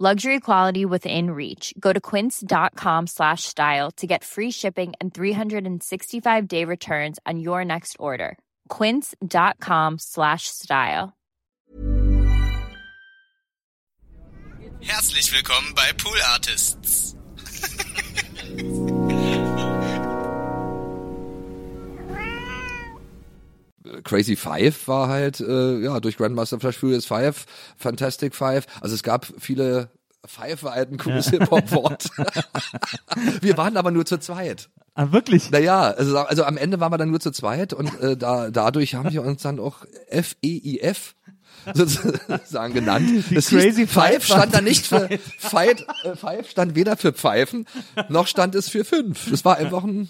Luxury 0.00 0.40
quality 0.40 0.84
within 0.84 1.30
reach. 1.30 1.72
Go 1.78 1.92
to 1.92 2.00
quince.com 2.00 3.06
slash 3.06 3.44
style 3.44 3.92
to 3.92 4.08
get 4.08 4.24
free 4.24 4.50
shipping 4.50 4.92
and 5.00 5.14
365 5.14 6.48
day 6.48 6.64
returns 6.64 7.20
on 7.24 7.38
your 7.38 7.64
next 7.64 7.96
order. 8.00 8.36
Quince.com 8.68 9.98
slash 10.00 10.48
style. 10.48 11.12
Herzlich 14.80 15.32
willkommen 15.32 15.74
bei 15.74 15.92
Pool 15.96 16.18
Artists. 16.28 17.14
Crazy 24.02 24.36
Five 24.36 24.88
war 24.88 25.08
halt, 25.08 25.40
äh, 25.40 25.80
ja, 25.80 26.00
durch 26.00 26.16
Grandmaster 26.16 26.58
Flash 26.58 26.78
Furious 26.78 27.06
Five, 27.06 27.46
Fantastic 27.76 28.34
Five. 28.34 28.66
Also 28.80 28.94
es 28.94 29.02
gab 29.02 29.26
viele 29.38 29.90
Five 30.26 30.62
war 30.62 30.72
halt 30.72 30.90
ein 30.90 30.96
cooles 30.96 31.28
Hip-Hop-Wort. 31.28 32.08
wir 33.42 33.56
waren 33.58 33.76
aber 33.76 33.90
nur 33.90 34.06
zu 34.06 34.18
zweit. 34.18 34.70
Ah, 34.94 35.12
wirklich? 35.12 35.50
Naja, 35.50 35.90
also, 35.90 36.18
also 36.18 36.44
am 36.44 36.56
Ende 36.56 36.80
waren 36.80 36.92
wir 36.92 36.98
dann 36.98 37.10
nur 37.10 37.20
zu 37.20 37.30
zweit 37.30 37.72
und 37.72 38.00
äh, 38.00 38.16
da, 38.16 38.50
dadurch 38.50 38.94
haben 38.94 39.12
wir 39.12 39.22
uns 39.22 39.42
dann 39.42 39.60
auch 39.60 39.84
F-E-I-F 40.08 41.14
sozusagen 41.74 42.74
genannt. 42.74 43.26
Die 43.28 43.34
das 43.34 43.48
Crazy 43.48 43.82
hieß, 43.82 43.92
Five 43.92 44.24
Five 44.24 44.26
stand 44.26 44.54
da 44.54 44.60
nicht 44.60 44.86
für 44.86 45.08
Fight, 45.38 45.84
äh, 46.04 46.16
Five 46.16 46.48
stand 46.48 46.74
weder 46.74 46.96
für 46.96 47.12
Pfeifen, 47.12 47.66
noch 48.08 48.26
stand 48.26 48.54
es 48.54 48.68
für 48.68 48.84
fünf. 48.84 49.30
Das 49.30 49.44
war 49.44 49.56
einfach 49.56 49.84
ein 49.84 50.08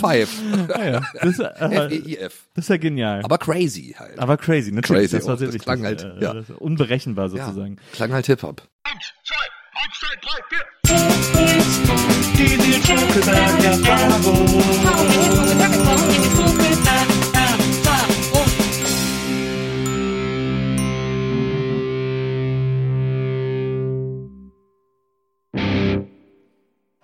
Five. 0.00 0.30
Ah, 0.74 0.84
ja. 0.84 1.00
das, 1.22 1.38
äh, 1.38 1.44
F-E-I-F. 1.86 2.46
das 2.54 2.64
ist 2.64 2.68
ja 2.68 2.76
genial. 2.76 3.22
Aber 3.24 3.38
crazy 3.38 3.94
halt. 3.98 4.18
Aber 4.18 4.36
crazy, 4.36 4.72
natürlich. 4.72 5.10
Crazy 5.10 5.16
das 5.16 5.26
war 5.26 5.36
sehr 5.36 5.48
Das 5.48 5.58
klang 5.62 5.82
halt, 5.82 6.02
Äh, 6.04 6.22
ja. 6.22 6.34
Unberechenbar 6.58 7.26
ja, 7.34 7.46
sozusagen. 7.46 7.76
klang 7.92 8.12
halt 8.12 8.26
Hip-Hop. 8.26 8.62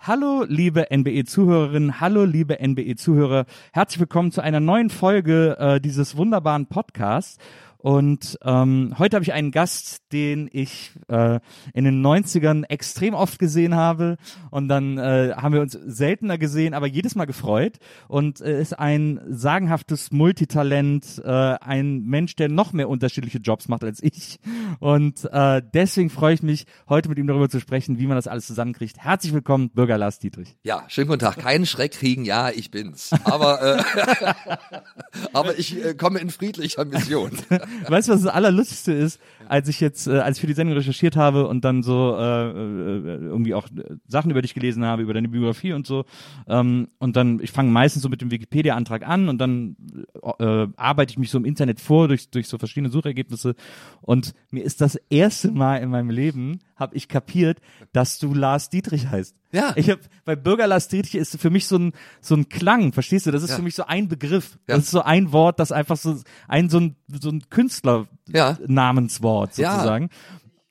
Hallo, 0.05 0.45
liebe 0.49 0.89
NBE-Zuhörerinnen, 0.91 2.01
hallo, 2.01 2.25
liebe 2.25 2.59
NBE-Zuhörer. 2.61 3.45
Herzlich 3.73 4.01
willkommen 4.01 4.33
zu 4.33 4.41
einer 4.41 4.59
neuen 4.59 4.91
Folge 4.91 5.57
äh, 5.61 5.81
dieses 5.81 6.17
wunderbaren 6.17 6.67
Podcasts. 6.67 7.39
Und 7.82 8.38
ähm, 8.44 8.94
heute 8.97 9.16
habe 9.16 9.25
ich 9.25 9.32
einen 9.32 9.50
Gast, 9.50 10.03
den 10.12 10.48
ich 10.53 10.93
äh, 11.09 11.41
in 11.75 11.84
den 11.84 12.00
90ern 12.00 12.62
extrem 12.69 13.12
oft 13.12 13.41
gesehen 13.41 13.75
habe. 13.75 14.19
Und 14.53 14.69
dann 14.69 14.98
äh, 14.98 15.32
haben 15.37 15.53
wir 15.53 15.60
uns 15.60 15.72
seltener 15.72 16.38
gesehen, 16.38 16.75
aber 16.75 16.87
jedes 16.87 17.16
Mal 17.16 17.25
gefreut. 17.25 17.78
Und 18.06 18.41
äh, 18.41 18.60
ist 18.60 18.78
ein 18.78 19.21
sagenhaftes 19.28 20.12
Multitalent, 20.12 21.21
äh, 21.25 21.28
ein 21.28 22.04
Mensch, 22.04 22.37
der 22.37 22.48
noch 22.48 22.72
mehr 22.72 22.88
unterschiedliche 22.88 23.38
Jobs 23.38 23.66
macht 23.66 23.82
als 23.82 24.00
ich. 24.00 24.38
Und 24.78 25.28
äh, 25.32 25.60
deswegen 25.75 26.09
freue 26.09 26.34
ich 26.34 26.42
mich, 26.44 26.66
heute 26.88 27.09
mit 27.09 27.19
ihm 27.19 27.26
darüber 27.26 27.48
zu 27.48 27.59
sprechen, 27.59 27.98
wie 27.98 28.06
man 28.06 28.16
das 28.16 28.28
alles 28.28 28.47
zusammenkriegt. 28.47 28.98
Herzlich 28.98 29.32
willkommen, 29.32 29.71
Bürger 29.71 29.98
Lars 29.98 30.21
Dietrich. 30.21 30.56
Ja, 30.62 30.84
schönen 30.87 31.09
guten 31.09 31.19
Tag. 31.19 31.38
Keinen 31.38 31.66
Schreck 31.66 31.91
kriegen, 31.92 32.25
ja, 32.25 32.50
ich 32.50 32.71
bin's. 32.71 33.10
Aber, 33.25 33.60
äh, 33.60 34.34
aber 35.32 35.59
ich 35.59 35.84
äh, 35.84 35.94
komme 35.94 36.21
in 36.21 36.31
friedlicher 36.31 36.84
Mission. 36.84 37.32
Weißt 37.88 38.09
du, 38.09 38.12
was 38.12 38.22
das 38.22 38.33
Allerlustigste 38.33 38.93
ist, 38.93 39.21
als 39.49 39.69
ich 39.69 39.81
jetzt, 39.81 40.06
äh, 40.06 40.19
als 40.19 40.37
ich 40.37 40.41
für 40.41 40.47
die 40.47 40.53
Sendung 40.55 40.77
recherchiert 40.77 41.16
habe 41.16 41.47
und 41.47 41.65
dann 41.65 41.83
so 41.83 42.16
äh, 42.19 42.50
äh, 42.50 43.16
irgendwie 43.27 43.55
auch 43.55 43.66
äh, 43.69 43.97
Sachen 44.06 44.31
über 44.31 44.43
dich 44.43 44.55
gelesen 44.55 44.84
habe, 44.84 45.03
über 45.03 45.15
deine 45.15 45.28
Biografie 45.28 45.72
und 45.72 45.87
so. 45.87 46.05
Ähm, 46.49 46.88
und 46.99 47.16
dann, 47.16 47.41
ich 47.41 47.50
fange 47.53 47.71
meistens 47.71 48.03
so 48.03 48.09
mit 48.09 48.21
dem 48.21 48.31
Wikipedia-Antrag 48.31 49.06
an 49.06 49.28
und 49.28 49.38
dann 49.38 49.77
äh, 50.38 50.66
arbeite 50.77 51.10
ich 51.12 51.19
mich 51.19 51.31
so 51.31 51.38
im 51.38 51.44
Internet 51.44 51.81
vor 51.81 52.09
durch, 52.09 52.31
durch 52.31 52.49
so 52.49 52.59
verschiedene 52.59 52.91
Suchergebnisse. 52.91 53.55
Und 54.00 54.33
mir 54.50 54.65
ist 54.65 54.81
das 54.81 54.97
erste 55.10 55.50
Mal 55.50 55.77
in 55.78 55.91
meinem 55.91 56.10
Leben, 56.10 56.60
habe 56.77 56.97
ich 56.97 57.09
kapiert, 57.09 57.59
dass 57.93 58.19
du 58.19 58.34
Lars 58.34 58.69
Dietrich 58.71 59.09
heißt. 59.09 59.37
Ja. 59.53 59.75
Ich 59.77 59.91
habe 59.91 60.00
bei 60.25 60.34
Bürger 60.34 60.66
Lars 60.66 60.89
Dietrich 60.89 61.15
ist 61.15 61.39
für 61.39 61.50
mich 61.50 61.66
so 61.66 61.77
ein 61.77 61.93
so 62.22 62.34
ein 62.34 62.49
Klang, 62.49 62.93
verstehst 62.93 63.27
du? 63.27 63.31
Das 63.31 63.43
ist 63.43 63.50
Ja. 63.50 63.56
für 63.56 63.62
mich 63.62 63.75
so 63.75 63.84
ein 63.84 64.09
Begriff. 64.09 64.59
Ja. 64.66 64.77
Das 64.77 64.84
ist 64.84 64.91
so 64.91 65.03
ein 65.03 65.31
Wort, 65.33 65.60
das 65.60 65.72
einfach 65.72 65.99
so 65.99 66.16
ein 66.49 66.71
so 66.71 66.81
ein 66.81 66.97
so 67.21 67.28
ein 67.28 67.43
Künstler 67.50 67.62
Ja. 68.28 68.56
Namenswort 68.67 69.56
Ja. 69.59 69.73
sozusagen. 69.73 70.11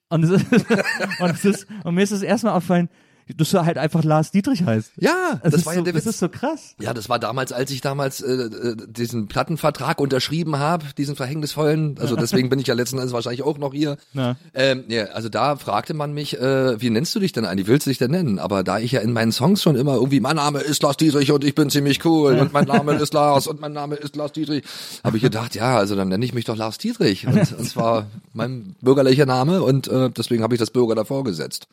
Und, 0.10 0.24
es 0.24 0.30
ist, 0.32 0.46
und 1.20 1.30
es 1.32 1.46
ist 1.46 1.68
und 1.84 1.96
mir 1.96 2.04
ist 2.04 2.12
es 2.12 2.22
erstmal 2.22 2.54
aufgefallen, 2.54 2.90
dass 3.38 3.50
du 3.52 3.66
halt 3.66 3.78
einfach 3.78 4.04
Lars 4.04 4.32
Dietrich 4.32 4.64
heißt. 4.64 4.92
Ja, 4.98 5.40
das 5.44 5.54
ist 5.54 5.66
war 5.66 5.74
so, 5.74 5.80
ja 5.80 5.84
der 5.84 5.94
das 5.94 6.06
Witz. 6.06 6.14
ist 6.14 6.20
so 6.20 6.30
krass. 6.30 6.76
Ja, 6.80 6.94
das 6.94 7.10
war 7.10 7.20
damals, 7.20 7.52
als 7.52 7.72
ich 7.72 7.82
damals 7.82 8.22
äh, 8.22 8.32
äh, 8.32 8.76
diesen 8.88 9.28
Plattenvertrag 9.28 10.00
unterschrieben 10.00 10.58
habe, 10.58 10.86
diesen 10.98 11.16
verhängnisvollen. 11.16 11.98
Also 12.00 12.16
deswegen 12.16 12.50
bin 12.50 12.60
ich 12.60 12.68
ja 12.68 12.74
letzten 12.74 12.98
Endes 12.98 13.14
wahrscheinlich 13.14 13.44
auch 13.44 13.58
noch 13.58 13.74
hier. 13.74 13.98
Ja. 14.14 14.36
Ähm, 14.54 14.84
ja, 14.88 15.06
also 15.06 15.30
da 15.30 15.56
fragte 15.56 15.94
man 15.94 16.14
mich, 16.14 16.40
äh, 16.40 16.80
wie 16.82 16.90
nennst 16.90 17.16
du 17.16 17.20
dich 17.20 17.32
denn 17.32 17.46
eigentlich? 17.46 17.68
Wie 17.68 17.72
willst 17.72 17.86
du 17.86 17.90
dich 17.90 17.98
denn 17.98 18.12
nennen? 18.12 18.40
Aber 18.40 18.64
da 18.64 18.80
ich 18.80 18.92
ja 18.94 19.02
in 19.02 19.14
meinen 19.14 19.32
Songs 19.32 19.62
schon 19.62 19.76
immer 19.76 19.96
irgendwie, 19.96 20.20
mein 20.20 20.36
Name 20.36 20.60
ist 20.60 20.84
Lars 20.84 20.98
Dietrich 20.98 21.32
und 21.32 21.44
ich 21.44 21.56
bin 21.56 21.70
ziemlich 21.70 22.04
cool 22.06 22.40
und 22.40 22.54
mein 22.54 22.66
Name 22.66 22.94
ist 22.96 23.14
Lars 23.14 23.48
und 23.48 23.62
mein 23.62 23.74
Name 23.74 23.96
ist 23.96 24.16
Lars 24.16 24.32
Dietrich, 24.32 24.64
habe 25.04 25.18
ich 25.18 25.24
gedacht, 25.24 25.56
ja, 25.56 25.78
also 25.78 25.96
dann 25.96 26.08
nenne 26.10 26.26
ich 26.26 26.34
mich 26.34 26.46
doch 26.46 26.56
Lars 26.56 26.78
Dietrich. 26.78 27.28
Und, 27.28 27.52
und 27.58 27.70
zwar 27.70 28.08
mein 28.34 28.76
bürgerlicher 28.82 29.26
Name 29.26 29.62
und 29.64 29.88
äh, 29.88 30.10
deswegen 30.10 30.44
habe 30.44 30.56
ich 30.56 30.60
das 30.60 30.72
Bürger 30.72 30.96
davor 30.96 31.24
gesetzt. 31.24 31.68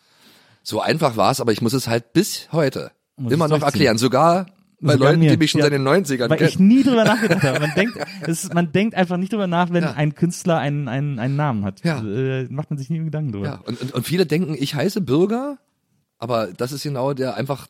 So 0.69 0.83
einfach 0.83 1.17
war 1.17 1.31
es, 1.31 1.41
aber 1.41 1.51
ich 1.53 1.63
muss 1.63 1.73
es 1.73 1.89
halt 1.89 2.13
bis 2.13 2.49
heute 2.53 2.91
Muss 3.17 3.33
immer 3.33 3.49
noch 3.49 3.63
erklären. 3.63 3.97
Sogar 3.97 4.45
bei 4.83 4.93
Sogar 4.93 5.09
Leuten, 5.13 5.21
mir. 5.21 5.31
die 5.31 5.39
mich 5.39 5.51
schon 5.51 5.61
Ja. 5.61 5.65
seit 5.65 5.73
den 5.73 5.83
90ern 5.83 6.29
Weil 6.29 6.43
ich 6.43 6.57
kennen. 6.57 6.69
nie 6.69 6.83
drüber 6.83 7.05
nachgedacht 7.05 7.43
habe. 7.43 7.61
Man 7.61 7.73
denkt, 7.75 7.97
ist, 8.27 8.53
man 8.53 8.71
denkt 8.71 8.95
einfach 8.95 9.17
nicht 9.17 9.33
drüber 9.33 9.47
nach, 9.47 9.71
wenn 9.73 9.83
Ja. 9.83 9.93
ein 9.95 10.15
Künstler 10.15 10.59
einen, 10.59 10.87
einen, 10.87 11.19
einen 11.19 11.37
Namen 11.37 11.65
hat. 11.65 11.83
Ja. 11.85 12.01
Äh, 12.05 12.49
macht 12.51 12.69
man 12.71 12.77
sich 12.79 12.91
nie 12.91 12.99
Gedanken 12.99 13.33
drüber. 13.33 13.47
Ja, 13.47 13.61
und, 13.65 13.81
und, 13.81 13.95
und 13.95 14.07
viele 14.07 14.27
denken, 14.27 14.55
ich 14.59 14.75
heiße 14.75 15.01
Bürger, 15.01 15.57
aber 16.19 16.49
das 16.49 16.73
ist 16.73 16.83
genau 16.83 17.15
der 17.15 17.37
einfach, 17.37 17.69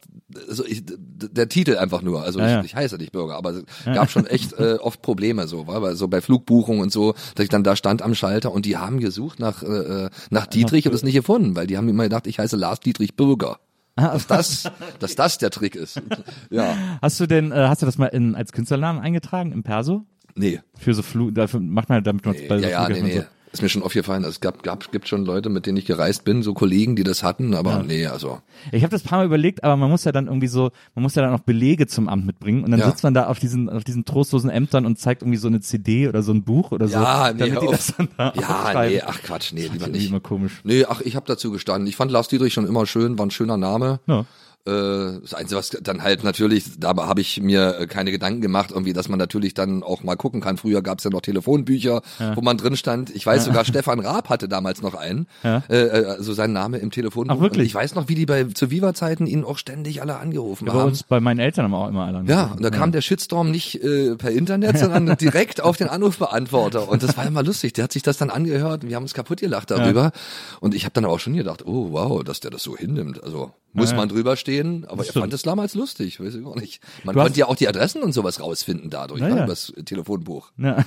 also 0.49 0.65
ich, 0.65 0.83
der 0.87 1.49
Titel 1.49 1.77
einfach 1.77 2.03
nur. 2.03 2.23
Also 2.23 2.39
Ja, 2.41 2.47
ich, 2.47 2.53
ja. 2.53 2.65
ich 2.65 2.75
heiße 2.75 2.97
nicht 2.97 3.13
Bürger, 3.13 3.37
aber 3.37 3.51
es 3.51 3.65
gab 3.85 4.11
schon 4.11 4.27
echt 4.27 4.53
äh, 4.59 4.75
oft 4.81 5.03
Probleme 5.03 5.47
so, 5.47 5.67
weil 5.67 5.95
so 5.97 6.09
bei 6.09 6.21
Flugbuchungen 6.21 6.81
und 6.83 6.93
so, 6.93 7.15
dass 7.35 7.45
ich 7.45 7.51
dann 7.51 7.65
da 7.65 7.77
stand 7.77 8.03
am 8.03 8.15
Schalter 8.15 8.53
und 8.53 8.65
die 8.65 8.77
haben 8.77 9.01
gesucht 9.01 9.39
nach 9.39 9.63
äh, 9.63 10.09
nach 10.31 10.47
Dietrich 10.47 10.87
und 10.87 10.95
es 10.95 11.03
nicht 11.03 11.15
gefunden, 11.15 11.57
weil 11.57 11.67
die 11.67 11.77
haben 11.77 11.89
immer 11.89 12.05
gedacht, 12.05 12.27
ich 12.27 12.39
heiße 12.39 12.57
Lars 12.57 12.81
Dietrich 12.81 13.17
Bürger. 13.17 13.59
Ah, 13.97 14.13
Dass 14.13 14.27
das, 14.29 14.71
dass 15.01 15.15
das 15.17 15.39
der 15.39 15.51
Trick 15.51 15.75
ist. 15.75 16.01
Ja, 16.51 16.77
Hast 17.03 17.19
du 17.21 17.27
denn, 17.27 17.51
äh, 17.53 17.67
hast 17.69 17.83
du 17.83 17.87
das 17.87 17.99
mal 17.99 18.07
in, 18.07 18.35
als 18.35 18.53
Künstlernamen 18.53 19.01
eingetragen 19.01 19.53
im 19.53 19.63
Perso? 19.63 20.05
nee. 20.37 20.61
Für 20.79 20.95
so 20.95 21.03
Flug, 21.03 21.35
dafür 21.35 21.59
macht 21.61 21.89
man 21.89 22.03
damit 22.05 22.25
man 22.25 22.37
bei 22.49 22.59
so 22.59 22.65
ja, 22.65 22.71
ja, 22.71 22.89
nee, 22.89 23.03
nee. 23.03 23.25
Ist 23.59 23.63
mir 23.63 23.69
schon 23.71 23.83
aufgefallen. 23.83 24.23
Es 24.23 24.39
gab, 24.41 24.63
gab, 24.63 24.93
gibt 24.93 25.09
schon 25.09 25.25
Leute, 25.25 25.49
mit 25.49 25.67
denen 25.67 25.77
ich 25.79 25.85
gereist 25.85 26.25
bin, 26.25 26.45
so 26.45 26.55
Kollegen, 26.55 26.95
die 26.95 27.03
das 27.03 27.25
hatten, 27.25 27.55
aber 27.55 27.83
nee, 27.83 28.07
also. 28.07 28.29
so. 28.29 28.39
Ich 28.71 28.85
habe 28.85 28.93
das 28.93 29.03
paar 29.03 29.19
Mal 29.19 29.25
überlegt, 29.27 29.65
aber 29.65 29.77
man 29.77 29.91
muss 29.91 30.05
ja 30.05 30.13
dann 30.13 30.29
irgendwie 30.29 30.47
so, 30.47 30.71
man 30.95 31.03
muss 31.03 31.17
ja 31.17 31.23
dann 31.23 31.35
auch 31.35 31.41
Belege 31.41 31.89
zum 31.89 32.09
Amt 32.09 32.25
mitbringen 32.25 32.63
und 32.63 32.71
dann 32.71 32.79
Ja. 32.79 32.87
sitzt 32.89 33.03
man 33.03 33.15
da 33.15 33.27
auf 33.27 33.41
diesen, 33.41 33.69
auf 33.69 33.83
diesen 33.83 34.05
trostlosen 34.05 34.49
Ämtern 34.49 34.87
und 34.87 34.97
zeigt 35.01 35.23
irgendwie 35.23 35.39
so 35.39 35.49
eine 35.49 35.59
CD 35.59 36.07
oder 36.09 36.23
so 36.23 36.31
ein 36.33 36.45
Buch 36.45 36.71
oder 36.71 36.87
so, 36.87 36.95
Ja, 36.95 37.33
nee, 37.33 37.49
damit 37.49 37.63
die 37.63 37.67
das 37.67 37.95
dann 37.97 38.09
da 38.17 38.33
Ja, 38.37 38.87
nee, 38.87 39.03
ach 39.05 39.21
Quatsch, 39.23 39.53
nee, 39.53 39.67
lieber 39.73 39.89
nicht. 39.89 40.09
immer 40.09 40.21
komisch. 40.21 40.61
Nee, 40.63 40.85
ach, 40.89 41.01
ich 41.01 41.17
habe 41.17 41.27
dazu 41.27 41.51
gestanden. 41.51 41.89
Ich 41.89 41.97
fand 41.97 42.13
Lars 42.13 42.29
Dietrich 42.29 42.53
schon 42.55 42.65
immer 42.69 42.87
schön, 42.87 43.19
war 43.19 43.27
ein 43.27 43.33
schöner 43.33 43.57
Name. 43.57 43.99
Ja. 44.07 44.25
Äh, 44.69 45.21
das 45.23 45.35
Einzige, 45.35 45.59
was 45.59 45.71
dann 45.71 46.03
halt 46.03 46.25
natürlich, 46.25 46.79
da 46.79 46.95
habe 46.97 47.21
ich 47.21 47.41
mir 47.41 47.79
äh, 47.81 47.87
keine 47.87 48.11
Gedanken 48.11 48.41
gemacht, 48.41 48.71
irgendwie, 48.71 48.93
dass 48.93 49.09
man 49.09 49.19
natürlich 49.19 49.55
dann 49.55 49.83
auch 49.83 50.03
mal 50.03 50.17
gucken 50.17 50.41
kann. 50.41 50.57
Früher 50.57 50.83
gab 50.83 50.99
es 50.99 51.05
ja 51.05 51.11
noch 51.11 51.23
Telefonbücher, 51.23 52.03
ja. 52.19 52.37
wo 52.37 52.43
man 52.43 52.59
drin 52.59 52.77
stand. 52.77 53.11
Ich 53.15 53.25
weiß 53.25 53.47
sogar, 53.47 53.65
Stefan 53.65 54.01
Raab 54.01 54.29
hatte 54.29 54.49
damals 54.49 54.83
noch 54.83 54.95
einen, 54.95 55.27
ja. 55.43 55.63
äh, 55.69 55.77
äh 55.77 56.05
also 56.07 56.33
sein 56.33 56.53
Name 56.53 56.79
im 56.79 56.91
Telefonbuch. 56.91 57.37
Ach, 57.37 57.41
wirklich? 57.41 57.61
Und 57.61 57.67
ich 57.67 57.75
weiß 57.75 57.95
noch, 57.95 58.09
wie 58.09 58.15
die 58.15 58.27
bei 58.27 58.45
zu 58.45 58.71
Viva-Zeiten 58.71 59.27
ihn 59.27 59.45
auch 59.45 59.59
ständig 59.59 60.03
alle 60.03 60.19
angerufen 60.19 60.67
ja, 60.67 60.73
haben. 60.73 60.81
Bei 60.81 60.87
uns, 60.87 61.03
bei 61.03 61.21
meinen 61.21 61.41
Eltern 61.41 61.65
haben 61.65 61.75
auch 61.75 61.89
immer 61.89 62.05
alle 62.05 62.19
angerufen. 62.19 62.49
Ja, 62.49 62.55
und 62.55 62.63
da 62.63 62.71
kam 62.71 62.93
der 62.93 63.01
Shitstorm 63.01 63.51
nicht 63.51 63.83
äh, 63.83 64.17
per 64.17 64.31
Internet, 64.31 64.79
sondern 64.79 65.17
direkt 65.17 65.63
auf 65.63 65.77
den 65.77 65.89
Anrufbeantworter. 65.89 66.89
Und 66.89 67.03
das 67.03 67.17
war 67.17 67.27
immer 67.27 67.43
lustig. 67.43 67.73
Der 67.73 67.85
hat 67.85 67.93
sich 67.93 68.03
das 68.03 68.19
dann 68.19 68.31
angehört 68.31 68.85
und 68.85 68.91
wir 68.91 68.97
haben 68.97 69.05
uns 69.05 69.15
kaputt 69.15 69.41
gelacht 69.41 69.71
darüber. 69.71 70.13
Und 70.61 70.75
ich 70.75 70.85
habe 70.85 70.93
dann 70.93 71.05
auch 71.05 71.19
schon 71.19 71.35
gedacht, 71.35 71.65
oh 71.67 71.93
wow, 71.93 72.23
dass 72.23 72.41
der 72.41 72.51
das 72.51 72.63
so 72.63 72.77
hinnimmt. 72.77 73.23
Also 73.23 73.53
muss 73.73 73.95
man 73.95 74.09
drüber 74.09 74.37
stehen, 74.37 74.58
aber 74.87 75.07
er 75.07 75.13
fand 75.13 75.33
es 75.33 75.43
damals 75.43 75.75
lustig, 75.75 76.21
weiß 76.21 76.35
ich 76.35 76.45
auch 76.45 76.57
nicht. 76.57 76.83
Man 77.05 77.15
du 77.15 77.23
konnte 77.23 77.39
ja 77.39 77.47
auch 77.47 77.57
die 77.57 77.69
Adressen 77.69 78.03
und 78.03 78.13
sowas 78.13 78.41
rausfinden 78.41 78.91
dadurch, 78.91 79.21
ne, 79.21 79.31
ja. 79.31 79.47
das 79.47 79.73
Telefonbuch. 79.85 80.53
Ja. 80.57 80.85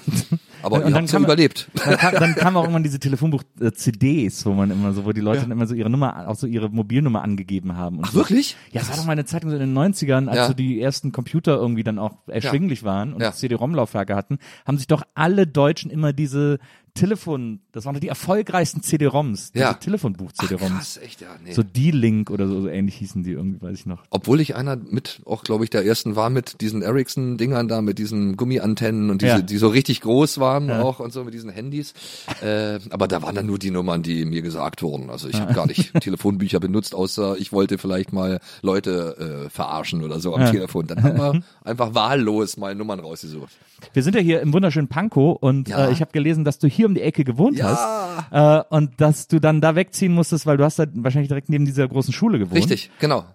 Aber 0.64 0.78
und 0.84 0.90
ihr 0.90 0.96
habt 0.96 1.12
ja 1.12 1.20
überlebt. 1.20 1.70
Dann 1.74 1.98
kam, 1.98 2.14
dann 2.16 2.36
kam 2.36 2.58
auch 2.58 2.64
irgendwann 2.64 2.84
diese 2.84 3.00
Telefonbuch-CDs, 3.02 4.46
wo 4.46 4.54
man 4.54 4.72
immer 4.72 4.94
so, 4.94 5.06
wo 5.06 5.12
die 5.12 5.22
Leute 5.22 5.38
ja. 5.38 5.44
dann 5.44 5.52
immer 5.52 5.68
so 5.68 5.76
ihre 5.76 5.90
Nummer, 5.90 6.28
auch 6.28 6.36
so 6.36 6.48
ihre 6.48 6.70
Mobilnummer 6.70 7.22
angegeben 7.22 7.76
haben. 7.76 8.00
Ach 8.04 8.12
so. 8.12 8.20
wirklich? 8.20 8.56
Ja, 8.72 8.82
es 8.82 8.90
war 8.90 8.98
doch 8.98 9.06
mal 9.06 9.14
eine 9.14 9.26
Zeit 9.26 9.44
in 9.44 9.50
den 9.50 9.78
90ern, 9.78 10.28
als 10.28 10.48
so 10.48 10.54
die 10.54 10.82
ersten 10.82 11.12
Computer 11.12 11.56
irgendwie 11.58 11.84
dann 11.84 12.00
auch 12.00 12.18
erschwinglich 12.28 12.84
waren 12.84 13.14
und 13.14 13.34
CD-ROM-Laufwerke 13.34 14.16
hatten, 14.16 14.40
haben 14.66 14.78
sich 14.78 14.88
doch 14.88 15.04
alle 15.14 15.48
Deutschen 15.48 15.92
immer 15.92 16.14
diese 16.14 16.60
Telefon, 16.94 17.62
das 17.72 17.86
waren 17.86 18.00
die 18.00 18.08
erfolgreichsten 18.08 18.84
CD-ROMs, 18.84 19.52
ja. 19.56 19.74
Telefonbuch-CD-ROMs. 19.74 20.98
Echt, 20.98 21.22
ja, 21.22 21.30
nee. 21.44 21.54
So 21.54 21.64
D-Link 21.64 22.30
oder 22.30 22.48
so, 22.48 22.62
so 22.62 22.68
ähnlich 22.68 22.96
hießen 22.96 23.24
die 23.24 23.32
irgendwie, 23.32 23.62
weiß 23.62 23.80
ich 23.80 23.86
noch. 23.86 24.04
Obwohl 24.10 24.42
ich 24.42 24.56
einer 24.56 24.76
mit, 24.76 25.22
auch 25.26 25.44
glaube 25.44 25.64
ich, 25.64 25.70
der 25.70 25.86
ersten 25.86 26.16
war 26.16 26.30
mit 26.30 26.62
diesen 26.62 26.82
Ericsson-Dingern 26.82 27.68
da, 27.68 27.82
mit 27.82 27.98
diesen 27.98 28.36
Gummiantennen 28.38 29.10
und 29.10 29.22
diese, 29.22 29.32
ja. 29.32 29.42
die 29.42 29.58
so 29.58 29.70
richtig 29.70 30.02
groß 30.02 30.40
waren 30.40 30.68
ja. 30.68 30.82
auch 30.82 31.00
und 31.00 31.14
so 31.14 31.24
mit 31.24 31.34
diesen 31.34 31.50
Handys. 31.50 31.94
Äh, 32.42 32.80
aber 32.90 33.08
da 33.08 33.22
waren 33.22 33.36
dann 33.36 33.46
nur 33.46 33.60
die 33.60 33.72
Nummern, 33.72 34.04
die 34.04 34.26
mir 34.26 34.42
gesagt 34.42 34.82
wurden. 34.84 35.10
Also 35.10 35.30
ich 35.30 35.40
habe 35.40 35.54
gar 35.54 35.68
nicht 35.68 35.94
Telefonbücher 36.02 36.60
benutzt, 36.60 36.94
außer 36.96 37.38
ich 37.38 37.52
wollte 37.52 37.78
vielleicht 37.78 38.12
mal 38.12 38.40
Leute 38.62 39.46
äh, 39.46 39.50
verarschen 39.50 40.04
oder 40.04 40.20
so 40.20 40.36
am 40.36 40.52
Telefon. 40.52 40.88
Dann 40.88 41.04
haben 41.04 41.18
wir 41.18 41.44
einfach 41.64 41.94
wahllos 41.94 42.58
mal 42.58 42.76
Nummern 42.76 43.00
rausgesucht. 43.00 43.52
Wir 43.94 44.04
sind 44.04 44.16
ja 44.16 44.22
hier 44.22 44.42
im 44.42 44.54
wunderschönen 44.54 44.88
Pankow 44.88 45.38
und 45.42 45.70
äh, 45.70 45.92
ich 45.92 46.02
habe 46.02 46.12
gelesen, 46.12 46.44
dass 46.44 46.60
du 46.60 46.68
hier 46.68 46.81
hier 46.82 46.88
um 46.88 46.96
die 46.96 47.02
Ecke 47.02 47.24
gewohnt 47.24 47.58
ja. 47.58 48.26
hast 48.32 48.70
äh, 48.70 48.76
und 48.76 49.00
dass 49.00 49.28
du 49.28 49.40
dann 49.40 49.62
da 49.62 49.76
wegziehen 49.76 50.14
musstest, 50.14 50.46
weil 50.46 50.58
du 50.58 50.64
hast 50.64 50.80
da 50.80 50.86
wahrscheinlich 50.94 51.30
direkt 51.30 51.50
neben 51.50 51.66
dieser 51.66 51.88
großen 51.88 52.14
Schule 52.14 52.40
gewohnt. 52.40 52.56
Richtig, 52.56 52.90
genau. 53.00 53.26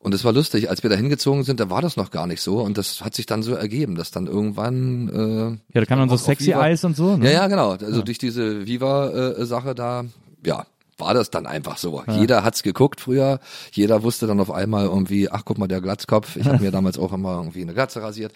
Und 0.00 0.14
es 0.14 0.24
war 0.24 0.32
lustig, 0.32 0.70
als 0.70 0.82
wir 0.82 0.90
da 0.90 0.96
hingezogen 0.96 1.42
sind, 1.42 1.60
da 1.60 1.70
war 1.70 1.82
das 1.82 1.96
noch 1.96 2.10
gar 2.10 2.26
nicht 2.26 2.40
so 2.40 2.60
und 2.60 2.78
das 2.78 3.04
hat 3.04 3.14
sich 3.14 3.26
dann 3.26 3.42
so 3.42 3.54
ergeben, 3.54 3.94
dass 3.94 4.10
dann 4.10 4.26
irgendwann 4.26 5.08
äh, 5.08 5.74
Ja, 5.74 5.80
da 5.80 5.84
kann 5.84 5.98
man 5.98 6.08
so 6.08 6.16
sexy 6.16 6.54
Eis 6.54 6.84
und 6.84 6.96
so, 6.96 7.16
ne? 7.16 7.26
Ja, 7.26 7.32
ja, 7.32 7.46
genau. 7.48 7.72
Also 7.72 7.98
ja. 7.98 8.02
durch 8.02 8.18
diese 8.18 8.66
Viva 8.66 9.10
äh, 9.10 9.44
Sache 9.44 9.74
da, 9.74 10.04
ja, 10.46 10.64
war 10.98 11.14
das 11.14 11.30
dann 11.30 11.46
einfach 11.46 11.78
so. 11.78 12.02
Ja. 12.06 12.14
Jeder 12.14 12.44
hat's 12.44 12.62
geguckt 12.62 13.00
früher, 13.00 13.40
jeder 13.72 14.02
wusste 14.02 14.26
dann 14.26 14.40
auf 14.40 14.50
einmal 14.50 14.86
irgendwie, 14.86 15.30
ach 15.30 15.42
guck 15.44 15.58
mal, 15.58 15.68
der 15.68 15.80
Glatzkopf. 15.80 16.36
Ich 16.36 16.46
habe 16.46 16.58
mir 16.62 16.70
damals 16.70 16.98
auch 16.98 17.12
immer 17.12 17.36
irgendwie 17.36 17.62
eine 17.62 17.74
Glatze 17.74 18.02
rasiert. 18.02 18.32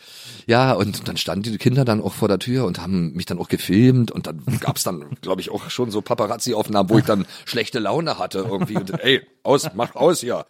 Ja, 0.47 0.73
und 0.73 1.09
dann 1.09 1.17
standen 1.17 1.44
die 1.44 1.59
Kinder 1.59 1.85
dann 1.85 2.00
auch 2.00 2.14
vor 2.14 2.29
der 2.29 2.38
Tür 2.38 2.64
und 2.67 2.81
haben 2.81 3.12
mich 3.12 3.26
dann 3.26 3.38
auch 3.38 3.49
gefilmt 3.49 4.11
und 4.11 4.26
dann 4.26 4.43
gab's 4.61 4.85
dann, 4.85 5.05
glaube 5.20 5.41
ich, 5.41 5.50
auch 5.50 5.70
schon 5.70 5.91
so 5.91 6.00
Paparazzi-Aufnahmen, 6.03 6.88
wo 6.88 6.99
ich 6.99 7.05
dann 7.05 7.26
schlechte 7.44 7.79
Laune 7.79 8.19
hatte 8.19 8.38
irgendwie 8.38 8.76
und 8.76 8.91
ey, 9.03 9.23
aus, 9.43 9.70
mach 9.75 9.94
aus 9.94 10.20
hier. 10.20 10.47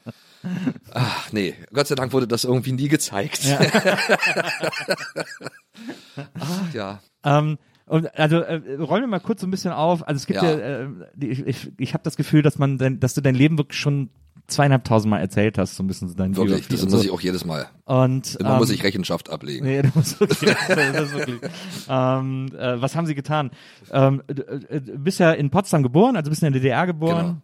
Ach, 0.92 1.32
nee, 1.32 1.54
Gott 1.72 1.86
sei 1.86 1.94
Dank 1.94 2.12
wurde 2.12 2.26
das 2.26 2.44
irgendwie 2.44 2.72
nie 2.72 2.88
gezeigt. 2.88 3.44
Ja. 3.44 3.60
Ach, 6.38 6.74
ja. 6.74 7.00
Ähm, 7.24 7.58
und 7.92 8.18
also 8.18 8.36
äh, 8.38 8.54
räumen 8.76 9.02
wir 9.02 9.06
mal 9.06 9.20
kurz 9.20 9.42
so 9.42 9.46
ein 9.46 9.50
bisschen 9.50 9.70
auf. 9.70 10.08
Also 10.08 10.16
es 10.16 10.26
gibt 10.26 10.40
ja, 10.40 10.50
ja 10.50 10.80
äh, 10.84 10.88
ich, 11.20 11.46
ich, 11.46 11.72
ich 11.76 11.92
habe 11.92 12.02
das 12.02 12.16
Gefühl, 12.16 12.40
dass 12.40 12.58
man, 12.58 12.78
dein, 12.78 13.00
dass 13.00 13.12
du 13.12 13.20
dein 13.20 13.34
Leben 13.34 13.58
wirklich 13.58 13.78
schon 13.78 14.08
zweieinhalbtausend 14.46 15.10
Mal 15.10 15.18
erzählt 15.18 15.58
hast, 15.58 15.76
so 15.76 15.82
ein 15.82 15.88
bisschen 15.88 16.08
so 16.08 16.14
dein 16.14 16.34
Wirklich, 16.34 16.68
das 16.68 16.84
muss 16.84 16.92
so. 16.92 17.02
ich 17.02 17.10
auch 17.10 17.20
jedes 17.20 17.44
Mal. 17.44 17.68
Und 17.84 18.36
immer 18.36 18.52
ähm, 18.52 18.56
muss 18.56 18.70
ich 18.70 18.82
Rechenschaft 18.82 19.28
ablegen. 19.28 19.66
Nee, 19.66 19.82
du 19.82 19.90
musst 19.94 20.18
wirklich, 20.18 20.40
das 20.68 21.02
ist 21.02 21.14
wirklich. 21.14 21.40
ähm, 21.86 22.48
äh, 22.58 22.80
was 22.80 22.96
haben 22.96 23.04
sie 23.04 23.14
getan? 23.14 23.50
Ähm, 23.90 24.22
du, 24.26 24.42
äh, 24.42 24.80
du 24.80 24.98
bist 24.98 25.20
ja 25.20 25.32
in 25.32 25.50
Potsdam 25.50 25.82
geboren, 25.82 26.16
also 26.16 26.30
bist 26.30 26.42
in 26.42 26.50
der 26.50 26.62
DDR 26.62 26.86
geboren. 26.86 27.26
Genau 27.26 27.42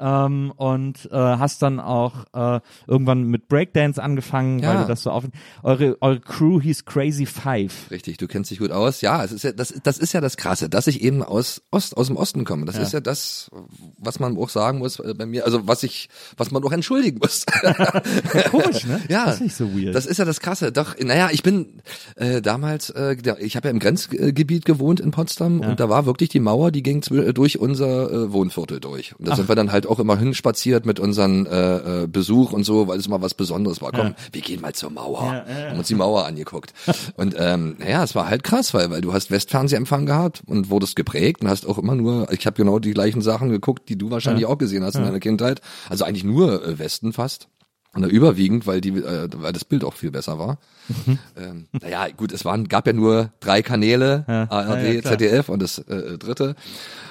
ähm, 0.00 0.52
und 0.56 1.10
äh, 1.12 1.16
hast 1.16 1.60
dann 1.60 1.78
auch 1.78 2.24
äh, 2.32 2.60
irgendwann 2.86 3.24
mit 3.24 3.48
Breakdance 3.48 4.02
angefangen, 4.02 4.60
ja. 4.60 4.68
weil 4.68 4.82
du 4.82 4.88
das 4.88 5.02
so 5.02 5.10
auf 5.10 5.24
eure 5.62 5.98
eure 6.00 6.20
Crew 6.20 6.60
hieß 6.60 6.86
Crazy 6.86 7.26
Five. 7.26 7.90
Richtig, 7.90 8.16
du 8.16 8.26
kennst 8.26 8.50
dich 8.50 8.60
gut 8.60 8.70
aus. 8.70 9.02
Ja, 9.02 9.22
es 9.22 9.32
ist 9.32 9.44
ja 9.44 9.52
das 9.52 9.74
das 9.82 9.98
ist 9.98 10.14
ja 10.14 10.22
das 10.22 10.38
krasse, 10.38 10.70
dass 10.70 10.86
ich 10.86 11.02
eben 11.02 11.22
aus 11.22 11.62
Ost 11.70 11.96
aus 11.98 12.06
dem 12.06 12.16
Osten 12.16 12.44
komme. 12.44 12.64
Das 12.64 12.76
ja. 12.76 12.82
ist 12.82 12.92
ja 12.92 13.00
das, 13.00 13.50
was 13.98 14.20
man 14.20 14.38
auch 14.38 14.48
sagen 14.48 14.78
muss 14.78 15.00
äh, 15.00 15.12
bei 15.12 15.26
mir, 15.26 15.44
also 15.44 15.66
was 15.66 15.82
ich 15.82 16.08
was 16.38 16.50
man 16.50 16.64
auch 16.64 16.72
entschuldigen 16.72 17.18
muss. 17.18 17.44
Komisch, 18.50 18.86
ne? 18.86 19.02
Ja. 19.08 19.26
Das 19.26 19.34
ist 19.36 19.40
nicht 19.42 19.56
so 19.56 19.74
weird. 19.74 19.94
Das 19.94 20.06
ist 20.06 20.16
ja 20.16 20.24
das 20.24 20.40
krasse. 20.40 20.72
Doch, 20.72 20.98
naja, 20.98 21.28
ich 21.30 21.42
bin 21.42 21.82
äh, 22.16 22.40
damals 22.40 22.88
äh, 22.88 23.16
ich 23.38 23.56
habe 23.56 23.68
ja 23.68 23.70
im 23.70 23.80
Grenzgebiet 23.80 24.64
gewohnt 24.64 25.00
in 25.00 25.10
Potsdam 25.10 25.60
ja. 25.60 25.68
und 25.68 25.80
da 25.80 25.90
war 25.90 26.06
wirklich 26.06 26.30
die 26.30 26.40
Mauer, 26.40 26.70
die 26.70 26.82
ging 26.82 27.02
durch 27.02 27.58
unser 27.58 28.10
äh, 28.10 28.32
Wohnviertel 28.32 28.80
durch. 28.80 29.14
Und 29.18 29.28
da 29.28 29.36
sind 29.36 29.48
wir 29.48 29.54
dann 29.54 29.73
halt 29.74 29.86
auch 29.86 29.98
immer 29.98 30.16
hinspaziert 30.16 30.86
mit 30.86 30.98
unseren 30.98 31.44
äh, 31.46 32.04
äh, 32.04 32.06
Besuch 32.06 32.52
und 32.52 32.64
so, 32.64 32.88
weil 32.88 32.98
es 32.98 33.06
immer 33.06 33.20
was 33.20 33.34
Besonderes 33.34 33.82
war. 33.82 33.92
Komm, 33.92 34.08
ja. 34.08 34.14
wir 34.32 34.40
gehen 34.40 34.62
mal 34.62 34.72
zur 34.72 34.90
Mauer. 34.90 35.22
Ja, 35.22 35.44
ja, 35.46 35.70
Haben 35.70 35.78
uns 35.78 35.88
die 35.88 35.94
Mauer 35.94 36.24
angeguckt. 36.24 36.72
und 37.16 37.34
ähm, 37.38 37.76
naja, 37.78 38.02
es 38.02 38.14
war 38.14 38.28
halt 38.28 38.42
krass, 38.42 38.72
weil, 38.72 38.90
weil 38.90 39.02
du 39.02 39.12
hast 39.12 39.30
Westfernsehempfang 39.30 40.06
gehabt 40.06 40.42
und 40.46 40.70
wurdest 40.70 40.96
geprägt 40.96 41.42
und 41.42 41.48
hast 41.48 41.66
auch 41.66 41.76
immer 41.76 41.94
nur, 41.94 42.32
ich 42.32 42.46
habe 42.46 42.56
genau 42.56 42.78
die 42.78 42.92
gleichen 42.92 43.20
Sachen 43.20 43.50
geguckt, 43.50 43.88
die 43.90 43.98
du 43.98 44.10
wahrscheinlich 44.10 44.46
auch 44.46 44.56
gesehen 44.56 44.82
hast 44.84 44.94
in 44.94 45.04
deiner 45.04 45.20
Kindheit. 45.20 45.60
Also 45.90 46.04
eigentlich 46.04 46.24
nur 46.24 46.64
äh, 46.64 46.78
Westen 46.78 47.12
fast. 47.12 47.48
Oder 47.96 48.08
überwiegend, 48.08 48.66
weil 48.66 48.80
die, 48.80 48.90
äh, 48.90 49.28
weil 49.36 49.52
das 49.52 49.64
Bild 49.64 49.84
auch 49.84 49.94
viel 49.94 50.10
besser 50.10 50.38
war. 50.38 50.58
Mhm. 50.88 51.18
Ähm, 51.36 51.66
naja, 51.80 52.08
gut, 52.16 52.32
es 52.32 52.44
waren, 52.44 52.66
gab 52.66 52.86
ja 52.86 52.92
nur 52.92 53.30
drei 53.40 53.62
Kanäle, 53.62 54.24
ja. 54.26 54.50
ARD, 54.50 54.82
ja, 54.82 54.92
ja, 54.92 55.02
ZDF 55.02 55.48
und 55.48 55.62
das 55.62 55.78
äh, 55.78 56.18
dritte. 56.18 56.56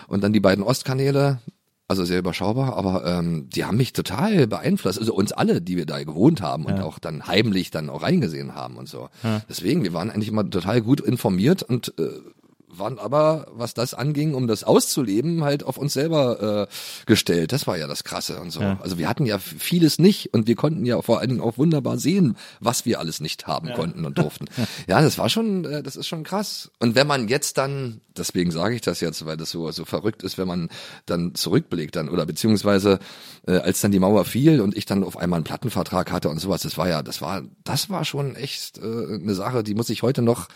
Und 0.08 0.24
dann 0.24 0.34
die 0.34 0.42
beiden 0.42 0.64
Ostkanäle, 0.64 1.40
also 1.94 2.06
sehr 2.06 2.20
überschaubar, 2.20 2.76
aber 2.76 3.06
ähm, 3.06 3.48
die 3.50 3.66
haben 3.66 3.78
mich 3.78 3.94
total 3.94 4.48
beeinflusst. 4.48 4.98
Also 4.98 5.14
uns 5.14 5.32
alle, 5.32 5.62
die 5.62 5.78
wir 5.78 5.86
da 5.86 6.04
gewohnt 6.04 6.42
haben 6.42 6.66
und 6.66 6.78
ja. 6.78 6.84
auch 6.84 6.98
dann 6.98 7.28
heimlich 7.28 7.70
dann 7.70 7.90
auch 7.90 8.02
reingesehen 8.02 8.56
haben 8.56 8.78
und 8.78 8.90
so. 8.90 9.10
Ja. 9.24 9.42
Deswegen, 9.48 9.84
wir 9.84 9.94
waren 9.94 10.10
eigentlich 10.10 10.30
immer 10.30 10.50
total 10.50 10.82
gut 10.82 11.02
informiert 11.02 11.62
und 11.62 11.94
äh, 12.00 12.10
waren 12.78 13.00
aber, 13.00 13.48
was 13.52 13.74
das 13.74 13.94
anging, 13.94 14.34
um 14.34 14.48
das 14.48 14.64
auszuleben, 14.64 15.44
halt 15.44 15.64
auf 15.64 15.78
uns 15.78 15.94
selber 15.94 16.68
äh, 16.68 17.06
gestellt. 17.06 17.52
Das 17.52 17.68
war 17.68 17.78
ja 17.78 17.88
das 17.88 18.04
Krasse 18.04 18.40
und 18.40 18.52
so. 18.52 18.62
Ja. 18.62 18.80
Also 18.82 18.98
wir 18.98 19.08
hatten 19.08 19.26
ja 19.26 19.40
vieles 19.40 20.00
nicht 20.00 20.34
und 20.34 20.48
wir 20.48 20.56
konnten 20.56 20.86
ja 20.86 21.02
vor 21.02 21.20
allen 21.20 21.30
Dingen 21.30 21.42
auch 21.42 21.58
wunderbar 21.58 21.98
sehen, 21.98 22.38
was 22.60 22.86
wir 22.86 23.00
alles 23.00 23.20
nicht 23.20 23.48
haben 23.48 23.70
ja. 23.70 23.76
konnten 23.76 24.06
und 24.06 24.18
durften. 24.18 24.46
ja, 24.88 25.02
das 25.02 25.18
war 25.18 25.30
schon, 25.30 25.66
äh, 25.66 25.84
das 25.84 25.96
ist 25.96 26.08
schon 26.08 26.24
krass. 26.24 26.72
Und 26.80 26.96
wenn 26.96 27.08
man 27.08 27.28
jetzt 27.28 27.58
dann, 27.58 28.02
deswegen 28.18 28.52
sage 28.52 28.76
ich 28.76 28.82
das 28.82 29.00
jetzt, 29.00 29.26
weil 29.26 29.38
das 29.38 29.52
so 29.52 29.72
so 29.72 29.86
verrückt 29.86 30.24
ist, 30.24 30.38
wenn 30.38 30.48
man 30.48 30.70
dann 31.06 31.36
zurückblickt 31.36 31.96
dann 31.96 32.10
oder 32.10 32.26
beziehungsweise 32.26 33.00
äh, 33.48 33.58
als 33.58 33.82
dann 33.82 33.92
die 33.92 34.00
Mauer 34.00 34.26
fiel 34.26 34.62
und 34.62 34.76
ich 34.78 34.86
dann 34.86 35.04
auf 35.04 35.18
einmal 35.18 35.38
einen 35.38 35.44
Plattenvertrag 35.44 36.12
hatte 36.12 36.30
und 36.30 36.40
sowas, 36.40 36.62
das 36.62 36.78
war 36.78 36.88
ja, 36.88 37.04
das 37.04 37.22
war, 37.22 37.44
das 37.64 37.90
war 37.90 38.06
schon 38.06 38.36
echt 38.36 38.78
äh, 38.78 38.82
eine 38.82 39.36
Sache, 39.36 39.64
die 39.64 39.76
muss 39.76 39.90
ich 39.90 40.04
heute 40.04 40.22
noch 40.22 40.48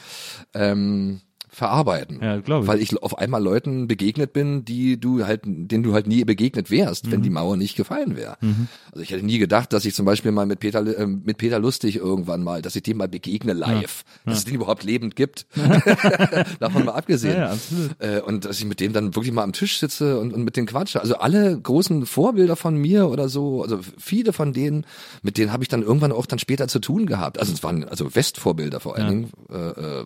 ähm, 0.54 1.22
verarbeiten. 1.58 2.20
Ja, 2.22 2.38
glaube 2.40 2.66
ich. 2.66 2.68
Weil 2.68 2.82
ich 2.82 3.02
auf 3.02 3.18
einmal 3.18 3.42
Leuten 3.42 3.88
begegnet 3.88 4.32
bin, 4.32 4.64
die 4.64 5.00
du 5.00 5.26
halt, 5.26 5.42
denen 5.44 5.82
du 5.82 5.92
halt 5.94 6.06
nie 6.06 6.24
begegnet 6.24 6.70
wärst, 6.70 7.08
mhm. 7.08 7.12
wenn 7.12 7.22
die 7.24 7.32
Mauer 7.32 7.58
nicht 7.58 7.76
gefallen 7.76 8.16
wäre. 8.16 8.38
Mhm. 8.42 8.68
Also 8.92 9.02
ich 9.02 9.10
hätte 9.10 9.26
nie 9.26 9.40
gedacht, 9.40 9.74
dass 9.74 9.84
ich 9.84 9.96
zum 9.96 10.06
Beispiel 10.06 10.32
mal 10.32 10.46
mit 10.46 10.60
Peter, 10.60 10.86
äh, 10.86 11.08
mit 11.08 11.40
Peter 11.40 11.58
Lustig 11.58 11.96
irgendwann 11.96 12.44
mal, 12.44 12.62
dass 12.62 12.76
ich 12.76 12.84
dem 12.84 12.98
mal 12.98 13.08
begegne 13.08 13.54
live, 13.54 14.06
ja. 14.06 14.22
dass 14.26 14.34
ja. 14.34 14.38
es 14.38 14.46
den 14.46 14.54
überhaupt 14.54 14.84
lebend 14.84 15.16
gibt. 15.16 15.48
Davon 16.60 16.86
mal 16.86 16.92
abgesehen. 16.92 17.38
Ja. 17.38 17.58
Äh, 17.98 18.22
und 18.22 18.46
dass 18.46 18.60
ich 18.60 18.66
mit 18.66 18.80
dem 18.80 18.94
dann 18.94 19.16
wirklich 19.16 19.34
mal 19.34 19.44
am 19.44 19.54
Tisch 19.54 19.80
sitze 19.80 20.20
und, 20.20 20.34
und 20.34 20.44
mit 20.44 20.58
den 20.58 20.68
quatsche. 20.68 21.02
Also 21.02 21.18
alle 21.18 21.60
großen 21.60 22.06
Vorbilder 22.06 22.56
von 22.56 22.78
mir 22.78 23.10
oder 23.10 23.30
so, 23.30 23.64
also 23.64 23.80
viele 23.98 24.32
von 24.32 24.54
denen, 24.54 24.86
mit 25.24 25.40
denen 25.40 25.52
habe 25.52 25.64
ich 25.64 25.70
dann 25.70 25.82
irgendwann 25.82 26.12
auch 26.12 26.28
dann 26.28 26.38
später 26.38 26.68
zu 26.68 26.78
tun 26.78 27.08
gehabt. 27.08 27.40
Also 27.40 27.52
es 27.52 27.64
waren 27.64 27.84
also 27.84 28.14
Westvorbilder 28.14 28.80
vor 28.80 28.96
allen 28.96 29.08
Dingen. 29.10 29.32
Äh, 29.50 30.02
äh, 30.02 30.06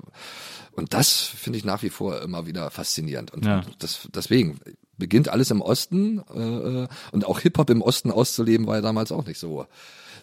und 0.72 0.94
das 0.94 1.12
finde 1.12 1.58
ich 1.58 1.66
nach 1.66 1.84
wie 1.84 1.90
vor 1.90 2.22
immer 2.22 2.46
wieder 2.46 2.70
faszinierend. 2.72 3.32
Und, 3.32 3.46
ja. 3.46 3.62
das, 3.80 4.08
deswegen 4.14 4.60
beginnt 4.98 5.30
alles 5.30 5.52
im 5.52 5.62
Osten 5.62 6.20
äh, 6.20 6.88
und 7.12 7.26
auch 7.26 7.40
Hip-Hop 7.40 7.70
im 7.70 7.82
Osten 7.82 8.12
auszuleben, 8.12 8.68
war 8.68 8.76
ja 8.76 8.82
damals 8.82 9.12
auch 9.12 9.26
nicht 9.26 9.40
so 9.40 9.66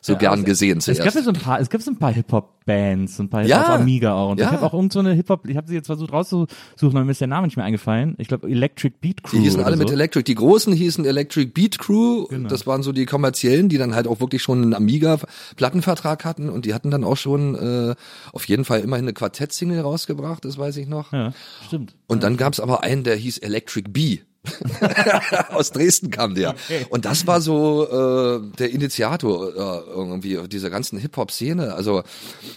so 0.00 0.16
gern 0.16 0.44
gesehen 0.44 0.78
Es 0.78 0.86
gab 0.86 0.96
zuerst. 0.96 1.16
ja 1.16 1.22
so 1.22 1.30
ein 1.30 1.36
paar, 1.36 1.60
es 1.60 1.70
gibt 1.70 1.82
so 1.84 1.90
ein 1.90 1.98
paar 1.98 2.12
Hip-Hop-Bands, 2.12 3.18
ein 3.18 3.28
paar 3.28 3.42
Ja. 3.44 3.58
Hip-Hop-Amiga 3.60 4.14
auch. 4.14 4.30
Und 4.32 4.40
Ja. 4.40 4.46
ich 4.46 4.52
habe 4.52 4.66
auch 4.66 4.74
irgend 4.74 4.92
so 4.92 5.00
eine 5.00 5.12
Hip-Hop, 5.12 5.48
ich 5.48 5.56
habe 5.56 5.66
sie 5.68 5.74
jetzt 5.74 5.86
versucht 5.86 6.12
rauszusuchen, 6.12 6.48
aber 6.80 7.04
mir 7.04 7.10
ist 7.12 7.20
der 7.20 7.28
Name 7.28 7.46
nicht 7.46 7.56
mehr 7.56 7.66
eingefallen. 7.66 8.14
Ich 8.18 8.28
glaube 8.28 8.48
Electric 8.48 8.94
Beat 9.00 9.22
Crew. 9.22 9.36
Die 9.38 9.42
hießen 9.44 9.62
alle 9.62 9.76
so. 9.76 9.82
mit 9.82 9.90
Electric. 9.92 10.24
Die 10.24 10.34
großen 10.34 10.72
hießen 10.72 11.04
Electric 11.04 11.52
Beat 11.52 11.78
Crew. 11.78 12.26
Genau. 12.28 12.48
Das 12.48 12.66
waren 12.66 12.82
so 12.82 12.92
die 12.92 13.06
kommerziellen, 13.06 13.68
die 13.68 13.78
dann 13.78 13.94
halt 13.94 14.06
auch 14.06 14.20
wirklich 14.20 14.42
schon 14.42 14.62
einen 14.62 14.74
Amiga-Plattenvertrag 14.74 16.24
hatten 16.24 16.48
und 16.48 16.64
die 16.64 16.74
hatten 16.74 16.90
dann 16.90 17.04
auch 17.04 17.16
schon 17.16 17.54
äh, 17.54 17.94
auf 18.32 18.44
jeden 18.48 18.64
Fall 18.64 18.80
immerhin 18.80 19.04
eine 19.04 19.12
Quartett-Single 19.12 19.80
rausgebracht, 19.80 20.44
das 20.44 20.58
weiß 20.58 20.76
ich 20.78 20.88
noch. 20.88 21.12
Ja, 21.12 21.32
stimmt. 21.66 21.94
Und 22.06 22.22
dann 22.22 22.36
gab's 22.36 22.60
aber 22.60 22.82
einen, 22.82 23.04
der 23.04 23.16
hieß 23.16 23.38
Electric 23.38 23.88
Bee. 23.90 24.22
Aus 25.50 25.72
Dresden 25.72 26.10
kam 26.10 26.34
der. 26.34 26.54
Und 26.90 27.04
das 27.04 27.26
war 27.26 27.40
so 27.40 27.86
äh, 27.86 28.56
der 28.58 28.70
Initiator 28.70 29.48
äh, 29.54 29.90
irgendwie 29.90 30.38
dieser 30.48 30.70
ganzen 30.70 30.98
Hip-Hop-Szene. 30.98 31.74
Also 31.74 32.02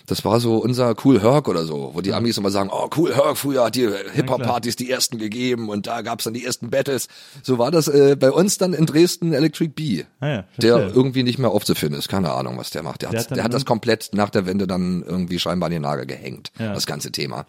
das 0.08 0.24
war 0.24 0.40
so 0.40 0.58
unser 0.58 0.96
Cool 1.04 1.22
Herc 1.22 1.48
oder 1.48 1.66
so, 1.66 1.92
wo 1.94 2.02
die 2.02 2.14
Amis 2.14 2.38
immer 2.38 2.52
sagen, 2.52 2.70
oh 2.72 2.90
Cool 2.96 3.14
Herc, 3.16 3.38
früher 3.38 3.66
hat 3.66 3.76
die 3.76 3.90
Hip-Hop-Partys 4.14 4.76
die 4.76 4.90
ersten 4.90 5.18
gegeben 5.18 5.70
und 5.70 5.88
da 5.88 6.02
gab's 6.02 6.24
dann 6.24 6.34
die 6.34 6.46
ersten 6.46 6.70
Battles. 6.70 7.08
So 7.44 7.58
war 7.58 7.72
das 7.72 7.88
äh, 7.88 8.16
bei 8.18 8.32
uns 8.32 8.58
dann 8.58 8.74
in 8.74 8.86
Dresden 8.86 9.34
Electric 9.34 9.74
Bee. 9.76 10.06
Ah 10.20 10.28
ja, 10.28 10.44
der 10.58 10.94
irgendwie 10.96 11.24
nicht 11.24 11.40
mehr 11.40 11.50
aufzufinden 11.52 11.98
ist. 12.00 12.08
Keine 12.10 12.32
Ahnung, 12.32 12.58
was 12.58 12.70
der 12.70 12.84
macht. 12.84 13.02
Der, 13.02 13.10
Der 13.10 13.20
hat, 13.20 13.32
der 13.36 13.44
hat 13.44 13.54
das 13.54 13.66
komplett 13.66 14.10
nach 14.14 14.30
der 14.30 14.46
Wende 14.46 14.68
dann 14.68 15.04
irgendwie 15.04 15.40
scheinbar 15.40 15.68
an 15.68 15.74
den 15.74 15.82
Nagel 15.82 16.06
gehängt, 16.06 16.52
Ja. 16.60 16.74
das 16.74 16.86
ganze 16.86 17.12
Thema. 17.12 17.46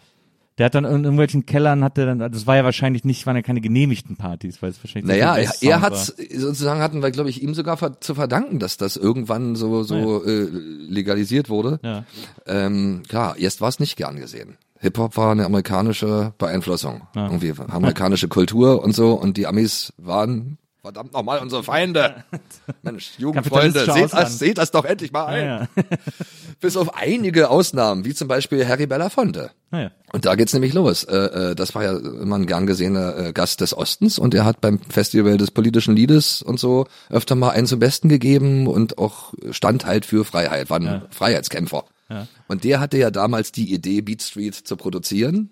Der 0.57 0.67
hat 0.67 0.75
dann 0.75 0.85
in 0.85 1.03
irgendwelchen 1.03 1.45
Kellern, 1.47 1.83
hat 1.83 1.97
der 1.97 2.05
dann, 2.05 2.19
das 2.31 2.45
war 2.45 2.55
ja 2.55 2.63
wahrscheinlich 2.63 3.03
nicht, 3.03 3.25
waren 3.25 3.35
ja 3.35 3.41
keine 3.41 3.59
genehmigten 3.61 4.17
Partys, 4.17 4.61
weil 4.61 4.69
es 4.69 4.83
wahrscheinlich 4.83 5.11
so 5.11 5.19
Naja, 5.19 5.35
er, 5.35 5.51
er 5.61 5.81
hat 5.81 5.95
sozusagen 5.97 6.79
hatten 6.81 7.01
wir, 7.01 7.09
glaube 7.11 7.29
ich, 7.29 7.41
ihm 7.41 7.53
sogar 7.55 7.77
ver 7.77 7.99
zu 7.99 8.13
verdanken, 8.13 8.59
dass 8.59 8.77
das 8.77 8.95
irgendwann 8.95 9.55
so 9.55 9.83
so 9.83 10.23
äh, 10.23 10.47
legalisiert 10.51 11.49
wurde. 11.49 11.79
Ja. 11.83 12.05
Ähm, 12.45 13.01
klar, 13.07 13.35
erst 13.37 13.61
war 13.61 13.69
es 13.69 13.79
nicht 13.79 13.95
gern 13.97 14.17
gesehen. 14.17 14.57
Hip 14.79 14.97
Hop 14.97 15.15
war 15.17 15.31
eine 15.31 15.45
amerikanische 15.45 16.33
Beeinflussung, 16.37 17.03
Ja. 17.15 17.25
irgendwie 17.27 17.53
amerikanische 17.69 18.27
Kultur 18.27 18.83
und 18.83 18.93
so 18.93 19.13
und 19.13 19.37
die 19.37 19.47
Amis 19.47 19.93
waren 19.97 20.57
verdammt 20.83 21.13
nochmal 21.13 21.39
unsere 21.39 21.63
Feinde. 21.63 22.25
Mensch, 22.81 23.11
Jugendfreunde, 23.17 23.85
seht 23.85 24.13
das, 24.13 24.37
seht 24.37 24.57
das 24.57 24.71
doch 24.71 24.83
endlich 24.83 25.13
mal 25.13 25.27
ein. 25.27 25.45
Ja, 25.45 25.59
ja. 25.61 25.67
Bis 26.59 26.75
auf 26.75 26.95
einige 26.95 27.49
Ausnahmen, 27.49 28.03
wie 28.03 28.13
zum 28.13 28.27
Beispiel 28.27 28.67
Harry 28.67 28.85
Belafonte. 28.85 29.51
Naja. 29.71 29.91
Und 30.11 30.25
da 30.25 30.35
geht's 30.35 30.51
nämlich 30.51 30.73
los. 30.73 31.05
Äh, 31.05 31.15
äh, 31.15 31.55
das 31.55 31.73
war 31.73 31.83
ja 31.83 31.97
immer 31.97 32.35
ein 32.35 32.47
gern 32.47 32.67
gesehener 32.67 33.17
äh, 33.17 33.33
Gast 33.33 33.61
des 33.61 33.75
Ostens 33.75 34.19
und 34.19 34.33
er 34.33 34.43
hat 34.43 34.59
beim 34.59 34.79
Festival 34.79 35.37
des 35.37 35.51
politischen 35.51 35.95
Liedes 35.95 36.41
und 36.41 36.59
so 36.59 36.85
öfter 37.09 37.35
mal 37.35 37.51
einen 37.51 37.65
zum 37.65 37.79
Besten 37.79 38.09
gegeben 38.09 38.67
und 38.67 38.97
auch 38.97 39.33
stand 39.51 39.85
halt 39.85 40.05
für 40.05 40.25
Freiheit, 40.25 40.69
war 40.69 40.81
ein 40.81 41.03
Freiheitskämpfer. 41.11 41.85
Ja. 42.09 42.27
Und 42.49 42.65
der 42.65 42.81
hatte 42.81 42.97
ja 42.97 43.09
damals 43.09 43.53
die 43.53 43.73
Idee, 43.73 44.01
Beat 44.01 44.21
Street 44.21 44.53
zu 44.53 44.75
produzieren 44.75 45.49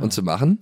und 0.00 0.12
zu 0.12 0.22
machen. 0.22 0.58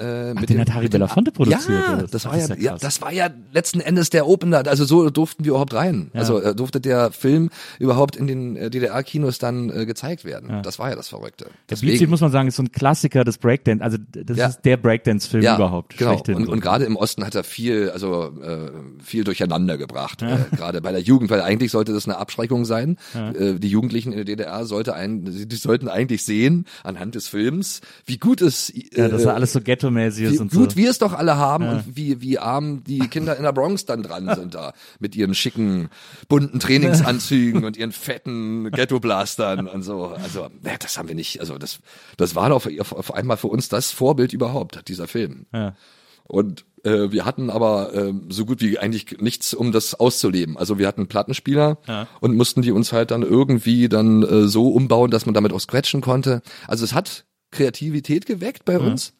Äh, 0.00 0.34
mit 0.34 0.48
den 0.48 0.56
dem- 0.56 0.60
hat 0.60 0.74
Harry 0.74 0.88
Belafonte 0.88 1.30
produziert, 1.32 1.68
Ja, 1.68 2.02
das 2.10 2.26
Ach, 2.26 2.32
war 2.32 2.38
ja, 2.38 2.46
ja 2.46 2.54
ja, 2.56 2.78
das 2.78 3.02
war 3.02 3.12
ja 3.12 3.28
letzten 3.52 3.80
Endes 3.80 4.10
der 4.10 4.26
Opener. 4.26 4.66
Also 4.66 4.84
so 4.84 5.10
durften 5.10 5.44
wir 5.44 5.50
überhaupt 5.50 5.74
rein. 5.74 6.10
Ja. 6.14 6.20
Also 6.20 6.40
äh, 6.40 6.54
durfte 6.54 6.80
der 6.80 7.12
Film 7.12 7.50
überhaupt 7.78 8.16
in 8.16 8.26
den 8.26 8.56
äh, 8.56 8.70
DDR-Kinos 8.70 9.38
dann 9.38 9.70
äh, 9.70 9.86
gezeigt 9.86 10.24
werden. 10.24 10.62
Das 10.62 10.78
war 10.78 10.90
ja 10.90 10.96
das 10.96 11.08
Verrückte. 11.08 11.46
Der 11.68 11.76
Beat 11.76 11.96
Street, 11.96 12.08
muss 12.08 12.20
man 12.20 12.30
sagen, 12.32 12.48
ist 12.48 12.56
so 12.56 12.62
ein 12.62 12.72
Klassiker 12.72 13.24
des 13.24 13.38
Breakdance, 13.38 13.82
also 13.82 13.98
das 14.12 14.38
ist 14.38 14.60
der 14.64 14.76
Breakdance-Film 14.76 15.42
überhaupt. 15.42 15.96
Genau. 15.96 16.12
schlechthin 16.12 16.36
Und, 16.36 16.48
und 16.48 16.60
gerade 16.60 16.84
im 16.84 16.96
Osten 16.96 17.24
hat 17.24 17.34
er 17.34 17.44
viel, 17.44 17.90
also 17.90 18.32
äh, 18.42 18.70
viel 19.02 19.24
durcheinander 19.24 19.78
gebracht. 19.78 20.22
Äh, 20.22 20.36
gerade 20.56 20.80
bei 20.80 20.92
der 20.92 21.00
Jugend, 21.00 21.30
weil 21.30 21.42
eigentlich 21.42 21.70
sollte 21.70 21.92
das 21.92 22.06
eine 22.06 22.16
Abschreckung 22.18 22.64
sein. 22.64 22.96
Äh, 23.14 23.54
die 23.54 23.68
Jugendlichen 23.68 24.12
in 24.12 24.18
der 24.18 24.24
DDR 24.24 24.64
sollte 24.64 24.94
ein, 24.94 25.24
die, 25.24 25.56
sollten 25.56 25.88
eigentlich 25.88 26.24
sehen 26.24 26.66
anhand 26.84 27.14
des 27.14 27.28
Films, 27.28 27.80
wie 28.06 28.18
gut 28.18 28.40
es, 28.40 28.70
äh, 28.70 28.82
ja, 28.94 29.08
dass 29.08 29.24
er 29.24 29.34
alles 29.34 29.52
so 29.52 29.60
ghetto-mäßig 29.94 30.28
wie 30.30 30.34
ist 30.34 30.40
und 30.40 30.52
gut 30.52 30.72
so. 30.72 30.76
wir 30.76 30.90
es 30.90 30.98
doch 30.98 31.12
alle 31.12 31.36
haben 31.36 31.68
und 31.68 31.96
wie 31.96 32.20
wie 32.20 32.38
arm 32.38 32.82
die 32.84 33.00
Kinder 33.00 33.36
in 33.36 33.42
der 33.42 33.52
Bronx 33.52 33.84
dann 33.84 34.02
dran 34.02 34.34
sind 34.34 34.54
da 34.54 34.72
mit 34.98 35.14
ihren 35.16 35.34
schicken 35.34 35.88
bunten 36.28 36.60
Trainingsanzügen 36.60 37.64
und 37.64 37.76
ihren 37.76 37.92
fetten 37.92 38.70
Ghetto-Blastern 38.70 39.66
und 39.68 39.82
so. 39.82 40.06
Also 40.06 40.48
ne, 40.62 40.76
das 40.78 40.98
haben 40.98 41.08
wir 41.08 41.14
nicht. 41.14 41.40
Also 41.40 41.58
das 41.58 41.80
das 42.16 42.34
war 42.34 42.52
auf, 42.52 42.68
auf, 42.78 42.92
auf 42.92 43.14
einmal 43.14 43.36
für 43.36 43.48
uns 43.48 43.68
das 43.68 43.90
Vorbild 43.90 44.32
überhaupt 44.32 44.88
dieser 44.88 45.06
Film. 45.06 45.46
Ja. 45.52 45.74
Und 46.24 46.64
äh, 46.84 47.10
wir 47.10 47.24
hatten 47.24 47.50
aber 47.50 47.92
ähm, 47.92 48.26
so 48.30 48.44
gut 48.46 48.60
wie 48.60 48.78
eigentlich 48.78 49.18
nichts, 49.20 49.52
um 49.52 49.72
das 49.72 49.94
auszuleben. 49.98 50.56
Also 50.56 50.78
wir 50.78 50.86
hatten 50.86 51.08
Plattenspieler 51.08 51.78
Ja. 51.88 52.06
und 52.20 52.36
mussten 52.36 52.62
die 52.62 52.70
uns 52.70 52.92
halt 52.92 53.10
dann 53.10 53.22
irgendwie 53.22 53.88
dann 53.88 54.22
äh, 54.22 54.46
so 54.46 54.68
umbauen, 54.68 55.10
dass 55.10 55.26
man 55.26 55.34
damit 55.34 55.52
auch 55.52 55.58
scratchen 55.58 56.00
konnte. 56.00 56.40
Also 56.68 56.84
es 56.84 56.94
hat 56.94 57.24
Kreativität 57.50 58.26
geweckt 58.26 58.64
bei 58.64 58.78
uns. 58.78 59.12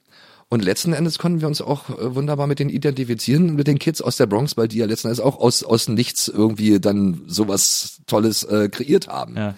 Und 0.53 0.65
letzten 0.65 0.93
Endes 0.93 1.19
konnten 1.21 1.41
wir 1.41 1.47
uns 1.47 1.63
auch 1.63 1.89
äh, 1.91 2.15
wunderbar 2.17 2.49
mit 2.49 2.59
denen 2.59 2.71
identifizieren, 2.71 3.55
mit 3.55 3.69
den 3.69 3.79
Kids 3.79 4.03
aus 4.03 4.17
der 4.17 4.27
Bronx, 4.27 4.57
weil 4.57 4.67
die 4.67 4.79
ja 4.79 4.87
letzten 4.87 5.07
Endes 5.07 5.21
auch 5.21 5.39
aus, 5.39 5.63
aus 5.63 5.89
nichts 5.89 6.27
irgendwie 6.27 6.81
dann 6.81 7.23
sowas 7.29 8.01
Tolles 8.07 8.43
äh, 8.43 8.69
kreiert 8.69 9.07
haben. 9.07 9.37
Ja. 9.37 9.55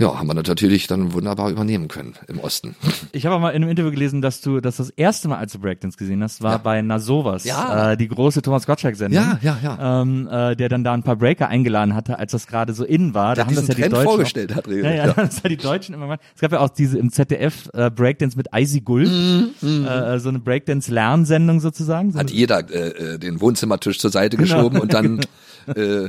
Ja, 0.00 0.18
haben 0.18 0.26
wir 0.28 0.34
natürlich 0.34 0.86
dann 0.86 1.12
wunderbar 1.12 1.50
übernehmen 1.50 1.86
können 1.88 2.14
im 2.26 2.40
Osten. 2.40 2.74
Ich 3.12 3.26
habe 3.26 3.34
auch 3.36 3.40
mal 3.40 3.50
in 3.50 3.56
einem 3.62 3.70
Interview 3.70 3.90
gelesen, 3.90 4.22
dass 4.22 4.40
du 4.40 4.60
dass 4.60 4.76
das 4.78 4.90
erste 4.90 5.28
Mal, 5.28 5.36
als 5.38 5.52
du 5.52 5.58
Breakdance 5.58 5.98
gesehen 5.98 6.22
hast, 6.22 6.42
war 6.42 6.52
Ja. 6.52 6.58
bei 6.58 6.80
Nasovas, 6.80 7.44
Ja. 7.44 7.92
äh, 7.92 7.96
die 7.96 8.08
große 8.08 8.40
Thomas 8.40 8.66
Gottschalk-Sendung. 8.66 9.20
Ja, 9.22 9.38
ja, 9.42 9.58
ja. 9.62 10.02
Ähm, 10.02 10.28
äh, 10.30 10.56
der 10.56 10.68
dann 10.68 10.84
da 10.84 10.94
ein 10.94 11.02
paar 11.02 11.16
Breaker 11.16 11.48
eingeladen 11.48 11.94
hatte, 11.94 12.18
als 12.18 12.32
das 12.32 12.46
gerade 12.46 12.72
so 12.72 12.84
in 12.84 13.12
war. 13.14 13.34
Der 13.34 13.44
da 13.44 13.48
haben 13.50 13.56
das 13.56 13.68
ja 13.68 13.74
die 13.74 13.80
Trend 13.82 13.92
Deutschen 13.94 14.06
vorgestellt 14.08 14.52
auch, 14.52 14.56
hat, 14.56 14.66
Ja, 14.68 14.74
ja, 14.76 15.06
ja. 15.06 15.12
das 15.16 15.42
hat 15.44 15.50
die 15.50 15.56
Deutschen 15.56 15.94
immer 15.94 16.04
gemacht. 16.06 16.20
Es 16.34 16.40
gab 16.40 16.52
ja 16.52 16.60
auch 16.60 16.70
diese 16.70 16.98
im 16.98 17.10
ZDF 17.12 17.68
äh, 17.74 17.90
Breakdance 17.90 18.36
mit 18.36 18.46
Icy 18.54 18.80
Gulp, 18.80 19.08
äh, 19.08 20.18
so 20.18 20.28
eine 20.30 20.38
Breakdance-Lernsendung 20.38 21.60
sozusagen. 21.60 22.12
So 22.12 22.18
hat 22.18 22.30
jeder 22.30 22.60
äh, 22.70 23.14
äh, 23.14 23.18
den 23.18 23.40
Wohnzimmertisch 23.40 23.98
zur 23.98 24.10
Seite 24.10 24.36
Genau. 24.36 24.54
geschoben 24.54 24.78
und 24.80 24.94
dann 24.94 25.20
äh, 25.76 26.08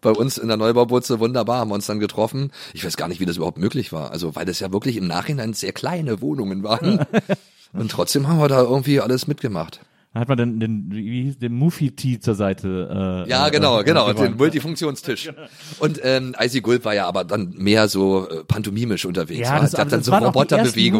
bei 0.00 0.10
uns 0.10 0.38
in 0.38 0.48
der 0.48 0.56
Neubaubutze 0.56 1.20
wunderbar 1.20 1.58
haben 1.58 1.70
wir 1.70 1.74
uns 1.74 1.86
dann 1.86 1.98
getroffen. 2.00 2.52
Ich 2.72 2.84
weiß 2.84 2.96
gar 2.96 3.08
nicht, 3.08 3.20
wie 3.20 3.26
das 3.26 3.36
überhaupt 3.36 3.58
möglich 3.58 3.92
war. 3.92 4.10
Also 4.12 4.36
weil 4.36 4.46
das 4.46 4.60
ja 4.60 4.72
wirklich 4.72 4.96
im 4.96 5.06
Nachhinein 5.06 5.54
sehr 5.54 5.72
kleine 5.72 6.20
Wohnungen 6.20 6.62
waren. 6.62 7.04
Und 7.72 7.90
trotzdem 7.90 8.28
haben 8.28 8.38
wir 8.38 8.48
da 8.48 8.62
irgendwie 8.62 9.00
alles 9.00 9.26
mitgemacht. 9.26 9.80
Da 10.18 10.22
hat 10.22 10.28
man 10.28 10.36
dann 10.36 10.58
den, 10.58 10.86
wie 10.90 11.22
hieß, 11.22 11.38
den 11.38 11.52
Movie-Tee 11.52 12.18
zur 12.18 12.34
Seite. 12.34 13.24
Äh, 13.24 13.30
Ja, 13.30 13.50
genau, 13.50 13.80
äh, 13.80 13.84
genau, 13.84 14.12
den 14.12 14.36
Multifunktionstisch. 14.36 15.30
Und 15.78 16.00
ähm, 16.02 16.34
Icy 16.36 16.60
Gulp 16.60 16.84
war 16.84 16.92
ja 16.92 17.06
aber 17.06 17.22
dann 17.22 17.54
mehr 17.56 17.86
so 17.88 18.28
äh, 18.28 18.42
pantomimisch 18.42 19.04
unterwegs. 19.04 19.38
Ja, 19.38 19.52
war. 19.52 19.60
das, 19.60 19.76
aber 19.76 19.84
hat 19.84 19.92
dann 19.92 20.02
so. 20.02 20.10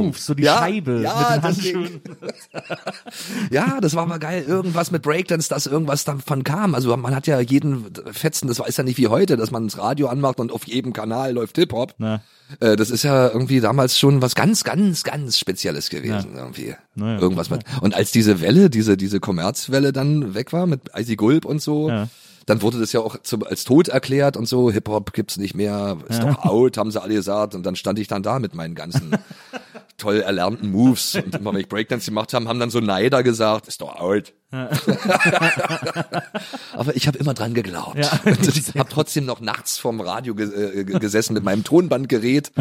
Moves, 0.04 0.24
so 0.24 0.34
die 0.34 0.44
ja, 0.44 0.58
Scheibe 0.58 1.00
ja, 1.02 1.30
mit 1.30 1.36
den. 1.36 1.42
Handschuhen. 1.42 2.00
Ja, 3.50 3.80
das 3.80 3.96
war 3.96 4.06
mal 4.06 4.18
geil. 4.18 4.44
Irgendwas 4.46 4.92
mit 4.92 5.02
Breakdance, 5.02 5.48
dass 5.48 5.66
irgendwas 5.66 6.04
davon 6.04 6.44
kam. 6.44 6.76
Also 6.76 6.96
man 6.96 7.16
hat 7.16 7.26
ja 7.26 7.40
jeden 7.40 7.86
Fetzen, 8.12 8.46
das 8.46 8.60
war 8.60 8.68
ist 8.68 8.78
ja 8.78 8.84
nicht 8.84 8.98
wie 8.98 9.08
heute, 9.08 9.36
dass 9.36 9.50
man 9.50 9.66
das 9.66 9.78
Radio 9.78 10.06
anmacht 10.06 10.38
und 10.38 10.52
auf 10.52 10.64
jedem 10.68 10.92
Kanal 10.92 11.32
läuft 11.32 11.56
Hip-Hop. 11.56 11.94
Äh, 12.60 12.76
das 12.76 12.90
ist 12.90 13.02
ja 13.02 13.28
irgendwie 13.28 13.60
damals 13.60 13.98
schon 13.98 14.22
was 14.22 14.34
ganz, 14.34 14.64
ganz, 14.64 15.04
ganz 15.04 15.38
Spezielles 15.38 15.90
gewesen. 15.90 16.34
Irgendwie. 16.36 16.74
Na 16.94 17.14
ja, 17.14 17.18
Irgendwas 17.20 17.50
mit. 17.50 17.62
Und 17.80 17.94
als 17.94 18.10
diese 18.12 18.40
Welle, 18.40 18.70
diese, 18.70 18.96
diese 18.96 19.20
Kommerzwelle 19.20 19.92
dann 19.92 20.34
weg 20.34 20.52
war 20.52 20.66
mit 20.66 20.80
Icy 20.96 21.16
Gulp 21.16 21.44
und 21.44 21.60
so, 21.60 21.88
Ja. 21.90 22.08
dann 22.46 22.62
wurde 22.62 22.78
das 22.80 22.92
ja 22.92 23.00
auch 23.00 23.16
zum, 23.22 23.44
als 23.44 23.64
tot 23.64 23.88
erklärt 23.88 24.36
und 24.36 24.46
so, 24.48 24.70
Hip-Hop 24.70 25.12
gibt's 25.12 25.36
nicht 25.36 25.54
mehr, 25.54 25.98
ist 26.08 26.22
doch 26.22 26.38
out, 26.44 26.78
haben 26.78 26.90
sie 26.90 27.00
alle 27.02 27.14
gesagt. 27.14 27.54
Und 27.54 27.64
dann 27.66 27.76
stand 27.76 27.98
ich 27.98 28.08
dann 28.08 28.22
da 28.22 28.38
mit 28.38 28.54
meinen 28.54 28.74
ganzen 28.74 29.10
toll 29.98 30.20
erlernten 30.20 30.70
Moves. 30.70 31.14
Und 31.16 31.34
immer 31.34 31.52
wenn 31.52 31.60
ich 31.60 31.68
Breakdance 31.68 32.06
gemacht 32.06 32.32
haben, 32.32 32.48
haben 32.48 32.58
dann 32.60 32.70
so 32.70 32.80
Neider 32.80 33.22
gesagt, 33.22 33.68
ist 33.68 33.80
doch 33.82 33.96
out. 33.96 34.32
Aber 36.72 36.96
ich 36.96 37.06
habe 37.06 37.18
immer 37.18 37.34
dran 37.34 37.54
geglaubt. 37.54 37.96
Ja. 37.98 38.18
Und 38.24 38.48
ich 38.56 38.74
habe 38.78 38.88
trotzdem 38.90 39.26
noch 39.26 39.40
nachts 39.40 39.78
vorm 39.78 40.00
Radio 40.00 40.34
ge 40.34 40.46
äh, 40.80 40.84
ge- 40.84 40.98
gesessen 40.98 41.34
mit 41.34 41.44
meinem 41.44 41.64
Tonbandgerät. 41.64 42.52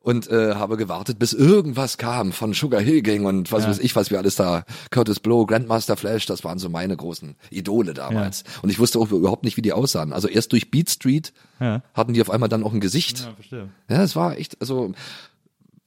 Und 0.00 0.30
äh, 0.30 0.54
habe 0.54 0.76
gewartet, 0.76 1.18
bis 1.18 1.32
irgendwas 1.32 1.98
kam 1.98 2.32
von 2.32 2.54
Sugar 2.54 2.80
Hill 2.80 3.02
Gang 3.02 3.26
und 3.26 3.50
was 3.50 3.66
weiß 3.66 3.80
ich, 3.80 3.96
was 3.96 4.10
wir 4.12 4.18
alles 4.18 4.36
da, 4.36 4.64
Curtis 4.92 5.18
Blow, 5.18 5.44
Grandmaster 5.44 5.96
Flash, 5.96 6.24
das 6.24 6.44
waren 6.44 6.58
so 6.60 6.68
meine 6.70 6.96
großen 6.96 7.34
Idole 7.50 7.94
damals. 7.94 8.44
Und 8.62 8.70
ich 8.70 8.78
wusste 8.78 9.00
auch 9.00 9.10
überhaupt 9.10 9.42
nicht, 9.44 9.56
wie 9.56 9.62
die 9.62 9.72
aussahen. 9.72 10.12
Also 10.12 10.28
erst 10.28 10.52
durch 10.52 10.70
Beat 10.70 10.88
Street 10.88 11.32
Ja. 11.60 11.82
hatten 11.94 12.14
die 12.14 12.22
auf 12.22 12.30
einmal 12.30 12.48
dann 12.48 12.62
auch 12.62 12.72
ein 12.72 12.80
Gesicht. 12.80 13.18
Ja, 13.20 13.32
verstehe. 13.34 13.68
Ja, 13.90 14.02
es 14.04 14.14
war 14.14 14.38
echt, 14.38 14.56
also 14.60 14.92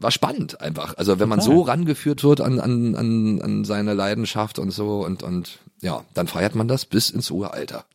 war 0.01 0.11
spannend 0.11 0.61
einfach. 0.61 0.97
Also 0.97 1.19
wenn 1.19 1.29
man 1.29 1.41
so 1.41 1.61
rangeführt 1.61 2.23
wird 2.23 2.41
an, 2.41 2.59
an, 2.59 2.95
an, 2.95 3.41
an 3.41 3.65
seine 3.65 3.93
Leidenschaft 3.93 4.59
und 4.59 4.71
so 4.71 5.05
und, 5.05 5.23
und 5.23 5.59
ja, 5.81 6.03
dann 6.13 6.27
feiert 6.27 6.55
man 6.55 6.67
das 6.67 6.85
bis 6.85 7.09
ins 7.09 7.29
hohe 7.29 7.51
Alter. 7.51 7.85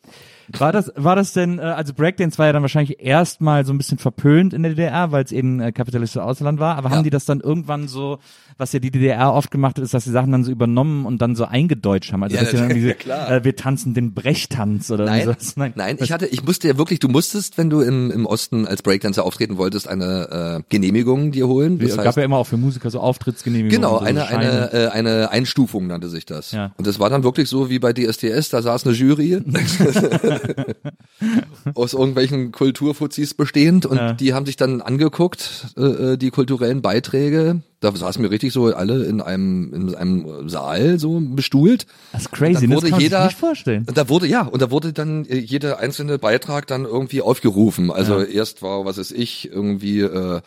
War 0.57 0.71
das, 0.71 0.91
war 0.95 1.15
das 1.15 1.33
denn, 1.33 1.59
äh, 1.59 1.63
also 1.63 1.93
Breakdance 1.93 2.37
war 2.37 2.45
ja 2.47 2.53
dann 2.53 2.61
wahrscheinlich 2.61 3.01
erstmal 3.03 3.65
so 3.65 3.73
ein 3.73 3.77
bisschen 3.77 3.97
verpönt 3.97 4.53
in 4.53 4.63
der 4.63 4.71
DDR, 4.73 5.11
weil 5.11 5.23
es 5.23 5.31
eben 5.31 5.59
äh, 5.59 5.71
kapitalistisches 5.71 6.21
Ausland 6.21 6.59
war, 6.59 6.75
aber 6.77 6.89
Ja. 6.89 6.95
haben 6.95 7.03
die 7.03 7.09
das 7.09 7.25
dann 7.25 7.41
irgendwann 7.41 7.87
so, 7.87 8.19
was 8.57 8.71
ja 8.73 8.79
die 8.79 8.91
DDR 8.91 9.33
oft 9.33 9.51
gemacht 9.51 9.77
hat, 9.77 9.83
ist, 9.83 9.93
dass 9.93 10.05
die 10.05 10.09
Sachen 10.11 10.31
dann 10.31 10.43
so 10.43 10.51
übernommen 10.51 11.05
und 11.05 11.21
dann 11.21 11.35
so 11.35 11.45
eingedeutscht 11.45 12.13
haben. 12.13 12.23
Also 12.23 12.35
Ja, 12.35 12.43
irgendwie, 12.43 12.87
ja, 12.87 12.93
klar. 12.93 13.29
äh, 13.31 13.43
wir 13.43 13.55
tanzen 13.55 13.93
den 13.93 14.13
Brechtanz 14.13 14.89
oder 14.89 15.05
Nein, 15.05 15.25
sowas. 15.25 15.55
nein, 15.57 15.97
ich 15.99 16.11
hatte, 16.11 16.27
ich 16.27 16.43
musste 16.45 16.67
ja 16.67 16.77
wirklich, 16.77 16.99
du 16.99 17.07
musstest, 17.09 17.57
wenn 17.57 17.69
du 17.69 17.81
im, 17.81 18.09
im 18.11 18.25
Osten 18.25 18.65
als 18.67 18.81
Breakdancer 18.81 19.23
auftreten 19.25 19.57
wolltest, 19.57 19.87
eine 19.87 20.59
äh, 20.59 20.63
Genehmigung 20.69 21.31
dir 21.31 21.47
holen. 21.47 21.79
Es 21.81 21.89
Das 21.89 21.97
gab 21.97 22.05
heißt, 22.07 22.17
ja 22.17 22.23
immer 22.23 22.37
auch 22.37 22.47
für 22.47 22.57
Musiker 22.57 22.89
so 22.89 22.99
Auftrittsgenehmigungen. 22.99 23.75
Genau, 23.81 23.99
so 23.99 24.05
eine, 24.05 24.21
Scheine. 24.25 24.69
eine, 24.71 24.73
äh, 24.73 24.87
eine 24.89 25.31
Einstufung 25.31 25.87
nannte 25.87 26.09
sich 26.09 26.25
das. 26.25 26.51
Ja. 26.51 26.71
Und 26.77 26.87
das 26.87 26.99
war 26.99 27.09
dann 27.09 27.23
wirklich 27.23 27.49
so 27.49 27.69
wie 27.69 27.79
bei 27.79 27.93
DSDS, 27.93 28.49
da 28.49 28.61
saß 28.61 28.85
eine 28.85 28.95
Jury 28.95 29.41
aus 31.75 31.93
irgendwelchen 31.93 32.51
Kulturfuzis 32.51 33.33
bestehend 33.33 33.85
und 33.85 33.97
Ja. 33.97 34.13
die 34.13 34.33
haben 34.33 34.45
sich 34.45 34.55
dann 34.55 34.81
angeguckt, 34.81 35.67
äh, 35.77 35.81
äh, 36.13 36.17
die 36.17 36.29
kulturellen 36.29 36.81
Beiträge. 36.81 37.61
Da 37.79 37.95
saßen 37.95 38.23
wir 38.23 38.31
richtig 38.31 38.53
so 38.53 38.65
alle 38.73 39.03
in 39.05 39.21
einem, 39.21 39.71
in 39.73 39.93
einem 39.95 40.49
Saal 40.49 40.97
so 40.97 41.19
bestuhlt. 41.21 41.85
Das 42.11 42.23
ist 42.23 42.31
crazy, 42.31 42.45
Und 42.47 42.53
das 42.53 42.61
dann 42.61 42.71
wurde 42.71 42.85
kann 42.85 42.91
man 42.91 43.01
jeder, 43.01 43.25
nicht 43.25 43.37
vorstellen. 43.37 43.85
Und 43.87 43.97
da 43.97 44.09
wurde, 44.09 44.25
ja, 44.27 44.41
und 44.41 44.61
da 44.61 44.71
wurde 44.71 44.93
dann 44.93 45.25
äh, 45.25 45.37
jeder 45.37 45.79
einzelne 45.79 46.17
Beitrag 46.17 46.65
dann 46.65 46.85
irgendwie 46.85 47.21
aufgerufen. 47.21 47.91
Also 47.91 48.21
erst 48.21 48.61
war, 48.63 48.85
was 48.85 48.97
ist 48.97 49.11
ich, 49.11 49.49
irgendwie, 49.51 49.99
äh, 50.01 50.41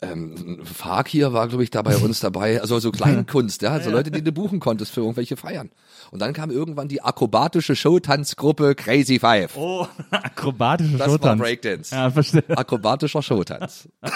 ähm, 0.00 0.60
Fakir 0.64 1.32
war, 1.32 1.48
glaube 1.48 1.64
ich, 1.64 1.70
da 1.70 1.82
bei 1.82 1.96
uns 1.96 2.20
dabei. 2.20 2.60
Also 2.60 2.78
so 2.78 2.92
Kleinkunst, 2.92 3.62
ja, 3.62 3.70
also 3.70 3.90
Leute, 3.90 4.10
die 4.10 4.22
du 4.22 4.30
buchen 4.30 4.60
konntest 4.60 4.92
für 4.92 5.00
irgendwelche 5.00 5.36
Feiern. 5.36 5.70
Und 6.10 6.20
dann 6.20 6.32
kam 6.32 6.50
irgendwann 6.50 6.88
die 6.88 7.02
akrobatische 7.02 7.74
Showtanzgruppe 7.74 8.74
Crazy 8.76 9.18
Five. 9.18 9.56
Oh, 9.56 9.86
akrobatische 10.10 10.92
das 10.92 11.00
war 11.00 11.08
Showtanz. 11.08 11.40
Breakdance. 11.40 11.94
Ja, 11.94 12.10
verstehe. 12.10 12.56
Akrobatischer 12.56 13.22
Showtanz. 13.22 13.88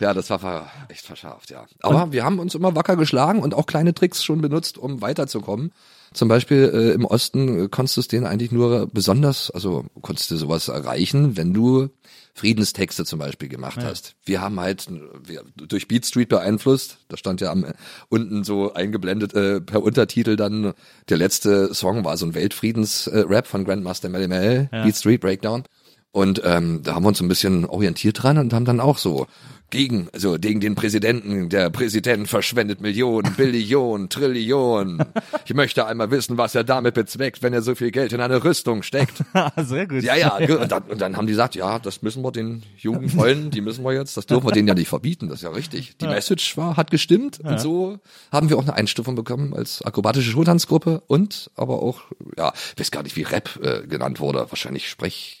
ja, 0.00 0.12
das 0.12 0.28
war 0.30 0.40
ver 0.40 0.66
echt 0.88 1.06
verschärft, 1.06 1.50
ja. 1.50 1.64
Aber 1.80 2.12
wir 2.12 2.24
haben 2.24 2.40
uns 2.40 2.54
immer 2.54 2.74
wacker 2.74 2.96
geschlagen 2.96 3.40
und 3.40 3.54
auch 3.54 3.66
kleine 3.66 3.94
Tricks 3.94 4.24
schon 4.24 4.40
benutzt, 4.40 4.76
um 4.76 5.00
weiterzukommen. 5.00 5.72
Zum 6.12 6.28
Beispiel 6.28 6.70
äh, 6.72 6.92
im 6.92 7.04
Osten 7.04 7.64
äh, 7.64 7.68
konntest 7.68 7.96
du 7.96 8.00
es 8.00 8.08
denen 8.08 8.26
eigentlich 8.26 8.50
nur 8.50 8.88
besonders, 8.92 9.50
also 9.50 9.84
konntest 10.00 10.30
du 10.30 10.36
sowas 10.36 10.68
erreichen, 10.68 11.36
wenn 11.36 11.52
du 11.52 11.90
Friedenstexte 12.38 13.04
zum 13.04 13.18
Beispiel 13.18 13.48
gemacht 13.48 13.82
hast. 13.82 14.14
Wir 14.24 14.40
haben 14.40 14.58
halt 14.60 14.86
wir, 15.24 15.42
durch 15.56 15.88
Beat 15.88 16.06
Street 16.06 16.28
beeinflusst, 16.28 16.98
da 17.08 17.16
stand 17.16 17.40
ja 17.40 17.50
am, 17.50 17.66
unten 18.08 18.44
so 18.44 18.72
eingeblendet 18.72 19.34
äh, 19.34 19.60
per 19.60 19.82
Untertitel 19.82 20.36
dann, 20.36 20.72
der 21.08 21.16
letzte 21.16 21.74
Song 21.74 22.04
war 22.04 22.16
so 22.16 22.26
ein 22.26 22.34
Weltfriedens-Rap 22.34 23.46
von 23.46 23.64
Grandmaster 23.64 24.08
Melly 24.08 24.28
Mel, 24.28 24.68
Beat 24.70 24.96
Street 24.96 25.20
Breakdown. 25.20 25.64
Und 26.10 26.40
ähm, 26.44 26.80
da 26.82 26.94
haben 26.94 27.04
wir 27.04 27.08
uns 27.08 27.20
ein 27.20 27.28
bisschen 27.28 27.64
orientiert 27.66 28.22
dran 28.22 28.38
und 28.38 28.52
haben 28.52 28.64
dann 28.64 28.80
auch 28.80 28.98
so 28.98 29.26
gegen, 29.70 30.08
also 30.14 30.38
gegen 30.38 30.60
den 30.60 30.74
Präsidenten, 30.74 31.50
der 31.50 31.68
Präsident 31.68 32.28
verschwendet 32.28 32.80
Millionen, 32.80 33.34
Billionen, 33.36 34.08
Trillionen. 34.08 35.04
Ich 35.44 35.54
möchte 35.54 35.86
einmal 35.86 36.10
wissen, 36.10 36.38
was 36.38 36.54
er 36.54 36.64
damit 36.64 36.94
bezweckt, 36.94 37.42
wenn 37.42 37.52
er 37.52 37.60
so 37.60 37.74
viel 37.74 37.90
Geld 37.90 38.12
in 38.12 38.20
eine 38.20 38.42
Rüstung 38.42 38.82
steckt. 38.82 39.22
Sehr 39.56 39.86
gut. 39.86 40.02
Ja, 40.02 40.16
ja, 40.16 40.36
und 40.36 40.72
dann, 40.72 40.82
und 40.84 41.00
dann 41.00 41.16
haben 41.16 41.26
die 41.26 41.32
gesagt, 41.32 41.54
ja, 41.54 41.78
das 41.78 42.02
müssen 42.02 42.22
wir 42.24 42.32
den 42.32 42.62
jungen 42.78 43.08
Vollen, 43.10 43.50
die 43.50 43.60
müssen 43.60 43.84
wir 43.84 43.92
jetzt, 43.92 44.16
das 44.16 44.26
dürfen 44.26 44.46
wir 44.46 44.52
denen 44.52 44.68
ja 44.68 44.74
nicht 44.74 44.88
verbieten, 44.88 45.28
das 45.28 45.40
ist 45.40 45.42
ja 45.42 45.50
richtig. 45.50 45.96
Die 45.98 46.06
Message 46.06 46.56
war, 46.56 46.76
hat 46.76 46.90
gestimmt 46.90 47.40
und 47.40 47.60
so 47.60 47.98
haben 48.32 48.48
wir 48.48 48.56
auch 48.56 48.62
eine 48.62 48.74
Einstufung 48.74 49.14
bekommen 49.14 49.54
als 49.54 49.82
akrobatische 49.82 50.30
Schultanzgruppe 50.30 51.02
und 51.06 51.50
aber 51.54 51.82
auch, 51.82 52.00
ja, 52.36 52.52
ich 52.74 52.80
weiß 52.80 52.90
gar 52.90 53.02
nicht, 53.02 53.16
wie 53.16 53.22
Rap 53.22 53.58
äh, 53.62 53.86
genannt 53.86 54.20
wurde, 54.20 54.46
wahrscheinlich 54.48 54.88
Sprech, 54.88 55.37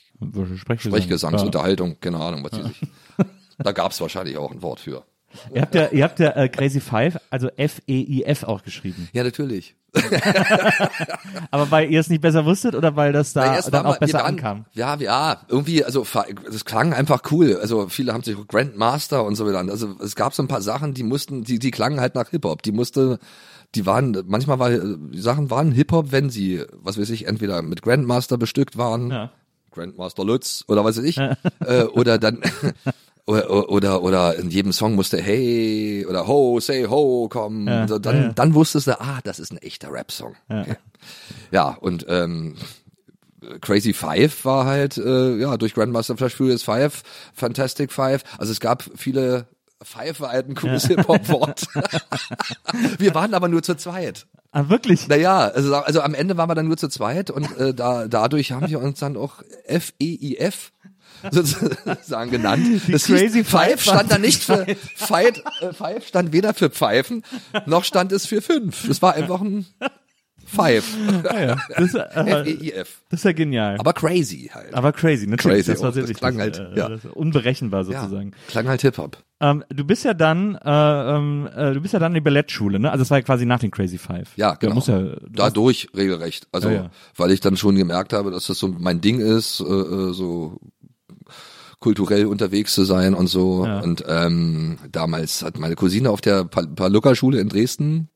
Sprechgesang. 0.56 0.92
Sprechgesangsunterhaltung, 0.92 1.96
keine 2.00 2.18
Ahnung, 2.18 2.44
was 2.44 2.52
die 2.52 2.62
sich, 2.68 2.80
da 3.58 3.72
gab's 3.72 4.00
wahrscheinlich 4.00 4.36
auch 4.36 4.50
ein 4.52 4.62
Wort 4.62 4.80
für. 4.80 5.04
Ihr 5.54 5.60
habt 5.60 5.74
ja, 5.74 5.88
ihr 5.88 6.04
habt 6.04 6.18
ja 6.20 6.30
äh, 6.30 6.48
Crazy 6.48 6.80
Five, 6.80 7.18
also 7.28 7.48
F-E-I-F 7.56 8.44
auch 8.44 8.62
geschrieben. 8.62 9.08
Ja, 9.12 9.22
natürlich. 9.24 9.76
Aber 11.50 11.70
weil 11.70 11.90
ihr 11.90 12.00
es 12.00 12.08
nicht 12.08 12.20
besser 12.20 12.44
wusstet 12.44 12.74
oder 12.74 12.96
weil 12.96 13.12
das 13.12 13.32
da 13.32 13.56
Ja, 13.56 13.70
dann 13.70 13.86
auch 13.86 13.98
besser 13.98 14.18
waren- 14.18 14.26
ankam? 14.26 14.64
Ja, 14.72 14.96
ja, 14.96 15.40
irgendwie, 15.48 15.84
also 15.84 16.06
das 16.50 16.64
klang 16.64 16.92
einfach 16.94 17.22
cool. 17.30 17.58
Also 17.60 17.88
viele 17.88 18.12
haben 18.12 18.22
sich 18.22 18.36
Grandmaster 18.48 19.24
und 19.24 19.34
so 19.34 19.44
genannt. 19.44 19.70
Also 19.70 19.96
es 20.02 20.14
gab 20.16 20.34
so 20.34 20.42
ein 20.42 20.48
paar 20.48 20.62
Sachen, 20.62 20.94
die 20.94 21.02
mussten, 21.02 21.44
die, 21.44 21.58
die 21.58 21.70
klangen 21.70 22.00
halt 22.00 22.14
nach 22.14 22.30
Hip-Hop. 22.30 22.62
Die 22.62 22.72
musste, 22.72 23.18
die 23.74 23.86
waren, 23.86 24.16
manchmal 24.26 24.58
war, 24.58 24.70
die 24.70 25.20
Sachen 25.20 25.50
waren 25.50 25.72
Hip-Hop, 25.72 26.10
wenn 26.12 26.30
sie, 26.30 26.62
was 26.72 26.98
weiß 26.98 27.10
ich, 27.10 27.26
entweder 27.26 27.62
mit 27.62 27.82
Grandmaster 27.82 28.38
bestückt 28.38 28.76
waren, 28.78 29.10
Ja. 29.10 29.30
Grandmaster 29.78 30.24
Lutz 30.24 30.64
oder 30.68 30.84
was 30.84 30.98
weiß 30.98 31.04
ich, 31.04 31.18
äh, 31.18 31.84
oder 31.92 32.18
dann 32.18 32.40
oder, 33.26 33.70
oder 33.70 34.02
oder 34.02 34.36
in 34.36 34.50
jedem 34.50 34.72
Song 34.72 34.94
musste 34.94 35.20
Hey 35.20 36.06
oder 36.08 36.26
Ho, 36.26 36.60
say 36.60 36.86
Ho 36.86 37.28
kommen. 37.28 37.66
Ja, 37.66 37.86
so, 37.88 37.98
dann, 37.98 38.22
ja. 38.22 38.32
dann 38.32 38.54
wusstest 38.54 38.88
du, 38.88 39.00
ah, 39.00 39.20
das 39.24 39.38
ist 39.38 39.52
ein 39.52 39.58
echter 39.58 39.92
Rap-Song. 39.92 40.34
Okay. 40.48 40.76
Ja, 41.50 41.76
und 41.80 42.06
ähm, 42.08 42.56
Crazy 43.60 43.92
Five 43.92 44.44
war 44.44 44.66
halt, 44.66 44.98
äh, 44.98 45.36
ja, 45.36 45.56
durch 45.56 45.74
Grandmaster 45.74 46.16
Flash 46.16 46.34
Furious 46.34 46.62
Five, 46.62 47.02
Fantastic 47.34 47.92
Five. 47.92 48.24
Also 48.38 48.52
es 48.52 48.60
gab 48.60 48.84
viele 48.96 49.46
Five 49.82 50.20
war 50.20 50.30
halt 50.30 50.48
ein 50.48 50.54
cooles 50.54 50.86
Hip-Hop-Wort. 50.86 51.66
wir 52.98 53.14
waren 53.14 53.34
aber 53.34 53.48
nur 53.48 53.62
zu 53.62 53.76
zweit. 53.76 54.26
Ah, 54.50 54.68
wirklich? 54.68 55.08
Naja, 55.08 55.48
also, 55.48 55.74
also 55.76 56.00
am 56.00 56.14
Ende 56.14 56.36
waren 56.36 56.48
wir 56.48 56.54
dann 56.54 56.66
nur 56.66 56.76
zu 56.76 56.88
zweit 56.88 57.30
und 57.30 57.56
äh, 57.58 57.74
da, 57.74 58.08
dadurch 58.08 58.52
haben 58.52 58.68
wir 58.68 58.80
uns 58.80 58.98
dann 58.98 59.16
auch 59.16 59.42
F-E-I-F 59.66 60.72
sozusagen 61.30 62.30
genannt. 62.30 62.82
Die 62.86 62.92
das 62.92 63.04
Crazy 63.04 63.38
hieß, 63.38 63.48
Five 63.48 63.80
Five 63.80 63.82
stand 63.82 64.10
da 64.10 64.18
nicht 64.18 64.42
für 64.42 64.66
Fight, 64.96 65.42
äh, 65.60 65.72
Five 65.72 66.06
stand 66.06 66.32
weder 66.32 66.54
für 66.54 66.70
Pfeifen, 66.70 67.24
noch 67.66 67.84
stand 67.84 68.12
es 68.12 68.26
für 68.26 68.42
fünf. 68.42 68.88
Es 68.88 69.02
war 69.02 69.14
einfach 69.14 69.40
ein 69.40 69.66
Five. 70.48 70.84
Ja, 71.24 71.40
ja. 71.40 71.56
Das, 71.76 71.94
äh, 71.94 71.98
F-E-I-F. 72.14 73.02
das 73.10 73.20
ist 73.20 73.24
ja 73.24 73.32
genial. 73.32 73.76
Aber 73.78 73.92
crazy 73.92 74.50
halt. 74.52 74.74
Aber 74.74 74.92
crazy, 74.92 75.26
natürlich. 75.26 75.58
Crazy 75.58 75.72
das 75.72 75.82
war 75.82 75.92
sehr 75.92 76.02
Das 76.02 76.10
wichtig. 76.10 76.20
klang 76.20 76.38
halt, 76.38 76.58
äh, 76.58 76.76
ja. 76.76 76.88
das 76.88 77.04
unberechenbar 77.04 77.84
ja, 77.88 78.02
sozusagen. 78.02 78.32
klang 78.48 78.66
halt 78.68 78.80
Hip-Hop. 78.82 79.18
Ähm, 79.40 79.62
du 79.68 79.84
bist 79.84 80.04
ja 80.04 80.14
dann, 80.14 80.56
äh, 80.56 80.60
ähm, 81.16 81.48
äh, 81.54 81.72
du 81.74 81.80
bist 81.80 81.94
ja 81.94 82.00
dann 82.00 82.10
in 82.12 82.16
die 82.16 82.20
Ballettschule, 82.20 82.80
ne? 82.80 82.90
Also 82.90 83.02
es 83.02 83.10
war 83.10 83.18
ja 83.18 83.22
quasi 83.22 83.46
nach 83.46 83.60
den 83.60 83.70
Crazy 83.70 83.98
Five. 83.98 84.30
Ja, 84.36 84.54
genau. 84.54 84.80
Ja, 84.80 84.98
du 84.98 85.12
hast- 85.12 85.20
Dadurch 85.30 85.88
regelrecht. 85.96 86.48
Also, 86.50 86.68
Ja, 86.70 86.74
ja. 86.74 86.90
weil 87.16 87.30
ich 87.30 87.40
dann 87.40 87.56
schon 87.56 87.76
gemerkt 87.76 88.12
habe, 88.12 88.30
dass 88.32 88.46
das 88.48 88.58
so 88.58 88.68
mein 88.68 89.00
Ding 89.00 89.20
ist, 89.20 89.60
äh, 89.60 89.64
äh, 89.64 90.12
so 90.12 90.58
kulturell 91.80 92.26
unterwegs 92.26 92.74
zu 92.74 92.82
sein 92.84 93.14
und 93.14 93.28
so. 93.28 93.64
Ja. 93.64 93.80
Und 93.80 94.04
ähm, 94.08 94.78
damals 94.90 95.42
hat 95.44 95.58
meine 95.60 95.76
Cousine 95.76 96.10
auf 96.10 96.20
der 96.20 96.44
Pal- 96.44 96.66
Palucca-Schule 96.66 97.38
in 97.40 97.48
Dresden 97.48 98.08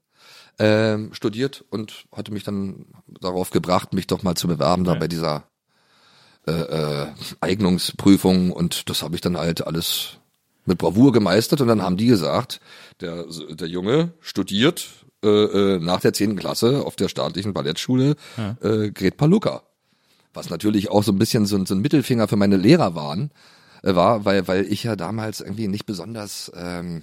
ähm, 0.59 1.13
studiert 1.15 1.65
und 1.71 2.05
hatte 2.15 2.33
mich 2.33 2.45
dann 2.45 2.87
darauf 3.21 3.51
gebracht, 3.51 3.93
mich 3.95 4.07
doch 4.07 4.23
mal 4.23 4.35
zu 4.35 4.49
bewerben 4.49 4.85
da 4.85 4.95
bei 4.95 5.09
dieser 5.09 5.45
äh, 6.47 6.53
äh, 6.53 7.07
Eignungsprüfung. 7.41 8.53
Und 8.53 8.89
das 8.91 9.03
habe 9.03 9.15
ich 9.15 9.21
dann 9.21 9.37
halt 9.37 9.67
alles 9.67 10.19
mit 10.67 10.79
Bravour 10.79 11.13
gemeistert. 11.13 11.61
Und 11.61 11.69
dann 11.69 11.83
haben 11.83 11.97
die 11.97 12.07
gesagt, 12.07 12.61
der, 13.01 13.25
der 13.51 13.69
Junge 13.69 14.13
studiert 14.21 14.89
äh, 15.25 15.29
äh, 15.29 15.79
nach 15.79 16.01
der 16.01 16.13
zehnten 16.13 16.37
Klasse 16.37 16.85
auf 16.85 16.97
der 16.97 17.09
staatlichen 17.09 17.53
Ballettschule 17.53 18.17
äh, 18.61 18.91
Gret 18.91 19.17
Palucca. 19.17 19.63
Was 20.35 20.51
natürlich 20.51 20.91
auch 20.91 21.03
so 21.05 21.13
ein 21.13 21.19
bisschen 21.19 21.47
so, 21.47 21.57
ein- 21.57 21.67
so 21.67 21.75
ein 21.75 21.81
Mittelfinger 21.81 22.27
für 22.27 22.37
meine 22.37 22.57
Lehrer 22.57 22.95
waren, 22.95 23.31
äh, 23.83 23.95
war, 23.95 24.25
weil, 24.25 24.49
weil 24.49 24.65
ich 24.67 24.83
ja 24.85 24.97
damals 24.97 25.41
irgendwie 25.41 25.69
nicht 25.69 25.87
besonders 25.87 26.51
ähm, 26.57 26.99
äh, 26.99 27.03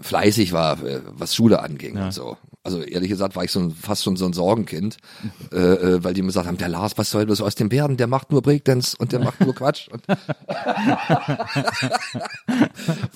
fleißig 0.00 0.52
war, 0.52 0.82
äh, 0.82 1.00
was 1.06 1.34
Schule 1.34 1.60
anging 1.62 1.96
und 1.96 2.12
so. 2.12 2.36
Also 2.62 2.82
ehrlich 2.82 3.10
gesagt 3.10 3.36
war 3.36 3.44
ich 3.44 3.52
so 3.52 3.60
ein, 3.60 3.70
fast 3.70 4.02
schon 4.04 4.16
so 4.16 4.24
ein 4.24 4.32
Sorgenkind, 4.32 4.96
äh, 5.52 5.56
äh, 5.56 6.04
weil 6.04 6.14
die 6.14 6.22
mir 6.22 6.28
gesagt 6.28 6.46
haben, 6.46 6.56
der 6.56 6.68
Lars, 6.68 6.96
was 6.96 7.10
soll 7.10 7.26
das 7.26 7.40
aus 7.40 7.54
dem 7.54 7.68
Bären, 7.68 7.96
der 7.96 8.06
macht 8.06 8.32
nur 8.32 8.42
Breakdance 8.42 8.96
und 8.98 9.12
der 9.12 9.20
macht 9.20 9.40
nur 9.40 9.54
Quatsch. 9.54 9.88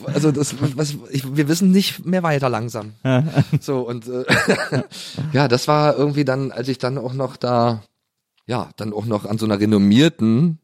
Also 0.07 0.33
das, 0.33 0.55
was, 0.77 0.97
ich, 1.11 1.37
wir 1.37 1.49
wissen 1.49 1.71
nicht 1.71 2.05
mehr 2.05 2.23
weiter 2.23 2.49
langsam. 2.49 2.95
So 3.61 3.81
und 3.81 4.09
äh, 4.09 4.25
ja, 5.33 5.49
das 5.49 5.69
war 5.69 5.97
irgendwie 5.97 6.25
dann, 6.25 6.51
als 6.51 6.69
ich 6.69 6.79
dann 6.79 6.99
auch 6.99 7.13
noch 7.13 7.37
da, 7.37 7.83
ja, 8.47 8.71
dann 8.77 8.93
auch 8.93 9.07
noch 9.07 9.25
an 9.27 9.39
so 9.39 9.45
einer 9.45 9.61
renommierten, 9.61 10.59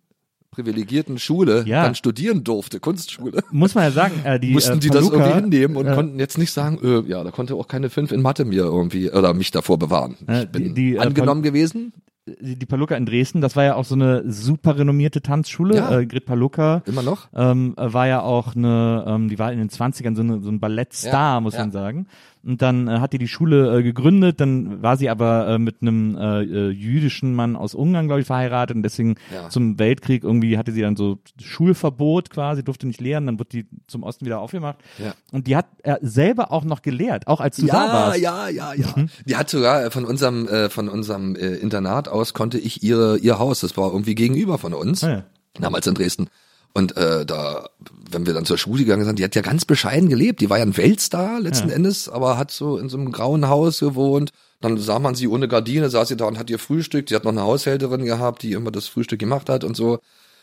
privilegierten 0.54 1.18
Schule 1.18 1.64
Ja. 1.66 1.84
dann 1.84 1.94
studieren 1.94 2.44
durfte, 2.44 2.80
Kunstschule. 2.80 3.42
muss 3.50 3.74
man 3.74 3.84
ja 3.84 3.90
sagen, 3.90 4.14
äh, 4.24 4.38
die 4.40 4.52
Mussten 4.52 4.74
äh, 4.78 4.80
die 4.80 4.88
das 4.88 5.04
Paluca- 5.04 5.12
irgendwie 5.18 5.34
hinnehmen 5.58 5.76
und 5.76 5.86
äh, 5.86 5.94
konnten 5.94 6.18
jetzt 6.18 6.38
nicht 6.38 6.50
sagen, 6.52 6.78
äh, 6.82 7.08
ja, 7.10 7.22
da 7.24 7.30
konnte 7.30 7.54
auch 7.54 7.68
keine 7.68 7.90
fünf 7.90 8.12
in 8.12 8.22
Mathe 8.22 8.44
mir 8.44 8.62
irgendwie 8.64 9.10
oder 9.10 9.34
mich 9.34 9.50
davor 9.50 9.78
bewahren. 9.78 10.16
Äh, 10.26 10.44
Ich 10.44 10.48
bin 10.50 10.62
die- 10.64 10.74
die, 10.74 10.94
äh, 10.94 10.98
angenommen 11.00 11.42
gewesen. 11.42 11.92
die, 12.26 12.56
die 12.58 12.66
Palucca 12.66 12.94
in 12.96 13.04
Dresden, 13.04 13.40
das 13.42 13.54
war 13.54 13.64
ja 13.64 13.74
auch 13.74 13.84
so 13.84 13.94
eine 13.94 14.22
super 14.32 14.78
renommierte 14.78 15.20
Tanzschule. 15.20 15.76
Ja. 15.76 15.98
Äh, 15.98 16.06
Grit 16.06 16.24
Palucca 16.24 16.82
Immer 16.86 17.02
noch? 17.02 17.28
ähm, 17.34 17.74
äh, 17.76 17.92
war 17.92 18.06
ja 18.06 18.22
auch 18.22 18.56
eine, 18.56 19.04
ähm, 19.06 19.28
die 19.28 19.38
war 19.38 19.52
in 19.52 19.58
den 19.58 19.68
20ern 19.68 20.14
so, 20.16 20.22
eine, 20.22 20.40
so 20.40 20.48
ein 20.50 20.58
Ballettstar, 20.60 21.34
Ja, 21.36 21.40
muss 21.40 21.56
man 21.58 21.70
sagen. 21.70 22.06
Und 22.46 22.60
dann 22.60 22.88
äh, 22.88 22.98
hat 23.00 23.12
die 23.14 23.18
die 23.18 23.28
Schule 23.28 23.78
äh, 23.78 23.82
gegründet, 23.82 24.40
dann 24.40 24.82
war 24.82 24.96
sie 24.96 25.08
aber 25.08 25.48
äh, 25.48 25.58
mit 25.58 25.76
einem 25.80 26.16
äh, 26.16 26.42
äh, 26.42 26.70
jüdischen 26.70 27.34
Mann 27.34 27.56
aus 27.56 27.74
Ungarn, 27.74 28.06
glaube 28.06 28.20
ich, 28.20 28.26
verheiratet 28.26 28.76
und 28.76 28.82
deswegen 28.82 29.14
Ja. 29.32 29.48
zum 29.48 29.78
Weltkrieg 29.78 30.24
irgendwie 30.24 30.58
hatte 30.58 30.72
sie 30.72 30.82
dann 30.82 30.94
so 30.96 31.18
Schulverbot 31.40 32.30
quasi, 32.30 32.62
durfte 32.62 32.86
nicht 32.86 33.00
lehren, 33.00 33.26
dann 33.26 33.38
wird 33.38 33.52
die 33.52 33.66
zum 33.86 34.02
Osten 34.02 34.26
wieder 34.26 34.40
aufgemacht. 34.40 34.78
Ja. 34.98 35.14
Und 35.32 35.46
die 35.46 35.56
hat 35.56 35.66
er 35.82 35.98
selber 36.02 36.52
auch 36.52 36.64
noch 36.64 36.82
gelehrt, 36.82 37.26
auch 37.28 37.40
als 37.40 37.56
du 37.56 37.66
da 37.66 37.86
Ja, 37.86 37.92
warst. 37.92 38.20
ja, 38.20 38.48
ja, 38.48 38.74
ja. 38.74 38.94
Die 39.26 39.36
hat 39.36 39.48
sogar 39.48 39.84
äh, 39.86 39.90
von 39.90 40.04
unserem 40.04 40.46
äh, 40.48 40.68
von 40.68 40.88
unserem 40.88 41.36
äh, 41.36 41.54
Internat 41.54 42.08
aus 42.08 42.34
konnte 42.34 42.58
ich 42.58 42.82
ihre 42.82 43.16
ihr 43.18 43.38
Haus, 43.38 43.60
das 43.60 43.76
war 43.76 43.90
irgendwie 43.92 44.14
gegenüber 44.14 44.58
von 44.58 44.74
uns, 44.74 45.02
Ah, 45.04 45.10
ja. 45.10 45.24
damals 45.60 45.86
in 45.86 45.94
Dresden. 45.94 46.26
Und 46.76 46.96
äh, 46.96 47.24
da, 47.24 47.68
wenn 48.10 48.26
wir 48.26 48.34
dann 48.34 48.44
zur 48.44 48.58
Schule 48.58 48.82
gegangen 48.84 49.04
sind, 49.04 49.18
die 49.20 49.24
hat 49.24 49.36
ja 49.36 49.42
ganz 49.42 49.64
bescheiden 49.64 50.08
gelebt. 50.08 50.40
Die 50.40 50.50
war 50.50 50.58
ja 50.58 50.64
ein 50.64 50.76
Weltstar 50.76 51.40
letzten 51.40 51.70
Endes, 51.70 52.08
aber 52.08 52.36
hat 52.36 52.50
so 52.50 52.78
in 52.78 52.88
so 52.88 52.96
einem 52.98 53.12
grauen 53.12 53.48
Haus 53.48 53.78
gewohnt. 53.80 54.32
Dann 54.60 54.76
sah 54.78 54.98
man 54.98 55.14
sie 55.14 55.28
ohne 55.28 55.46
Gardine, 55.46 55.88
saß 55.88 56.08
sie 56.08 56.16
da 56.16 56.24
und 56.24 56.36
hat 56.38 56.50
ihr 56.50 56.58
Frühstück. 56.58 57.08
Sie 57.08 57.14
hat 57.14 57.22
noch 57.24 57.30
eine 57.32 57.42
Haushälterin 57.42 58.04
gehabt, 58.04 58.42
die 58.42 58.52
immer 58.52 58.72
das 58.72 58.88
Frühstück 58.88 59.20
gemacht 59.20 59.48
hat 59.48 59.62
und 59.62 59.76
so. 59.76 60.00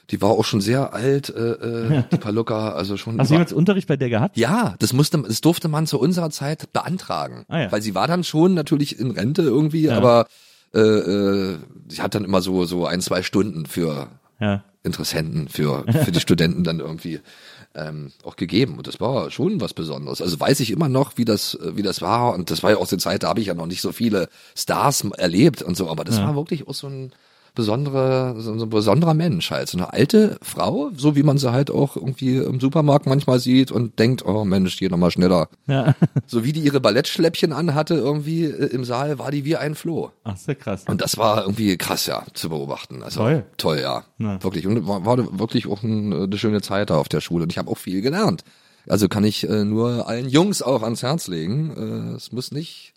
Die 0.10 0.22
war 0.22 0.30
auch 0.32 0.46
schon 0.46 0.62
sehr 0.62 0.94
alt, 0.94 1.30
äh, 1.30 1.52
äh, 1.52 2.04
die 2.12 2.18
Palucka, 2.18 2.72
also 2.72 2.96
schon. 2.98 3.20
Hast 3.20 3.30
du 3.30 3.36
jemals 3.36 3.52
Unterricht 3.54 3.88
bei 3.88 3.98
der 3.98 4.10
gehabt? 4.10 4.38
ja, 4.38 4.76
das 4.80 4.94
musste, 4.94 5.22
das 5.22 5.42
durfte 5.42 5.68
man 5.68 5.86
zu 5.86 6.00
unserer 6.00 6.30
Zeit 6.32 6.72
beantragen, 6.74 7.46
Ah, 7.50 7.60
ja. 7.64 7.72
weil 7.72 7.82
sie 7.82 7.94
war 7.94 8.08
dann 8.08 8.24
schon 8.24 8.54
natürlich 8.54 9.00
in 9.00 9.12
Rente 9.12 9.42
irgendwie, 9.44 9.90
aber 9.90 10.28
äh, 10.74 10.80
äh, 10.80 11.58
sie 11.90 12.02
hat 12.02 12.16
dann 12.16 12.24
immer 12.26 12.42
so 12.42 12.66
so 12.66 12.86
ein 12.86 13.02
zwei 13.02 13.22
Stunden 13.22 13.66
für 13.66 14.08
Ja. 14.40 14.64
Interessenten, 14.84 15.48
für 15.48 15.86
für 16.04 16.12
die 16.12 16.20
Studenten 16.22 16.64
dann 16.64 16.80
irgendwie 16.80 17.20
ähm, 17.76 18.12
auch 18.24 18.36
gegeben. 18.36 18.78
Und 18.78 18.88
das 18.88 19.00
war 19.00 19.32
schon 19.32 19.62
was 19.62 19.74
Besonderes. 19.74 20.22
Also 20.22 20.40
weiß 20.40 20.60
ich 20.60 20.72
immer 20.72 20.90
noch, 20.90 21.18
wie 21.18 21.26
das 21.26 21.58
wie 21.62 21.84
das 21.84 22.02
war. 22.02 22.34
Und 22.34 22.52
das 22.52 22.64
war 22.64 22.72
ja 22.72 22.78
auch 22.78 22.88
so 22.88 22.96
eine 22.96 23.02
Zeit, 23.02 23.24
da 23.24 23.30
habe 23.30 23.40
ich 23.40 23.48
ja 23.48 23.54
noch 23.54 23.68
nicht 23.68 23.82
so 23.82 23.92
viele 23.92 24.30
Stars 24.56 25.06
erlebt 25.18 25.62
und 25.62 25.78
so, 25.78 25.90
aber 25.90 26.04
das 26.04 26.18
war 26.20 26.36
wirklich 26.36 26.68
auch 26.68 26.74
so 26.74 26.88
ein 26.88 27.12
besondere, 27.54 28.36
so 28.40 28.52
ein 28.54 28.70
besonderer 28.70 29.14
Mensch 29.14 29.52
halt. 29.52 29.70
So 29.70 29.78
eine 29.78 29.92
alte 29.94 30.38
Frau, 30.42 30.92
so 30.96 31.16
wie 31.16 31.24
man 31.24 31.38
sie 31.38 31.52
halt 31.52 31.70
auch 31.70 31.96
irgendwie 31.96 32.38
im 32.38 32.60
Supermarkt 32.60 33.06
manchmal 33.08 33.40
sieht 33.40 33.72
und 33.72 34.00
denkt, 34.00 34.26
oh 34.26 34.46
Mensch, 34.46 34.78
geh 34.78 34.90
noch 34.90 34.98
mal 34.98 35.12
schneller. 35.12 35.48
Ja. 35.68 35.96
So 36.28 36.44
wie 36.46 36.54
die 36.54 36.62
ihre 36.62 36.80
Ballettschläppchen 36.80 37.52
anhatte 37.52 37.96
irgendwie 37.96 38.46
äh, 38.46 38.68
im 38.68 38.86
Saal, 38.86 39.20
war 39.20 39.32
die 39.32 39.44
wie 39.44 39.58
ein 39.58 39.76
Floh. 39.76 40.12
Ach, 40.24 40.38
sehr 40.38 40.56
krass. 40.56 40.84
Und 40.88 41.02
das 41.02 41.18
war 41.18 41.42
irgendwie 41.42 41.76
krass, 41.78 42.06
ja, 42.06 42.24
zu 42.34 42.48
beobachten. 42.50 43.04
Also 43.04 43.20
Toll. 43.22 43.44
toll, 43.58 43.80
ja, 43.82 44.04
Ja. 44.18 44.42
wirklich. 44.44 44.66
Und 44.66 44.88
war, 44.88 45.06
war 45.06 45.40
wirklich 45.40 45.68
auch 45.68 45.84
ein, 45.84 46.14
eine 46.14 46.38
schöne 46.38 46.62
Zeit 46.62 46.90
da 46.90 46.98
auf 46.98 47.10
der 47.10 47.20
Schule. 47.22 47.44
Und 47.44 47.52
ich 47.52 47.58
habe 47.58 47.70
auch 47.70 47.78
viel 47.78 48.02
gelernt. 48.02 48.44
Also 48.88 49.10
kann 49.10 49.24
ich 49.26 49.48
äh, 49.50 49.66
nur 49.66 50.08
allen 50.08 50.30
Jungs 50.30 50.62
auch 50.62 50.84
ans 50.84 51.04
Herz 51.04 51.28
legen. 51.28 51.72
Äh, 52.12 52.16
es 52.16 52.32
muss 52.32 52.52
nicht, 52.52 52.94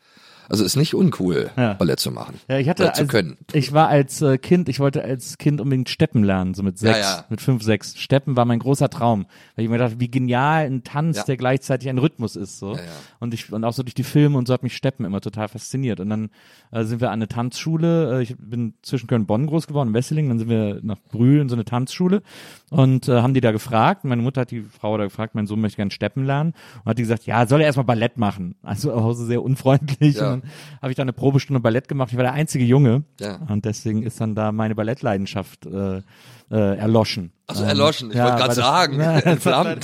also 0.49 0.65
ist 0.65 0.77
nicht 0.77 0.95
uncool, 0.95 1.51
Ja. 1.57 1.75
Ballett 1.75 2.01
zu 2.01 2.11
machen. 2.11 2.35
Ja, 2.49 2.59
ich 2.59 2.69
hatte 2.69 2.85
zu 2.93 3.03
als, 3.03 3.09
können. 3.09 3.37
Ich 3.53 3.73
war 3.73 3.89
als 3.89 4.21
äh, 4.23 4.39
Kind, 4.39 4.69
ich 4.69 4.81
wollte 4.81 5.03
als 5.03 5.39
Kind 5.39 5.61
unbedingt 5.61 5.89
Steppen 5.89 6.25
lernen, 6.25 6.55
so 6.55 6.63
mit 6.63 6.79
sechs, 6.79 6.99
Ja, 6.99 7.17
ja. 7.19 7.25
mit 7.29 7.41
fünf, 7.41 7.63
sechs. 7.63 7.99
Steppen 7.99 8.37
war 8.37 8.45
mein 8.45 8.59
großer 8.59 8.89
Traum, 8.91 9.27
weil 9.57 9.65
ich 9.65 9.71
mir 9.71 9.79
dachte, 9.79 10.01
wie 10.01 10.09
genial 10.11 10.67
ein 10.67 10.85
Tanz, 10.85 11.25
der 11.25 11.37
gleichzeitig 11.37 11.89
ein 11.89 11.99
Rhythmus 11.99 12.37
ist, 12.37 12.59
so. 12.59 12.77
Und 13.21 13.35
ich 13.35 13.53
und 13.53 13.65
auch 13.65 13.73
so 13.73 13.83
durch 13.83 13.95
die 13.95 14.05
Filme 14.05 14.37
und 14.39 14.47
so 14.47 14.55
hat 14.55 14.63
mich 14.63 14.77
Steppen 14.77 15.05
immer 15.05 15.21
total 15.21 15.49
fasziniert. 15.49 16.01
Und 16.01 16.11
dann 16.11 16.31
äh, 16.73 16.85
sind 16.85 17.01
wir 17.01 17.09
an 17.09 17.15
eine 17.15 17.29
Tanzschule. 17.29 18.19
Äh, 18.19 18.23
ich 18.23 18.37
bin 18.39 18.75
zwischen 18.83 19.07
Köln 19.07 19.23
und 19.23 19.27
Bonn 19.27 19.47
groß 19.47 19.67
geworden, 19.67 19.89
in 19.89 19.95
Wesseling. 19.95 20.29
Dann 20.29 20.39
sind 20.39 20.49
wir 20.49 20.81
nach 20.83 20.99
Brühl 21.11 21.41
in 21.41 21.49
so 21.49 21.55
eine 21.57 21.65
Tanzschule 21.65 22.23
und 22.71 23.09
äh, 23.09 23.21
haben 23.23 23.35
die 23.35 23.41
da 23.41 23.53
gefragt. 23.53 24.05
Meine 24.05 24.23
Mutter 24.23 24.43
hat 24.43 24.51
die 24.51 24.63
Frau 24.63 24.97
da 24.99 25.05
gefragt, 25.05 25.35
mein 25.35 25.47
Sohn 25.47 25.61
möchte 25.61 25.77
gerne 25.77 25.91
Steppen 25.91 26.25
lernen 26.25 26.55
und 26.85 26.91
hat 26.91 26.99
die 26.99 27.03
gesagt, 27.03 27.25
ja, 27.27 27.47
soll 27.47 27.61
er 27.61 27.67
erstmal 27.67 27.85
Ballett 27.87 28.19
machen. 28.19 28.57
Also 28.63 28.93
auch 28.93 29.13
so 29.15 29.25
sehr 29.25 29.43
unfreundlich. 29.43 30.17
Ja. 30.17 30.34
Dann 30.41 30.51
habe 30.83 30.91
ich 30.91 30.97
da 30.97 31.03
eine 31.03 31.13
Probestunde 31.13 31.61
Ballett 31.61 31.89
gemacht. 31.89 32.11
Ich 32.13 32.17
war 32.17 32.25
der 32.25 32.33
einzige 32.33 32.65
Junge. 32.65 33.05
Ja. 33.21 33.37
Und 33.49 33.65
deswegen 33.65 34.03
ist 34.03 34.21
dann 34.21 34.35
da 34.35 34.53
meine 34.53 34.75
Ballettleidenschaft 34.75 35.67
äh, 35.67 35.99
äh, 36.51 36.77
erloschen. 36.77 37.33
Also 37.47 37.63
erloschen, 37.65 38.11
ich 38.11 38.17
ja, 38.17 38.25
wollte 38.25 38.39
gerade 38.39 38.55
sagen, 38.55 38.95
Ja, 39.01 39.21
das 39.21 39.45
hat 39.45 39.65
leider- 39.65 39.81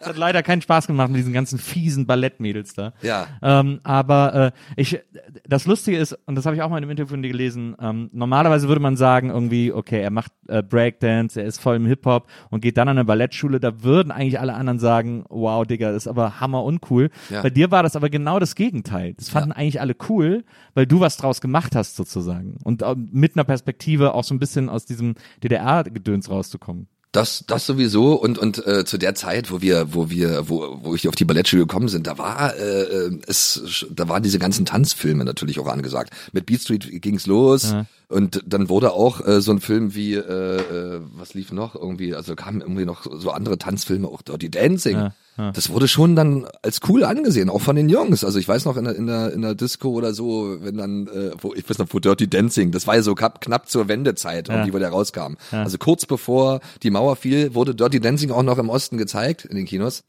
Es 0.00 0.06
hat 0.06 0.16
leider 0.18 0.42
keinen 0.42 0.60
Spaß 0.60 0.86
gemacht 0.86 1.08
mit 1.08 1.18
diesen 1.18 1.32
ganzen 1.32 1.58
fiesen 1.58 2.06
Ballettmädels 2.06 2.74
da. 2.74 2.92
Ja. 3.00 3.26
Ähm, 3.40 3.80
aber 3.82 4.34
äh, 4.34 4.50
ich, 4.76 5.00
das 5.48 5.66
Lustige 5.66 5.96
ist, 5.96 6.12
und 6.26 6.34
das 6.34 6.44
habe 6.44 6.54
ich 6.56 6.60
auch 6.62 6.68
mal 6.68 6.76
in 6.76 6.84
einem 6.84 6.90
Interview 6.90 7.10
von 7.10 7.22
dir 7.22 7.30
gelesen, 7.30 7.74
ähm, 7.80 8.10
normalerweise 8.12 8.68
würde 8.68 8.82
man 8.82 8.96
sagen, 8.98 9.30
irgendwie, 9.30 9.72
okay, 9.72 10.02
er 10.02 10.10
macht 10.10 10.32
äh, 10.48 10.62
Breakdance, 10.62 11.40
er 11.40 11.46
ist 11.46 11.60
voll 11.60 11.76
im 11.76 11.86
Hip-Hop 11.86 12.28
und 12.50 12.60
geht 12.60 12.76
dann 12.76 12.88
an 12.88 12.98
eine 12.98 13.04
Ballettschule, 13.06 13.58
da 13.58 13.82
würden 13.82 14.12
eigentlich 14.12 14.38
alle 14.38 14.52
anderen 14.54 14.78
sagen, 14.78 15.24
wow, 15.30 15.66
Digga, 15.66 15.88
das 15.92 16.04
ist 16.04 16.08
aber 16.08 16.40
hammer 16.40 16.62
uncool. 16.62 17.08
Ja. 17.30 17.40
Bei 17.40 17.48
dir 17.50 17.70
war 17.70 17.82
das 17.82 17.96
aber 17.96 18.10
genau 18.10 18.38
das 18.38 18.54
Gegenteil. 18.54 19.14
Das 19.14 19.30
fanden 19.30 19.52
eigentlich 19.52 19.80
alle 19.80 19.96
cool, 20.10 20.44
weil 20.74 20.86
du 20.86 21.00
was 21.00 21.16
draus 21.16 21.40
gemacht 21.40 21.74
hast 21.74 21.96
sozusagen. 21.96 22.58
Und 22.64 22.82
äh, 22.82 22.94
mit 22.96 23.34
einer 23.34 23.44
Perspektive 23.44 24.12
auch 24.14 24.24
so 24.24 24.34
ein 24.34 24.38
bisschen 24.38 24.68
aus 24.68 24.84
diesem 24.84 25.14
DDR-Gedöns 25.42 26.30
rauszukommen. 26.30 26.86
Das, 27.12 27.44
das 27.46 27.66
sowieso. 27.66 28.14
Und 28.14 28.38
und 28.38 28.66
äh, 28.66 28.84
zu 28.84 28.98
der 28.98 29.14
Zeit, 29.14 29.50
wo 29.50 29.62
wir, 29.62 29.94
wo 29.94 30.10
wir, 30.10 30.48
wo, 30.48 30.78
wo 30.82 30.94
ich 30.94 31.08
auf 31.08 31.14
die 31.14 31.24
Ballettschule 31.24 31.62
gekommen 31.62 31.88
sind, 31.88 32.06
da 32.06 32.18
war 32.18 32.54
äh, 32.56 33.10
es, 33.26 33.86
da 33.90 34.08
waren 34.08 34.22
diese 34.22 34.38
ganzen 34.38 34.66
Tanzfilme 34.66 35.24
natürlich 35.24 35.58
auch 35.58 35.68
angesagt. 35.68 36.12
Mit 36.32 36.46
Beat 36.46 36.60
Street 36.60 37.02
ging's 37.02 37.26
los. 37.26 37.74
Und 38.08 38.42
dann 38.46 38.68
wurde 38.68 38.92
auch 38.92 39.26
äh, 39.26 39.40
so 39.40 39.52
ein 39.52 39.60
Film 39.60 39.94
wie, 39.94 40.14
äh, 40.14 40.20
äh, 40.20 41.00
was 41.12 41.34
lief 41.34 41.52
noch? 41.52 41.74
Irgendwie, 41.74 42.14
also 42.14 42.34
kamen 42.34 42.60
irgendwie 42.60 42.86
noch 42.86 43.06
so 43.10 43.30
andere 43.30 43.58
Tanzfilme, 43.58 44.08
auch 44.08 44.22
Dirty 44.22 44.50
Dancing. 44.50 44.96
Ja, 44.96 45.14
ja. 45.38 45.52
Das 45.52 45.70
wurde 45.70 45.86
schon 45.86 46.16
dann 46.16 46.46
als 46.62 46.80
cool 46.88 47.04
angesehen, 47.04 47.48
auch 47.48 47.60
von 47.60 47.76
den 47.76 47.88
Jungs. 47.88 48.24
Also 48.24 48.40
ich 48.40 48.48
weiß 48.48 48.64
noch 48.64 48.76
in 48.76 48.84
der, 48.84 48.96
in 48.96 49.06
der, 49.06 49.32
in 49.32 49.42
der 49.42 49.54
Disco 49.54 49.90
oder 49.90 50.12
so, 50.12 50.56
wenn 50.60 50.76
dann, 50.76 51.06
äh, 51.06 51.30
wo, 51.40 51.54
ich 51.54 51.68
weiß 51.68 51.78
noch, 51.78 51.86
wo 51.90 52.00
Dirty 52.00 52.28
Dancing, 52.28 52.72
das 52.72 52.88
war 52.88 52.96
ja 52.96 53.02
so 53.02 53.14
knapp, 53.14 53.40
knapp 53.40 53.68
zur 53.68 53.86
Wendezeit, 53.86 54.48
irgendwie, 54.48 54.72
wo 54.72 54.78
der 54.78 54.90
rauskam. 54.90 55.34
Also 55.50 55.78
kurz 55.78 56.06
bevor 56.06 56.60
die 56.82 56.90
Mauer 56.90 57.14
fiel, 57.16 57.54
wurde 57.54 57.74
Dirty 57.74 58.00
Dancing 58.00 58.32
auch 58.32 58.42
noch 58.42 58.58
im 58.58 58.68
Osten 58.68 58.98
gezeigt, 58.98 59.44
in 59.44 59.56
den 59.56 59.66
Kinos. 59.66 60.02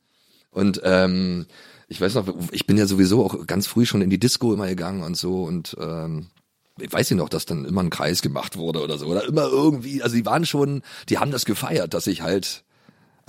Und 0.52 0.82
ähm, 0.84 1.46
ich 1.88 2.02
weiß 2.02 2.16
noch, 2.16 2.28
ich 2.52 2.66
bin 2.66 2.78
ja 2.78 2.88
sowieso 2.88 3.24
auch 3.24 3.46
ganz 3.46 3.68
früh 3.68 3.86
schon 3.86 4.02
in 4.02 4.10
die 4.10 4.20
Disco 4.20 4.54
immer 4.54 4.68
gegangen 4.68 5.04
und 5.04 5.16
so 5.16 5.44
und 5.44 5.78
ähm, 5.80 6.28
ich 6.80 6.92
weiß 6.92 7.12
nicht 7.12 7.20
noch, 7.20 7.30
dass 7.30 7.46
dann 7.46 7.66
immer 7.66 7.82
ein 7.82 7.90
Kreis 7.90 8.22
gemacht 8.22 8.58
wurde 8.58 8.82
oder 8.82 8.98
so. 8.98 9.08
Oder 9.08 9.26
immer 9.26 9.48
irgendwie, 9.48 10.02
also 10.02 10.16
die 10.16 10.26
waren 10.26 10.46
schon, 10.46 10.82
die 11.10 11.18
haben 11.18 11.32
das 11.32 11.46
gefeiert, 11.46 11.94
dass 11.94 12.08
ich 12.08 12.22
halt 12.22 12.64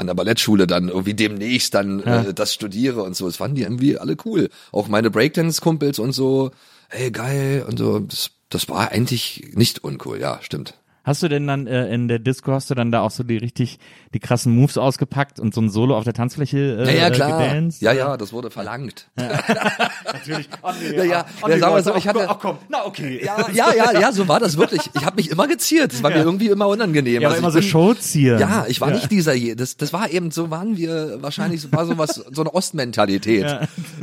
an 0.01 0.07
der 0.07 0.15
Ballettschule 0.15 0.67
dann 0.67 0.89
irgendwie 0.89 1.15
demnächst 1.15 1.75
dann 1.75 2.01
äh, 2.01 2.35
das 2.35 2.55
studiere 2.55 3.03
und 3.03 3.15
so. 3.15 3.27
Das 3.27 3.37
fanden 3.37 3.57
die 3.57 3.63
irgendwie 3.63 3.99
alle 3.99 4.17
cool. 4.25 4.49
Auch 4.73 4.89
meine 4.89 5.11
Breakdance-Kumpels 5.11 5.99
und 5.99 6.13
so, 6.13 6.51
hey 6.89 7.11
geil 7.11 7.65
und 7.69 7.79
so. 7.79 8.01
Das, 8.01 8.31
das 8.49 8.69
war 8.69 8.91
eigentlich 8.91 9.51
nicht 9.55 9.85
uncool, 9.85 10.21
ja, 10.21 10.41
stimmt. 10.43 10.75
Hast 11.11 11.25
du 11.25 11.29
denn 11.29 11.45
dann 11.49 11.67
äh, 11.67 11.93
in 11.93 12.07
der 12.07 12.21
Disco 12.21 12.53
hast 12.53 12.71
du 12.71 12.75
dann 12.77 12.93
da 12.93 13.01
auch 13.01 13.11
so 13.11 13.25
die 13.25 13.37
richtig 13.37 13.81
die 14.15 14.21
krassen 14.21 14.55
Moves 14.55 14.79
ausgepackt 14.79 15.41
und 15.41 15.53
so 15.53 15.61
ein 15.61 15.69
Solo 15.69 15.97
auf 15.97 16.05
der 16.05 16.13
Tanzfläche 16.13 16.59
äh, 16.81 16.85
Ja, 16.97 17.09
ja, 17.09 17.11
klar. 17.11 17.43
gedanced? 17.43 17.83
Ja, 17.83 17.91
ja, 17.91 18.17
das 18.17 18.33
wurde 18.33 18.49
verlangt. 18.53 19.09
natürlich. 20.13 20.49
Oh, 20.63 20.71
nee, 20.81 20.97
Ja, 20.97 21.03
ja. 21.05 21.27
oh, 21.43 21.49
Ja, 21.49 21.75
nee, 21.75 21.83
so, 21.83 21.95
ich 21.97 22.05
ach, 22.05 22.15
hatte- 22.15 22.31
ach 22.31 22.39
komm, 22.41 22.59
na 22.69 22.85
okay. 22.87 23.21
Ja, 23.25 23.47
ja, 23.53 23.75
ja, 23.75 23.99
ja, 24.01 24.13
so 24.13 24.29
war 24.29 24.39
das 24.39 24.57
wirklich. 24.57 24.83
Ich 24.95 25.05
habe 25.05 25.17
mich 25.17 25.31
immer 25.31 25.49
geziert. 25.49 25.93
Das 25.93 26.03
war 26.03 26.11
mir 26.11 26.19
irgendwie 26.23 26.47
immer 26.49 26.69
unangenehm. 26.69 27.23
Ja, 27.23 27.29
Also 27.29 27.41
immer 27.41 27.51
so 27.51 27.61
Showziehen. 27.61 28.39
Ja, 28.39 28.67
ich 28.69 28.81
war 28.81 28.93
nicht 28.93 29.11
dieser, 29.11 29.35
je- 29.35 29.57
das, 29.57 29.77
das 29.77 29.93
war 29.93 30.11
eben, 30.11 30.31
so 30.31 30.51
waren 30.51 30.77
wir 30.77 31.23
wahrscheinlich, 31.23 31.73
war 31.73 31.87
so 31.87 31.99
was, 31.99 32.15
so 32.15 32.43
eine 32.43 32.55
Ostmentalität. 32.55 33.47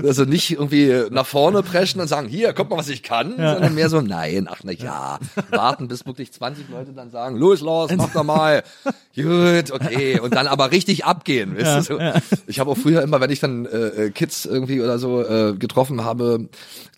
Also 0.04 0.26
nicht 0.26 0.52
irgendwie 0.52 1.04
nach 1.10 1.26
vorne 1.26 1.64
preschen 1.64 2.02
und 2.02 2.08
sagen, 2.08 2.28
hier, 2.28 2.52
guck 2.54 2.70
mal, 2.70 2.78
was 2.78 2.90
ich 2.90 3.02
kann, 3.04 3.32
sondern 3.38 3.76
mehr 3.76 3.88
so, 3.90 4.02
nein, 4.02 4.48
ach 4.52 4.60
na 4.64 4.72
ja, 4.74 5.20
warten, 5.52 5.88
bis 5.88 6.06
wirklich 6.06 6.32
20 6.34 6.70
Leute 6.70 6.94
dann 6.98 7.12
sagen, 7.12 7.38
los, 7.38 7.62
los, 7.62 7.92
mach 7.96 8.12
doch 8.12 8.24
mal. 8.24 8.64
Gut, 9.16 9.72
okay. 9.72 10.20
Und 10.20 10.36
dann 10.36 10.48
aber 10.48 10.72
richtig 10.72 11.06
abgehen, 11.06 11.58
weißt 11.58 11.90
du? 11.90 11.98
So. 11.98 12.00
Ich 12.48 12.60
habe 12.60 12.72
auch 12.72 12.78
früher 12.78 13.02
immer, 13.02 13.22
wenn 13.22 13.32
ich 13.32 13.40
dann 13.40 13.66
äh, 13.66 13.88
äh, 14.06 14.10
Kids 14.12 14.46
irgendwie 14.46 14.82
oder 14.82 15.00
so 15.00 15.24
äh, 15.24 15.54
getroffen 15.54 16.04
habe, 16.04 16.50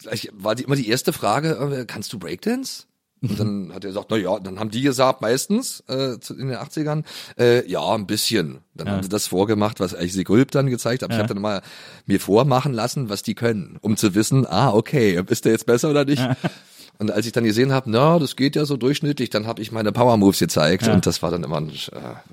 gleich 0.02 0.30
war 0.34 0.56
die, 0.56 0.64
immer 0.64 0.76
die 0.76 0.90
erste 0.90 1.14
Frage, 1.14 1.52
äh, 1.82 1.86
kannst 1.86 2.12
du 2.14 2.20
Breakdance? 2.20 2.86
Und 3.22 3.38
dann 3.38 3.74
hat 3.74 3.84
er 3.84 3.90
gesagt, 3.90 4.08
na 4.12 4.18
ja, 4.18 4.40
dann 4.40 4.60
haben 4.60 4.72
die 4.72 4.82
gesagt, 4.82 5.22
meistens 5.22 5.84
äh, 5.90 6.14
in 6.30 6.48
den 6.48 6.56
80ern, 6.56 7.04
äh, 7.38 7.70
ja, 7.70 7.86
ein 7.94 8.08
bisschen. 8.08 8.60
Dann 8.76 8.90
haben 8.90 9.04
sie 9.04 9.10
das 9.10 9.28
vorgemacht, 9.28 9.82
was 9.82 9.94
eigentlich 9.94 10.14
sie 10.14 10.24
Gulp 10.24 10.52
dann 10.52 10.68
gezeigt 10.68 11.04
hat. 11.04 11.12
Ich 11.12 11.18
habe 11.18 11.28
dann 11.28 11.42
mal 11.42 11.62
mir 12.06 12.22
vormachen 12.22 12.74
lassen, 12.74 13.10
was 13.10 13.22
die 13.22 13.36
können, 13.36 13.78
um 13.82 13.98
zu 13.98 14.16
wissen, 14.16 14.46
ah, 14.48 14.72
okay, 14.74 15.22
ist 15.28 15.44
der 15.44 15.52
jetzt 15.52 15.66
besser 15.66 15.90
oder 15.90 16.06
nicht? 16.06 16.26
Und 17.02 17.12
als 17.12 17.26
ich 17.26 17.32
dann 17.32 17.46
gesehen 17.46 17.72
habe, 17.72 17.90
na, 17.90 18.20
das 18.20 18.36
geht 18.36 18.58
ja 18.58 18.66
so 18.66 18.76
durchschnittlich, 18.76 19.30
dann 19.30 19.48
habe 19.48 19.62
ich 19.62 19.72
meine 19.72 19.94
Power 19.94 20.18
Moves 20.18 20.40
gezeigt 20.40 20.86
und 20.90 21.06
das 21.06 21.22
war 21.22 21.32
dann 21.32 21.46
immer 21.46 21.56
ein, 21.56 21.70
äh, 21.70 21.74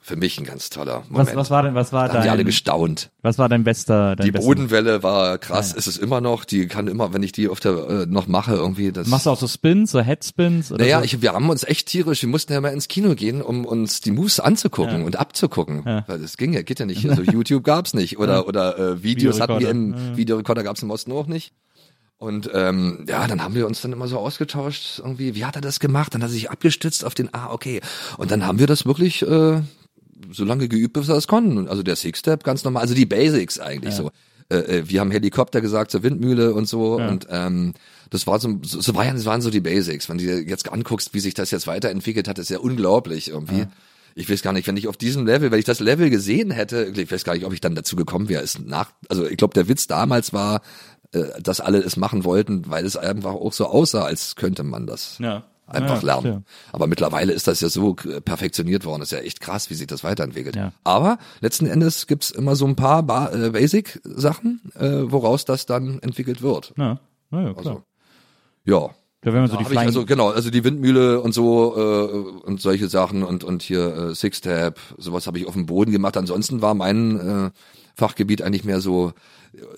für 0.02 0.16
mich 0.16 0.40
ein 0.40 0.44
ganz 0.44 0.70
toller 0.70 1.04
Moment. 1.08 1.28
Was, 1.28 1.36
was 1.36 1.50
war 1.52 1.62
denn, 1.62 1.76
was 1.76 1.92
war 1.92 2.08
da 2.08 2.14
haben 2.14 2.22
die 2.24 2.30
alle 2.30 2.44
gestaunt. 2.44 3.10
was 3.22 3.38
war 3.38 3.48
dein 3.48 3.62
bester, 3.62 4.16
dein 4.16 4.26
Die 4.26 4.32
bester 4.32 4.44
Bodenwelle 4.44 5.04
war 5.04 5.38
krass, 5.38 5.72
ist 5.72 5.86
es 5.86 5.98
immer 5.98 6.20
noch. 6.20 6.44
Die 6.44 6.66
kann 6.66 6.88
immer, 6.88 7.14
wenn 7.14 7.22
ich 7.22 7.30
die 7.30 7.48
auf 7.48 7.60
der 7.60 7.72
äh, 7.88 8.06
noch 8.06 8.26
mache, 8.26 8.54
irgendwie 8.54 8.90
das. 8.90 9.06
Machst 9.06 9.26
du 9.26 9.30
auch 9.30 9.38
so 9.38 9.46
Spins, 9.46 9.92
so 9.92 10.00
Headspins? 10.00 10.72
Oder 10.72 10.82
Naja, 10.82 10.98
so? 10.98 11.04
ich, 11.04 11.22
wir 11.22 11.32
haben 11.32 11.48
uns 11.48 11.62
echt 11.62 11.86
tierisch, 11.86 12.22
wir 12.22 12.28
mussten 12.28 12.52
ja 12.52 12.60
mal 12.60 12.70
ins 12.70 12.88
Kino 12.88 13.14
gehen, 13.14 13.42
um 13.42 13.64
uns 13.66 14.00
die 14.00 14.10
Moves 14.10 14.40
anzugucken 14.40 15.04
und 15.04 15.14
abzugucken. 15.14 15.84
Weil 15.84 16.18
das 16.18 16.36
ging 16.36 16.52
ja, 16.52 16.62
geht 16.62 16.80
ja 16.80 16.86
nicht. 16.86 17.06
Also 17.16 17.22
YouTube 17.22 17.62
gab's 17.62 17.94
nicht 17.94 18.18
oder 18.18 18.48
oder 18.48 18.78
äh, 18.78 19.02
Videos 19.04 19.40
hatten 19.40 19.60
wir 19.60 19.70
im 19.70 20.16
Videorekorder 20.16 20.64
gab's 20.64 20.82
im 20.82 20.90
Osten 20.90 21.12
auch 21.12 21.28
nicht. 21.28 21.52
Und 22.18 22.48
ähm, 22.54 23.04
ja, 23.08 23.26
dann 23.26 23.42
haben 23.42 23.54
wir 23.54 23.66
uns 23.66 23.82
dann 23.82 23.92
immer 23.92 24.08
so 24.08 24.18
ausgetauscht, 24.18 25.00
irgendwie, 25.00 25.34
wie 25.34 25.44
hat 25.44 25.54
er 25.56 25.60
das 25.60 25.80
gemacht? 25.80 26.14
Dann 26.14 26.22
hat 26.22 26.30
er 26.30 26.32
sich 26.32 26.50
abgestützt 26.50 27.04
auf 27.04 27.14
den, 27.14 27.32
ah, 27.34 27.52
okay. 27.52 27.80
Und 28.16 28.30
dann 28.30 28.46
haben 28.46 28.58
wir 28.58 28.66
das 28.66 28.86
wirklich 28.86 29.20
äh, 29.22 29.60
so 30.32 30.44
lange 30.44 30.68
geübt, 30.68 30.94
bis 30.94 31.08
wir 31.08 31.14
das 31.14 31.26
konnten. 31.26 31.68
Also 31.68 31.82
der 31.82 31.96
Six-Step 31.96 32.42
ganz 32.42 32.64
normal, 32.64 32.82
also 32.82 32.94
die 32.94 33.06
Basics 33.06 33.58
eigentlich 33.58 33.94
so. 33.94 34.10
Äh, 34.48 34.56
äh, 34.58 34.88
wir 34.88 35.00
haben 35.00 35.10
Helikopter 35.10 35.60
gesagt 35.60 35.90
zur 35.90 36.02
Windmühle 36.04 36.54
und 36.54 36.66
so 36.68 36.98
Ja. 36.98 37.08
und 37.08 37.26
ähm, 37.30 37.74
das 38.10 38.26
war 38.26 38.38
so, 38.38 38.60
so, 38.62 38.80
so 38.80 38.94
war 38.94 39.04
ja, 39.04 39.12
das 39.12 39.24
waren 39.24 39.40
so 39.42 39.50
die 39.50 39.60
Basics. 39.60 40.08
Wenn 40.08 40.18
du 40.18 40.24
dir 40.24 40.40
jetzt 40.42 40.72
anguckst, 40.72 41.12
wie 41.12 41.20
sich 41.20 41.34
das 41.34 41.50
jetzt 41.50 41.66
weiterentwickelt 41.66 42.28
hat, 42.28 42.38
ist 42.38 42.50
ja 42.50 42.60
unglaublich 42.60 43.28
irgendwie. 43.28 43.66
Ich 44.14 44.30
weiß 44.30 44.40
gar 44.40 44.52
nicht, 44.52 44.66
wenn 44.66 44.76
ich 44.78 44.88
auf 44.88 44.96
diesem 44.96 45.26
Level, 45.26 45.50
wenn 45.50 45.58
ich 45.58 45.64
das 45.64 45.80
Level 45.80 46.08
gesehen 46.08 46.50
hätte, 46.52 46.92
ich 46.96 47.10
weiß 47.10 47.24
gar 47.24 47.34
nicht, 47.34 47.44
ob 47.44 47.52
ich 47.52 47.60
dann 47.60 47.74
dazu 47.74 47.96
gekommen 47.96 48.28
wäre. 48.28 48.42
Ist 48.42 48.64
nach, 48.64 48.92
also 49.10 49.26
ich 49.26 49.36
glaube, 49.36 49.52
der 49.54 49.68
Witz 49.68 49.88
damals 49.88 50.32
war, 50.32 50.62
dass 51.42 51.60
alle 51.60 51.78
es 51.78 51.96
machen 51.96 52.24
wollten, 52.24 52.64
weil 52.68 52.84
es 52.84 52.96
einfach 52.96 53.32
auch 53.34 53.52
so 53.52 53.66
aussah, 53.66 54.04
als 54.04 54.36
könnte 54.36 54.62
man 54.62 54.86
das 54.86 55.18
Ja. 55.18 55.44
einfach 55.66 56.02
Ja, 56.02 56.06
lernen. 56.06 56.22
klar. 56.22 56.42
Aber 56.72 56.86
mittlerweile 56.86 57.32
ist 57.32 57.46
das 57.48 57.60
ja 57.60 57.68
so 57.68 57.96
äh, 58.08 58.20
perfektioniert 58.20 58.84
worden. 58.84 59.02
ist 59.02 59.12
ja 59.12 59.18
echt 59.18 59.40
krass, 59.40 59.68
wie 59.70 59.74
sich 59.74 59.86
das 59.86 60.04
weiterentwickelt. 60.04 60.56
Ja. 60.56 60.72
Aber 60.84 61.18
letzten 61.40 61.66
Endes 61.66 62.06
gibt's 62.06 62.30
immer 62.30 62.54
so 62.56 62.66
ein 62.66 62.76
paar 62.76 63.02
ba 63.02 63.30
äh, 63.32 63.50
Basic-Sachen, 63.50 64.60
äh, 64.78 65.10
woraus 65.10 65.44
das 65.44 65.66
dann 65.66 65.98
entwickelt 66.00 66.42
wird. 66.42 66.72
Ja, 66.76 66.98
na 67.30 67.42
ja, 67.42 67.52
klar. 67.54 67.56
Also, 67.58 67.82
ja. 68.64 68.90
da 69.22 69.32
werden 69.32 69.44
wir 69.44 69.48
so 69.48 69.54
Da 69.56 69.58
die 69.62 69.64
Flying, 69.64 69.86
also 69.86 70.04
genau, 70.06 70.30
also 70.30 70.50
die 70.50 70.62
Windmühle 70.64 71.20
und 71.20 71.32
so 71.32 71.74
äh, 71.76 72.46
und 72.46 72.60
solche 72.60 72.88
Sachen 72.88 73.22
und 73.24 73.42
und 73.44 73.62
hier 73.62 74.10
äh, 74.10 74.14
Six 74.14 74.40
Tap, 74.42 74.78
sowas 74.98 75.26
habe 75.26 75.38
ich 75.38 75.46
auf 75.46 75.54
dem 75.54 75.66
Boden 75.66 75.90
gemacht. 75.90 76.16
Ansonsten 76.16 76.62
war 76.62 76.74
mein 76.74 77.18
äh, 77.18 77.50
Fachgebiet 77.96 78.42
eigentlich 78.42 78.64
mehr 78.64 78.80
so 78.80 79.08
äh, 79.08 79.12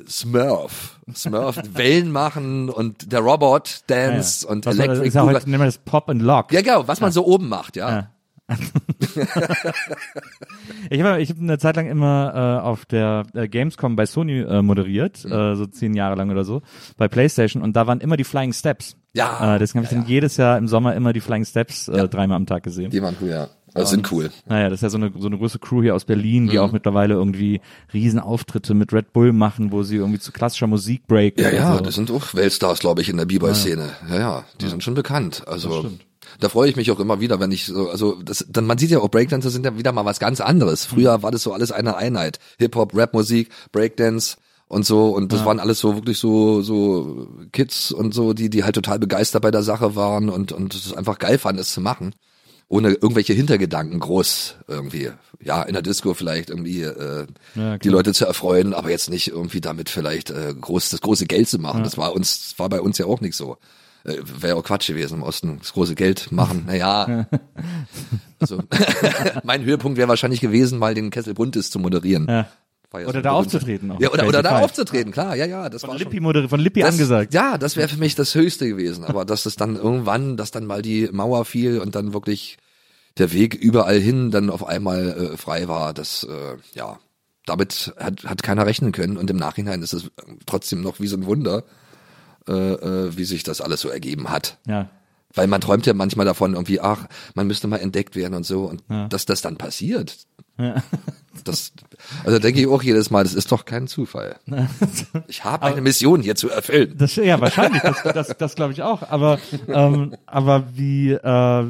Smurf, 0.08 0.98
Smurf, 1.14 1.60
Wellen 1.74 2.10
machen 2.12 2.68
und 2.70 3.12
der 3.12 3.20
Robot 3.20 3.82
Dance 3.86 4.44
ja. 4.46 4.52
und 4.52 4.66
Was, 4.66 4.76
das 4.76 4.84
Electric 4.86 5.14
ja 5.14 5.20
Boogaloo. 5.22 5.38
heute, 5.40 5.50
nennen 5.50 5.62
wir 5.62 5.66
das 5.66 5.78
Pop 5.78 6.08
and 6.08 6.22
Lock. 6.22 6.52
Ja, 6.52 6.62
genau, 6.62 6.86
was 6.88 7.00
man 7.00 7.12
so 7.12 7.24
oben 7.26 7.48
macht, 7.48 7.76
ja. 7.76 7.90
Ja. 7.90 8.08
Ich 10.90 11.02
habe 11.02 11.20
ich 11.20 11.30
hab 11.30 11.38
eine 11.38 11.58
Zeit 11.58 11.76
lang 11.76 11.86
immer 11.86 12.60
äh, 12.62 12.64
auf 12.66 12.86
der 12.86 13.26
äh, 13.34 13.46
Gamescom 13.48 13.94
bei 13.96 14.06
Sony 14.06 14.40
äh, 14.40 14.62
moderiert, 14.62 15.24
Mhm. 15.24 15.32
äh, 15.32 15.54
so 15.56 15.66
zehn 15.66 15.94
Jahre 15.94 16.14
lang 16.14 16.30
oder 16.30 16.44
so, 16.44 16.62
bei 16.96 17.08
PlayStation 17.08 17.62
und 17.62 17.76
da 17.76 17.86
waren 17.86 18.00
immer 18.00 18.16
die 18.16 18.24
Flying 18.24 18.52
Steps. 18.52 18.96
Ja. 19.12 19.56
Äh, 19.56 19.58
deswegen 19.58 19.84
habe 19.84 19.92
ich 19.92 19.98
dann 19.98 20.08
jedes 20.08 20.36
Jahr 20.38 20.56
im 20.58 20.66
Sommer 20.68 20.94
immer 20.94 21.12
die 21.12 21.20
Flying 21.20 21.44
Steps 21.44 21.88
äh, 21.88 22.08
dreimal 22.08 22.36
am 22.36 22.46
Tag 22.46 22.62
gesehen. 22.62 22.90
Die 22.90 23.02
waren 23.02 23.16
cool, 23.20 23.28
ja. 23.30 23.48
Also 23.74 23.90
sind 23.90 24.10
cool. 24.12 24.30
Naja, 24.46 24.68
das 24.68 24.78
ist 24.78 24.82
ja 24.82 24.90
so 24.90 24.96
eine, 24.98 25.12
so 25.18 25.26
eine 25.26 25.38
große 25.38 25.58
Crew 25.58 25.82
hier 25.82 25.94
aus 25.94 26.04
Berlin, 26.04 26.44
Mhm. 26.44 26.50
die 26.50 26.58
auch 26.58 26.72
mittlerweile 26.72 27.14
irgendwie 27.14 27.60
Riesenauftritte 27.92 28.74
mit 28.74 28.92
Red 28.92 29.12
Bull 29.12 29.32
machen, 29.32 29.72
wo 29.72 29.82
sie 29.82 29.96
irgendwie 29.96 30.18
zu 30.20 30.32
klassischer 30.32 30.66
Musik 30.66 31.06
breaken. 31.06 31.42
Ja, 31.44 31.50
ja, 31.50 31.76
so. 31.76 31.80
das 31.80 31.94
sind 31.94 32.10
auch 32.10 32.34
Weltstars, 32.34 32.78
glaube 32.80 33.00
ich, 33.02 33.08
in 33.08 33.16
der 33.16 33.26
B-Boy-Szene. 33.26 33.90
Ja, 34.10 34.18
ja, 34.18 34.44
die 34.60 34.68
sind 34.68 34.82
schon 34.82 34.94
bekannt. 34.94 35.42
Also 35.46 35.90
da 36.40 36.48
freue 36.48 36.68
ich 36.68 36.76
mich 36.76 36.90
auch 36.90 37.00
immer 37.00 37.20
wieder, 37.20 37.40
wenn 37.40 37.52
ich 37.52 37.66
so, 37.66 37.88
also 37.88 38.20
das, 38.22 38.44
dann 38.48 38.66
man 38.66 38.78
sieht 38.78 38.90
ja 38.90 38.98
auch 39.00 39.08
Breakdancer 39.08 39.50
sind 39.50 39.64
ja 39.64 39.76
wieder 39.78 39.92
mal 39.92 40.04
was 40.04 40.18
ganz 40.20 40.40
anderes. 40.40 40.84
Früher 40.84 41.22
war 41.22 41.30
das 41.30 41.42
so 41.42 41.52
alles 41.52 41.72
eine 41.72 41.96
Einheit. 41.96 42.38
Hip-Hop, 42.58 42.94
Rap-Musik, 42.94 43.50
Breakdance 43.72 44.36
und 44.68 44.84
so 44.84 45.08
und 45.16 45.32
das 45.32 45.46
waren 45.46 45.60
alles 45.60 45.78
so 45.78 45.94
wirklich 45.94 46.18
so 46.18 46.60
so 46.60 47.26
Kids 47.52 47.90
und 47.90 48.12
so, 48.12 48.34
die 48.34 48.50
die 48.50 48.64
halt 48.64 48.74
total 48.74 48.98
begeistert 48.98 49.40
bei 49.40 49.50
der 49.50 49.62
Sache 49.62 49.96
waren 49.96 50.28
und 50.28 50.52
und 50.52 50.74
es 50.74 50.92
einfach 50.92 51.18
geil 51.18 51.38
fanden, 51.38 51.62
es 51.62 51.72
zu 51.72 51.80
machen. 51.80 52.12
Ohne 52.70 52.90
irgendwelche 52.90 53.32
Hintergedanken 53.32 53.98
groß 53.98 54.56
irgendwie. 54.66 55.10
Ja, 55.40 55.62
in 55.62 55.72
der 55.72 55.82
Disco 55.82 56.12
vielleicht 56.12 56.50
irgendwie 56.50 56.82
äh, 56.82 57.26
Ja, 57.54 57.78
die. 57.78 57.88
Leute 57.88 58.12
zu 58.12 58.26
erfreuen, 58.26 58.74
aber 58.74 58.90
jetzt 58.90 59.08
nicht 59.08 59.28
irgendwie 59.28 59.60
damit 59.60 59.88
vielleicht 59.88 60.30
äh, 60.30 60.54
groß 60.60 60.90
das 60.90 61.00
große 61.00 61.26
Geld 61.26 61.48
zu 61.48 61.58
machen. 61.58 61.82
Das 61.82 61.96
war 61.96 62.12
uns, 62.14 62.50
das 62.50 62.58
war 62.58 62.68
bei 62.68 62.80
uns 62.80 62.98
ja 62.98 63.06
auch 63.06 63.20
nicht 63.22 63.36
so. 63.36 63.56
Äh, 64.04 64.16
Wäre 64.22 64.56
auch 64.56 64.64
Quatsch 64.64 64.88
gewesen 64.88 65.14
im 65.14 65.22
Osten, 65.22 65.58
das 65.60 65.72
große 65.72 65.94
Geld 65.94 66.30
machen. 66.30 66.64
Naja. 66.66 67.26
also, 68.38 68.62
mein 69.44 69.64
Höhepunkt 69.64 69.96
wäre 69.96 70.08
wahrscheinlich 70.08 70.40
gewesen, 70.40 70.78
mal 70.78 70.94
den 70.94 71.10
Kessel 71.10 71.34
Buntes 71.34 71.70
zu 71.70 71.78
moderieren. 71.78 72.26
Ja. 72.28 72.48
Ja 72.94 73.06
Oder 73.06 73.20
da 73.20 73.32
aufzutreten. 73.32 73.90
auch. 73.92 74.00
Ja, 74.00 74.10
oder, 74.10 74.26
oder 74.26 74.42
da 74.42 74.60
aufzutreten, 74.60 75.12
klar, 75.12 75.36
ja, 75.36 75.44
ja, 75.44 75.68
das 75.68 75.82
Von 75.82 75.90
war 75.90 75.98
Lippi, 75.98 76.20
schon, 76.22 76.48
von 76.48 76.58
Lippi 76.60 76.80
das, 76.80 76.92
angesagt. 76.94 77.34
Ja, 77.34 77.58
das 77.58 77.76
wäre 77.76 77.88
für 77.88 77.98
mich 77.98 78.14
das 78.14 78.34
Höchste 78.34 78.66
gewesen. 78.66 79.04
Aber 79.04 79.26
dass 79.26 79.44
es 79.44 79.56
dann 79.56 79.76
irgendwann, 79.76 80.36
dass 80.38 80.50
dann 80.52 80.64
mal 80.64 80.80
die 80.80 81.08
Mauer 81.12 81.44
fiel 81.44 81.80
und 81.80 81.94
dann 81.94 82.14
wirklich 82.14 82.56
der 83.18 83.32
Weg 83.32 83.54
überall 83.54 83.98
hin 84.00 84.30
dann 84.30 84.48
auf 84.48 84.66
einmal 84.66 85.32
äh, 85.32 85.36
frei 85.36 85.68
war, 85.68 85.92
das, 85.92 86.24
äh, 86.24 86.56
ja, 86.74 86.98
damit 87.44 87.92
hat, 87.98 88.24
hat 88.24 88.42
keiner 88.42 88.64
rechnen 88.64 88.92
können. 88.92 89.18
Und 89.18 89.28
im 89.30 89.36
Nachhinein 89.36 89.82
ist 89.82 89.92
es 89.92 90.10
trotzdem 90.46 90.80
noch 90.80 90.98
wie 90.98 91.08
so 91.08 91.16
ein 91.16 91.26
Wunder, 91.26 91.64
äh, 92.48 92.52
äh, 92.52 93.16
wie 93.16 93.24
sich 93.24 93.42
das 93.42 93.60
alles 93.60 93.80
so 93.82 93.88
ergeben 93.90 94.30
hat. 94.30 94.56
Ja. 94.66 94.88
Weil 95.34 95.46
man 95.46 95.60
träumt 95.60 95.84
ja 95.84 95.92
manchmal 95.92 96.24
davon 96.24 96.54
irgendwie, 96.54 96.80
ach, 96.80 97.06
man 97.34 97.46
müsste 97.46 97.66
mal 97.68 97.76
entdeckt 97.78 98.16
werden 98.16 98.32
und 98.34 98.46
so. 98.46 98.64
Und 98.64 98.82
Ja. 98.88 99.08
dass 99.08 99.26
das 99.26 99.42
dann 99.42 99.56
passiert, 99.56 100.16
das, 101.44 101.72
also 102.24 102.38
denke 102.38 102.60
ich 102.60 102.66
auch 102.66 102.82
jedes 102.82 103.10
Mal, 103.10 103.22
das 103.22 103.34
ist 103.34 103.52
doch 103.52 103.64
kein 103.64 103.86
Zufall. 103.86 104.36
Ich 105.28 105.44
habe 105.44 105.66
eine 105.66 105.80
Mission 105.80 106.20
hier 106.20 106.34
zu 106.34 106.50
erfüllen. 106.50 106.94
Das, 106.96 107.16
ja, 107.16 107.40
wahrscheinlich, 107.40 107.82
das, 107.82 108.02
das, 108.02 108.36
das 108.36 108.54
glaube 108.54 108.72
ich 108.72 108.82
auch. 108.82 109.02
Aber, 109.02 109.38
ähm, 109.68 110.16
aber 110.26 110.64
wie, 110.74 111.12
äh, 111.12 111.64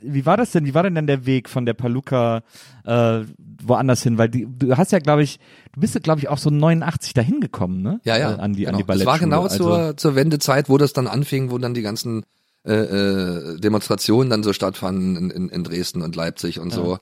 wie 0.00 0.26
war 0.26 0.36
das 0.36 0.52
denn? 0.52 0.66
Wie 0.66 0.74
war 0.74 0.82
denn 0.82 0.94
dann 0.94 1.06
der 1.06 1.26
Weg 1.26 1.48
von 1.48 1.66
der 1.66 1.74
Paluca 1.74 2.42
äh, 2.84 3.20
woanders 3.62 4.02
hin? 4.02 4.18
Weil 4.18 4.28
die, 4.28 4.46
du 4.46 4.76
hast 4.76 4.92
ja, 4.92 4.98
glaube 4.98 5.22
ich, 5.22 5.38
du 5.72 5.80
bist 5.80 5.94
ja, 5.94 6.00
glaube 6.00 6.20
ich, 6.20 6.28
auch 6.28 6.38
so 6.38 6.50
89 6.50 7.14
dahin 7.14 7.40
gekommen, 7.40 7.82
ne? 7.82 8.00
Ja, 8.04 8.16
ja. 8.16 8.32
Äh, 8.32 8.38
an 8.38 8.52
die, 8.52 8.64
genau. 8.64 8.70
an 8.70 8.76
die 8.76 8.82
Das 8.82 8.86
Ballettschule. 8.86 9.06
war 9.06 9.18
genau 9.18 9.42
also, 9.44 9.56
zur, 9.56 9.96
zur 9.96 10.14
Wendezeit, 10.14 10.68
wo 10.68 10.78
das 10.78 10.92
dann 10.92 11.06
anfing, 11.06 11.50
wo 11.50 11.58
dann 11.58 11.74
die 11.74 11.82
ganzen 11.82 12.24
äh, 12.64 12.74
äh, 12.74 13.60
Demonstrationen 13.60 14.30
dann 14.30 14.42
so 14.42 14.52
stattfanden 14.52 15.16
in, 15.16 15.30
in, 15.30 15.48
in 15.48 15.64
Dresden 15.64 16.02
und 16.02 16.16
Leipzig 16.16 16.60
und 16.60 16.72
so. 16.72 16.98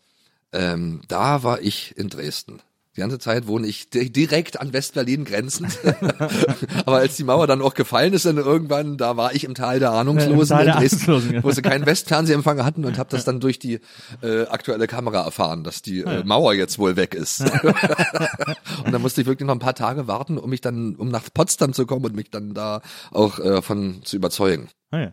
Ähm, 0.53 1.01
da 1.09 1.43
war 1.43 1.61
ich 1.61 1.97
in 1.97 2.09
Dresden. 2.09 2.61
Die 2.95 3.01
ganze 3.01 3.19
Zeit 3.19 3.47
wohne 3.47 3.67
ich 3.67 3.89
di- 3.89 4.13
direkt 4.13 4.61
an 4.61 4.75
Westberlin 4.75 5.25
grenzend. 5.25 5.79
Aber 6.85 6.99
als 6.99 7.17
die 7.17 7.25
Mauer 7.25 7.47
dann 7.47 7.63
auch 7.63 7.73
gefallen 7.73 8.13
ist, 8.13 8.27
dann 8.27 8.37
irgendwann, 8.37 8.99
da 8.99 9.17
war 9.17 9.35
ich 9.35 9.45
im 9.45 9.55
Tal 9.55 9.79
der 9.79 9.93
Ahnungslosen 9.93 10.55
Tal 10.59 10.65
der 10.67 10.75
in 10.75 10.81
Dresden, 10.81 11.11
Ahnungslosen, 11.11 11.43
wo 11.43 11.51
sie 11.53 11.63
keinen 11.63 11.87
Westfernsehempfang 11.87 12.63
hatten 12.63 12.85
und 12.85 12.99
habe 12.99 13.09
das 13.09 13.25
dann 13.25 13.41
durch 13.41 13.59
die 13.59 13.81
äh, 14.21 14.43
aktuelle 14.47 14.87
Kamera 14.89 15.23
erfahren, 15.25 15.65
dass 15.65 15.81
die 15.81 16.01
äh, 16.01 16.23
Mauer 16.23 16.53
jetzt 16.53 16.79
wohl 16.79 16.97
weg 16.97 17.15
ist. 17.15 17.41
und 18.85 18.93
dann 18.93 19.01
musste 19.01 19.23
ich 19.23 19.27
wirklich 19.27 19.47
noch 19.47 19.55
ein 19.55 19.59
paar 19.61 19.75
Tage 19.75 20.07
warten, 20.07 20.37
um 20.37 20.51
mich 20.51 20.61
dann, 20.61 20.95
um 20.97 21.09
nach 21.09 21.23
Potsdam 21.33 21.73
zu 21.73 21.87
kommen 21.87 22.05
und 22.05 22.15
mich 22.15 22.31
dann 22.31 22.53
da 22.53 22.83
auch 23.11 23.39
äh, 23.39 23.63
von 23.63 24.03
zu 24.05 24.17
überzeugen. 24.17 24.69
Ah, 24.91 24.99
ja. 24.99 25.13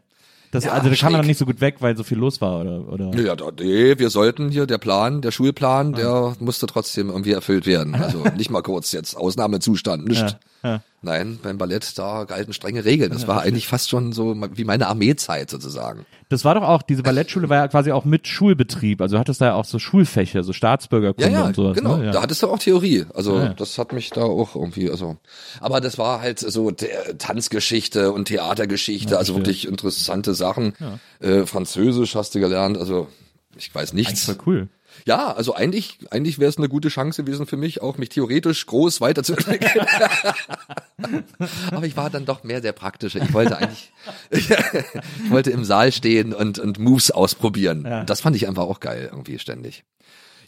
Das, 0.52 0.64
Ja, 0.64 0.72
also 0.72 0.90
da 0.90 0.96
kam 0.96 1.14
dann 1.14 1.28
nicht 1.28 1.38
so 1.38 1.46
gut 1.46 1.62
weg, 1.62 1.76
weil 1.80 1.96
so 1.96 2.04
viel 2.04 2.18
los 2.18 2.42
war, 2.42 2.62
oder? 2.62 2.92
oder? 2.92 3.20
Ja, 3.20 3.36
da, 3.36 3.52
nee, 3.60 4.00
wir 4.00 4.10
sollten 4.10 4.50
hier, 4.50 4.66
der 4.66 4.80
Plan, 4.80 5.22
der 5.22 5.32
Schulplan, 5.32 5.94
der 5.94 6.36
musste 6.40 6.66
trotzdem 6.66 7.10
irgendwie 7.10 7.34
erfüllt 7.34 7.68
werden. 7.68 7.94
Also 7.94 8.24
nicht 8.36 8.50
mal 8.50 8.64
kurz 8.64 8.92
jetzt 8.92 9.16
Ausnahmezustand, 9.16 10.08
nicht. 10.08 10.22
Ja, 10.22 10.40
ja. 10.63 10.82
Nein, 11.02 11.39
beim 11.41 11.58
Ballett, 11.58 11.98
da 11.98 12.26
galten 12.26 12.52
strenge 12.52 12.84
Regeln. 12.84 13.13
Das 13.13 13.26
war 13.26 13.41
eigentlich 13.41 13.67
fast 13.69 13.89
schon 13.89 14.12
so 14.12 14.36
wie 14.56 14.65
meine 14.65 14.88
Armeezeit 14.88 15.50
sozusagen. 15.50 16.06
Das 16.28 16.43
war 16.43 16.56
doch 16.56 16.63
auch, 16.63 16.82
diese 16.82 17.04
Ballettschule 17.04 17.48
war 17.48 17.56
ja 17.56 17.67
quasi 17.69 17.93
auch 17.93 18.04
mit 18.04 18.28
Schulbetrieb. 18.28 19.00
Also 19.02 19.15
du 19.15 19.19
hattest 19.22 19.39
da 19.39 19.45
ja 19.45 19.54
auch 19.54 19.63
so 19.63 19.80
Schulfächer, 19.80 20.43
so 20.43 20.52
Staatsbürgerkunde 20.52 21.32
Ja, 21.32 21.39
ja, 21.39 21.45
und 21.45 21.56
sowas. 21.56 21.78
genau. 21.78 21.95
Ne? 21.95 22.08
Ja. 22.08 22.12
Da 22.12 22.22
hattest 22.22 22.43
du 22.43 22.48
auch 22.50 22.60
Theorie. 22.60 23.06
Also 23.13 23.38
Ja, 23.38 23.45
ja. 23.45 23.54
das 23.54 23.78
hat 23.78 23.93
mich 23.93 24.10
da 24.10 24.24
auch 24.24 24.56
irgendwie, 24.56 24.89
also. 24.91 25.15
Aber 25.62 25.80
das 25.80 25.98
war 25.98 26.19
halt 26.19 26.39
so 26.39 26.69
Tanzgeschichte 27.17 28.12
und 28.12 28.26
Theatergeschichte, 28.26 29.17
also 29.17 29.36
wirklich 29.36 29.67
interessante 29.67 30.34
Sachen. 30.34 30.74
Äh, 31.19 31.45
Französisch 31.45 32.15
hast 32.15 32.36
du 32.36 32.39
gelernt, 32.39 32.78
also 32.78 33.08
ich 33.58 33.74
weiß 33.74 33.91
Eigentlich 33.91 34.08
nichts. 34.08 34.26
voll 34.26 34.38
cool. 34.45 34.67
Ja, 35.06 35.34
also 35.34 35.56
eigentlich, 35.56 36.00
eigentlich 36.12 36.40
wäre 36.40 36.50
es 36.50 36.58
eine 36.58 36.70
gute 36.70 36.90
Chance 36.90 37.24
gewesen 37.24 37.46
für 37.46 37.58
mich, 37.58 37.82
auch 37.82 37.98
mich 37.98 38.10
theoretisch 38.10 38.66
groß 38.66 39.02
weiterzuentwickeln. 39.02 39.86
Aber 41.72 41.86
ich 41.86 41.98
war 41.98 42.10
dann 42.10 42.26
doch 42.26 42.44
mehr 42.44 42.62
der 42.62 42.74
praktische. 42.74 43.20
Ich 43.20 43.34
wollte 43.34 43.58
eigentlich, 43.58 43.92
ich 44.30 44.50
wollte 45.30 45.52
im 45.52 45.64
Saal 45.64 45.92
stehen 45.92 46.34
und, 46.34 46.60
und 46.60 46.80
Moves 46.80 47.12
ausprobieren. 47.12 47.86
Ja. 47.86 48.04
Das 48.04 48.22
fand 48.22 48.36
ich 48.36 48.48
einfach 48.48 48.64
auch 48.64 48.80
geil, 48.80 49.10
irgendwie 49.12 49.40
ständig. 49.40 49.84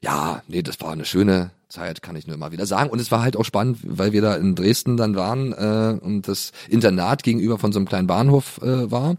Ja, 0.03 0.41
nee, 0.47 0.63
das 0.63 0.81
war 0.81 0.91
eine 0.91 1.05
schöne 1.05 1.51
Zeit, 1.69 2.01
kann 2.01 2.15
ich 2.15 2.25
nur 2.25 2.35
immer 2.35 2.51
wieder 2.51 2.65
sagen. 2.65 2.89
Und 2.89 2.99
es 2.99 3.11
war 3.11 3.21
halt 3.21 3.37
auch 3.37 3.45
spannend, 3.45 3.79
weil 3.83 4.13
wir 4.13 4.21
da 4.21 4.35
in 4.35 4.55
Dresden 4.55 4.97
dann 4.97 5.15
waren 5.15 5.53
äh, 5.53 5.99
und 6.03 6.27
das 6.27 6.51
Internat 6.69 7.23
gegenüber 7.23 7.59
von 7.59 7.71
so 7.71 7.79
einem 7.79 7.87
kleinen 7.87 8.07
Bahnhof 8.07 8.59
äh, 8.63 8.89
war. 8.91 9.15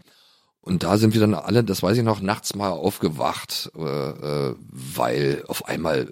Und 0.65 0.83
da 0.83 0.97
sind 0.97 1.13
wir 1.13 1.19
dann 1.21 1.33
alle, 1.33 1.63
das 1.63 1.83
weiß 1.83 1.97
ich 1.97 2.03
noch, 2.03 2.21
nachts 2.21 2.55
mal 2.55 2.69
aufgewacht, 2.71 3.69
äh, 3.77 3.81
äh, 3.81 4.55
weil 4.71 5.43
auf 5.47 5.65
einmal 5.67 6.09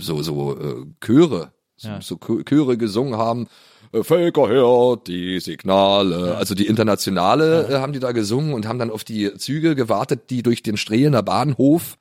so 0.00 0.22
so 0.22 0.56
äh, 0.58 0.86
Chöre, 1.04 1.52
so, 1.76 1.88
Ja. 1.88 2.00
so 2.00 2.14
Chö- 2.16 2.44
Chöre 2.48 2.78
gesungen 2.78 3.16
haben. 3.18 3.46
äh, 3.92 4.02
Völker 4.02 4.48
hört 4.48 5.06
die 5.06 5.38
Signale. 5.40 6.36
Also 6.36 6.54
die 6.54 6.66
Internationale 6.66 7.68
äh, 7.68 7.74
haben 7.78 7.92
die 7.92 8.00
da 8.00 8.12
gesungen 8.12 8.54
und 8.54 8.66
haben 8.66 8.78
dann 8.78 8.90
auf 8.90 9.04
die 9.04 9.34
Züge 9.36 9.74
gewartet, 9.74 10.30
die 10.30 10.42
durch 10.42 10.62
den 10.62 10.78
Strehlener 10.78 11.22
Bahnhof 11.22 11.98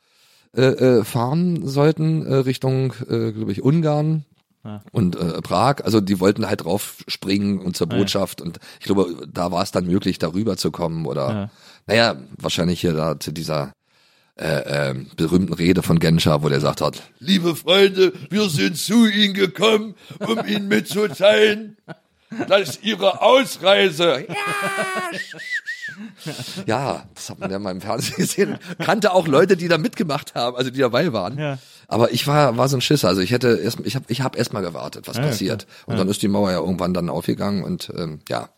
äh, 0.56 0.62
äh, 0.64 1.04
fahren 1.04 1.68
sollten 1.68 2.26
äh, 2.26 2.34
Richtung, 2.36 2.94
äh, 3.10 3.34
glaube 3.34 3.52
ich, 3.52 3.62
Ungarn. 3.62 4.24
Und 4.92 5.16
äh, 5.16 5.42
Prag. 5.42 5.84
Also 5.84 6.02
die 6.02 6.20
wollten 6.20 6.48
halt 6.48 6.64
drauf 6.64 7.04
springen 7.08 7.60
und 7.60 7.76
zur 7.78 7.88
Botschaft 7.88 8.42
und 8.42 8.60
ich 8.80 8.86
glaube, 8.86 9.28
da 9.32 9.52
war 9.52 9.64
es 9.64 9.72
dann 9.72 9.86
möglich, 9.88 10.20
darüber 10.20 10.58
zu 10.58 10.72
kommen 10.72 11.06
oder 11.06 11.30
Ja. 11.30 11.50
naja, 11.88 12.16
wahrscheinlich 12.38 12.82
hier 12.82 12.94
da 12.94 13.20
zu 13.20 13.32
dieser 13.32 13.74
äh, 14.40 14.92
äh, 14.92 14.96
berühmten 15.16 15.54
Rede 15.54 15.82
von 15.82 15.98
Genscher, 16.00 16.44
wo 16.44 16.50
der 16.50 16.60
sagt 16.60 16.82
hat, 16.82 17.02
liebe 17.20 17.56
Freunde, 17.56 18.14
wir 18.30 18.50
sind 18.50 18.78
zu 18.78 19.08
Ihnen 19.08 19.34
gekommen, 19.34 19.96
um 20.20 20.46
Ihnen 20.46 20.68
mitzuteilen, 20.68 21.78
dass 22.48 22.80
Ihre 22.84 23.22
Ausreise 23.22 24.28
ja, 26.66 27.06
das 27.16 27.30
hat 27.30 27.40
man 27.40 27.52
ja 27.52 27.60
mal 27.60 27.72
im 27.72 27.82
Fernsehen 27.82 28.18
gesehen. 28.18 28.58
Kannte 28.80 29.14
auch 29.14 29.28
Leute, 29.28 29.58
die 29.58 29.68
da 29.68 29.78
mitgemacht 29.78 30.36
haben, 30.36 30.56
also 30.56 30.70
die 30.70 30.80
dabei 30.80 31.14
waren. 31.14 31.38
Ja. 31.38 31.58
Aber 31.88 32.12
ich 32.12 32.28
war 32.28 32.58
war 32.58 32.68
so 32.68 32.78
ein 32.78 32.82
Schisser. 32.82 33.08
Also 33.08 33.22
ich 33.22 33.32
hätte 33.32 33.60
erst, 33.64 33.80
ich 33.86 33.96
habe 33.96 34.06
ich 34.10 34.22
hab 34.22 34.36
erst 34.38 34.52
mal 34.54 34.62
gewartet, 34.62 35.08
was 35.08 35.18
ja, 35.18 35.24
passiert. 35.24 35.68
Und 35.86 35.98
dann 35.98 36.08
ist 36.10 36.22
die 36.22 36.28
Mauer 36.28 36.52
ja 36.52 36.60
irgendwann 36.60 36.94
dann 36.94 37.10
aufgegangen 37.10 37.64
und 37.64 37.92
ähm, 37.98 38.20
ja. 38.30 38.50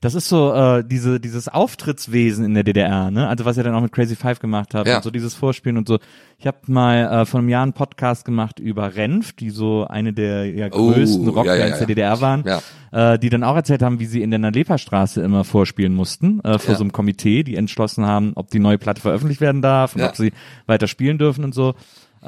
Das 0.00 0.14
ist 0.14 0.28
so 0.28 0.54
äh, 0.54 0.84
diese 0.86 1.18
dieses 1.18 1.48
Auftrittswesen 1.48 2.44
in 2.44 2.54
der 2.54 2.62
DDR, 2.62 3.10
ne? 3.10 3.26
Also 3.28 3.44
was 3.44 3.56
ihr 3.56 3.64
dann 3.64 3.74
auch 3.74 3.80
mit 3.82 3.90
Crazy 3.90 4.14
Five 4.14 4.38
gemacht 4.38 4.72
habt 4.72 4.86
Ja. 4.86 4.98
und 4.98 5.02
so 5.02 5.10
dieses 5.10 5.34
Vorspielen 5.34 5.76
und 5.76 5.88
so. 5.88 5.98
Ich 6.38 6.46
habe 6.46 6.58
mal 6.68 7.22
äh, 7.22 7.26
vor 7.26 7.40
einem 7.40 7.48
Jahr 7.48 7.64
einen 7.64 7.72
Podcast 7.72 8.24
gemacht 8.24 8.60
über 8.60 8.94
Renf, 8.94 9.32
die 9.32 9.50
so 9.50 9.86
eine 9.88 10.12
der 10.12 10.46
ja, 10.54 10.68
Oh, 10.70 10.92
größten 10.92 11.24
ja, 11.24 11.30
Rockbands 11.32 11.58
ja, 11.58 11.66
ja. 11.66 11.76
der 11.78 11.86
DDR 11.88 12.20
waren, 12.20 12.44
äh, 12.92 13.18
die 13.18 13.28
dann 13.28 13.42
auch 13.42 13.56
erzählt 13.56 13.82
haben, 13.82 13.98
wie 13.98 14.06
sie 14.06 14.22
in 14.22 14.30
der 14.30 14.38
Nalepa-Straße 14.38 15.20
immer 15.20 15.42
vorspielen 15.42 15.94
mussten 15.94 16.38
äh, 16.44 16.60
vor 16.60 16.74
Ja. 16.74 16.78
so 16.78 16.84
einem 16.84 16.92
Komitee, 16.92 17.42
die 17.42 17.56
entschlossen 17.56 18.06
haben, 18.06 18.32
ob 18.36 18.50
die 18.50 18.60
neue 18.60 18.78
Platte 18.78 19.00
veröffentlicht 19.00 19.40
werden 19.40 19.62
darf 19.62 19.96
und 19.96 20.02
Ja. 20.02 20.10
ob 20.10 20.16
sie 20.16 20.32
weiter 20.66 20.86
spielen 20.86 21.18
dürfen 21.18 21.42
und 21.44 21.54
so. 21.54 21.74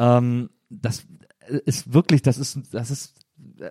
Ähm, 0.01 0.51
das 0.71 1.05
ist 1.67 1.93
wirklich, 1.93 2.23
das 2.23 2.39
ist, 2.39 2.59
das 2.73 2.91
ist 2.91 3.15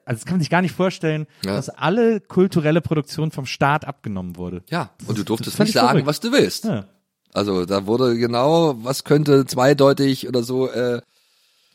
also 0.05 0.19
das 0.19 0.25
kann 0.25 0.35
man 0.35 0.41
sich 0.41 0.49
gar 0.49 0.61
nicht 0.61 0.73
vorstellen, 0.75 1.25
Ja. 1.45 1.55
dass 1.55 1.69
alle 1.69 2.19
kulturelle 2.21 2.81
Produktion 2.81 3.31
vom 3.31 3.45
Staat 3.45 3.85
abgenommen 3.85 4.35
wurde. 4.35 4.63
Ja, 4.69 4.91
und 5.07 5.17
du 5.17 5.23
durftest 5.23 5.55
völlig 5.57 5.69
nicht 5.69 5.75
sagen, 5.75 5.89
verrückt. 5.89 6.07
was 6.07 6.19
du 6.19 6.31
willst. 6.31 6.65
Ja. 6.65 6.85
Also 7.33 7.65
da 7.65 7.85
wurde 7.85 8.17
genau, 8.17 8.83
was 8.83 9.03
könnte 9.03 9.45
zweideutig 9.45 10.27
oder 10.27 10.41
so, 10.43 10.69
äh, 10.69 11.01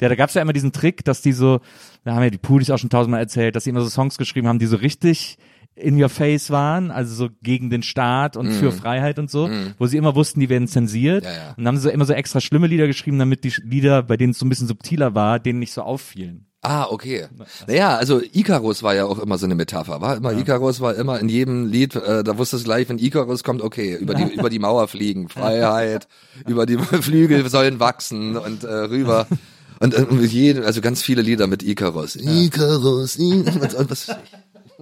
Ja, 0.00 0.08
da 0.08 0.16
gab's 0.16 0.34
ja 0.34 0.42
immer 0.42 0.52
diesen 0.52 0.72
Trick, 0.72 1.04
dass 1.04 1.22
die 1.22 1.32
so, 1.32 1.60
da 2.04 2.14
haben 2.14 2.22
ja 2.24 2.30
die 2.30 2.38
Pudis 2.38 2.70
auch 2.70 2.78
schon 2.78 2.90
tausendmal 2.90 3.20
erzählt, 3.20 3.54
dass 3.54 3.64
sie 3.64 3.70
immer 3.70 3.80
so 3.82 3.88
Songs 3.88 4.18
geschrieben 4.18 4.48
haben, 4.48 4.58
die 4.58 4.66
so 4.66 4.76
richtig 4.76 5.38
in 5.76 6.00
your 6.00 6.08
face 6.08 6.50
waren, 6.50 6.90
also 6.90 7.14
so 7.14 7.28
gegen 7.42 7.70
den 7.70 7.82
Staat 7.82 8.36
und 8.36 8.52
für 8.52 8.70
Freiheit 8.72 9.18
und 9.18 9.30
so, 9.30 9.50
wo 9.78 9.86
sie 9.86 9.96
immer 9.96 10.14
wussten, 10.14 10.40
die 10.40 10.48
werden 10.48 10.68
zensiert. 10.68 11.24
Mhm. 11.24 11.28
Ja, 11.30 11.36
ja. 11.36 11.48
Und 11.50 11.58
dann 11.58 11.68
haben 11.68 11.76
sie 11.76 11.82
so 11.82 11.90
immer 11.90 12.04
so 12.04 12.12
extra 12.12 12.40
schlimme 12.40 12.66
Lieder 12.66 12.86
geschrieben, 12.86 13.18
damit 13.18 13.44
die 13.44 13.52
Lieder, 13.64 14.02
bei 14.02 14.16
denen 14.16 14.30
es 14.30 14.38
so 14.38 14.46
ein 14.46 14.48
bisschen 14.48 14.68
subtiler 14.68 15.14
war, 15.14 15.40
denen 15.40 15.58
nicht 15.58 15.72
so 15.72 15.82
auffielen. 15.82 16.46
Ah, 16.64 16.86
okay. 16.88 17.26
Naja, 17.66 17.96
also 17.96 18.22
Icarus 18.32 18.82
war 18.82 18.94
ja 18.94 19.04
auch 19.04 19.18
immer 19.18 19.36
so 19.36 19.44
eine 19.44 19.54
Metapher, 19.54 20.00
war 20.00 20.16
immer 20.16 20.32
Icarus 20.32 20.80
war 20.80 20.94
immer 20.94 21.20
in 21.20 21.28
jedem 21.28 21.66
Lied, 21.66 21.94
äh, 21.94 22.24
da 22.24 22.38
wusstest 22.38 22.64
du 22.64 22.68
gleich, 22.68 22.88
wenn 22.88 22.98
Icarus 22.98 23.44
kommt, 23.44 23.60
okay, 23.60 23.94
über 23.96 24.14
die 24.14 24.22
über 24.34 24.48
die 24.48 24.58
Mauer 24.58 24.88
fliegen, 24.88 25.28
Freiheit, 25.28 26.08
über 26.48 26.64
die 26.64 26.78
Flügel 27.02 27.46
sollen 27.50 27.80
wachsen 27.80 28.38
und 28.38 28.64
äh, 28.64 28.72
rüber 28.72 29.26
und 29.80 29.92
äh, 29.92 30.06
mit 30.10 30.32
jedem, 30.32 30.64
also 30.64 30.80
ganz 30.80 31.02
viele 31.02 31.20
Lieder 31.20 31.48
mit 31.48 31.62
Icarus. 31.62 32.16
Icarus, 32.16 33.16
Icarus 33.16 33.74
und 33.74 33.90
was 33.90 34.06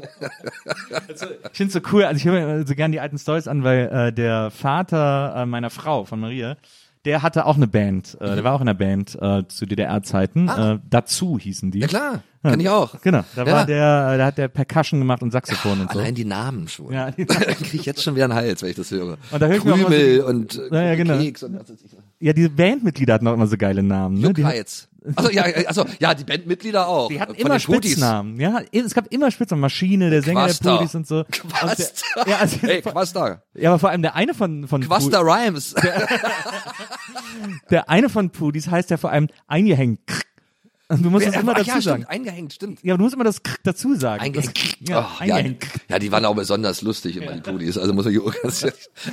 Ich 0.00 1.56
find's 1.56 1.74
so 1.74 1.80
cool, 1.92 2.04
also 2.04 2.16
ich 2.18 2.24
höre 2.24 2.32
mir 2.58 2.66
so 2.66 2.74
gern 2.74 2.92
die 2.92 3.00
alten 3.00 3.18
Stories 3.18 3.48
an, 3.48 3.64
weil 3.64 3.88
äh, 3.88 4.12
der 4.12 4.50
Vater 4.50 5.34
äh, 5.36 5.46
meiner 5.46 5.70
Frau, 5.70 6.04
von 6.04 6.20
Maria, 6.20 6.56
der 7.04 7.22
hatte 7.22 7.46
auch 7.46 7.56
eine 7.56 7.66
Band, 7.66 8.16
äh, 8.20 8.34
der 8.36 8.44
war 8.44 8.54
auch 8.54 8.60
in 8.60 8.66
der 8.66 8.74
Band 8.74 9.18
äh, 9.20 9.42
zu 9.48 9.66
DDR-Zeiten, 9.66 10.48
äh, 10.48 10.78
dazu 10.88 11.38
hießen 11.38 11.70
die. 11.72 11.80
Ja 11.80 11.88
klar, 11.88 12.22
kenn 12.44 12.60
ich 12.60 12.68
auch. 12.68 13.00
Genau, 13.00 13.24
da 13.34 13.44
Ja. 13.44 13.52
war 13.52 13.66
der, 13.66 14.18
da 14.18 14.26
hat 14.26 14.38
der 14.38 14.46
Percussion 14.48 15.00
gemacht 15.00 15.20
und 15.22 15.32
Saxophon 15.32 15.80
und 15.80 15.92
so. 15.92 15.98
Allein 15.98 16.14
die 16.14 16.24
Namen 16.24 16.68
schon. 16.68 16.92
Ja, 16.92 17.10
die- 17.10 17.24
da 17.26 17.34
krieg 17.34 17.74
ich 17.74 17.84
jetzt 17.86 18.02
schon 18.04 18.14
wieder 18.14 18.24
einen 18.26 18.34
Hals, 18.34 18.62
wenn 18.62 18.70
ich 18.70 18.76
das 18.76 18.90
höre. 18.92 19.18
Und 19.32 19.42
da 19.42 19.46
höre 19.46 19.56
ich 19.56 19.60
auch 19.62 19.64
Krümel 19.64 20.20
so- 20.20 20.26
und 20.26 20.58
äh, 20.58 20.68
Ja, 20.74 20.82
ja, 20.82 20.94
genau. 20.94 21.18
Keks 21.18 21.42
und 21.42 21.58
was 21.58 21.68
weiß 21.70 21.78
ich. 21.84 21.90
Ja, 22.20 22.32
diese 22.32 22.50
Bandmitglieder 22.50 23.14
hatten 23.14 23.26
auch 23.26 23.34
immer 23.34 23.48
so 23.48 23.56
geile 23.56 23.82
Namen. 23.82 24.18
Ne? 24.20 24.28
Juckreiz. 24.28 24.88
Also 25.16 25.30
ja, 25.30 25.42
also 25.66 25.84
ja, 25.98 26.14
die 26.14 26.24
Bandmitglieder 26.24 26.86
auch. 26.86 27.08
die 27.08 27.20
hatten 27.20 27.34
immer. 27.34 27.58
Spitznamen. 27.58 28.38
Ja, 28.38 28.60
es 28.72 28.94
gab 28.94 29.12
immer 29.12 29.30
Spitznamen. 29.30 29.60
Maschine, 29.60 30.10
der 30.10 30.22
Sänger 30.22 30.44
Quasta. 30.46 30.70
der 30.70 30.76
Pudis 30.78 30.94
und 30.94 31.06
so. 31.08 31.18
Und 31.18 31.30
Quasta. 31.30 31.84
Der, 32.24 32.28
ja, 32.28 32.36
also, 32.38 32.56
Hey, 32.60 32.82
Quasta. 32.82 33.42
ja, 33.54 33.70
aber 33.70 33.78
vor 33.78 33.90
allem 33.90 34.02
der 34.02 34.14
eine 34.14 34.32
von 34.34 34.68
von 34.68 34.82
Quasta 34.82 35.20
Pu- 35.20 35.24
Rhymes. 35.46 35.74
der 37.70 37.88
eine 37.88 38.08
von 38.08 38.30
Pudis 38.30 38.68
heißt 38.68 38.90
ja 38.90 38.96
vor 38.96 39.10
allem 39.10 39.28
eingehängt. 39.46 40.00
Und 40.88 41.02
du 41.02 41.08
musst 41.10 41.26
das 41.26 41.36
immer 41.36 41.54
dazu 41.54 41.70
ja, 41.70 41.80
sagen. 41.80 42.02
stimmt, 42.02 42.10
eingehängt, 42.10 42.52
stimmt. 42.52 42.80
Ja, 42.84 42.92
aber 42.92 42.98
du 42.98 43.04
musst 43.04 43.14
immer 43.14 43.24
das 43.24 43.40
dazu 43.64 43.94
sagen. 43.94 44.22
Eingehängt. 44.22 44.54
Das, 44.54 44.88
ja, 44.88 45.00
Oh, 45.20 45.24
ja, 45.24 45.36
eingehängt. 45.36 45.64
ja, 45.88 45.98
die 45.98 46.12
waren 46.12 46.24
auch 46.26 46.34
besonders 46.34 46.82
lustig 46.82 47.16
immer, 47.16 47.32
die 47.32 47.40
Pudis. 47.40 47.78
Also 47.78 47.94
muss 47.94 48.04
ich 48.06 48.20
ganz 48.42 48.66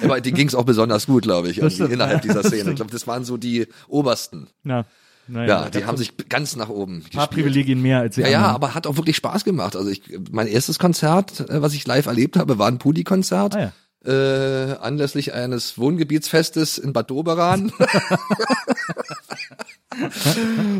aber 0.03 0.19
die 0.19 0.33
ging's 0.33 0.55
auch 0.55 0.65
besonders 0.65 1.05
gut, 1.05 1.23
glaube 1.23 1.49
ich, 1.49 1.55
stimmt. 1.73 1.93
innerhalb 1.93 2.21
dieser 2.21 2.43
Szene. 2.43 2.71
Ich 2.71 2.75
glaube, 2.75 2.91
das 2.91 3.07
waren 3.07 3.23
so 3.23 3.37
die 3.37 3.67
Obersten. 3.87 4.49
Ja, 4.65 4.85
naja, 5.29 5.63
Ja, 5.63 5.69
die 5.69 5.85
haben 5.85 5.97
sich 5.97 6.13
ganz 6.29 6.55
nach 6.55 6.69
oben 6.69 6.97
ein 6.97 7.01
paar 7.01 7.27
gespielt. 7.27 7.45
Privilegien 7.45 7.81
mehr 7.81 7.99
als 7.99 8.15
die 8.15 8.21
Ja, 8.21 8.27
ja, 8.27 8.45
aber 8.47 8.73
hat 8.73 8.87
auch 8.87 8.97
wirklich 8.97 9.15
Spaß 9.15 9.43
gemacht. 9.43 9.75
Also 9.75 9.89
ich, 9.89 10.01
mein 10.31 10.47
erstes 10.47 10.79
Konzert, 10.79 11.49
äh, 11.49 11.61
was 11.61 11.73
ich 11.73 11.85
live 11.85 12.07
erlebt 12.07 12.37
habe, 12.37 12.57
war 12.57 12.67
ein 12.67 12.79
Pudi-Konzert. 12.79 13.55
Ah, 13.55 13.71
äh, 14.05 14.75
anlässlich 14.79 15.33
eines 15.33 15.77
Wohngebietsfestes 15.77 16.77
in 16.77 16.93
Bad 16.93 17.09
Doberan. 17.09 17.71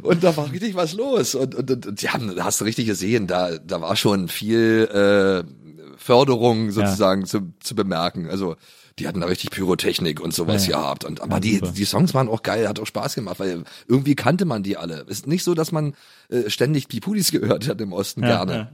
und 0.03 0.23
da 0.23 0.37
war 0.37 0.51
richtig 0.51 0.75
was 0.75 0.93
los. 0.93 1.35
Und, 1.35 1.55
und, 1.55 1.69
und, 1.69 1.85
und 1.85 2.01
die 2.01 2.09
haben, 2.09 2.33
da 2.35 2.45
hast 2.45 2.61
du 2.61 2.65
richtig 2.65 2.85
gesehen, 2.85 3.27
da, 3.27 3.57
da 3.57 3.81
war 3.81 3.97
schon 3.97 4.29
viel 4.29 4.87
äh, 4.87 5.43
Förderung 5.97 6.71
sozusagen 6.71 7.25
zu, 7.25 7.53
zu 7.59 7.75
bemerken. 7.75 8.29
Also 8.29 8.55
die 8.99 9.07
hatten 9.07 9.21
da 9.21 9.27
richtig 9.27 9.49
Pyrotechnik 9.51 10.19
und 10.21 10.33
sowas 10.33 10.67
Ja, 10.67 10.71
ja. 10.73 10.81
gehabt. 10.81 11.05
Und 11.05 11.21
aber 11.21 11.35
Ja, 11.35 11.39
die, 11.39 11.55
super. 11.55 11.71
die 11.71 11.85
Songs 11.85 12.13
waren 12.13 12.27
auch 12.29 12.43
geil, 12.43 12.67
hat 12.67 12.79
auch 12.79 12.85
Spaß 12.85 13.15
gemacht, 13.15 13.39
weil 13.39 13.63
irgendwie 13.87 14.15
kannte 14.15 14.45
man 14.45 14.61
die 14.63 14.77
alle. 14.77 15.05
Ist 15.07 15.25
nicht 15.27 15.43
so, 15.43 15.53
dass 15.55 15.71
man 15.71 15.93
äh, 16.29 16.49
ständig 16.49 16.87
die 16.87 16.99
Pudis 16.99 17.31
gehört 17.31 17.67
hat 17.67 17.79
im 17.81 17.93
Osten 17.93 18.21
Ja, 18.23 18.43
gerne. 18.43 18.53
ja. 18.53 18.71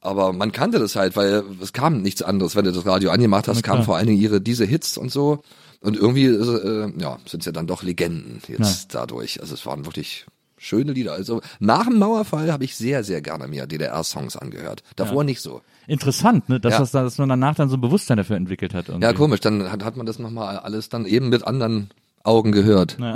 Aber 0.00 0.32
man 0.32 0.52
kannte 0.52 0.78
das 0.78 0.94
halt, 0.94 1.16
weil 1.16 1.42
es 1.60 1.72
kam 1.72 2.00
nichts 2.02 2.22
anderes. 2.22 2.54
Wenn 2.54 2.64
du 2.64 2.70
das 2.72 2.86
Radio 2.86 3.10
angemacht 3.10 3.48
hast, 3.48 3.62
kamen 3.62 3.82
vor 3.82 3.96
allen 3.96 4.06
Dingen 4.06 4.20
ihre 4.20 4.40
diese 4.40 4.64
Hits 4.64 4.96
und 4.98 5.10
so. 5.10 5.42
Und 5.80 5.96
irgendwie 5.96 6.26
äh, 6.26 6.92
ja, 7.00 7.18
sind 7.26 7.44
ja 7.44 7.50
dann 7.52 7.66
doch 7.66 7.82
Legenden 7.82 8.40
jetzt 8.46 8.94
dadurch. 8.94 9.40
Also 9.40 9.54
es 9.54 9.66
waren 9.66 9.84
wirklich 9.84 10.26
schöne 10.58 10.92
Lieder. 10.92 11.12
Also 11.12 11.40
nach 11.58 11.86
dem 11.86 11.98
Mauerfall 11.98 12.52
habe 12.52 12.64
ich 12.64 12.76
sehr, 12.76 13.04
sehr 13.04 13.20
gerne 13.20 13.48
mir 13.48 13.66
DDR-Songs 13.66 14.36
angehört. 14.36 14.82
Davor 14.96 15.24
nicht 15.24 15.40
so. 15.40 15.60
Interessant, 15.86 16.48
ne? 16.48 16.58
Dass, 16.60 16.72
Ja. 16.74 16.78
das, 16.80 16.90
dass 16.92 17.18
man 17.18 17.28
danach 17.28 17.54
dann 17.54 17.68
so 17.68 17.76
ein 17.76 17.80
Bewusstsein 17.80 18.16
dafür 18.16 18.36
entwickelt 18.36 18.74
hat. 18.74 18.88
irgendwie. 18.88 19.04
Ja, 19.06 19.12
komisch. 19.12 19.40
Dann 19.40 19.70
hat, 19.70 19.84
hat 19.84 19.96
man 19.96 20.06
das 20.06 20.18
nochmal 20.18 20.56
alles 20.58 20.88
dann 20.88 21.06
eben 21.06 21.28
mit 21.28 21.46
anderen 21.46 21.90
Augen 22.24 22.50
gehört. 22.52 22.96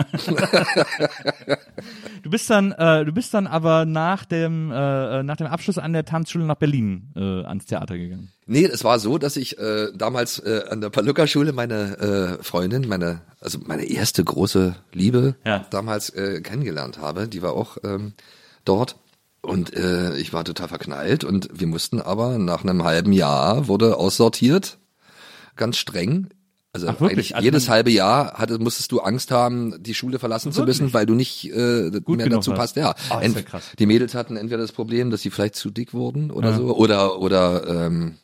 Du 2.23 2.29
bist 2.31 2.51
dann, 2.51 2.73
äh, 2.73 3.05
du 3.05 3.13
bist 3.13 3.33
dann 3.33 3.47
aber 3.47 3.87
nach 3.87 4.25
dem, 4.27 4.71
äh, 4.71 5.23
nach 5.23 5.37
dem 5.37 5.47
Abschluss 5.47 5.79
an 5.79 5.93
der 5.95 6.05
Tanzschule 6.05 6.45
nach 6.45 6.57
Berlin 6.57 7.09
äh, 7.17 7.21
ans 7.45 7.65
Theater 7.65 7.97
gegangen. 7.97 8.31
Nee, 8.47 8.67
es 8.67 8.85
war 8.85 8.99
so, 8.99 9.17
dass 9.17 9.37
ich 9.37 9.59
äh, 9.59 9.89
damals 9.95 10.39
äh, 10.41 10.65
an 10.69 10.81
der 10.83 10.91
Paluca-Schule 10.91 11.53
meine 11.55 12.39
äh, 12.39 12.43
Freundin, 12.43 12.87
meine, 12.89 13.23
also 13.41 13.59
meine 13.67 13.85
erste 13.85 14.23
große 14.23 14.77
Liebe 14.93 15.37
Ja. 15.47 15.65
damals 15.71 16.11
äh, 16.11 16.41
kennengelernt 16.43 16.99
habe. 16.99 17.27
Die 17.29 17.41
war 17.43 17.55
auch 17.55 17.79
ähm, 17.85 18.13
dort. 18.67 18.97
Und 19.42 19.74
äh, 19.74 20.16
ich 20.18 20.33
war 20.33 20.44
total 20.44 20.68
verknallt 20.68 21.24
und 21.24 21.48
wir 21.53 21.66
mussten 21.66 22.00
aber 22.00 22.38
nach 22.38 22.62
einem 22.62 22.85
halben 22.85 23.12
Jahr 23.12 23.68
wurde 23.68 23.96
aussortiert, 23.96 24.79
ganz 25.57 25.79
streng. 25.79 26.29
Also, 26.72 26.87
Ach, 26.88 27.00
eigentlich 27.00 27.35
Also 27.35 27.44
jedes 27.44 27.68
halbe 27.68 27.90
Jahr 27.90 28.35
hatte, 28.35 28.59
musstest 28.61 28.92
du 28.92 29.00
Angst 29.00 29.33
haben, 29.33 29.83
die 29.83 29.94
Schule 29.94 30.18
verlassen 30.20 30.53
zu 30.53 30.59
Wirklich? 30.61 30.81
müssen, 30.81 30.94
weil 30.94 31.05
du 31.07 31.14
nicht 31.14 31.46
äh, 31.53 31.90
mehr 31.90 31.90
genug 32.00 32.29
dazu 32.31 32.53
passt. 32.53 32.76
Ja, 32.76 32.94
Ah, 33.09 33.18
ist 33.20 33.35
Ent- 33.37 33.50
ja 33.53 33.61
die 33.79 33.87
Mädels 33.87 34.14
hatten 34.14 34.37
entweder 34.37 34.61
das 34.62 34.70
Problem, 34.72 35.11
dass 35.11 35.22
sie 35.22 35.31
vielleicht 35.31 35.57
zu 35.57 35.70
dick 35.70 35.94
wurden 35.94 36.31
oder 36.31 36.50
Ja. 36.50 36.57
so, 36.57 36.76
oder 36.76 37.18
oder 37.18 37.66
ähm, 37.87 38.18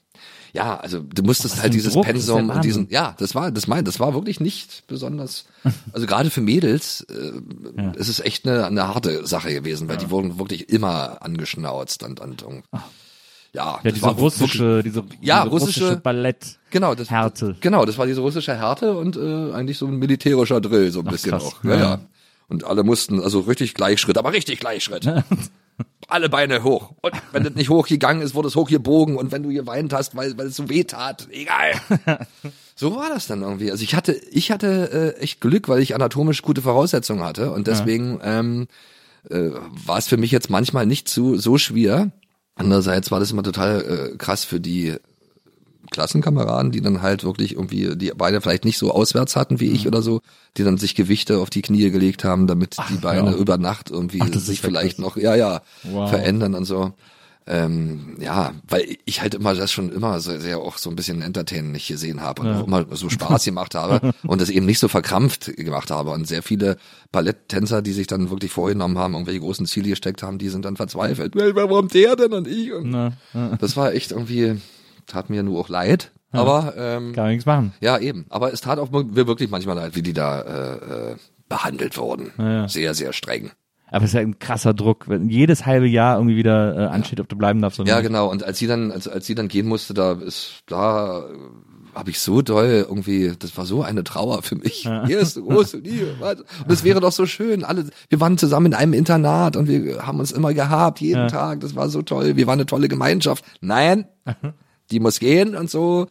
ja, 0.56 0.76
also 0.78 1.00
du 1.00 1.22
musstest 1.22 1.62
halt 1.62 1.72
dieses 1.74 1.92
Druck, 1.92 2.04
ist 2.08 2.28
ja 2.28 2.34
Pensum 2.34 2.50
und 2.50 2.64
diesen, 2.64 2.88
ja, 2.90 3.14
das 3.18 3.34
war, 3.36 3.50
das 3.52 3.66
mein, 3.68 3.84
das 3.84 4.00
war 4.00 4.14
wirklich 4.14 4.40
nicht 4.40 4.84
besonders. 4.88 5.44
Also 5.92 6.06
gerade 6.06 6.30
für 6.30 6.40
Mädels 6.40 7.06
äh, 7.10 7.32
Ja. 7.80 7.90
ist 7.92 8.08
es 8.08 8.18
echt 8.20 8.46
eine, 8.46 8.66
eine 8.66 8.88
harte 8.88 9.26
Sache 9.26 9.52
gewesen, 9.52 9.88
weil 9.88 9.96
die 9.98 10.10
wurden 10.10 10.38
wirklich 10.38 10.68
immer 10.68 11.18
angeschnauzt 11.22 12.02
und 12.02 12.18
und, 12.20 12.42
und 12.42 12.62
ja, 12.72 12.84
Ja, 13.52 13.80
das 13.84 13.94
diese 13.94 14.06
russische, 14.08 14.82
diese, 14.82 15.04
Ja, 15.20 15.44
diese 15.44 15.50
russische- 15.56 15.80
russische 15.84 15.96
Ballett. 16.00 16.58
Genau, 16.70 16.94
das, 16.94 17.08
Härte. 17.10 17.56
Genau, 17.60 17.84
das 17.86 17.96
war 17.98 18.06
diese 18.06 18.20
russische 18.20 18.54
Härte 18.56 18.96
und 18.96 19.16
äh, 19.16 19.52
eigentlich 19.54 19.78
so 19.78 19.86
ein 19.86 19.96
militärischer 19.96 20.60
Drill, 20.60 20.90
so 20.90 21.00
ein 21.00 21.06
bisschen 21.06 21.30
krass. 21.30 21.44
auch. 21.44 21.64
Ja, 21.64 21.70
Ja. 21.70 21.78
ja. 21.80 22.00
Und 22.48 22.64
alle 22.64 22.82
mussten, 22.84 23.20
also 23.20 23.40
richtig 23.40 23.74
Gleichschritt, 23.74 24.18
aber 24.18 24.32
richtig 24.32 24.60
Gleichschritt. 24.60 25.04
alle 26.08 26.28
Beine 26.28 26.62
hoch. 26.62 26.92
Und 27.02 27.14
wenn 27.32 27.44
das 27.44 27.54
nicht 27.54 27.70
hochgegangen 27.70 28.22
ist, 28.22 28.34
wurde 28.34 28.48
es 28.48 28.56
hochgebogen 28.56 29.16
und 29.16 29.32
wenn 29.32 29.42
du 29.42 29.50
geweint 29.50 29.92
hast, 29.92 30.16
weil, 30.16 30.36
weil 30.38 30.46
es 30.46 30.56
so 30.56 30.68
weh 30.68 30.84
tat, 30.84 31.28
egal. 31.30 31.72
so 32.74 32.96
war 32.96 33.08
das 33.08 33.26
dann 33.26 33.42
irgendwie. 33.42 33.70
Also 33.70 33.82
ich 33.82 33.94
hatte, 33.94 34.12
ich 34.12 34.50
hatte 34.50 35.14
äh, 35.18 35.20
echt 35.20 35.40
Glück, 35.40 35.68
weil 35.68 35.80
ich 35.80 35.94
anatomisch 35.94 36.42
gute 36.42 36.62
Voraussetzungen 36.62 37.24
hatte 37.24 37.50
und 37.52 37.66
deswegen 37.66 38.20
ähm, 38.22 38.68
äh, 39.30 39.50
war 39.84 39.98
es 39.98 40.06
für 40.06 40.16
mich 40.16 40.30
jetzt 40.30 40.50
manchmal 40.50 40.86
nicht 40.86 41.08
zu, 41.08 41.38
so 41.38 41.58
schwer. 41.58 42.10
Andererseits 42.54 43.10
war 43.10 43.20
das 43.20 43.30
immer 43.30 43.42
total 43.42 44.12
äh, 44.12 44.16
krass 44.16 44.44
für 44.44 44.60
die 44.60 44.94
Klassenkameraden, 45.90 46.72
die 46.72 46.80
dann 46.80 47.02
halt 47.02 47.24
wirklich 47.24 47.52
irgendwie, 47.54 47.96
die 47.96 48.10
Beine 48.16 48.40
vielleicht 48.40 48.64
nicht 48.64 48.78
so 48.78 48.90
auswärts 48.92 49.36
hatten 49.36 49.60
wie 49.60 49.70
ich 49.70 49.82
Mhm. 49.82 49.88
oder 49.88 50.02
so, 50.02 50.20
die 50.56 50.64
dann 50.64 50.78
sich 50.78 50.94
Gewichte 50.94 51.38
auf 51.38 51.50
die 51.50 51.62
Knie 51.62 51.90
gelegt 51.90 52.24
haben, 52.24 52.46
damit 52.46 52.76
die 52.90 52.98
Beine 52.98 53.30
ja. 53.30 53.36
über 53.36 53.58
Nacht 53.58 53.90
irgendwie 53.90 54.20
Ach, 54.22 54.32
sich 54.38 54.62
ja 54.62 54.68
vielleicht 54.68 54.98
noch, 54.98 55.16
ja, 55.16 55.34
ja, 55.34 55.62
Wow. 55.84 56.08
verändern 56.10 56.54
und 56.54 56.64
so. 56.64 56.92
Ähm, 57.48 58.16
ja, 58.18 58.54
weil 58.68 58.96
ich 59.04 59.20
halt 59.22 59.36
immer 59.36 59.54
das 59.54 59.70
schon 59.70 59.92
immer 59.92 60.18
sehr, 60.18 60.40
sehr 60.40 60.58
auch 60.58 60.78
so 60.78 60.90
ein 60.90 60.96
bisschen 60.96 61.22
entertainlich 61.22 61.86
gesehen 61.86 62.20
habe 62.20 62.42
und 62.42 62.48
auch 62.48 62.66
immer 62.66 62.84
so 62.96 63.08
Spaß 63.08 63.44
gemacht 63.44 63.76
habe 63.76 64.12
und 64.26 64.40
das 64.40 64.50
eben 64.50 64.66
nicht 64.66 64.80
so 64.80 64.88
verkrampft 64.88 65.56
gemacht 65.56 65.92
habe. 65.92 66.10
Und 66.10 66.26
sehr 66.26 66.42
viele 66.42 66.76
Balletttänzer, 67.12 67.82
die 67.82 67.92
sich 67.92 68.08
dann 68.08 68.30
wirklich 68.30 68.50
vorgenommen 68.50 68.98
haben, 68.98 69.12
irgendwelche 69.14 69.38
großen 69.38 69.64
Ziele 69.66 69.90
gesteckt 69.90 70.24
haben, 70.24 70.38
die 70.38 70.48
sind 70.48 70.64
dann 70.64 70.74
verzweifelt. 70.76 71.36
"Well, 71.36 71.54
Warum 71.54 71.86
der 71.86 72.16
denn 72.16 72.32
und 72.32 72.48
ich? 72.48 72.72
Und 72.72 72.90
Na, 72.90 73.12
na, 73.32 73.56
das 73.60 73.76
war 73.76 73.92
echt 73.94 74.10
irgendwie, 74.10 74.60
tat 75.06 75.30
mir 75.30 75.42
nur 75.42 75.60
auch 75.60 75.68
leid. 75.68 76.12
Aber 76.32 76.74
ähm, 76.76 77.12
kann 77.14 77.24
man 77.24 77.30
nichts 77.32 77.46
machen. 77.46 77.72
ja, 77.80 77.98
eben. 77.98 78.26
Aber 78.28 78.52
es 78.52 78.60
tat 78.60 78.78
auch 78.78 78.90
mir 78.90 79.26
wirklich 79.26 79.48
manchmal 79.50 79.76
leid, 79.76 79.94
wie 79.96 80.02
die 80.02 80.12
da 80.12 80.40
äh, 80.40 81.12
äh, 81.12 81.16
behandelt 81.48 81.96
wurden. 81.96 82.32
ja. 82.38 82.68
Sehr, 82.68 82.94
sehr 82.94 83.12
streng. 83.12 83.50
Aber 83.88 84.04
es 84.04 84.10
ist 84.10 84.14
ja 84.14 84.20
ein 84.20 84.38
krasser 84.40 84.74
Druck, 84.74 85.08
wenn 85.08 85.28
jedes 85.30 85.64
halbe 85.64 85.86
Jahr 85.86 86.16
irgendwie 86.16 86.36
wieder 86.36 86.76
äh, 86.76 86.86
ansteht, 86.88 87.20
ob 87.20 87.28
du 87.28 87.36
bleiben 87.36 87.62
darfst 87.62 87.78
oder 87.78 87.88
Ja, 87.88 87.96
nicht. 87.98 88.08
genau. 88.08 88.28
Und 88.28 88.42
als 88.42 88.58
sie 88.58 88.66
dann, 88.66 88.90
als, 88.90 89.06
als 89.06 89.26
sie 89.26 89.36
dann 89.36 89.46
gehen 89.48 89.66
musste, 89.68 89.94
da 89.94 90.12
ist, 90.12 90.62
da 90.66 91.24
habe 91.94 92.10
ich 92.10 92.18
so 92.18 92.42
doll 92.42 92.84
irgendwie, 92.86 93.32
das 93.38 93.56
war 93.56 93.64
so 93.64 93.82
eine 93.82 94.02
Trauer 94.04 94.42
für 94.42 94.56
mich. 94.56 94.86
Hier 95.06 95.18
ist 95.20 95.36
große 95.40 95.78
Liebe. 95.78 96.16
was? 96.18 96.40
Und 96.40 96.70
es 96.70 96.82
wäre 96.84 97.00
doch 97.00 97.12
so 97.12 97.24
schön. 97.26 97.64
Alle, 97.64 97.86
wir 98.10 98.20
waren 98.20 98.36
zusammen 98.36 98.66
in 98.66 98.74
einem 98.74 98.92
Internat 98.92 99.56
und 99.56 99.68
wir 99.68 100.04
haben 100.06 100.18
uns 100.18 100.32
immer 100.32 100.52
gehabt, 100.52 101.00
jeden 101.00 101.20
Ja. 101.22 101.28
Tag. 101.28 101.60
Das 101.60 101.74
war 101.76 101.88
so 101.88 102.02
toll. 102.02 102.36
Wir 102.36 102.46
waren 102.48 102.58
eine 102.58 102.66
tolle 102.66 102.88
Gemeinschaft. 102.88 103.44
Nein, 103.62 104.06
die 104.90 105.00
muss 105.00 105.18
gehen 105.20 105.56
und 105.56 105.70
so. 105.70 106.06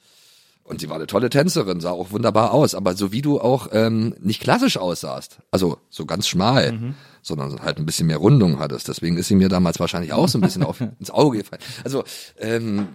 Und 0.63 0.79
sie 0.81 0.89
war 0.89 0.95
eine 0.95 1.05
tolle 1.05 1.29
Tänzerin, 1.29 1.79
sah 1.79 1.91
auch 1.91 2.09
wunderbar 2.09 2.51
aus, 2.51 2.73
aber 2.73 2.95
so 2.95 3.11
wie 3.11 3.21
du 3.21 3.39
auch 3.39 3.67
ähm, 3.71 4.15
nicht 4.19 4.41
klassisch 4.41 4.77
aussahst, 4.77 5.37
also 5.51 5.77
so 5.91 6.07
ganz 6.07 6.27
schmal, 6.27 6.71
Mhm. 6.71 6.95
sondern 7.21 7.61
halt 7.61 7.77
ein 7.77 7.85
bisschen 7.85 8.07
mehr 8.07 8.17
Rundung 8.17 8.57
hattest. 8.57 8.87
Deswegen 8.87 9.15
ist 9.17 9.27
sie 9.27 9.35
mir 9.35 9.47
damals 9.47 9.79
wahrscheinlich 9.79 10.11
auch 10.13 10.27
so 10.27 10.39
ein 10.39 10.41
bisschen 10.41 10.63
auf, 10.63 10.81
ins 10.99 11.11
Auge 11.11 11.37
gefallen. 11.37 11.61
Also 11.83 12.03
ähm, 12.39 12.87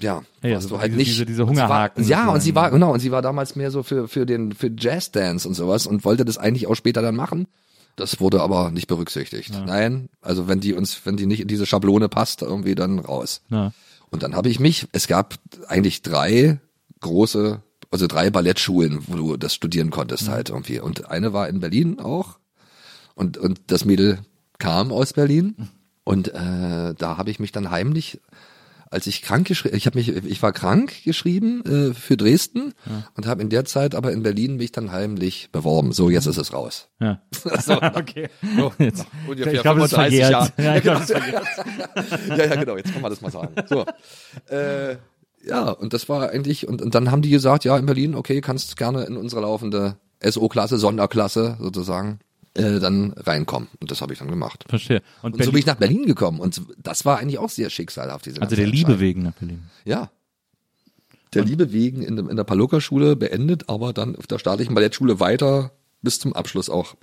ja, 0.00 0.22
Ja, 0.42 0.54
warst 0.54 0.68
so 0.68 0.74
du 0.74 0.80
halt 0.80 0.88
diese- 0.90 0.98
nicht. 0.98 1.10
diese- 1.12 1.26
diese 1.26 1.42
und 1.44 1.54
sie 1.54 1.62
Hungerhaken 1.62 2.02
War, 2.02 2.10
ja, 2.10 2.28
und 2.28 2.40
sie 2.40 2.56
war 2.56 2.72
genau 2.72 2.92
und 2.92 2.98
sie 2.98 3.12
war 3.12 3.22
damals 3.22 3.54
mehr 3.54 3.70
so 3.70 3.84
für 3.84 4.08
für 4.08 4.26
den 4.26 4.50
für 4.50 4.72
Jazzdance 4.76 5.46
und 5.46 5.54
sowas 5.54 5.86
und 5.86 6.04
wollte 6.04 6.24
das 6.24 6.38
eigentlich 6.38 6.66
auch 6.66 6.74
später 6.74 7.02
dann 7.02 7.14
machen. 7.14 7.46
Das 7.94 8.18
wurde 8.18 8.40
aber 8.42 8.72
nicht 8.72 8.88
berücksichtigt. 8.88 9.52
Nein, 9.64 10.08
also 10.22 10.48
wenn 10.48 10.58
die 10.58 10.72
uns, 10.72 11.02
wenn 11.04 11.16
die 11.16 11.26
nicht 11.26 11.40
in 11.40 11.46
diese 11.46 11.66
Schablone 11.66 12.08
passt, 12.08 12.42
irgendwie 12.42 12.74
dann 12.74 12.98
raus. 12.98 13.42
Ja. 13.48 13.70
Und 14.12 14.22
dann 14.22 14.36
habe 14.36 14.50
ich 14.50 14.60
mich, 14.60 14.86
es 14.92 15.08
gab 15.08 15.34
eigentlich 15.66 16.02
drei 16.02 16.60
große, 17.00 17.62
also 17.90 18.06
drei 18.06 18.30
Ballettschulen, 18.30 19.02
wo 19.08 19.16
du 19.16 19.36
das 19.36 19.54
studieren 19.54 19.90
konntest 19.90 20.28
halt 20.28 20.50
irgendwie. 20.50 20.78
Und 20.78 21.10
eine 21.10 21.32
war 21.32 21.48
in 21.48 21.60
Berlin 21.60 21.98
auch. 21.98 22.38
Und, 23.14 23.38
und 23.38 23.60
das 23.66 23.84
Mädel 23.84 24.18
kam 24.58 24.92
aus 24.92 25.14
Berlin. 25.14 25.56
Und 26.04 26.28
äh, 26.28 26.94
da 26.94 27.16
habe 27.16 27.30
ich 27.30 27.40
mich 27.40 27.52
dann 27.52 27.70
heimlich, 27.70 28.20
als 28.92 29.06
ich 29.06 29.22
krank 29.22 29.46
geschrieben, 29.46 29.74
ich 29.74 29.86
habe 29.86 29.98
mich, 29.98 30.08
ich 30.08 30.42
war 30.42 30.52
krank 30.52 30.92
geschrieben 31.04 31.64
äh, 31.64 31.94
für 31.94 32.16
Dresden 32.16 32.74
und 33.14 33.26
habe 33.26 33.40
in 33.40 33.48
der 33.48 33.64
Zeit 33.64 33.94
aber 33.94 34.12
in 34.12 34.22
Berlin 34.22 34.56
mich 34.56 34.70
dann 34.70 34.92
heimlich 34.92 35.48
beworben. 35.50 35.92
So, 35.92 36.10
jetzt 36.10 36.26
ist 36.26 36.36
es 36.36 36.52
raus. 36.52 36.88
Ja. 37.00 37.20
So, 37.62 37.72
Okay. 37.82 38.28
so, 38.56 38.72
Jetzt, 38.78 39.06
ungefähr 39.26 39.54
ich 39.54 39.62
glaube, 39.62 39.80
es 39.80 39.92
ist 39.92 39.96
35 39.96 39.96
verjährt. 39.96 40.30
Jahre. 40.30 40.52
Ja, 40.58 40.76
ich 40.76 41.06
verjährt. 41.06 41.46
ja, 42.28 42.36
ja, 42.36 42.54
genau, 42.56 42.76
jetzt 42.76 42.92
kann 42.92 43.02
man 43.02 43.10
das 43.10 43.20
mal 43.20 43.30
sagen. 43.30 43.54
So. 43.68 43.84
Äh, 44.54 44.96
ja, 45.44 45.70
und 45.70 45.92
das 45.92 46.08
war 46.08 46.30
eigentlich, 46.30 46.68
und, 46.68 46.82
und 46.82 46.94
dann 46.94 47.10
haben 47.10 47.22
die 47.22 47.30
gesagt, 47.30 47.64
ja, 47.64 47.76
in 47.76 47.86
Berlin, 47.86 48.14
okay, 48.14 48.40
kannst 48.40 48.76
gerne 48.76 49.04
in 49.04 49.16
unsere 49.16 49.42
laufende 49.42 49.96
SO-Klasse, 50.22 50.78
Sonderklasse 50.78 51.56
sozusagen, 51.60 52.20
äh, 52.54 52.78
dann 52.80 53.12
reinkommen. 53.16 53.68
Und 53.80 53.90
das 53.90 54.00
habe 54.00 54.12
ich 54.12 54.18
dann 54.18 54.28
gemacht. 54.28 54.64
Verstehe. 54.68 55.02
Und, 55.22 55.34
Und 55.34 55.44
so 55.44 55.50
bin 55.52 55.60
ich 55.60 55.66
nach 55.66 55.76
Berlin 55.76 56.06
gekommen. 56.06 56.38
Und 56.40 56.62
das 56.78 57.04
war 57.04 57.18
eigentlich 57.18 57.38
auch 57.38 57.48
sehr 57.50 57.70
schicksalhaft, 57.70 58.26
diese 58.26 58.40
also 58.42 58.54
der 58.56 58.66
Liebe 58.66 59.00
wegen 59.00 59.22
nach 59.22 59.32
Berlin. 59.34 59.64
Ja. 59.84 60.10
Der 61.34 61.44
Liebe 61.44 61.72
wegen 61.72 62.02
in, 62.02 62.16
der- 62.16 62.28
in 62.28 62.36
der 62.36 62.44
Paluca-Schule 62.44 63.16
beendet, 63.16 63.68
aber 63.70 63.92
dann 63.94 64.16
auf 64.16 64.26
der 64.26 64.38
staatlichen 64.38 64.74
Ballettschule 64.74 65.18
weiter 65.18 65.72
bis 66.02 66.18
zum 66.18 66.34
Abschluss 66.34 66.68
auch. 66.68 66.94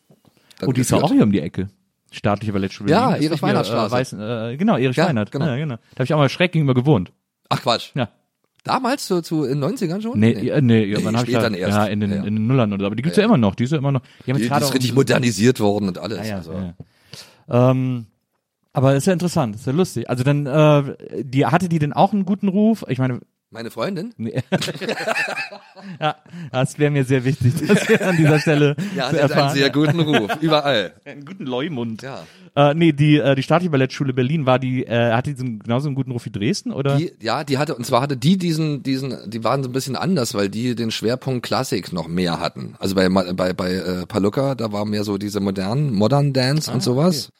Oh, 0.66 0.72
die 0.72 0.82
ist 0.82 0.91
ja 0.91 1.02
auch 1.02 1.12
hier 1.12 1.24
um 1.24 1.32
die 1.32 1.39
Ecke. 1.39 1.70
Staatliche 2.12 2.54
Ballettschule. 2.54 2.91
Ja, 2.91 3.12
Erich 3.16 3.30
doch 3.30 3.36
hier, 3.38 3.41
Weinert 3.41 3.66
Straße. 3.68 3.95
Äh, 3.95 3.97
Weiß, 4.00 4.14
äh, 4.14 4.58
genau, 4.58 4.78
Erich 4.78 4.97
Ja, 4.97 5.08
Weinert. 5.08 5.32
genau. 5.32 5.45
Ja, 5.47 5.56
genau. 5.58 5.76
Da 5.76 5.95
habe 5.95 6.04
ich 6.04 6.14
auch 6.14 6.18
mal 6.18 6.30
schräg 6.30 6.52
gegenüber 6.52 6.74
gewohnt. 6.76 7.12
Ach 7.50 7.62
Quatsch. 7.62 7.91
Ja. 7.95 8.10
Damals, 8.64 9.05
zu, 9.05 9.22
zu 9.22 9.45
in 9.45 9.62
den 9.62 9.70
90ern 9.76 10.01
schon? 10.01 10.20
Nee, 10.20 10.34
nee, 10.34 10.62
nee, 10.62 10.86
ja, 10.86 10.99
wann 11.03 11.16
hab 11.18 11.28
ich 11.28 11.34
erst. 11.34 11.55
ja, 11.55 11.86
in 11.86 11.99
den, 12.01 12.12
Ja. 12.12 12.18
in 12.24 12.36
den 12.36 12.47
Nullern 12.47 12.74
oder 12.74 12.82
so. 12.82 12.86
Aber 12.88 12.95
die 12.95 13.01
gibt's 13.03 13.18
ja. 13.18 13.24
immer 13.24 13.38
noch. 13.38 13.55
Die 13.55 13.64
ist 13.64 13.72
ja 13.72 13.78
immer 13.78 13.91
noch. 13.91 14.01
Die 14.26 14.34
Die, 14.34 14.39
die 14.39 14.45
ist 14.45 14.51
auch- 14.51 14.74
richtig 14.74 14.93
modernisiert 14.93 15.60
worden 15.60 15.88
und 15.88 15.97
alles. 15.97 16.18
Ja, 16.20 16.24
ja, 16.26 16.36
also. 16.38 16.51
ja. 16.53 16.74
ja. 17.47 17.72
Ähm, 17.72 18.05
aber 18.74 18.95
ist 18.95 19.07
ja 19.07 19.14
interessant, 19.14 19.55
ist 19.55 19.66
ja 19.66 19.74
lustig. 19.74 20.10
Also 20.10 20.24
dann, 20.24 20.45
äh, 20.45 21.24
die 21.24 21.45
hatte 21.45 21.70
die 21.70 21.80
denn 21.80 21.93
auch 21.93 22.14
einen 22.14 22.26
guten 22.26 22.47
Ruf? 22.49 22.86
Ich 22.88 22.99
meine, 22.99 23.20
Meine 23.52 23.72
Freundin? 23.72 24.14
nee. 24.18 24.43
ja, 26.00 26.16
das 26.52 26.78
wäre 26.78 26.91
mir 26.91 27.04
sehr 27.04 27.26
wichtig, 27.26 27.54
das 27.68 27.89
wir 27.89 28.08
an 28.08 28.16
dieser 28.16 28.39
Stelle 28.39 28.76
Ja, 28.95 29.10
sie 29.10 29.20
hat 29.20 29.32
einen 29.32 29.56
sehr 29.56 29.72
guten 29.72 30.00
Ruf. 30.00 30.32
Überall. 30.39 30.93
einen 31.06 31.26
guten 31.26 31.47
Leumund. 31.47 32.04
Ja. 32.04 32.28
Äh, 32.56 32.76
nee, 32.76 32.91
die, 32.91 33.18
äh, 33.18 33.34
die 33.34 33.41
staatliche 33.41 33.72
Ballettschule 33.72 34.14
Berlin 34.14 34.45
war 34.45 34.60
die, 34.60 34.86
äh, 34.86 35.14
hatte 35.14 35.34
die 35.34 35.60
genauso 35.60 35.88
einen 35.88 35.95
guten 35.95 36.12
Ruf 36.12 36.26
wie 36.26 36.30
Dresden, 36.30 36.72
oder? 36.72 36.97
Die, 36.97 37.12
ja, 37.22 37.43
die 37.43 37.58
hatte, 37.58 37.74
und 37.74 37.86
zwar 37.88 38.02
hatte 38.02 38.18
die 38.18 38.38
diesen, 38.38 38.84
diesen, 38.84 39.32
die 39.32 39.43
waren 39.43 39.64
so 39.64 39.70
ein 39.70 39.74
bisschen 39.74 39.95
anders, 39.95 40.36
weil 40.36 40.50
die 40.50 40.76
den 40.76 40.91
Schwerpunkt 40.91 41.43
Klassik 41.43 41.91
noch 41.91 42.08
mehr 42.08 42.39
hatten. 42.39 42.76
Also 42.78 42.93
bei, 42.93 43.10
bei, 43.10 43.54
bei 43.54 43.74
äh, 43.74 44.06
Paluca, 44.06 44.54
da 44.54 44.72
war 44.72 44.86
mehr 44.86 45.04
so 45.04 45.18
diese 45.18 45.39
modernen, 45.39 45.91
Modern 45.91 46.34
Dance 46.34 46.72
und 46.72 46.84
sowas. 46.84 47.32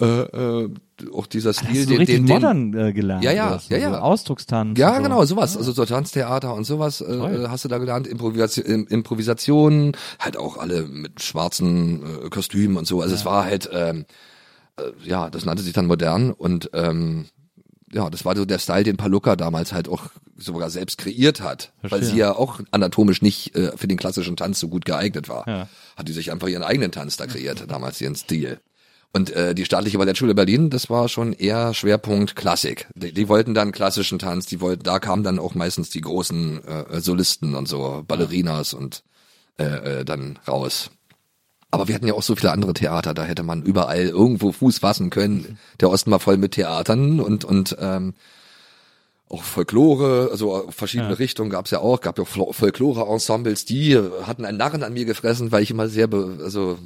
Äh, 0.00 0.04
äh, 0.04 0.70
auch 1.12 1.26
dieser 1.26 1.52
Stil, 1.52 1.84
du 1.86 1.92
so 1.92 1.98
richtig 1.98 2.16
den, 2.16 2.26
den, 2.26 2.34
modern 2.34 2.74
äh, 2.74 2.92
gelernt? 2.92 3.24
Ja, 3.24 3.32
ja, 3.32 3.60
ja, 3.68 3.76
ja. 3.76 3.90
So 3.90 3.96
Ausdruckstanz. 3.96 4.78
Ja, 4.78 4.96
so. 4.96 5.02
genau, 5.02 5.24
sowas. 5.24 5.56
Also 5.56 5.72
so 5.72 5.84
Tanztheater 5.84 6.54
und 6.54 6.64
sowas 6.64 7.00
äh, 7.00 7.06
Toll. 7.06 7.46
hast 7.48 7.64
du 7.64 7.68
da 7.68 7.78
gelernt. 7.78 8.06
Improvisation, 8.06 8.64
Im- 8.66 8.86
Improvisation, 8.86 9.92
halt 10.18 10.36
auch 10.36 10.56
alle 10.58 10.82
mit 10.84 11.22
schwarzen 11.22 12.02
äh, 12.24 12.28
Kostümen 12.30 12.76
und 12.76 12.86
so. 12.86 13.00
Also 13.00 13.14
es 13.14 13.24
war 13.24 13.44
halt, 13.44 13.68
ähm, 13.72 14.06
äh, 14.76 14.82
ja, 15.04 15.28
das 15.30 15.44
nannte 15.44 15.62
sich 15.62 15.72
dann 15.72 15.86
modern 15.86 16.30
und 16.30 16.70
ähm, 16.72 17.26
ja, 17.92 18.08
das 18.08 18.24
war 18.24 18.34
so 18.34 18.44
der 18.46 18.58
Style, 18.58 18.84
den 18.84 18.96
Paluca 18.96 19.36
damals 19.36 19.72
halt 19.74 19.88
auch 19.88 20.04
sogar 20.38 20.70
selbst 20.70 20.96
kreiert 20.96 21.42
hat, 21.42 21.72
weil 21.82 21.90
Verstehe. 21.90 22.10
sie 22.10 22.16
ja 22.18 22.34
auch 22.34 22.60
anatomisch 22.70 23.20
nicht 23.20 23.54
äh, 23.54 23.76
für 23.76 23.86
den 23.86 23.98
klassischen 23.98 24.36
Tanz 24.36 24.60
so 24.60 24.68
gut 24.68 24.86
geeignet 24.86 25.28
war. 25.28 25.46
Ja. 25.46 25.68
Hat 25.96 26.08
die 26.08 26.12
sich 26.12 26.32
einfach 26.32 26.48
ihren 26.48 26.62
eigenen 26.62 26.90
Tanz 26.90 27.18
da 27.18 27.26
kreiert, 27.26 27.70
damals 27.70 28.00
ihren 28.00 28.14
Stil. 28.14 28.60
Und 29.14 29.30
äh, 29.30 29.54
die 29.54 29.66
staatliche 29.66 29.98
Ballettschule 29.98 30.34
Berlin, 30.34 30.70
das 30.70 30.88
war 30.88 31.08
schon 31.08 31.34
eher 31.34 31.74
Schwerpunkt 31.74 32.34
Klassik. 32.34 32.88
Die, 32.94 33.12
die 33.12 33.28
wollten 33.28 33.52
dann 33.52 33.70
klassischen 33.72 34.18
Tanz, 34.18 34.46
die 34.46 34.60
wollten, 34.60 34.84
da 34.84 34.98
kamen 34.98 35.22
dann 35.22 35.38
auch 35.38 35.54
meistens 35.54 35.90
die 35.90 36.00
großen 36.00 36.64
äh, 36.64 37.00
Solisten 37.00 37.54
und 37.54 37.68
so, 37.68 38.04
Ballerinas 38.08 38.72
und 38.72 39.02
äh, 39.58 39.64
äh, 40.00 40.04
dann 40.04 40.38
raus. 40.48 40.90
Aber 41.70 41.88
wir 41.88 41.94
hatten 41.94 42.06
ja 42.06 42.14
auch 42.14 42.22
so 42.22 42.36
viele 42.36 42.52
andere 42.52 42.72
Theater, 42.72 43.12
da 43.12 43.24
hätte 43.24 43.42
man 43.42 43.62
überall 43.62 44.06
irgendwo 44.06 44.52
Fuß 44.52 44.78
fassen 44.78 45.10
können. 45.10 45.58
Der 45.80 45.90
Osten 45.90 46.10
war 46.10 46.20
voll 46.20 46.36
mit 46.38 46.52
Theatern 46.52 47.20
und 47.20 47.44
und 47.44 47.76
ähm, 47.80 48.14
auch 49.28 49.42
Folklore, 49.42 50.28
also 50.30 50.68
verschiedene 50.70 51.10
Ja. 51.10 51.16
Richtungen 51.16 51.48
gab's 51.48 51.70
ja 51.70 51.80
auch, 51.80 52.00
gab 52.00 52.18
ja 52.18 52.24
Folklore-Ensembles, 52.26 53.64
die 53.64 53.98
hatten 54.24 54.44
einen 54.44 54.58
Narren 54.58 54.82
an 54.82 54.92
mir 54.92 55.06
gefressen, 55.06 55.52
weil 55.52 55.62
ich 55.62 55.70
immer 55.70 55.88
sehr, 55.88 56.06
be 56.06 56.38
also 56.44 56.78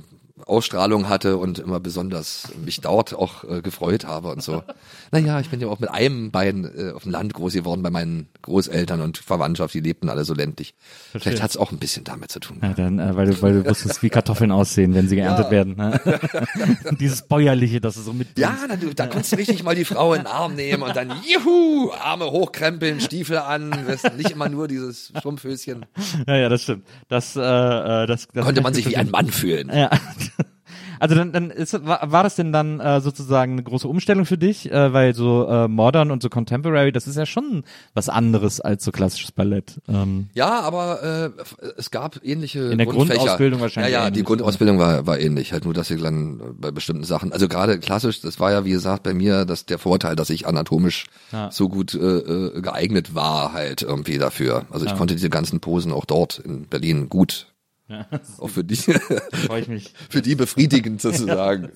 Ausstrahlung 0.44 1.08
hatte 1.08 1.38
und 1.38 1.58
immer 1.58 1.80
besonders 1.80 2.48
mich 2.64 2.80
dort 2.82 3.14
auch 3.14 3.44
äh, 3.44 3.62
gefreut 3.62 4.06
habe 4.06 4.28
und 4.28 4.42
so. 4.42 4.62
naja, 5.10 5.40
ich 5.40 5.48
bin 5.48 5.60
ja 5.60 5.68
auch 5.68 5.78
mit 5.78 5.90
einem 5.90 6.30
Bein 6.30 6.70
äh, 6.76 6.92
auf 6.92 7.04
dem 7.04 7.12
Land 7.12 7.32
groß 7.32 7.54
geworden 7.54 7.82
bei 7.82 7.90
meinen 7.90 8.28
Großeltern 8.42 9.00
und 9.00 9.16
Verwandtschaft, 9.18 9.72
die 9.74 9.80
lebten 9.80 10.08
alle 10.10 10.24
so 10.24 10.34
ländlich. 10.34 10.74
Vielleicht 11.12 11.42
hat's 11.42 11.56
auch 11.56 11.72
ein 11.72 11.78
bisschen 11.78 12.04
damit 12.04 12.30
zu 12.30 12.40
tun. 12.40 12.58
Ja, 12.62 12.74
dann, 12.74 12.98
äh, 12.98 13.16
weil 13.16 13.26
du, 13.26 13.40
weil 13.42 13.54
du 13.62 13.68
wusstest, 13.68 14.02
wie 14.02 14.10
Kartoffeln 14.10 14.52
aussehen, 14.52 14.94
wenn 14.94 15.08
sie 15.08 15.16
geerntet 15.16 15.46
Ja. 15.46 15.50
werden. 15.50 15.76
Ne? 15.76 16.00
Dieses 17.00 17.22
bäuerliche, 17.22 17.80
das 17.80 17.94
du 17.94 18.02
so 18.02 18.12
mit. 18.12 18.38
Ja, 18.38 18.56
na, 18.68 18.76
du, 18.76 18.92
da 18.94 19.06
konntest 19.06 19.32
du 19.32 19.36
richtig 19.36 19.62
mal 19.62 19.74
die 19.74 19.84
Frau 19.84 20.12
in 20.14 20.20
den 20.20 20.26
Arm 20.26 20.54
nehmen 20.54 20.82
und 20.82 20.94
dann, 20.94 21.12
juhu, 21.26 21.90
Arme 21.92 22.26
hochkrempeln, 22.30 23.00
Stiefel 23.00 23.38
an, 23.38 23.70
nicht 24.16 24.30
immer 24.30 24.48
nur 24.48 24.68
dieses 24.68 25.12
Strumpfhöschen. 25.16 25.86
ja, 26.26 26.36
ja, 26.36 26.48
das 26.48 26.62
stimmt. 26.62 26.84
Das, 27.08 27.36
äh, 27.36 27.40
äh, 27.40 28.06
das, 28.06 28.28
das 28.32 28.44
Konnte 28.44 28.60
man 28.60 28.74
sich 28.74 28.86
wie 28.88 28.96
ein 28.96 29.10
Mann 29.10 29.28
fühlen. 29.28 29.70
Ja. 29.74 29.90
Also 30.98 31.14
dann, 31.14 31.30
dann 31.32 31.50
ist, 31.50 31.74
war, 31.86 32.10
war 32.10 32.22
das 32.22 32.36
denn 32.36 32.52
dann 32.52 32.80
äh, 32.80 33.00
sozusagen 33.00 33.52
eine 33.52 33.62
große 33.62 33.86
Umstellung 33.86 34.24
für 34.24 34.38
dich, 34.38 34.70
äh, 34.72 34.92
weil 34.92 35.14
so 35.14 35.46
äh, 35.46 35.68
Modern 35.68 36.10
und 36.10 36.22
so 36.22 36.28
Contemporary, 36.28 36.90
das 36.90 37.06
ist 37.06 37.16
ja 37.16 37.26
schon 37.26 37.64
was 37.94 38.08
anderes 38.08 38.60
als 38.60 38.84
so 38.84 38.92
klassisches 38.92 39.30
Ballett. 39.30 39.80
Ähm, 39.88 40.28
Ja, 40.34 40.60
aber 40.60 41.02
äh, 41.02 41.30
es 41.76 41.90
gab 41.90 42.18
ähnliche 42.24 42.60
In 42.60 42.78
der 42.78 42.86
Grundfächer. 42.86 43.18
Grundausbildung 43.18 43.60
wahrscheinlich 43.60 43.92
Ja, 43.92 44.00
ja, 44.04 44.10
die 44.10 44.14
ähnlich, 44.20 44.24
Grundausbildung 44.26 44.78
war, 44.78 45.06
war 45.06 45.18
ähnlich, 45.20 45.52
halt 45.52 45.64
nur, 45.66 45.74
dass 45.74 45.90
ich 45.90 46.00
dann 46.02 46.40
bei 46.58 46.70
bestimmten 46.70 47.04
Sachen, 47.04 47.32
also 47.32 47.46
gerade 47.46 47.78
klassisch, 47.78 48.20
das 48.20 48.40
war 48.40 48.50
ja 48.52 48.64
wie 48.64 48.70
gesagt 48.70 49.02
bei 49.02 49.14
mir, 49.14 49.44
dass 49.44 49.66
der 49.66 49.78
Vorteil, 49.78 50.16
dass 50.16 50.30
ich 50.30 50.46
anatomisch 50.48 51.04
Ja. 51.30 51.50
so 51.52 51.68
gut 51.68 51.94
äh, 51.94 51.98
äh, 51.98 52.60
geeignet 52.60 53.14
war 53.14 53.52
halt 53.52 53.82
irgendwie 53.82 54.18
dafür. 54.18 54.64
Also 54.70 54.86
ich 54.86 54.96
konnte 54.96 55.14
diese 55.14 55.30
ganzen 55.30 55.60
Posen 55.60 55.92
auch 55.92 56.06
dort 56.06 56.38
in 56.38 56.66
Berlin 56.66 57.08
gut, 57.08 57.48
ja, 57.88 58.06
auch 58.38 58.48
für 58.48 58.64
die, 58.64 58.76
freue 58.76 59.60
ich 59.60 59.68
mich. 59.68 59.92
für 60.10 60.22
die 60.22 60.34
befriedigend 60.34 61.00
sozusagen 61.00 61.70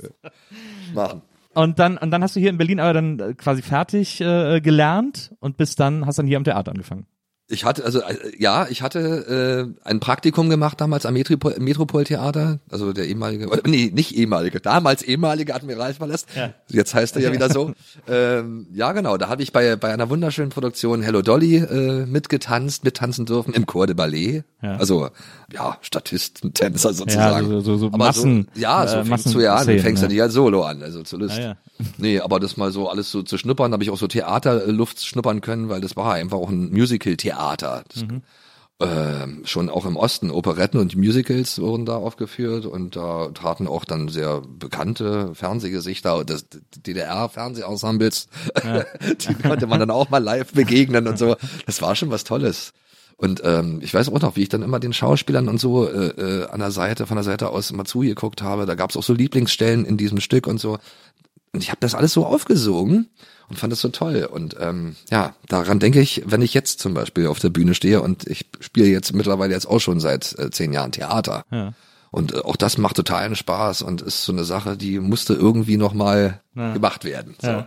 machen. 0.94 1.22
Und 1.54 1.78
dann 1.78 1.98
und 1.98 2.10
dann 2.10 2.22
hast 2.22 2.36
du 2.36 2.40
hier 2.40 2.50
in 2.50 2.58
Berlin 2.58 2.78
aber 2.78 2.92
dann 2.92 3.18
äh, 3.18 3.34
quasi 3.34 3.62
fertig 3.62 4.20
äh, 4.20 4.60
gelernt 4.60 5.34
und 5.40 5.56
bis 5.56 5.74
dann 5.74 6.06
hast 6.06 6.18
dann 6.18 6.26
hier 6.26 6.36
am 6.36 6.44
Theater 6.44 6.70
angefangen. 6.70 7.06
Ich 7.52 7.64
hatte, 7.64 7.84
also 7.84 8.00
äh, 8.00 8.14
ja, 8.38 8.68
ich 8.70 8.80
hatte 8.80 9.72
äh, 9.84 9.88
ein 9.88 9.98
Praktikum 9.98 10.48
gemacht 10.48 10.80
damals 10.80 11.04
am 11.04 11.14
Metropol, 11.14 11.56
Metropoltheater, 11.58 12.60
also 12.70 12.92
der 12.92 13.08
ehemalige, 13.08 13.48
oder, 13.48 13.62
nee, 13.66 13.90
nicht 13.92 14.14
ehemalige, 14.16 14.60
damals 14.60 15.02
ehemalige 15.02 15.52
Admiralspalast. 15.54 16.28
Ja. 16.36 16.54
Jetzt 16.68 16.94
heißt 16.94 17.16
er 17.16 17.22
ja 17.22 17.32
wieder 17.32 17.50
so. 17.50 17.72
ähm, 18.08 18.68
ja, 18.72 18.92
genau, 18.92 19.16
da 19.16 19.28
habe 19.28 19.42
ich 19.42 19.52
bei 19.52 19.74
bei 19.74 19.92
einer 19.92 20.08
wunderschönen 20.10 20.50
Produktion 20.50 21.02
Hello 21.02 21.22
Dolly 21.22 21.56
äh, 21.56 22.06
mitgetanzt, 22.06 22.84
mittanzen 22.84 23.26
dürfen 23.26 23.52
im 23.52 23.66
Chor 23.66 23.88
de 23.88 23.94
Ballet. 23.96 24.44
Ja. 24.62 24.76
Also 24.76 25.08
ja, 25.52 25.76
Statisten, 25.80 26.54
Tänzer 26.54 26.92
sozusagen. 26.92 27.48
so- 27.48 27.60
so- 27.60 27.76
so 27.78 27.86
Aber 27.88 27.98
Massen- 27.98 28.46
so, 28.54 28.60
ja, 28.60 28.86
so 28.86 28.98
äh, 28.98 29.04
fängst 29.04 29.34
du 29.34 29.40
ja 29.40 29.50
an, 29.52 29.54
Massenszenen, 29.56 29.82
fängst 29.82 30.02
ja 30.02 30.08
ja. 30.08 30.12
nicht 30.12 30.22
als 30.22 30.34
Solo 30.34 30.62
an, 30.64 30.82
also 30.82 31.02
zur 31.02 31.18
Lust. 31.18 31.36
Ja, 31.36 31.42
ja. 31.42 31.56
Nee, 31.98 32.20
aber 32.20 32.38
das 32.40 32.56
mal 32.58 32.70
so 32.70 32.88
alles 32.88 33.10
so 33.10 33.22
zu 33.22 33.38
schnuppern, 33.38 33.72
habe 33.72 33.82
ich 33.82 33.90
auch 33.90 33.96
so 33.96 34.06
Theaterluft 34.06 35.04
schnuppern 35.04 35.40
können, 35.40 35.68
weil 35.70 35.80
das 35.80 35.96
war 35.96 36.12
einfach 36.12 36.36
auch 36.36 36.50
ein 36.50 36.70
Musical-Theater. 36.70 37.39
Das, 37.56 38.04
ähm, 38.80 39.42
schon 39.44 39.68
auch 39.68 39.84
im 39.84 39.96
Osten, 39.96 40.30
Operetten 40.30 40.80
und 40.80 40.96
Musicals 40.96 41.60
wurden 41.60 41.84
da 41.84 41.96
aufgeführt 41.96 42.64
und 42.64 42.96
da 42.96 43.28
traten 43.28 43.66
auch 43.66 43.84
dann 43.84 44.08
sehr 44.08 44.40
bekannte 44.40 45.34
Fernsehgesichter 45.34 46.24
des 46.24 46.46
DDR-Fernsehensembles. 46.48 48.28
Die 49.28 49.34
konnte 49.34 49.66
man 49.66 49.80
dann 49.80 49.90
auch 49.90 50.08
mal 50.08 50.22
live 50.22 50.52
begegnen 50.52 51.06
und 51.06 51.18
so. 51.18 51.36
Das 51.66 51.82
war 51.82 51.94
schon 51.94 52.10
was 52.10 52.24
Tolles. 52.24 52.72
Und 53.18 53.42
ähm, 53.44 53.80
ich 53.82 53.92
weiß 53.92 54.08
auch 54.08 54.20
noch, 54.22 54.36
wie 54.36 54.44
ich 54.44 54.48
dann 54.48 54.62
immer 54.62 54.80
den 54.80 54.94
Schauspielern 54.94 55.48
und 55.48 55.60
so 55.60 55.86
äh, 55.86 56.08
äh, 56.08 56.46
an 56.46 56.60
der 56.60 56.70
Seite, 56.70 57.06
von 57.06 57.18
der 57.18 57.24
Seite 57.24 57.50
aus 57.50 57.70
immer 57.70 57.84
zugeguckt 57.84 58.40
habe. 58.40 58.64
Da 58.64 58.76
gab 58.76 58.88
es 58.88 58.96
auch 58.96 59.02
so 59.02 59.12
Lieblingsstellen 59.12 59.84
in 59.84 59.98
diesem 59.98 60.20
Stück 60.20 60.46
und 60.46 60.58
so. 60.58 60.78
Und 61.52 61.62
ich 61.62 61.68
habe 61.68 61.80
das 61.80 61.94
alles 61.94 62.14
so 62.14 62.24
aufgesogen 62.24 63.10
und 63.50 63.58
fand 63.58 63.72
es 63.72 63.80
so 63.80 63.88
toll. 63.88 64.26
Und 64.32 64.56
ähm, 64.60 64.96
ja, 65.10 65.34
daran 65.48 65.78
denke 65.80 66.00
ich, 66.00 66.22
wenn 66.26 66.40
ich 66.40 66.54
jetzt 66.54 66.80
zum 66.80 66.94
Beispiel 66.94 67.26
auf 67.26 67.38
der 67.40 67.50
Bühne 67.50 67.74
stehe 67.74 68.00
und 68.00 68.26
ich 68.26 68.46
spiele 68.60 68.86
jetzt 68.86 69.12
mittlerweile 69.12 69.52
jetzt 69.52 69.66
auch 69.66 69.80
schon 69.80 70.00
seit 70.00 70.38
äh, 70.38 70.50
zehn 70.50 70.72
Jahren 70.72 70.92
Theater. 70.92 71.44
Ja. 71.50 71.72
Und 72.12 72.32
äh, 72.34 72.38
auch 72.38 72.56
das 72.56 72.78
macht 72.78 72.96
totalen 72.96 73.36
Spaß 73.36 73.82
und 73.82 74.00
ist 74.02 74.24
so 74.24 74.32
eine 74.32 74.44
Sache, 74.44 74.76
die 74.76 74.98
musste 75.00 75.34
irgendwie 75.34 75.76
nochmal 75.76 76.40
Ja. 76.54 76.72
gemacht 76.72 77.04
werden. 77.04 77.34
So. 77.40 77.48
Ja. 77.48 77.66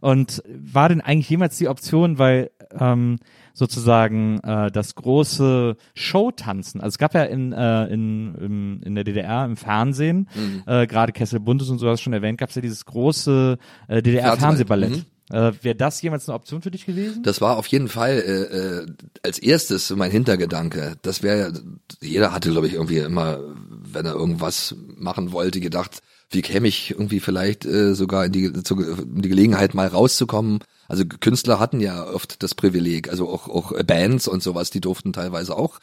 Und 0.00 0.42
war 0.48 0.88
denn 0.88 1.00
eigentlich 1.00 1.28
jemals 1.30 1.56
die 1.58 1.68
Option, 1.68 2.18
weil 2.18 2.50
ähm, 2.78 3.18
sozusagen 3.54 4.38
äh, 4.40 4.70
das 4.70 4.94
große 4.94 5.76
Showtanzen, 5.94 6.80
also 6.80 6.94
es 6.94 6.98
gab 6.98 7.14
ja 7.14 7.22
in, 7.24 7.52
äh, 7.52 7.86
in, 7.86 8.34
im, 8.34 8.80
in 8.84 8.94
der 8.94 9.04
DDR 9.04 9.44
im 9.44 9.56
Fernsehen, 9.56 10.28
Mhm. 10.34 10.62
äh, 10.66 10.86
gerade 10.86 11.12
Kessel 11.12 11.40
Bundes 11.40 11.70
und 11.70 11.78
so 11.78 11.88
hast 11.88 12.00
du 12.00 12.04
schon 12.04 12.12
erwähnt, 12.12 12.38
gab 12.38 12.50
es 12.50 12.54
ja 12.54 12.62
dieses 12.62 12.84
große 12.84 13.56
äh, 13.88 14.02
Fernsehballett. 14.02 14.06
DDR-Fernsehballett. 14.06 15.06
Äh, 15.30 15.52
Wäre 15.62 15.74
das 15.74 16.00
jemals 16.02 16.28
eine 16.28 16.36
Option 16.36 16.62
für 16.62 16.70
dich 16.70 16.86
gewesen? 16.86 17.22
Das 17.22 17.40
war 17.40 17.56
auf 17.56 17.66
jeden 17.66 17.88
Fall 17.88 18.12
äh, 18.12 18.56
äh, 18.56 18.86
als 19.24 19.38
erstes 19.38 19.90
mein 19.90 20.10
Hintergedanke. 20.10 20.96
Das 21.02 21.22
wäre, 21.22 21.52
jeder 22.00 22.32
hatte, 22.32 22.50
glaube 22.50 22.68
ich, 22.68 22.74
irgendwie 22.74 22.98
immer, 22.98 23.40
wenn 23.68 24.06
er 24.06 24.14
irgendwas 24.14 24.76
machen 24.96 25.32
wollte, 25.32 25.60
gedacht, 25.60 26.02
wie 26.30 26.42
käme 26.42 26.68
ich 26.68 26.92
irgendwie 26.92 27.20
vielleicht 27.20 27.64
äh, 27.64 27.94
sogar 27.94 28.26
in 28.26 28.32
die, 28.32 28.52
zu, 28.62 28.80
in 28.80 29.22
die 29.22 29.28
Gelegenheit, 29.28 29.74
mal 29.74 29.88
rauszukommen. 29.88 30.60
Also 30.88 31.04
Künstler 31.04 31.58
hatten 31.58 31.80
ja 31.80 32.04
oft 32.06 32.42
das 32.42 32.54
Privileg, 32.54 33.08
also 33.10 33.28
auch, 33.28 33.48
auch 33.48 33.72
Bands 33.84 34.28
und 34.28 34.42
sowas, 34.42 34.70
die 34.70 34.80
durften 34.80 35.12
teilweise 35.12 35.56
auch 35.56 35.78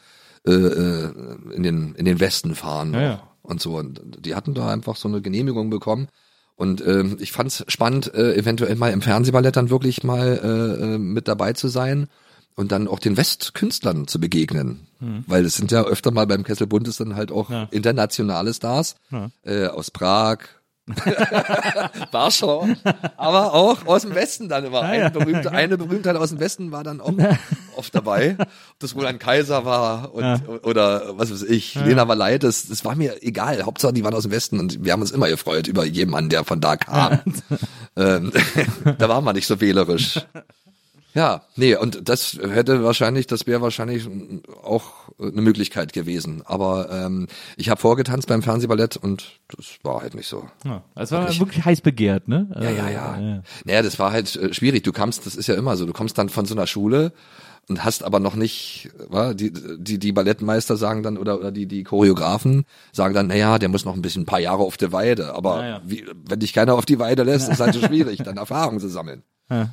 äh, 0.46 0.52
äh, 0.52 1.12
in, 1.54 1.62
den, 1.62 1.94
in 1.94 2.04
den 2.04 2.20
Westen 2.20 2.54
fahren 2.54 2.92
Ja, 2.94 3.02
ja. 3.02 3.22
und 3.42 3.60
so. 3.60 3.76
Und 3.76 4.00
die 4.24 4.34
hatten 4.34 4.54
da 4.54 4.70
einfach 4.70 4.96
so 4.96 5.08
eine 5.08 5.22
Genehmigung 5.22 5.70
bekommen. 5.70 6.08
Und 6.56 6.86
ähm, 6.86 7.16
ich 7.20 7.32
fand 7.32 7.48
es 7.50 7.64
spannend, 7.68 8.14
äh, 8.14 8.34
eventuell 8.36 8.76
mal 8.76 8.92
im 8.92 9.02
Fernsehballett 9.02 9.56
dann 9.56 9.70
wirklich 9.70 10.04
mal 10.04 10.38
äh, 10.80 10.84
äh, 10.94 10.98
mit 10.98 11.26
dabei 11.26 11.52
zu 11.52 11.68
sein 11.68 12.06
und 12.54 12.70
dann 12.70 12.86
auch 12.86 13.00
den 13.00 13.16
Westkünstlern 13.16 14.06
zu 14.06 14.20
begegnen. 14.20 14.86
Weil 15.26 15.44
es 15.44 15.56
sind 15.56 15.70
ja 15.70 15.82
öfter 15.84 16.12
mal 16.12 16.26
beim 16.26 16.44
Kessel 16.44 16.66
Bundes 16.66 16.96
dann 16.96 17.14
halt 17.16 17.30
auch 17.32 17.48
Mhm. 17.50 17.54
Ja. 17.54 17.68
internationale 17.72 18.54
Stars 18.54 18.94
Ja. 19.10 19.30
äh, 19.42 19.66
aus 19.66 19.90
Prag, 19.90 20.38
Warschau, 22.12 22.68
aber 23.16 23.54
auch 23.54 23.86
aus 23.86 24.02
dem 24.02 24.14
Westen 24.14 24.48
dann 24.48 24.64
immer. 24.64 24.82
Ah, 24.82 24.86
Eine, 24.88 25.02
ja. 25.04 25.08
berühmte, 25.08 25.50
eine 25.52 25.78
Berühmtheit 25.78 26.16
aus 26.16 26.30
dem 26.30 26.40
Westen 26.40 26.72
war 26.72 26.84
dann 26.84 27.00
auch 27.00 27.12
oft 27.76 27.94
dabei. 27.94 28.36
Ob 28.38 28.46
das 28.80 28.94
wohl 28.94 29.06
ein 29.06 29.18
Kaiser 29.18 29.64
war 29.64 30.14
und, 30.14 30.22
Ja. 30.24 30.40
oder 30.62 31.18
was 31.18 31.30
weiß 31.30 31.42
ich, 31.44 31.74
Lena 31.74 32.06
Valaitis, 32.06 32.68
das 32.68 32.84
war 32.84 32.94
mir 32.96 33.22
egal. 33.22 33.62
Hauptsache, 33.64 33.92
die 33.92 34.04
waren 34.04 34.14
aus 34.14 34.24
dem 34.24 34.32
Westen 34.32 34.60
und 34.60 34.84
wir 34.84 34.92
haben 34.92 35.00
uns 35.00 35.10
immer 35.10 35.28
gefreut 35.28 35.66
über 35.68 35.84
jemanden, 35.84 36.30
der 36.30 36.44
von 36.44 36.60
da 36.60 36.76
kam. 36.76 37.20
ähm, 37.96 38.32
da 38.98 39.08
war 39.08 39.20
man 39.20 39.34
nicht 39.36 39.46
so 39.46 39.60
wählerisch. 39.60 40.20
Ja, 41.14 41.42
nee, 41.54 41.76
und 41.76 42.08
das 42.08 42.38
hätte 42.42 42.82
wahrscheinlich, 42.82 43.28
das 43.28 43.46
wäre 43.46 43.62
wahrscheinlich 43.62 44.08
auch 44.64 45.10
eine 45.20 45.42
Möglichkeit 45.42 45.92
gewesen. 45.92 46.42
Aber 46.44 46.90
ähm, 46.90 47.28
ich 47.56 47.68
habe 47.68 47.80
vorgetanzt 47.80 48.26
beim 48.26 48.42
Fernsehballett 48.42 48.96
und 48.96 49.40
das 49.48 49.78
war 49.84 50.02
halt 50.02 50.14
nicht 50.14 50.26
so. 50.26 50.48
Ja. 50.64 50.82
Es 50.96 51.12
war 51.12 51.22
Wirklich. 51.22 51.40
wirklich 51.40 51.64
heiß 51.64 51.80
begehrt, 51.82 52.26
ne? 52.26 52.50
Ja, 52.60 52.70
ja, 52.70 52.90
ja. 52.90 53.42
Naja, 53.64 53.82
das 53.82 53.98
war 54.00 54.10
halt 54.10 54.34
äh, 54.34 54.52
schwierig. 54.52 54.82
Du 54.82 54.90
kamst, 54.90 55.24
das 55.24 55.36
ist 55.36 55.46
ja 55.46 55.54
immer 55.54 55.76
so, 55.76 55.86
du 55.86 55.92
kommst 55.92 56.18
dann 56.18 56.28
von 56.28 56.46
so 56.46 56.54
einer 56.54 56.66
Schule 56.66 57.12
und 57.68 57.84
hast 57.84 58.02
aber 58.02 58.18
noch 58.18 58.34
nicht, 58.34 58.90
wa, 59.08 59.34
die, 59.34 59.52
die, 59.52 60.00
die 60.00 60.12
Ballettmeister 60.12 60.76
sagen 60.76 61.04
dann, 61.04 61.16
oder, 61.16 61.38
oder 61.38 61.52
die, 61.52 61.66
die 61.66 61.84
Choreografen 61.84 62.64
sagen 62.92 63.14
dann, 63.14 63.28
naja, 63.28 63.60
der 63.60 63.68
muss 63.68 63.84
noch 63.84 63.94
ein 63.94 64.02
bisschen 64.02 64.22
ein 64.22 64.26
paar 64.26 64.40
Jahre 64.40 64.64
auf 64.64 64.76
der 64.76 64.90
Weide. 64.90 65.32
Aber 65.34 65.60
Ja, 65.60 65.68
ja. 65.68 65.82
Wie, 65.84 66.04
wenn 66.28 66.40
dich 66.40 66.52
keiner 66.52 66.74
auf 66.74 66.86
die 66.86 66.98
Weide 66.98 67.22
lässt, 67.22 67.48
ist 67.48 67.60
halt 67.60 67.74
so 67.74 67.80
schwierig, 67.86 68.18
dann 68.24 68.36
Erfahrung 68.36 68.80
zu 68.80 68.88
sammeln. 68.88 69.22
Ja. 69.48 69.70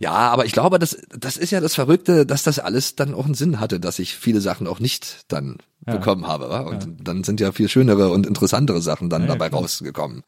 Ja, 0.00 0.12
aber 0.12 0.44
ich 0.46 0.52
glaube, 0.52 0.78
das, 0.78 0.96
das 1.10 1.36
ist 1.36 1.50
ja 1.50 1.60
das 1.60 1.74
Verrückte, 1.74 2.24
dass 2.24 2.44
das 2.44 2.60
alles 2.60 2.94
dann 2.94 3.14
auch 3.14 3.24
einen 3.24 3.34
Sinn 3.34 3.58
hatte, 3.58 3.80
dass 3.80 3.98
ich 3.98 4.14
viele 4.14 4.40
Sachen 4.40 4.66
auch 4.68 4.78
nicht 4.78 5.22
dann 5.28 5.58
bekommen 5.84 6.26
habe. 6.28 6.48
Wa? 6.50 6.60
Und 6.60 6.96
dann 7.00 7.24
sind 7.24 7.40
ja 7.40 7.50
viel 7.50 7.68
schönere 7.68 8.10
und 8.10 8.26
interessantere 8.26 8.80
Sachen 8.80 9.10
dann 9.10 9.22
Ja, 9.22 9.28
ja, 9.28 9.34
dabei 9.34 9.48
klar. 9.48 9.62
rausgekommen. 9.62 10.22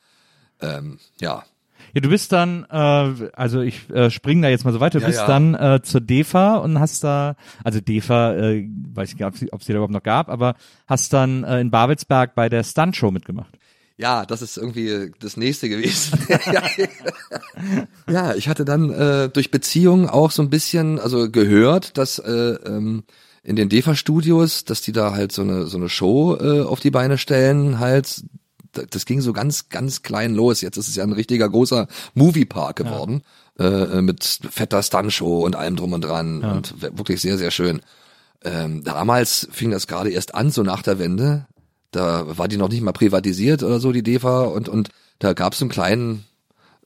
Ähm, 0.61 0.99
ja. 1.21 1.45
Ja, 1.93 2.01
du 2.01 2.09
bist 2.09 2.33
dann, 2.33 2.65
äh, 2.71 3.31
also 3.35 3.61
ich 3.61 3.89
äh, 3.91 4.11
spring 4.11 4.43
da 4.43 4.49
jetzt 4.49 4.65
mal 4.65 4.73
so 4.73 4.81
weiter, 4.81 4.99
du 4.99 5.03
Ja, 5.03 5.09
bist 5.09 5.21
ja. 5.21 5.27
dann 5.27 5.55
äh, 5.55 5.81
zur 5.83 6.01
DEFA 6.01 6.57
und 6.57 6.79
hast 6.79 7.03
da, 7.05 7.37
also 7.65 7.81
DEFA, 7.81 8.35
äh, 8.35 8.69
weiß 8.93 9.11
ich 9.13 9.19
gar 9.19 9.31
nicht, 9.31 9.53
ob 9.53 9.61
es 9.61 9.67
die 9.67 9.73
da 9.73 9.77
überhaupt 9.79 9.93
noch 9.93 10.03
gab, 10.03 10.29
aber 10.29 10.55
hast 10.87 11.13
dann 11.13 11.43
äh, 11.45 11.61
in 11.61 11.71
Babelsberg 11.71 12.35
bei 12.35 12.49
der 12.49 12.65
Stuntshow 12.65 13.11
mitgemacht. 13.11 13.57
Ja, 14.01 14.25
das 14.25 14.41
ist 14.43 14.57
irgendwie 14.57 15.11
das 15.21 15.37
nächste 15.37 15.69
gewesen. 15.69 16.19
ja, 16.53 16.63
ja, 18.11 18.35
ich 18.35 18.49
hatte 18.49 18.65
dann 18.65 18.91
äh, 18.91 19.29
durch 19.29 19.51
Beziehungen 19.51 20.09
auch 20.09 20.31
so 20.31 20.43
ein 20.43 20.51
bisschen, 20.51 20.99
also 20.99 21.31
gehört, 21.31 21.99
dass 21.99 22.19
äh, 22.19 22.31
ähm, 22.67 23.05
in 23.43 23.57
den 23.57 23.69
DEFA-Studios, 23.69 24.65
dass 24.65 24.81
die 24.83 24.93
da 24.93 25.13
halt 25.13 25.33
so 25.33 25.43
eine 25.43 25.67
so 25.67 25.77
eine 25.79 25.89
Show 25.89 26.37
äh, 26.37 26.61
auf 26.63 26.81
die 26.81 26.91
Beine 26.91 27.19
stellen, 27.19 27.79
halt. 27.79 28.23
Das 28.91 29.05
ging 29.05 29.21
so 29.21 29.33
ganz, 29.33 29.69
ganz 29.69 30.03
klein 30.03 30.33
los. 30.35 30.61
Jetzt 30.61 30.77
ist 30.77 30.89
es 30.89 30.95
ja 30.95 31.03
ein 31.03 31.13
richtiger 31.13 31.49
großer 31.49 31.89
Moviepark 32.15 32.77
geworden. 32.77 33.23
Äh, 33.59 34.01
mit 34.01 34.23
fetter 34.49 34.81
Stuntshow 34.83 35.45
und 35.45 35.57
allem 35.57 35.75
drum 35.75 35.93
und 35.93 36.03
dran. 36.05 36.41
Und 36.55 36.81
w- 36.81 36.91
wirklich 36.97 37.21
sehr, 37.21 37.37
sehr 37.37 37.51
schön. 37.51 37.81
Ähm, 38.45 38.85
damals 38.85 39.49
fing 39.51 39.73
das 39.73 39.89
gerade 39.89 40.11
erst 40.11 40.35
an, 40.37 40.51
so 40.53 40.63
nach 40.63 40.83
der 40.83 41.01
Wende. 41.01 41.47
Da 41.91 42.39
war 42.39 42.49
die 42.49 42.57
noch 42.57 42.69
nicht 42.69 42.83
mal 42.83 42.93
privatisiert 42.93 43.63
oder 43.63 43.81
so, 43.81 43.93
die 43.93 44.03
DEFA. 44.03 44.43
Und, 44.45 44.69
und 44.69 44.91
da 45.19 45.33
gab 45.33 45.55
es 45.55 45.61
einen 45.61 45.71
kleinen, 45.71 46.25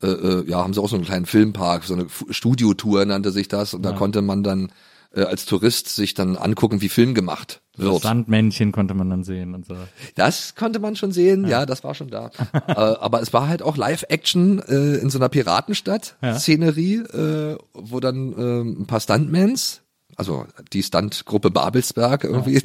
äh, 0.03 0.07
äh, 0.07 0.49
ja, 0.49 0.59
haben 0.59 0.73
sie 0.75 0.81
auch 0.81 0.89
so 0.89 0.97
einen 0.97 1.05
kleinen 1.05 1.27
Filmpark, 1.27 1.85
so 1.85 1.95
eine 1.95 2.07
Studiotour 2.31 3.05
nannte 3.05 3.31
sich 3.31 3.49
das. 3.49 3.75
Und 3.75 3.83
da 3.83 3.93
konnte 3.93 4.23
man 4.23 4.43
dann 4.43 4.73
äh, 5.15 5.23
als 5.23 5.45
Tourist 5.45 5.89
sich 5.95 6.15
dann 6.15 6.37
angucken, 6.37 6.81
wie 6.81 6.89
Film 6.89 7.15
gemacht 7.15 7.61
Das 7.77 7.87
wird. 7.87 8.03
Sandmännchen 8.03 8.73
konnte 8.73 8.95
man 8.95 9.11
dann 9.11 9.23
sehen 9.25 9.55
und 9.55 9.67
so. 9.67 9.77
Das 10.17 10.55
konnte 10.57 10.81
man 10.81 10.97
schon 10.97 11.13
sehen, 11.13 11.47
ja, 11.47 11.67
das 11.67 11.85
war 11.85 11.95
schon 11.95 12.09
da. 12.09 12.31
äh, 12.67 12.73
aber 12.73 13.23
es 13.23 13.33
war 13.33 13.47
halt 13.47 13.63
auch 13.63 13.77
Live-Action 13.77 14.59
äh, 14.61 14.97
in 14.97 15.11
so 15.11 15.19
einer 15.19 15.29
Piratenstadt, 15.29 16.17
Ja. 16.23 16.37
Szenerie, 16.39 16.97
äh, 16.97 17.57
wo 17.75 18.01
dann 18.01 18.33
äh, 18.33 18.61
ein 18.63 18.87
paar 18.87 19.01
Stuntmans 19.01 19.83
also 20.17 20.47
die 20.73 20.83
Stuntgruppe 20.83 21.51
Babelsberg 21.51 22.25
irgendwie, 22.25 22.61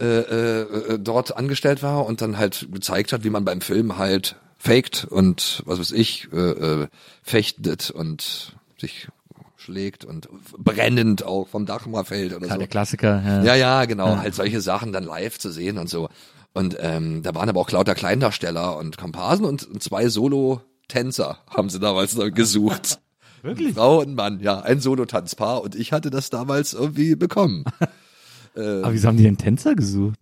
äh, 0.00 0.04
äh, 0.04 0.98
dort 0.98 1.36
angestellt 1.36 1.82
war 1.82 2.06
und 2.06 2.20
dann 2.20 2.38
halt 2.38 2.68
gezeigt 2.72 3.12
hat, 3.12 3.24
wie 3.24 3.30
man 3.30 3.44
beim 3.44 3.60
Film 3.60 3.98
halt 3.98 4.36
faked 4.58 5.04
und 5.04 5.62
was 5.66 5.78
weiß 5.78 5.92
ich, 5.92 6.28
äh, 6.32 6.36
äh, 6.36 6.88
fechtet 7.22 7.90
und 7.90 8.56
sich 8.78 9.08
schlägt 9.56 10.04
und 10.04 10.28
brennend 10.58 11.24
auch 11.24 11.48
vom 11.48 11.66
Dach 11.66 11.86
mal 11.86 12.04
fällt 12.04 12.32
oder 12.32 12.46
Klar, 12.46 12.56
so. 12.56 12.58
der 12.58 12.68
Klassiker. 12.68 13.22
Ja. 13.24 13.42
Ja, 13.44 13.54
ja, 13.54 13.84
genau, 13.84 14.16
halt 14.18 14.34
solche 14.34 14.60
Sachen 14.60 14.92
dann 14.92 15.04
live 15.04 15.38
zu 15.38 15.50
sehen 15.50 15.78
und 15.78 15.88
so. 15.88 16.08
Und 16.52 16.76
ähm, 16.80 17.22
da 17.22 17.34
waren 17.34 17.48
aber 17.48 17.60
auch 17.60 17.70
lauter 17.70 17.94
Kleindarsteller 17.94 18.76
und 18.76 18.98
Komparsen 18.98 19.46
und, 19.46 19.64
und 19.64 19.82
zwei 19.82 20.08
Solo-Tänzer 20.08 21.38
haben 21.48 21.70
sie 21.70 21.80
damals 21.80 22.16
gesucht. 22.34 23.00
Wirklich? 23.42 23.74
Frau 23.74 24.00
und 24.00 24.14
Mann, 24.14 24.40
ja, 24.40 24.60
ein 24.60 24.80
Solo-Tanzpaar 24.80 25.62
und 25.62 25.74
ich 25.74 25.92
hatte 25.92 26.10
das 26.10 26.30
damals 26.30 26.72
irgendwie 26.72 27.16
bekommen. 27.16 27.64
Aber 28.54 28.92
wieso 28.92 29.08
haben 29.08 29.16
die 29.16 29.24
den 29.24 29.38
Tänzer 29.38 29.74
gesucht? 29.74 30.18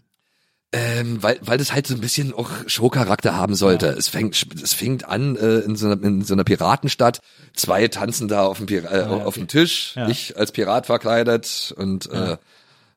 Ähm, 0.73 1.21
weil, 1.21 1.41
weil 1.43 1.59
das 1.59 1.75
halt 1.75 1.89
so 1.89 1.95
ein 1.95 2.01
bisschen 2.01 2.33
auch 2.33 2.49
Showcharakter 2.67 3.35
haben 3.35 3.57
sollte. 3.57 3.89
Es 3.89 4.07
fängt, 4.07 4.47
es 4.63 4.73
fängt 4.73 5.05
an 5.05 5.35
äh, 5.35 5.59
in, 5.59 5.75
so 5.75 5.87
einer, 5.87 6.01
in 6.05 6.23
so 6.23 6.35
einer 6.35 6.45
Piratenstadt. 6.45 7.21
Zwei 7.55 7.89
tanzen 7.89 8.29
da 8.29 8.47
auf 8.47 8.59
dem, 8.59 8.67
Pira 8.67 8.89
äh, 8.97 9.03
auf 9.03 9.35
dem 9.35 9.49
Tisch. 9.49 9.95
Ja. 9.97 10.09
Ich 10.09 10.37
als 10.37 10.53
Pirat 10.53 10.87
verkleidet 10.87 11.75
und 11.77 12.09
äh, 12.13 12.37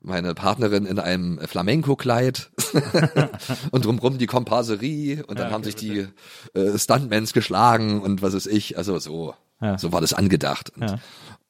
meine 0.01 0.35
Partnerin 0.35 0.85
in 0.85 0.99
einem 0.99 1.39
Flamenco-Kleid 1.39 2.51
und 3.71 3.85
drumrum 3.85 4.19
die 4.19 4.27
Komparserie 4.27 5.23
und 5.25 5.39
dann 5.39 5.49
haben 5.49 5.63
sich 5.63 5.75
die 5.75 6.05
äh, 6.53 6.77
Stuntmans 6.77 7.33
geschlagen 7.33 8.01
und 8.01 8.21
was 8.21 8.35
ist 8.35 8.45
ich. 8.45 8.77
Also 8.77 8.99
so, 8.99 9.33
Ja. 9.63 9.77
so 9.77 9.91
war 9.91 10.01
das 10.01 10.13
angedacht. 10.13 10.71
Und, 10.75 10.89
Ja. 10.89 10.99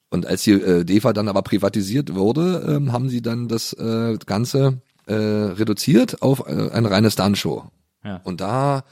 und 0.09 0.25
als 0.25 0.43
die 0.43 0.51
äh, 0.51 0.85
DEFA 0.85 1.13
dann 1.13 1.27
aber 1.27 1.41
privatisiert 1.41 2.13
wurde, 2.15 2.65
ähm, 2.67 2.91
haben 2.93 3.09
sie 3.09 3.21
dann 3.21 3.47
das 3.47 3.73
äh, 3.73 4.17
Ganze 4.25 4.81
äh, 5.07 5.13
reduziert 5.13 6.21
auf 6.21 6.47
äh, 6.47 6.69
eine 6.71 6.89
reine 6.91 7.11
Stuntshow. 7.11 7.65
Ja. 8.03 8.21
Und 8.23 8.39
da 8.41 8.83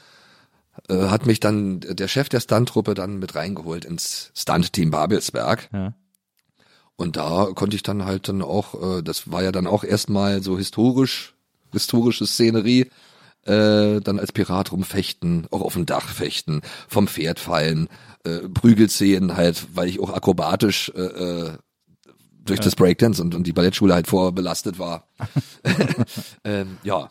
äh, 0.89 1.07
hat 1.07 1.26
mich 1.26 1.39
dann 1.39 1.80
der 1.82 2.07
Chef 2.07 2.30
der 2.30 2.39
Stunt-Truppe 2.39 2.93
dann 2.93 3.19
mit 3.19 3.36
reingeholt 3.36 3.86
ins 3.86 4.32
Stunt-Team 4.36 4.91
Babelsberg. 4.91 5.69
Ja. 5.72 5.93
Und 6.95 7.17
da 7.17 7.47
konnte 7.55 7.76
ich 7.76 7.84
dann 7.84 8.05
halt 8.05 8.28
dann 8.28 8.41
auch, 8.41 8.97
äh, 8.99 9.01
das 9.01 9.32
war 9.32 9.43
ja 9.43 9.51
dann 9.51 9.67
auch 9.67 9.84
erstmal 9.84 10.41
so 10.43 10.57
historisch, 10.57 11.34
historische 11.72 12.26
Szenerie, 12.28 12.89
äh, 13.46 14.00
dann 14.02 14.20
als 14.20 14.32
Pirat 14.32 14.72
rumfechten, 14.72 15.48
auch 15.52 15.62
auf 15.62 15.74
dem 15.74 15.86
Dach 15.86 16.08
fechten, 16.10 16.62
vom 16.88 17.08
Pferd 17.08 17.39
fallen, 17.39 17.89
äh, 18.24 18.39
Prügelszenen 18.50 19.36
halt, 19.36 19.68
weil 19.74 19.89
ich 19.89 20.00
auch 20.00 20.12
akrobatisch 20.12 20.92
äh, 20.96 21.02
äh, 21.02 21.52
durch 22.44 22.60
das 22.60 22.76
Breakdance 22.76 23.22
und, 23.22 23.36
und 23.36 23.46
die 23.46 23.54
Ballettschule 23.54 23.94
halt 23.94 24.08
vorbelastet 24.08 24.80
war. 24.80 25.08
ähm, 26.44 26.78
ja, 26.84 27.10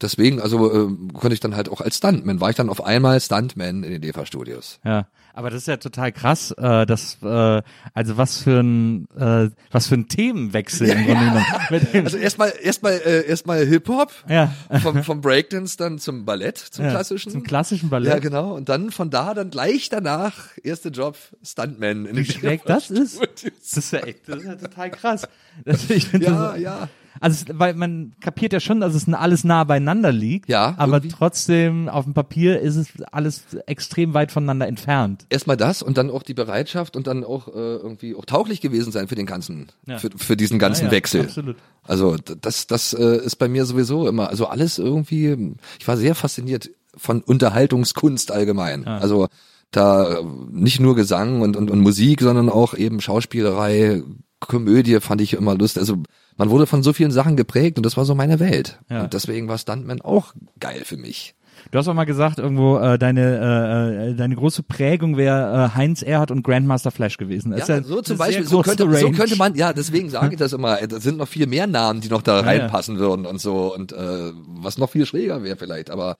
deswegen, 0.00 0.40
also 0.40 0.70
äh, 0.72 0.88
konnte 1.12 1.34
ich 1.34 1.40
dann 1.40 1.56
halt 1.56 1.68
auch 1.68 1.80
als 1.80 1.96
Stuntman, 1.96 2.40
war 2.40 2.50
ich 2.50 2.56
dann 2.56 2.70
auf 2.70 2.84
einmal 2.84 3.20
Stuntman 3.20 3.82
in 3.84 3.90
den 3.90 4.02
DEFA-Studios. 4.02 4.80
Ja, 4.84 5.06
aber 5.40 5.48
das 5.50 5.62
ist 5.62 5.68
ja 5.68 5.78
total 5.78 6.12
krass, 6.12 6.50
äh, 6.52 6.84
das, 6.84 7.16
äh, 7.22 7.62
also 7.94 8.16
was 8.18 8.42
für 8.42 8.60
ein, 8.60 9.08
äh, 9.16 9.48
was 9.70 9.86
für 9.88 9.94
ein 9.94 10.06
Themenwechsel 10.06 10.88
im 10.90 11.06
Grunde 11.06 11.24
genommen. 11.24 11.46
Also 12.04 12.18
erstmal 12.18 12.52
erstmal 12.62 12.92
äh, 12.92 13.26
erstmal 13.26 13.64
Hip 13.66 13.88
Hop 13.88 14.12
Ja. 14.28 14.52
vom 14.82 15.02
vom 15.02 15.20
Breakdance 15.22 15.76
dann 15.78 15.98
zum 15.98 16.26
Ballett 16.26 16.58
zum 16.58 16.84
ja, 16.84 16.90
klassischen 16.90 17.32
Zum 17.32 17.42
klassischen 17.42 17.88
Ballett. 17.88 18.12
ja 18.12 18.18
genau 18.18 18.54
und 18.54 18.68
dann 18.68 18.90
von 18.90 19.08
da 19.10 19.32
dann 19.32 19.48
gleich 19.50 19.88
danach 19.88 20.34
erste 20.62 20.90
Job 20.90 21.16
Stuntman 21.42 22.04
in 22.04 22.16
Wie 22.16 22.22
den 22.24 22.32
schräg 22.32 22.64
das 22.66 22.90
ist? 22.90 23.18
Das 23.42 23.76
ist 23.76 23.92
ja 23.92 24.00
echt, 24.00 24.28
das 24.28 24.40
ist 24.40 24.44
ja 24.46 24.54
total 24.56 24.90
krass. 24.90 25.26
Das, 25.64 25.88
ich 25.90 26.12
ja 26.12 26.18
das, 26.52 26.60
ja 26.60 26.88
Also, 27.20 27.44
es- 27.48 27.58
weil 27.58 27.74
man 27.74 28.12
kapiert 28.20 28.52
ja 28.52 28.60
schon, 28.60 28.80
dass 28.80 28.94
es 28.94 29.06
alles 29.12 29.44
nah 29.44 29.64
beieinander 29.64 30.10
liegt. 30.10 30.48
Ja, 30.48 30.74
Aber 30.78 30.94
irgendwie. 30.98 31.08
trotzdem, 31.14 31.88
auf 31.88 32.04
dem 32.04 32.14
Papier 32.14 32.60
ist 32.60 32.76
es 32.76 32.88
alles 33.12 33.44
extrem 33.66 34.14
weit 34.14 34.32
voneinander 34.32 34.66
entfernt. 34.66 35.26
erstmal 35.28 35.56
das 35.56 35.82
und 35.82 35.98
dann 35.98 36.10
auch 36.10 36.22
die 36.22 36.34
Bereitschaft 36.34 36.96
und 36.96 37.06
dann 37.06 37.22
auch 37.24 37.48
äh, 37.48 37.52
irgendwie 37.52 38.14
auch 38.14 38.24
tauglich 38.24 38.60
gewesen 38.60 38.90
sein 38.90 39.06
für 39.08 39.14
den 39.14 39.26
ganzen 39.26 39.68
Ja. 39.86 39.98
für, 39.98 40.08
für 40.16 40.36
diesen 40.36 40.58
ganzen 40.58 40.84
Ja, 40.86 40.88
ja, 40.88 40.92
Wechsel 40.96 41.20
absolut. 41.22 41.56
also 41.84 42.16
das 42.16 42.66
das 42.66 42.92
äh, 42.94 43.18
ist 43.24 43.36
bei 43.36 43.48
mir 43.48 43.64
sowieso 43.66 44.08
immer 44.08 44.28
also 44.30 44.46
alles 44.46 44.78
irgendwie 44.78 45.54
ich 45.78 45.86
war 45.86 45.96
sehr 45.96 46.14
fasziniert 46.14 46.70
von 46.96 47.20
Unterhaltungskunst 47.22 48.32
allgemein 48.32 48.86
also 48.86 49.28
da 49.70 50.18
äh, 50.18 50.24
nicht 50.50 50.80
nur 50.80 50.96
Gesang 50.96 51.42
und, 51.42 51.56
und, 51.56 51.70
und 51.70 51.80
Musik, 51.80 52.22
sondern 52.22 52.48
auch 52.48 52.74
eben 52.74 53.00
Schauspielerei, 53.00 54.02
Komödie 54.40 54.98
fand 55.00 55.20
ich 55.20 55.34
immer 55.34 55.54
lustig. 55.56 55.80
Also 55.82 55.98
man 56.40 56.48
wurde 56.48 56.66
von 56.66 56.82
so 56.82 56.94
vielen 56.94 57.10
Sachen 57.10 57.36
geprägt 57.36 57.76
und 57.76 57.84
das 57.84 57.98
war 57.98 58.06
so 58.06 58.14
meine 58.14 58.40
Welt. 58.40 58.78
Ja. 58.88 59.02
Und 59.02 59.12
deswegen 59.12 59.46
war 59.46 59.58
Stuntman 59.58 60.00
auch 60.00 60.32
geil 60.58 60.84
für 60.86 60.96
mich. 60.96 61.34
Du 61.70 61.78
hast 61.78 61.86
auch 61.86 61.92
mal 61.92 62.06
gesagt, 62.06 62.38
irgendwo 62.38 62.78
äh, 62.78 62.98
deine 62.98 63.20
äh, 63.20 64.10
äh, 64.12 64.14
deine 64.14 64.36
große 64.36 64.62
Prägung 64.62 65.18
wäre 65.18 65.66
äh, 65.66 65.76
Heinz 65.76 66.00
Erhardt 66.00 66.30
und 66.30 66.42
Grandmaster 66.42 66.92
Flash 66.92 67.18
gewesen. 67.18 67.50
Das 67.50 67.68
Ja, 67.68 67.76
ja 67.76 67.82
so 67.82 68.00
zum 68.00 68.16
Beispiel, 68.16 68.46
so 68.46 68.62
könnte, 68.62 68.90
so 68.90 69.10
könnte 69.10 69.36
man, 69.36 69.54
ja, 69.54 69.74
deswegen 69.74 70.08
sage 70.08 70.32
ich 70.32 70.38
das 70.38 70.54
immer, 70.54 70.78
da 70.78 70.98
sind 70.98 71.18
noch 71.18 71.28
viel 71.28 71.46
mehr 71.46 71.66
Namen, 71.66 72.00
die 72.00 72.08
noch 72.08 72.22
da 72.22 72.36
ja. 72.36 72.46
reinpassen 72.46 72.98
würden 72.98 73.26
und 73.26 73.38
so 73.38 73.74
und 73.74 73.92
äh, 73.92 74.32
was 74.46 74.78
noch 74.78 74.88
viel 74.88 75.04
schräger 75.04 75.42
wäre 75.42 75.56
vielleicht, 75.56 75.90
aber 75.90 76.16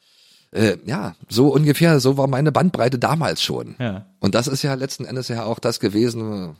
äh, 0.50 0.76
ja, 0.84 1.14
so 1.30 1.48
ungefähr, 1.48 1.98
so 1.98 2.18
war 2.18 2.26
meine 2.26 2.52
Bandbreite 2.52 2.98
damals 2.98 3.42
schon. 3.42 3.74
Ja. 3.78 4.04
Und 4.18 4.34
das 4.34 4.48
ist 4.48 4.62
ja 4.62 4.74
letzten 4.74 5.06
Endes 5.06 5.28
ja 5.28 5.44
auch 5.44 5.60
das 5.60 5.80
gewesen, 5.80 6.56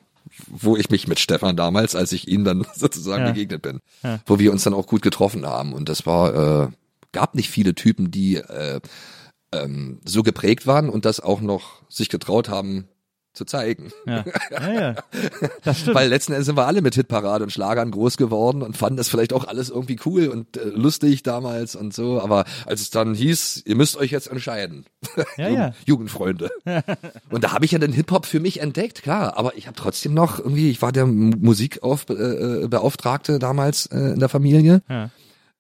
wo 0.49 0.77
ich 0.77 0.91
mich 0.91 1.07
mit 1.09 1.19
Stefan 1.21 1.57
damals, 1.57 1.95
als 1.95 2.13
ich 2.13 2.29
ihm 2.29 2.45
dann 2.45 2.67
sozusagen 2.75 3.25
Ja. 3.25 3.33
begegnet 3.33 3.63
bin, 3.63 3.81
Ja. 4.03 4.21
wo 4.27 4.39
wir 4.39 4.53
uns 4.53 4.63
dann 4.65 4.75
auch 4.75 4.87
gut 4.87 5.03
getroffen 5.03 5.47
haben. 5.47 5.73
Und 5.73 5.89
das 5.89 6.07
war, 6.07 6.65
äh, 6.65 6.69
gab 7.13 7.35
nicht 7.35 7.51
viele 7.51 7.75
Typen, 7.75 8.11
die 8.11 8.37
äh, 8.37 8.81
ähm, 9.53 10.01
so 10.05 10.23
geprägt 10.23 10.67
waren 10.67 10.89
und 10.89 11.05
das 11.05 11.21
auch 11.21 11.41
noch 11.41 11.83
sich 11.89 12.09
getraut 12.09 12.49
haben 12.49 12.87
zu 13.33 13.45
zeigen. 13.45 13.91
Ja. 14.07 14.25
ja, 14.51 14.73
ja. 14.73 14.95
Das 15.63 15.81
stimmt. 15.81 15.95
Weil 15.97 16.09
letzten 16.09 16.33
Endes 16.33 16.47
sind 16.47 16.57
wir 16.57 16.67
alle 16.67 16.83
mit 16.83 16.95
Hitparade 16.95 17.45
und 17.45 17.51
Schlagern 17.51 17.91
groß 17.91 18.17
geworden 18.17 18.63
und 18.63 18.77
fanden 18.77 18.97
das 18.97 19.09
vielleicht 19.09 19.33
auch 19.33 19.47
alles 19.47 19.71
irgendwie 19.71 19.99
cool 20.05 20.29
und 20.29 20.57
äh, 20.57 20.65
lustig 20.65 21.23
damals 21.23 21.77
und 21.77 21.95
so. 21.95 22.21
Aber 22.21 22.45
als 22.67 22.81
es 22.81 22.91
dann 22.91 23.15
hieß, 23.15 23.63
ihr 23.67 23.77
müsst 23.77 23.97
euch 23.97 24.11
jetzt 24.11 24.27
entscheiden, 24.29 24.85
Ja, 25.37 25.47
Jugend- 25.49 25.57
ja. 25.59 25.75
Jugendfreunde. 25.87 26.51
und 27.31 27.45
da 27.45 27.53
habe 27.53 27.65
ich 27.65 27.71
ja 27.73 27.79
den 27.79 27.93
Hip-Hop 27.93 28.27
für 28.27 28.41
mich 28.41 28.61
entdeckt, 28.61 29.03
klar. 29.03 29.37
Aber 29.37 29.57
ich 29.57 29.67
habe 29.67 29.77
trotzdem 29.77 30.13
noch 30.15 30.39
irgendwie, 30.39 30.71
ich 30.71 30.83
war 30.83 30.93
der 30.93 31.07
Musikbeauftragte 31.07 32.63
äh, 32.65 32.69
Beauftragte 32.69 33.39
damals 33.39 33.87
äh, 33.87 33.97
in 34.13 34.19
der 34.21 34.29
Familie. 34.29 34.83
Ja. 34.89 35.11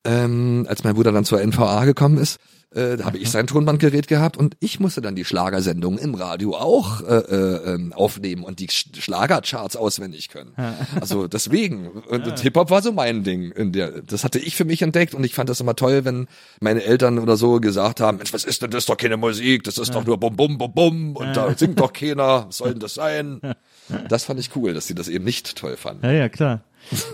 Ähm, 0.02 0.66
als 0.68 0.82
mein 0.82 0.94
Bruder 0.94 1.12
dann 1.12 1.24
zur 1.24 1.40
NVA 1.44 1.84
gekommen 1.84 2.16
ist, 2.18 2.38
äh, 2.72 2.96
da 2.96 3.04
habe 3.04 3.18
ich 3.18 3.30
sein 3.30 3.46
Tonbandgerät 3.46 4.06
gehabt 4.06 4.36
und 4.36 4.56
ich 4.60 4.78
musste 4.78 5.00
dann 5.00 5.16
die 5.16 5.24
Schlagersendungen 5.24 5.98
im 5.98 6.14
Radio 6.14 6.54
auch 6.56 7.00
äh, 7.00 7.14
äh, 7.14 7.74
ähm, 7.74 7.92
aufnehmen 7.92 8.44
und 8.44 8.60
die 8.60 8.68
Sch 8.68 8.86
Schlagercharts 8.96 9.76
auswendig 9.76 10.28
können. 10.28 10.52
Also 11.00 11.26
deswegen. 11.26 11.88
Und, 11.88 12.26
und 12.26 12.38
Hip-Hop 12.38 12.70
war 12.70 12.82
so 12.82 12.92
mein 12.92 13.24
Ding. 13.24 13.50
In 13.52 13.72
der, 13.72 14.02
das 14.02 14.22
hatte 14.24 14.38
ich 14.38 14.54
für 14.54 14.64
mich 14.64 14.82
entdeckt 14.82 15.14
und 15.14 15.24
ich 15.24 15.34
fand 15.34 15.48
das 15.48 15.60
immer 15.60 15.74
toll, 15.74 16.04
wenn 16.04 16.28
meine 16.60 16.84
Eltern 16.84 17.18
oder 17.18 17.36
so 17.36 17.60
gesagt 17.60 18.00
haben, 18.00 18.18
Mensch, 18.18 18.32
was 18.32 18.44
ist 18.44 18.62
denn 18.62 18.70
das? 18.70 18.84
Ist 18.84 18.88
doch 18.88 18.96
keine 18.96 19.16
Musik, 19.16 19.64
das 19.64 19.76
ist 19.76 19.94
doch 19.94 20.04
nur 20.04 20.18
bum 20.18 20.36
bum 20.36 20.56
bum 20.56 20.72
bum 20.72 21.16
und 21.16 21.36
da 21.36 21.52
singt 21.56 21.80
doch 21.80 21.92
keiner, 21.92 22.46
was 22.48 22.58
soll 22.58 22.70
denn 22.70 22.80
das 22.80 22.94
sein? 22.94 23.40
Das 24.08 24.24
fand 24.24 24.38
ich 24.38 24.54
cool, 24.54 24.74
dass 24.74 24.86
sie 24.86 24.94
das 24.94 25.08
eben 25.08 25.24
nicht 25.24 25.56
toll 25.56 25.76
fanden. 25.76 26.04
Ja, 26.06 26.12
ja, 26.12 26.28
klar. 26.28 26.62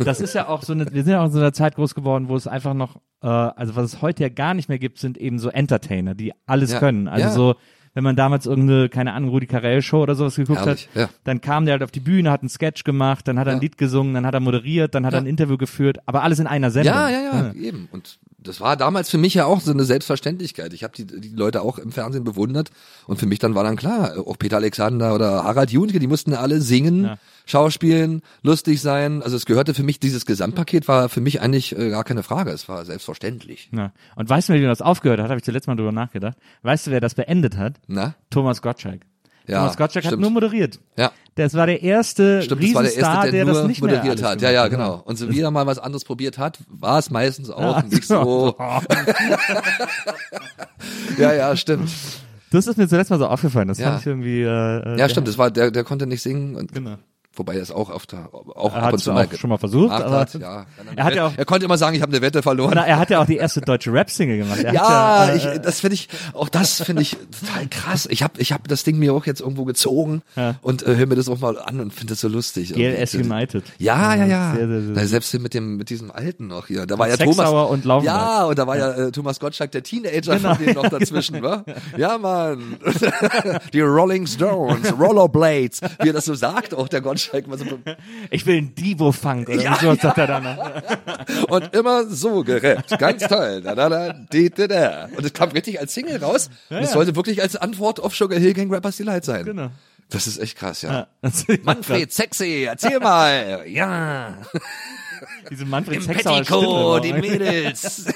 Das 0.05 0.21
ist 0.21 0.35
ja 0.35 0.49
auch 0.49 0.63
so 0.63 0.73
eine, 0.73 0.93
wir 0.93 1.03
sind 1.03 1.13
ja 1.13 1.21
auch 1.23 1.27
in 1.27 1.33
so 1.33 1.39
einer 1.39 1.53
Zeit 1.53 1.75
groß 1.75 1.95
geworden, 1.95 2.29
wo 2.29 2.37
es 2.37 2.47
einfach 2.47 2.75
noch, 2.75 3.01
äh, 3.23 3.27
also 3.27 3.77
was 3.77 3.85
es 3.95 4.03
heute 4.03 4.23
ja 4.23 4.29
gar 4.29 4.55
nicht 4.55 4.69
mehr 4.69 4.79
gibt, 4.79 4.99
sind 4.99 5.19
eben 5.19 5.39
so 5.39 5.49
Entertainer, 5.51 6.15
die 6.15 6.33
alles 6.47 6.73
Ja. 6.73 6.79
können. 6.81 7.09
Also 7.09 7.27
Ja. 7.29 7.33
so, 7.33 7.55
wenn 7.95 8.05
man 8.05 8.15
damals 8.15 8.45
irgendeine, 8.45 8.91
keine 8.91 9.15
Ahnung, 9.15 9.31
Rudi 9.31 9.47
Carell 9.47 9.81
Show 9.81 10.03
oder 10.03 10.15
sowas 10.15 10.37
geguckt 10.37 10.59
Herrlich, 10.61 10.89
hat, 10.95 10.97
ja. 10.97 11.09
dann 11.25 11.41
kam 11.41 11.65
der 11.65 11.73
halt 11.73 11.83
auf 11.83 11.91
die 11.91 12.01
Bühne, 12.01 12.31
hat 12.31 12.43
einen 12.43 12.51
Sketch 12.51 12.85
gemacht, 12.85 13.27
dann 13.27 13.39
hat 13.39 13.47
er 13.47 13.55
ein. 13.55 13.61
Lied 13.61 13.79
gesungen, 13.79 14.13
dann 14.13 14.27
hat 14.27 14.35
er 14.35 14.41
moderiert, 14.41 14.95
dann 14.95 15.07
hat 15.07 15.15
er 15.15 15.21
ein 15.21 15.27
Interview 15.27 15.57
geführt, 15.57 15.99
aber 16.05 16.23
alles 16.23 16.39
in 16.39 16.47
einer 16.47 16.71
Sendung. 16.71 16.93
Ja, 16.95 17.09
ja, 17.09 17.21
ja, 17.23 17.53
eben. 17.55 17.89
Und 17.91 18.19
das 18.39 18.61
war 18.61 18.77
damals 18.77 19.09
für 19.09 19.17
mich 19.17 19.33
ja 19.33 19.47
auch 19.47 19.61
so 19.63 19.73
eine 19.73 19.85
Selbstverständlichkeit. 19.85 20.75
Ich 20.75 20.85
habe 20.85 20.93
die, 20.95 21.07
die 21.07 21.35
Leute 21.35 21.63
auch 21.63 21.79
im 21.79 21.91
Fernsehen 21.91 22.23
bewundert 22.23 22.71
und 23.07 23.19
für 23.19 23.27
mich 23.27 23.39
dann 23.39 23.55
war 23.55 23.65
dann 23.65 23.77
klar, 23.77 24.13
auch 24.27 24.39
Peter 24.39 24.57
Alexander 24.59 25.15
oder 25.15 25.45
Harald 25.45 25.71
Junke, 25.71 25.99
die 25.99 26.07
mussten 26.07 26.35
alle 26.35 26.61
singen. 26.61 27.17
Schauspielen, 27.47 28.21
lustig 28.43 28.83
sein. 28.83 29.23
Also 29.23 29.37
es 29.37 29.47
gehörte 29.47 29.73
für 29.73 29.83
mich, 29.83 29.99
dieses 29.99 30.27
Gesamtpaket 30.27 30.89
war 30.89 31.09
für 31.09 31.21
mich 31.23 31.41
eigentlich 31.41 31.77
äh, 31.79 31.89
gar 31.91 32.05
keine 32.05 32.23
Frage. 32.23 32.51
Es 32.51 32.69
war 32.69 32.85
selbstverständlich. 32.85 33.71
Ja. 33.75 33.93
Und 34.17 34.29
weißt 34.29 34.51
du, 34.51 34.55
wie 34.55 34.63
das 34.63 34.83
aufgehört 34.83 35.21
hat? 35.21 35.29
Habe 35.31 35.39
ich 35.39 35.45
zuletzt 35.45 35.67
mal 35.69 35.77
drüber 35.77 35.93
nachgedacht. 35.93 36.37
Weißt 36.63 36.89
du, 36.89 36.91
wer 36.91 37.01
das 37.01 37.15
beendet 37.15 37.57
hat? 37.57 37.75
Na? 37.87 38.15
Thomas 38.29 38.61
Gottschalk. 38.61 39.01
Ja, 39.49 39.61
Thomas 39.61 39.77
Gottschalk 39.77 40.05
hat 40.05 40.11
stimmt. 40.11 40.23
nur 40.23 40.31
moderiert. 40.33 40.81
Ja. 40.99 41.13
Das 41.37 41.55
war 41.55 41.67
der 41.67 41.81
erste 41.83 42.43
Stimmt, 42.43 42.63
das 42.65 42.75
war 42.75 42.83
der 42.83 42.91
Riesenstar, 42.91 43.15
erste, 43.15 43.31
der, 43.31 43.45
der, 43.45 43.53
nur 43.53 43.63
das 43.63 43.69
nicht 43.69 43.81
moderiert 43.81 44.23
hat. 44.23 44.43
Ja, 44.43 44.51
ja, 44.51 44.67
genau. 44.67 45.03
Und 45.05 45.17
so 45.17 45.31
wieder 45.31 45.53
mal 45.53 45.67
was 45.67 45.79
anderes 45.79 46.05
probiert 46.05 46.37
hat, 46.39 46.59
war 46.69 46.99
es 46.99 47.11
meistens 47.11 47.51
auch 47.51 47.77
Ja, 47.77 47.83
nicht 47.83 48.05
so. 48.07 48.57
ja, 51.19 51.33
ja, 51.33 51.57
stimmt. 51.57 51.91
Das 52.51 52.67
ist 52.67 52.77
mir 52.77 52.89
zuletzt 52.89 53.11
mal 53.11 53.19
so 53.19 53.27
aufgefallen. 53.27 53.69
Das 53.69 53.79
Ja. 53.79 53.89
fand 53.91 54.01
ich 54.01 54.07
irgendwie. 54.07 54.43
Äh, 54.43 54.95
äh, 54.95 54.99
Ja, 54.99 55.09
stimmt. 55.09 55.29
Das 55.29 55.39
war 55.39 55.51
der, 55.51 55.71
der 55.71 55.85
konnte 55.85 56.07
nicht 56.07 56.23
singen 56.23 56.57
und 56.57 56.73
Genau. 56.73 56.97
Wobei 57.37 57.55
er 57.57 57.63
es 57.63 57.71
auch 57.71 57.91
auf 57.91 58.07
der, 58.07 58.29
auch 58.33 58.75
Er 58.75 58.83
ab 58.85 58.93
und 58.95 58.99
zu 58.99 59.13
mal 59.13 59.29
schon 59.37 59.51
mal 59.51 59.59
versucht, 59.59 59.93
aber 59.93 60.21
hat, 60.21 60.35
ja. 60.35 60.67
er 60.97 61.05
hat 61.05 61.15
ja 61.15 61.27
auch- 61.27 61.33
er 61.37 61.45
konnte 61.45 61.67
immer 61.67 61.77
sagen, 61.79 61.95
ich 61.95 62.03
habe 62.03 62.13
eine 62.13 62.23
Wette 62.23 62.43
verloren. 62.43 62.73
Na, 62.75 62.87
er 62.87 62.99
hat 62.99 63.11
ja 63.11 63.21
auch 63.21 63.27
die 63.27 63.37
erste 63.37 63.61
deutsche 63.61 63.93
Rap-Single 63.93 64.39
gemacht. 64.39 64.61
Er 64.65 64.73
ja, 64.73 65.35
ich, 65.35 65.45
äh, 65.45 65.61
das 65.61 65.81
finde 65.81 65.95
ich, 65.95 66.09
auch 66.33 66.49
das 66.49 66.83
finde 66.83 67.03
ich 67.03 67.17
total 67.41 67.67
krass. 67.69 68.07
Ich 68.11 68.23
habe 68.23 68.41
ich 68.41 68.53
hab 68.53 68.67
das 68.69 68.85
Ding 68.85 68.99
mir 68.99 69.13
auch 69.13 69.27
jetzt 69.27 69.41
irgendwo 69.41 69.65
gezogen 69.65 70.23
Ja. 70.35 70.55
und 70.63 70.83
äh, 70.87 70.97
höre 70.97 71.07
mir 71.07 71.17
das 71.17 71.29
auch 71.29 71.39
mal 71.41 71.59
an 71.59 71.81
und 71.81 71.93
finde 71.93 72.13
das 72.15 72.21
so 72.21 72.29
lustig. 72.29 72.73
GLS 72.73 73.15
Irgendwie. 73.15 73.31
United. 73.33 73.65
Ja, 73.79 74.15
ja, 74.15 74.25
ja. 74.27 74.55
Sehr, 74.57 74.69
sehr, 74.69 74.81
sehr. 74.81 74.93
Na, 74.95 75.07
selbst 75.07 75.35
mit 75.39 75.53
dem 75.55 75.77
mit 75.77 75.91
diesem 75.91 76.11
alten 76.11 76.47
noch 76.47 76.67
hier. 76.69 76.87
Da 76.87 76.99
war 76.99 77.09
ja 77.09 77.17
Thomas 77.17 77.51
und 77.71 77.85
Laufenberg. 77.85 78.05
Ja, 78.17 78.45
und 78.45 78.59
da 78.59 78.67
war 78.67 78.79
ja, 78.79 78.91
äh, 78.93 79.13
Thomas 79.13 79.39
Gottschalk 79.41 79.71
der 79.73 79.83
Teenager 79.83 80.37
Genau. 80.37 80.55
von 80.55 80.65
denen 80.65 80.75
noch 80.75 80.89
dazwischen, 80.89 81.43
wa? 81.43 81.65
Ja, 81.99 82.17
Mann. 82.19 82.77
Die 83.73 83.81
Rolling 83.81 84.27
Stones, 84.27 84.93
Rollerblades, 84.99 85.81
wie 86.03 86.09
er 86.09 86.13
das 86.13 86.25
so 86.25 86.35
sagt, 86.35 86.75
auch 86.75 86.89
der 86.89 87.01
Gottschalk. 87.01 87.26
Mal 87.47 87.59
so, 87.59 87.65
Ich 88.31 88.47
will 88.47 88.59
ein 88.59 88.75
Divo-Funk 88.75 89.49
oder 89.49 89.57
Ja, 89.63 89.73
ja, 89.73 89.79
sowas 89.81 89.99
sagt 90.01 90.19
er 90.19 90.27
dann. 90.27 90.59
und 91.49 91.75
immer 91.75 92.07
so 92.07 92.43
gerappt. 92.43 92.99
Ganz 92.99 93.27
toll. 93.27 93.63
Da, 93.63 93.75
da, 93.75 93.89
da, 93.89 94.13
di, 94.13 94.51
di, 94.51 94.69
da. 94.69 95.09
Und 95.17 95.25
es 95.25 95.33
kam 95.33 95.51
richtig 95.51 95.81
als 95.81 95.95
Single 95.95 96.23
raus. 96.23 96.51
und 96.71 96.79
es 96.79 96.89
ja. 96.89 96.95
sollte 96.95 97.17
wirklich 97.17 97.43
als 97.43 97.57
Antwort 97.57 98.01
auf 98.01 98.15
Sugar 98.15 98.39
Hill 98.39 98.55
Gang 98.55 98.73
Rappers 98.73 98.97
Delight 98.97 99.25
sein. 99.25 99.45
Genau. 99.45 99.71
Das 100.09 100.27
ist 100.27 100.39
echt 100.39 100.57
krass, 100.57 100.83
ja. 100.83 101.09
Ja, 101.23 101.31
Manfred, 101.65 102.13
sexy, 102.13 102.65
erzähl 102.69 103.01
mal. 103.01 103.65
Ja. 103.67 104.39
Diese 105.51 105.65
Manfred 105.65 105.99
Im 105.99 106.07
Petticoat, 106.07 107.05
die. 107.05 107.13
Mädels. 107.13 108.07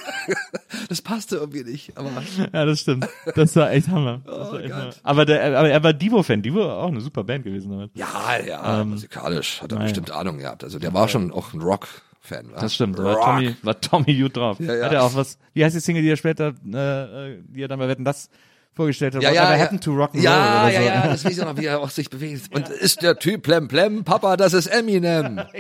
Das 0.89 1.03
passte 1.03 1.37
irgendwie 1.37 1.63
nicht, 1.63 1.97
aber 1.97 2.11
Ja, 2.53 2.65
das 2.65 2.81
stimmt. 2.81 3.07
Das 3.37 3.55
war 3.55 3.71
echt 3.71 3.89
Hammer. 3.89 4.23
Oh 4.27 4.31
war 4.31 4.61
echt. 4.61 4.73
Hammer. 4.73 4.91
Aber, 5.03 5.25
der, 5.25 5.57
aber 5.59 5.69
er 5.71 5.83
war 5.85 5.93
Divo-Fan. 5.93 6.43
Divo 6.43 6.61
war 6.61 6.79
auch 6.79 6.89
eine 6.89 7.01
super 7.01 7.23
Band 7.23 7.45
gewesen. 7.45 7.71
Damit. 7.71 7.91
ja, 7.95 8.39
ja, 8.45 8.81
Ähm, 8.81 8.91
musikalisch 8.91 9.61
hat 9.63 9.71
er 9.71 9.77
naja. 9.77 9.85
bestimmt 9.89 10.11
Ahnung 10.11 10.39
gehabt. 10.39 10.65
Also 10.65 10.79
der 10.79 10.93
war 10.93 11.07
schon 11.09 11.31
auch 11.33 11.53
ein 11.53 11.61
Rock-Fan. 11.61 12.51
wa? 12.53 12.61
Das 12.61 12.75
stimmt. 12.75 12.99
War 12.99 13.15
Rock. 13.15 13.25
Tommy, 13.25 13.57
war 13.63 13.81
Tommy 13.81 14.15
gut 14.19 14.37
drauf. 14.37 14.59
Ja, 14.59 14.75
ja. 14.75 14.85
Hat 14.87 14.93
er 14.93 15.05
auch 15.05 15.15
was, 15.15 15.39
wie 15.53 15.65
heißt 15.65 15.77
die 15.77 15.81
Single, 15.81 16.03
die 16.03 16.11
er 16.11 16.17
später, 16.17 16.55
äh, 16.73 17.33
äh, 17.35 17.43
die 17.47 17.63
er 17.63 17.69
dann 17.69 17.79
bei 17.79 17.87
Wetten, 17.89 18.05
das 18.05 18.31
vorgestellt 18.75 19.15
hat? 19.15 19.23
Ja, 19.23 19.33
ja, 19.33 19.57
ja. 19.57 19.67
to 19.67 19.93
Rock'n'Roll 19.93 20.23
ja, 20.23 20.63
oder 20.63 20.73
so. 20.73 20.77
ja, 20.77 20.83
ja, 20.83 21.07
das 21.09 21.25
weiß 21.25 21.33
ich 21.33 21.45
noch, 21.45 21.57
wie 21.57 21.67
er 21.67 21.81
auch 21.81 21.91
sich 21.91 22.11
bewegt. 22.11 22.51
Und 22.55 22.69
ist 22.69 23.03
der 23.03 23.19
Typ 23.19 23.43
Plem 23.43 23.69
Plem? 23.69 24.05
Papa, 24.05 24.37
das 24.37 24.53
ist 24.53 24.67
Eminem. 24.67 25.41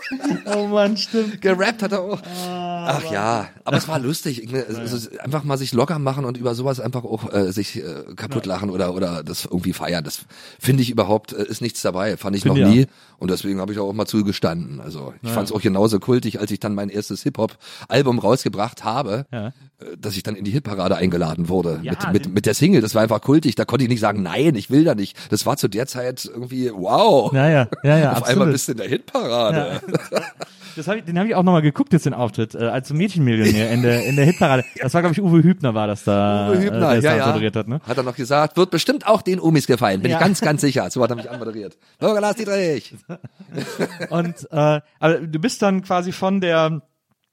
Oh 0.54 0.66
Mann, 0.68 0.96
stimmt. 0.96 1.40
Gerappt 1.40 1.82
hat 1.82 1.92
er 1.92 2.00
auch. 2.02 2.20
Ah, 2.22 2.98
Ach 2.98 3.10
ja, 3.10 3.48
aber 3.64 3.76
es 3.76 3.88
war 3.88 3.98
lustig. 3.98 4.50
Ist 4.52 5.20
einfach 5.20 5.42
mal 5.44 5.58
sich 5.58 5.72
locker 5.72 5.98
machen 5.98 6.24
und 6.24 6.36
über 6.36 6.54
sowas 6.54 6.78
einfach 6.80 7.04
auch 7.04 7.32
äh, 7.32 7.50
sich 7.52 7.76
äh, 7.82 7.82
kaputt 8.14 8.46
lachen 8.46 8.70
oder 8.70 8.94
oder 8.94 9.22
das 9.24 9.44
irgendwie 9.44 9.72
feiern. 9.72 10.04
Das 10.04 10.20
finde 10.60 10.82
ich 10.82 10.90
überhaupt 10.90 11.32
äh, 11.32 11.44
ist 11.44 11.60
nichts 11.62 11.82
dabei. 11.82 12.16
Fand 12.16 12.36
ich 12.36 12.42
Finde 12.42 12.60
noch 12.62 12.68
nie 12.68 12.86
und 13.18 13.30
deswegen 13.30 13.60
habe 13.60 13.72
ich 13.72 13.78
auch 13.78 13.92
mal 13.92 14.06
zugestanden. 14.06 14.80
Also 14.80 15.14
ich 15.22 15.30
fand 15.30 15.48
es 15.48 15.52
auch 15.54 15.60
genauso 15.60 15.98
kultig, 15.98 16.38
als 16.40 16.50
ich 16.50 16.60
dann 16.60 16.74
mein 16.74 16.88
erstes 16.90 17.22
Hip 17.24 17.38
Hop 17.38 17.56
Album 17.88 18.18
rausgebracht 18.18 18.84
habe, 18.84 19.26
Ja. 19.32 19.48
äh, 19.48 19.52
dass 19.98 20.16
ich 20.16 20.22
dann 20.22 20.36
in 20.36 20.44
die 20.44 20.50
Hitparade 20.52 20.96
eingeladen 20.96 21.48
wurde 21.48 21.80
Ja, 21.82 21.92
mit, 21.92 22.12
mit 22.12 22.34
mit 22.34 22.46
der 22.46 22.54
Single. 22.54 22.80
Das 22.82 22.94
war 22.94 23.02
einfach 23.02 23.20
kultig. 23.20 23.54
Da 23.56 23.64
konnte 23.64 23.84
ich 23.84 23.88
nicht 23.90 24.00
sagen, 24.00 24.22
nein, 24.22 24.54
ich 24.54 24.70
will 24.70 24.84
da 24.84 24.94
nicht. 24.94 25.16
Das 25.32 25.44
war 25.46 25.56
zu 25.56 25.68
der 25.68 25.86
Zeit 25.86 26.24
irgendwie 26.24 26.70
wow. 26.72 27.32
Ja, 27.32 27.48
ja, 27.48 27.68
ja, 27.82 27.98
ja, 27.98 28.10
Auf 28.12 28.18
absolut. 28.18 28.28
einmal 28.30 28.52
bist 28.52 28.68
du 28.68 28.72
in 28.72 28.78
der 28.78 28.88
Hitparade. 28.88 29.80
Das 30.76 30.88
hab 30.88 30.96
ich, 30.96 31.04
den 31.04 31.18
habe 31.18 31.26
ich 31.28 31.34
auch 31.34 31.42
nochmal 31.42 31.62
geguckt 31.62 31.92
jetzt 31.94 32.04
den 32.04 32.12
Auftritt 32.12 32.54
äh, 32.54 32.58
als 32.58 32.92
Mädchenmillionär 32.92 33.70
in 33.70 33.82
der 33.82 34.04
in 34.04 34.14
der 34.16 34.26
Hitparade. 34.26 34.62
Das 34.80 34.92
war 34.92 35.00
glaube 35.00 35.14
ich 35.14 35.22
Uwe 35.22 35.42
Hübner 35.42 35.72
war 35.74 35.86
das 35.86 36.04
da, 36.04 36.50
Uwe 36.50 36.56
äh, 36.58 36.64
Hübner, 36.66 36.80
der 36.80 36.98
es 36.98 37.04
ja, 37.04 37.16
ja. 37.16 37.26
moderiert 37.28 37.56
hat, 37.56 37.66
ne? 37.66 37.80
Hat 37.86 37.96
er 37.96 38.02
noch 38.02 38.14
gesagt, 38.16 38.58
wird 38.58 38.70
bestimmt 38.70 39.06
auch 39.06 39.22
den 39.22 39.40
Umis 39.40 39.66
gefallen, 39.66 40.02
bin 40.02 40.10
Ja. 40.10 40.18
ich 40.18 40.22
ganz, 40.22 40.40
ganz 40.42 40.60
sicher. 40.60 40.90
So 40.90 41.02
hat 41.02 41.10
er 41.10 41.16
mich 41.16 41.30
anmoderiert. 41.30 41.78
Bürger 41.98 42.20
Lars 42.20 42.36
Dietrich. 42.36 42.94
Und 44.10 44.34
äh, 44.50 44.80
aber 45.00 45.14
du 45.20 45.38
bist 45.38 45.62
dann 45.62 45.82
quasi 45.82 46.12
von 46.12 46.40
der 46.42 46.82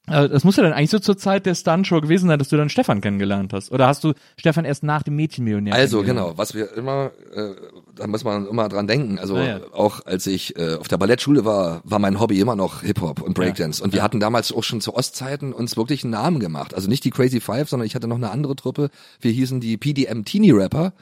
äh, 0.07 0.27
das 0.29 0.43
muss 0.43 0.57
ja 0.57 0.63
dann 0.63 0.73
eigentlich 0.73 0.89
so 0.89 0.99
zur 0.99 1.17
Zeit 1.17 1.45
der 1.45 1.55
Stuntshow 1.55 2.01
gewesen 2.01 2.27
sein, 2.27 2.39
dass 2.39 2.49
du 2.49 2.57
dann 2.57 2.69
Stefan 2.69 3.01
kennengelernt 3.01 3.53
hast. 3.53 3.71
Oder 3.71 3.87
hast 3.87 4.03
du 4.03 4.13
Stefan 4.37 4.65
erst 4.65 4.83
nach 4.83 5.03
dem 5.03 5.15
Mädchenmillionär 5.15 5.73
Also 5.73 6.03
genau, 6.03 6.37
was 6.37 6.53
wir 6.53 6.73
immer, 6.75 7.11
äh, 7.33 7.51
da 7.95 8.07
muss 8.07 8.23
man 8.23 8.47
immer 8.47 8.69
dran 8.69 8.87
denken. 8.87 9.19
Also 9.19 9.37
ja. 9.37 9.59
auch 9.71 10.05
als 10.05 10.25
ich 10.27 10.57
äh, 10.57 10.75
auf 10.75 10.87
der 10.87 10.97
Ballettschule 10.97 11.45
war, 11.45 11.81
war 11.83 11.99
mein 11.99 12.19
Hobby 12.19 12.39
immer 12.39 12.55
noch 12.55 12.81
Hip-Hop 12.81 13.21
und 13.21 13.33
Breakdance. 13.33 13.83
Und 13.83 13.93
wir 13.93 14.01
hatten 14.01 14.19
damals 14.19 14.51
auch 14.51 14.63
schon 14.63 14.81
zu 14.81 14.95
Ostzeiten 14.95 15.53
uns 15.53 15.77
wirklich 15.77 16.03
einen 16.03 16.11
Namen 16.11 16.39
gemacht. 16.39 16.73
Also 16.73 16.89
nicht 16.89 17.03
die 17.03 17.11
Crazy 17.11 17.39
Five, 17.39 17.69
sondern 17.69 17.85
ich 17.85 17.95
hatte 17.95 18.07
noch 18.07 18.15
eine 18.15 18.31
andere 18.31 18.55
Truppe. 18.55 18.89
Wir 19.19 19.31
hießen 19.31 19.59
die 19.59 19.77
PDM 19.77 20.25
Teenie 20.25 20.51
Rapper, 20.51 20.93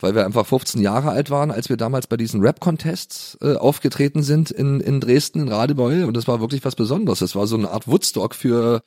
weil 0.00 0.14
wir 0.14 0.24
einfach 0.24 0.46
15 0.46 0.80
Jahre 0.80 1.10
alt 1.10 1.30
waren, 1.30 1.50
als 1.50 1.68
wir 1.68 1.76
damals 1.76 2.06
bei 2.06 2.16
diesen 2.16 2.40
Rap-Contests 2.40 3.38
äh, 3.42 3.54
aufgetreten 3.54 4.22
sind 4.22 4.50
in, 4.50 4.80
in 4.80 5.00
Dresden, 5.00 5.40
in 5.40 5.48
Radebeul. 5.48 6.04
Und 6.04 6.16
das 6.16 6.28
war 6.28 6.40
wirklich 6.40 6.64
was 6.64 6.76
Besonderes. 6.76 7.18
Das 7.18 7.34
war 7.34 7.46
so 7.46 7.56
eine 7.56 7.70
Art 7.70 7.88
Woodstock 7.88 8.34
für 8.34 8.82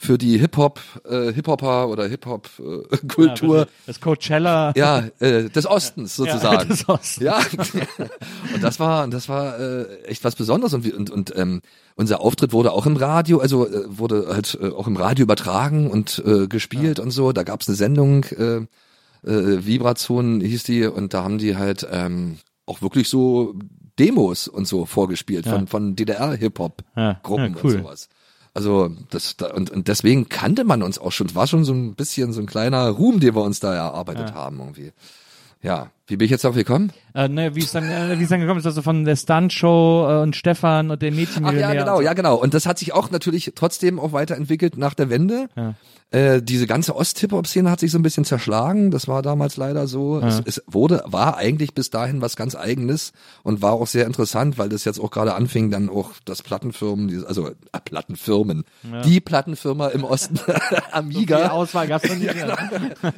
für 0.00 0.16
die 0.16 0.38
Hip-Hop, 0.38 0.80
äh, 1.10 1.32
Hip-Hopper 1.32 1.88
oder 1.88 2.06
Hip-Hop-Kultur. 2.06 3.58
Ja, 3.58 3.66
das 3.86 4.00
Coachella. 4.00 4.72
Ja, 4.76 5.02
äh, 5.18 5.50
des 5.50 5.66
Ostens 5.66 6.14
sozusagen. 6.16 6.68
des 6.68 6.88
Ostens. 6.88 7.16
Ja, 7.24 7.38
und 8.54 8.62
das 8.62 8.78
war, 8.78 9.08
das 9.08 9.28
war 9.28 9.58
äh, 9.58 10.02
echt 10.04 10.22
was 10.22 10.36
Besonderes 10.36 10.72
und 10.72 10.90
und, 10.94 11.10
und 11.10 11.36
ähm, 11.36 11.60
unser 11.96 12.20
Auftritt 12.20 12.52
wurde 12.52 12.72
auch 12.72 12.86
im 12.86 12.96
Radio, 12.96 13.40
also 13.40 13.66
äh, 13.66 13.84
wurde 13.88 14.28
halt 14.28 14.56
äh, 14.62 14.68
auch 14.68 14.86
im 14.86 14.96
Radio 14.96 15.24
übertragen 15.24 15.90
und 15.90 16.22
äh, 16.24 16.46
gespielt 16.46 17.00
und 17.00 17.10
so. 17.10 17.32
Da 17.32 17.42
gab's 17.42 17.66
eine 17.68 17.76
Sendung, 17.76 18.22
äh, 18.24 18.58
äh, 19.28 19.66
Vibrazon 19.66 20.40
hieß 20.40 20.62
die, 20.62 20.86
und 20.86 21.12
da 21.12 21.24
haben 21.24 21.38
die 21.38 21.56
halt 21.56 21.84
ähm, 21.90 22.38
auch 22.66 22.82
wirklich 22.82 23.08
so 23.08 23.56
Demos 23.98 24.46
und 24.46 24.68
so 24.68 24.86
vorgespielt 24.86 25.44
von 25.48 25.66
von 25.66 25.96
DDR 25.96 26.36
Hip 26.36 26.60
Hop 26.60 26.84
Ja, 26.94 27.02
ja, 27.02 27.20
cool. 27.28 27.52
und 27.60 27.70
sowas. 27.70 28.08
Also 28.58 28.90
das 29.10 29.36
da, 29.36 29.52
und, 29.54 29.70
und 29.70 29.86
deswegen 29.86 30.28
kannte 30.28 30.64
man 30.64 30.82
uns 30.82 30.98
auch 30.98 31.12
schon. 31.12 31.28
Es 31.28 31.36
war 31.36 31.46
schon 31.46 31.64
so 31.64 31.72
ein 31.72 31.94
bisschen 31.94 32.32
so 32.32 32.40
ein 32.40 32.46
kleiner 32.46 32.88
Ruhm, 32.88 33.20
den 33.20 33.36
wir 33.36 33.42
uns 33.42 33.60
da 33.60 33.72
erarbeitet 33.72 34.34
haben 34.34 34.58
irgendwie. 34.58 34.90
Ja, 35.62 35.92
wie 36.08 36.16
bin 36.16 36.24
ich 36.24 36.30
jetzt 36.30 36.42
darauf 36.44 36.56
gekommen? 36.56 36.92
Äh, 37.14 37.28
ne, 37.28 37.54
wie 37.54 37.60
es 37.60 37.72
dann, 37.72 37.84
äh, 37.84 38.18
wie 38.18 38.22
es 38.24 38.28
dann 38.30 38.40
gekommen 38.40 38.58
ist, 38.58 38.66
also 38.66 38.82
von 38.82 39.04
der 39.04 39.14
Stuntshow 39.16 40.06
äh, 40.08 40.22
und 40.22 40.34
Stefan 40.34 40.90
und 40.90 41.00
den 41.02 41.14
Ach 41.14 41.18
Mädchenmillionär. 41.18 41.74
ja, 41.74 41.80
genau, 41.80 41.96
so. 41.96 42.02
ja 42.02 42.12
genau. 42.14 42.36
Und 42.36 42.54
das 42.54 42.66
hat 42.66 42.78
sich 42.78 42.92
auch 42.92 43.10
natürlich 43.10 43.52
trotzdem 43.54 44.00
auch 44.00 44.12
weiterentwickelt 44.12 44.76
nach 44.76 44.94
der 44.94 45.10
Wende. 45.10 45.48
Ja. 45.54 45.74
Äh, 46.10 46.40
diese 46.40 46.66
ganze 46.66 46.96
Ost-Hip-Hop-Szene 46.96 47.70
hat 47.70 47.80
sich 47.80 47.90
so 47.90 47.98
ein 47.98 48.02
bisschen 48.02 48.24
zerschlagen. 48.24 48.90
Das 48.90 49.08
war 49.08 49.20
damals 49.20 49.58
leider 49.58 49.86
so. 49.86 50.18
Es, 50.20 50.40
es 50.42 50.62
wurde, 50.66 51.02
war 51.04 51.36
eigentlich 51.36 51.74
bis 51.74 51.90
dahin 51.90 52.22
was 52.22 52.34
ganz 52.34 52.54
Eigenes 52.54 53.12
und 53.42 53.60
war 53.60 53.74
auch 53.74 53.86
sehr 53.86 54.06
interessant, 54.06 54.56
weil 54.56 54.70
das 54.70 54.86
jetzt 54.86 55.00
auch 55.00 55.10
gerade 55.10 55.34
anfing, 55.34 55.70
dann 55.70 55.90
auch 55.90 56.12
das 56.24 56.42
Plattenfirmen, 56.42 57.26
also 57.26 57.48
äh, 57.48 57.52
Plattenfirmen, 57.84 58.64
die 59.04 59.20
Plattenfirma 59.20 59.88
im 59.88 60.04
Osten, 60.04 60.40
Die 60.46 60.82
Amiga, 60.92 61.48
Auswahl 61.50 61.86
gab's 61.86 62.08
noch 62.08 62.16
nicht. 62.16 62.34
Ja. 62.38 62.56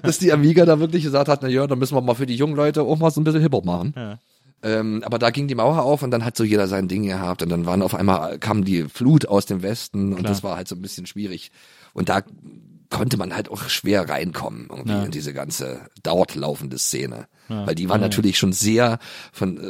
dass 0.02 0.18
die 0.18 0.32
Amiga 0.32 0.64
da 0.64 0.80
wirklich 0.80 1.04
gesagt 1.04 1.28
hat, 1.28 1.42
na 1.42 1.48
ja, 1.48 1.66
dann 1.68 1.78
müssen 1.78 1.94
wir 1.94 2.00
mal 2.00 2.14
für 2.14 2.26
die 2.26 2.34
jungen 2.34 2.56
Leute 2.56 2.79
auch 2.82 2.98
mal 2.98 3.10
so 3.10 3.20
ein 3.20 3.24
bisschen 3.24 3.40
Hip-Hop 3.42 3.64
machen. 3.64 3.94
Ja. 3.96 4.18
Ähm, 4.62 5.02
aber 5.06 5.18
da 5.18 5.30
ging 5.30 5.48
die 5.48 5.54
Mauer 5.54 5.82
auf 5.82 6.02
und 6.02 6.10
dann 6.10 6.24
hat 6.24 6.36
so 6.36 6.44
jeder 6.44 6.68
sein 6.68 6.86
Ding 6.86 7.04
gehabt 7.04 7.42
und 7.42 7.48
dann 7.48 7.64
waren 7.64 7.80
auf 7.80 7.94
einmal 7.94 8.38
kam 8.38 8.62
die 8.64 8.84
Flut 8.84 9.26
aus 9.26 9.46
dem 9.46 9.62
Westen 9.62 10.12
und 10.12 10.24
das 10.28 10.42
war 10.42 10.56
halt 10.56 10.68
so 10.68 10.74
ein 10.76 10.82
bisschen 10.82 11.06
schwierig. 11.06 11.50
Und 11.94 12.10
da 12.10 12.22
konnte 12.90 13.16
man 13.16 13.34
halt 13.34 13.50
auch 13.50 13.62
schwer 13.68 14.08
reinkommen 14.08 14.66
irgendwie 14.68 14.92
Ja. 14.92 15.04
in 15.04 15.10
diese 15.12 15.32
ganze 15.32 15.80
dort 16.02 16.34
laufende 16.34 16.76
Szene. 16.78 17.26
Weil 17.50 17.74
die 17.74 17.88
war 17.88 17.98
natürlich 17.98 18.38
schon 18.38 18.52
sehr 18.52 18.98
von 19.32 19.58
äh, 19.58 19.62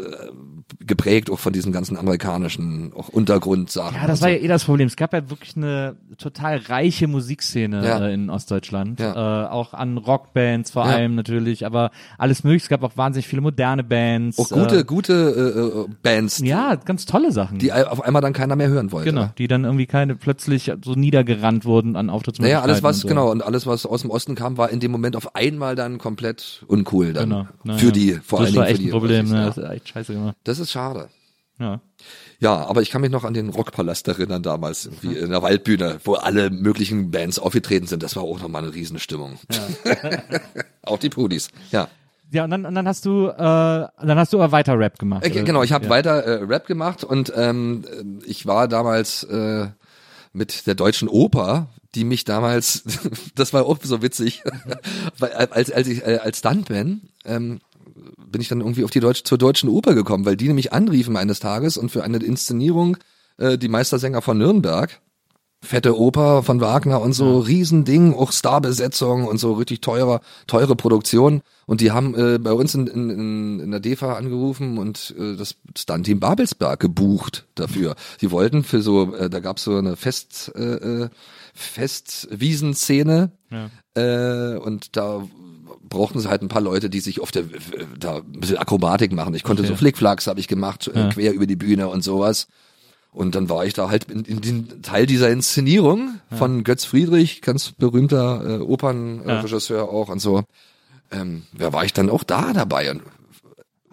geprägt 0.86 1.30
auch 1.30 1.38
von 1.38 1.52
diesen 1.52 1.72
ganzen 1.72 1.96
amerikanischen 1.96 2.92
auch 2.96 3.08
Untergrundsachen. 3.08 3.96
Ja, 3.96 4.06
das 4.06 4.20
war 4.22 4.28
so. 4.28 4.34
ja 4.34 4.40
eh 4.40 4.48
das 4.48 4.64
Problem. 4.64 4.86
Es 4.86 4.96
gab 4.96 5.12
ja 5.12 5.28
wirklich 5.30 5.56
eine 5.56 5.96
total 6.18 6.58
reiche 6.58 7.08
Musikszene 7.08 7.84
Ja. 7.84 8.06
äh, 8.06 8.14
in 8.14 8.30
Ostdeutschland. 8.30 9.00
Ja. 9.00 9.46
Äh, 9.46 9.48
auch 9.48 9.74
an 9.74 9.98
Rockbands 9.98 10.70
vor 10.70 10.86
Ja. 10.86 10.92
allem 10.92 11.14
natürlich, 11.14 11.66
aber 11.66 11.90
alles 12.18 12.44
mögliche. 12.44 12.64
Es 12.64 12.68
gab 12.68 12.82
auch 12.82 12.96
wahnsinnig 12.96 13.26
viele 13.26 13.42
moderne 13.42 13.82
Bands. 13.84 14.38
auch 14.38 14.48
gute, 14.48 14.78
Äh, 14.80 14.84
gute 14.84 15.12
äh, 15.14 15.90
äh, 15.90 15.94
Bands, 16.02 16.38
ja, 16.38 16.74
ganz 16.76 17.06
tolle 17.06 17.32
Sachen. 17.32 17.58
die 17.58 17.72
auf 17.72 18.02
einmal 18.02 18.22
dann 18.22 18.32
keiner 18.32 18.56
mehr 18.56 18.68
hören 18.68 18.92
wollte. 18.92 19.10
genau, 19.10 19.30
die 19.38 19.48
dann 19.48 19.64
irgendwie 19.64 19.86
keine 19.86 20.14
plötzlich 20.16 20.72
so 20.84 20.94
niedergerannt 20.94 21.64
wurden 21.64 21.96
an 21.96 22.06
Naja, 22.06 22.16
Auftrittsmöglichkeiten. 22.16 22.70
alles 22.70 22.82
was, 22.82 22.96
und 22.96 23.02
so. 23.02 23.08
genau, 23.08 23.30
und 23.30 23.42
alles 23.42 23.66
was 23.66 23.86
aus 23.86 24.02
dem 24.02 24.10
Osten 24.10 24.34
kam, 24.34 24.56
war 24.58 24.70
in 24.70 24.80
dem 24.80 24.90
Moment 24.92 25.16
auf 25.16 25.34
einmal 25.34 25.74
dann 25.76 25.98
komplett 25.98 26.64
uncool 26.66 27.12
dann. 27.12 27.30
Genau. 27.30 27.46
Naja. 27.70 27.78
Für 27.78 27.92
die, 27.92 28.12
vor 28.14 28.40
das 28.40 28.48
allen 28.48 28.56
war 28.56 28.66
Dingen 28.66 28.76
echt 28.76 28.76
für 28.76 28.82
die. 28.82 28.88
ein 28.88 28.92
Problem. 28.92 29.28
Ne? 29.28 29.34
ja. 29.36 29.46
Das 29.46 29.58
ist 29.58 29.70
echt 29.70 29.88
scheiße 29.88 30.12
gemacht. 30.12 30.36
Das 30.44 30.58
ist 30.58 30.70
schade. 30.70 31.08
Ja. 31.58 31.80
Ja, 32.38 32.66
aber 32.66 32.80
ich 32.80 32.90
kann 32.90 33.02
mich 33.02 33.10
noch 33.10 33.24
an 33.24 33.34
den 33.34 33.50
Rockpalast 33.50 34.08
erinnern 34.08 34.42
damals, 34.42 34.86
irgendwie 34.86 35.14
in 35.18 35.30
der 35.30 35.42
Waldbühne, 35.42 36.00
wo 36.04 36.14
alle 36.14 36.48
möglichen 36.48 37.10
Bands 37.10 37.38
aufgetreten 37.38 37.86
sind. 37.86 38.02
Das 38.02 38.16
war 38.16 38.22
auch 38.22 38.40
nochmal 38.40 38.62
eine 38.62 38.74
Riesenstimmung. 38.74 39.38
auch 40.82 40.98
die 40.98 41.10
Pudis, 41.10 41.48
ja. 41.70 41.88
Ja, 42.32 42.44
und 42.44 42.50
dann, 42.50 42.64
und 42.64 42.74
dann 42.74 42.86
hast 42.86 43.04
du, 43.04 43.26
äh, 43.26 43.36
dann 43.36 44.18
hast 44.18 44.32
du 44.32 44.40
aber 44.40 44.52
weiter 44.52 44.78
Rap 44.78 44.98
gemacht. 44.98 45.26
Äh, 45.26 45.30
genau, 45.30 45.62
ich 45.62 45.72
habe 45.72 45.84
ja. 45.84 45.90
weiter 45.90 46.22
äh, 46.22 46.44
Rap 46.44 46.66
gemacht 46.66 47.04
und 47.04 47.32
ähm, 47.36 47.84
äh, 47.84 48.24
ich 48.24 48.46
war 48.46 48.68
damals 48.68 49.24
äh, 49.24 49.66
mit 50.32 50.66
der 50.66 50.76
deutschen 50.76 51.08
Oper, 51.08 51.68
die 51.94 52.04
mich 52.04 52.24
damals, 52.24 52.84
das 53.34 53.52
war 53.52 53.66
auch 53.66 53.78
so 53.82 54.02
witzig, 54.02 54.42
weil, 55.18 55.32
als 55.32 55.70
als 55.70 55.88
ich 55.88 56.06
äh, 56.06 56.18
als 56.22 56.38
Stuntman 56.38 57.02
ähm, 57.24 57.60
bin 58.30 58.40
ich 58.40 58.48
dann 58.48 58.60
irgendwie 58.60 58.84
auf 58.84 58.90
die 58.90 59.00
Deutsch, 59.00 59.24
zur 59.24 59.38
Deutschen 59.38 59.68
Oper 59.68 59.94
gekommen, 59.94 60.24
weil 60.24 60.36
die 60.36 60.48
nämlich 60.48 60.72
anriefen 60.72 61.16
eines 61.16 61.40
Tages 61.40 61.76
und 61.76 61.90
für 61.90 62.04
eine 62.04 62.18
Inszenierung 62.18 62.96
äh, 63.38 63.58
die 63.58 63.68
Meistersänger 63.68 64.22
von 64.22 64.38
Nürnberg 64.38 65.00
fette 65.62 65.98
Oper 65.98 66.42
von 66.42 66.60
Wagner 66.60 67.00
und 67.00 67.12
so, 67.12 67.38
Riesending, 67.38 68.14
auch 68.14 68.32
Starbesetzung 68.32 69.26
und 69.26 69.38
so 69.38 69.52
richtig 69.52 69.82
teurer, 69.82 70.20
teure 70.46 70.74
Produktion. 70.74 71.42
Und 71.66 71.80
die 71.80 71.90
haben 71.90 72.14
äh, 72.14 72.38
bei 72.38 72.52
uns 72.52 72.74
in, 72.74 72.86
in, 72.86 73.60
in 73.60 73.70
der 73.70 73.80
DEFA 73.80 74.14
angerufen 74.14 74.78
und 74.78 75.14
äh, 75.18 75.36
das 75.36 75.56
Stunt-Team 75.76 76.18
Babelsberg 76.18 76.80
gebucht 76.80 77.46
dafür. 77.54 77.94
Die 78.20 78.30
wollten 78.30 78.64
für 78.64 78.80
so, 78.80 79.14
äh, 79.14 79.28
da 79.28 79.40
gab's 79.40 79.64
so 79.64 79.76
eine 79.76 79.96
Fest, 79.96 80.50
äh, 80.56 80.60
äh, 80.60 81.08
Festwiesenszene 81.60 83.32
Ja. 83.50 83.70
äh, 83.94 84.56
und 84.58 84.96
da 84.96 85.26
brauchten 85.88 86.20
sie 86.20 86.28
halt 86.28 86.42
ein 86.42 86.48
paar 86.48 86.62
Leute, 86.62 86.88
die 86.88 87.00
sich 87.00 87.20
auf 87.20 87.32
der 87.32 87.44
da 87.98 88.16
ein 88.18 88.40
bisschen 88.40 88.58
Akrobatik 88.58 89.12
machen. 89.12 89.34
Ich 89.34 89.42
konnte 89.42 89.64
so 89.66 89.74
Flickflacks 89.76 90.26
habe 90.26 90.40
ich 90.40 90.48
gemacht, 90.48 90.88
äh, 90.88 91.08
quer 91.12 91.32
über 91.32 91.46
die 91.46 91.56
Bühne 91.56 91.88
und 91.88 92.02
sowas. 92.04 92.46
Und 93.12 93.34
dann 93.34 93.48
war 93.48 93.66
ich 93.66 93.74
da 93.74 93.90
halt 93.90 94.04
in, 94.04 94.24
in 94.24 94.40
den 94.40 94.82
Teil 94.82 95.04
dieser 95.06 95.30
Inszenierung 95.30 96.20
von 96.30 96.62
Götz 96.62 96.84
Friedrich, 96.84 97.42
ganz 97.42 97.72
berühmter 97.72 98.60
äh, 98.60 98.62
Opernregisseur 98.62 99.88
auch 99.88 100.08
und 100.08 100.20
so. 100.20 100.44
Ähm, 101.10 101.42
wer 101.52 101.72
war 101.72 101.84
ich 101.84 101.92
dann 101.92 102.08
auch 102.08 102.22
da 102.22 102.52
dabei? 102.52 102.88
Und 102.92 103.02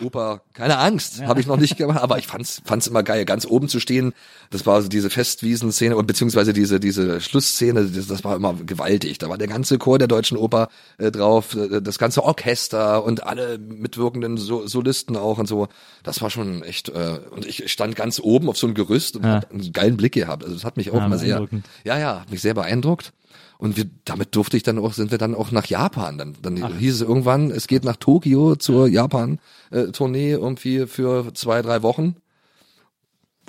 Oper, 0.04 0.42
keine 0.54 0.78
Angst, 0.78 1.22
habe 1.24 1.40
ich 1.40 1.48
noch 1.48 1.58
nicht 1.58 1.76
gemacht, 1.78 2.00
aber 2.02 2.20
ich 2.20 2.28
fand's 2.28 2.62
fand's 2.66 2.88
immer 2.88 3.02
geil, 3.04 3.26
ganz 3.26 3.46
oben 3.46 3.68
zu 3.68 3.80
stehen. 3.80 4.14
Das 4.52 4.66
war 4.66 4.82
so 4.82 4.90
diese 4.90 5.10
Festwiesen-Szene 5.10 5.96
und 5.98 6.06
beziehungsweise 6.06 6.54
diese 6.54 6.80
diese 6.80 7.20
Schlussszene, 7.20 7.86
das, 7.86 8.08
das 8.08 8.24
war 8.24 8.36
immer 8.36 8.54
gewaltig. 8.54 9.18
Da 9.18 9.30
war 9.30 9.38
der 9.38 9.48
ganze 9.48 9.78
Chor 9.78 9.98
der 9.98 10.08
Deutschen 10.08 10.38
Oper 10.38 10.70
äh, 11.00 11.10
drauf, 11.12 11.56
äh, 11.56 11.82
das 11.82 11.98
ganze 11.98 12.24
Orchester 12.24 13.04
und 13.04 13.24
alle 13.26 13.58
mitwirkenden 13.58 14.38
so 14.38 14.68
Solisten 14.68 15.16
auch 15.18 15.40
und 15.40 15.48
so. 15.48 15.68
Das 16.04 16.22
war 16.22 16.30
schon 16.30 16.62
echt. 16.64 16.90
Äh, 16.90 17.20
und 17.32 17.46
ich 17.46 17.72
stand 17.72 17.96
ganz 17.96 18.20
oben 18.20 18.50
auf 18.50 18.58
so 18.58 18.68
einem 18.68 18.76
Gerüst 18.76 19.16
und 19.16 19.24
Ja. 19.26 19.36
hab 19.38 19.52
einen 19.52 19.72
geilen 19.74 19.98
Blick 19.98 20.14
gehabt. 20.14 20.44
Also 20.44 20.56
das 20.56 20.64
hat 20.64 20.78
mich 20.78 20.92
auch 20.92 20.96
Ja, 20.98 21.06
immer 21.08 21.18
sehr, 21.18 21.48
ja 21.84 21.98
ja, 21.98 22.20
hat 22.22 22.30
mich 22.32 22.42
sehr 22.42 22.54
beeindruckt. 22.54 23.14
Und 23.58 23.76
wir, 23.76 23.86
damit 24.06 24.36
durfte 24.36 24.56
ich 24.56 24.64
dann 24.64 24.78
auch, 24.78 24.94
sind 24.94 25.12
wir 25.12 25.18
dann 25.18 25.34
auch 25.34 25.52
nach 25.52 25.66
Japan. 25.66 26.18
Dann, 26.18 26.36
dann 26.42 26.78
hieß 26.78 26.96
es 26.96 27.02
irgendwann, 27.02 27.50
es 27.50 27.68
geht 27.68 27.84
nach 27.84 27.98
Tokio 27.98 28.56
zur 28.56 28.88
Japan-Tournee 28.88 30.32
irgendwie 30.32 30.86
für 30.86 31.34
zwei, 31.34 31.62
drei 31.62 31.82
Wochen. 31.82 32.18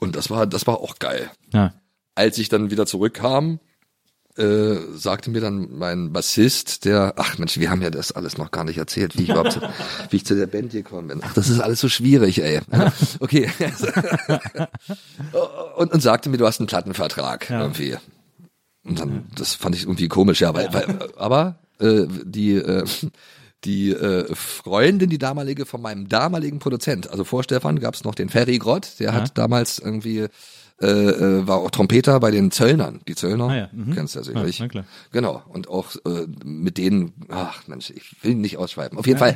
Und 0.00 0.16
das 0.16 0.30
war, 0.30 0.46
das 0.46 0.66
war 0.66 0.78
auch 0.78 0.98
geil. 0.98 1.30
Ja. 1.52 1.74
Als 2.14 2.38
ich 2.38 2.48
dann 2.48 2.70
wieder 2.70 2.86
zurückkam, 2.86 3.60
äh, 4.38 4.78
sagte 4.94 5.30
mir 5.30 5.40
dann 5.40 5.76
mein 5.76 6.12
Bassist, 6.12 6.84
der, 6.84 7.14
ach 7.16 7.38
Mensch, 7.38 7.58
wir 7.58 7.70
haben 7.70 7.82
ja 7.82 7.90
das 7.90 8.12
alles 8.12 8.38
noch 8.38 8.52
gar 8.52 8.64
nicht 8.64 8.78
erzählt, 8.78 9.18
wie 9.18 9.24
ich 9.24 9.30
überhaupt, 9.30 9.52
zu, 9.52 9.60
wie 10.10 10.16
ich 10.16 10.24
zu 10.24 10.36
der 10.36 10.46
Band 10.46 10.70
gekommen 10.70 11.08
bin. 11.08 11.20
Ach, 11.22 11.34
das 11.34 11.48
ist 11.48 11.60
alles 11.60 11.80
so 11.80 11.88
schwierig, 11.88 12.40
ey. 12.42 12.60
Okay. 13.20 13.50
und, 15.76 15.92
und 15.92 16.00
sagte 16.00 16.30
mir, 16.30 16.38
du 16.38 16.46
hast 16.46 16.60
einen 16.60 16.68
Plattenvertrag 16.68 17.50
irgendwie. 17.50 17.96
Und 18.84 19.00
dann, 19.00 19.26
das 19.34 19.54
fand 19.54 19.74
ich 19.74 19.82
irgendwie 19.82 20.08
komisch, 20.08 20.40
ja, 20.40 20.54
weil, 20.54 20.72
weil 20.72 21.12
aber 21.16 21.58
äh, 21.80 22.06
die 22.24 22.54
äh, 22.54 22.84
die 23.64 23.90
äh, 23.90 24.32
Freundin, 24.34 25.10
die 25.10 25.18
damalige 25.18 25.66
von 25.66 25.82
meinem 25.82 26.08
damaligen 26.08 26.60
Produzent, 26.60 27.10
also 27.10 27.24
vor 27.24 27.42
Stefan 27.42 27.80
gab 27.80 27.94
es 27.94 28.04
noch 28.04 28.14
den 28.14 28.28
Ferry 28.28 28.58
Grott, 28.58 28.92
der 29.00 29.12
hat 29.12 29.36
damals 29.36 29.78
irgendwie 29.80 30.28
äh, 30.80 30.86
äh, 30.86 31.46
war 31.46 31.58
auch 31.58 31.70
Trompeter 31.70 32.20
bei 32.20 32.30
den 32.30 32.50
Zöllnern, 32.50 33.00
die 33.08 33.14
Zöllner, 33.14 33.48
Ah 33.48 33.56
ja, 33.56 33.68
mhm. 33.72 33.94
kennst 33.94 34.14
du 34.14 34.20
ja 34.20 34.24
Ja, 34.32 34.44
sicherlich. 34.46 34.68
klar. 34.70 34.84
Genau, 35.12 35.42
und 35.48 35.68
auch 35.68 35.96
äh, 36.06 36.26
mit 36.44 36.78
denen, 36.78 37.12
ach 37.28 37.66
Mensch, 37.66 37.90
ich 37.90 38.14
will 38.22 38.32
ihn 38.32 38.40
nicht 38.40 38.58
ausschweifen. 38.58 38.96
Auf 38.98 39.06
jeden 39.06 39.18
Fall, 39.18 39.34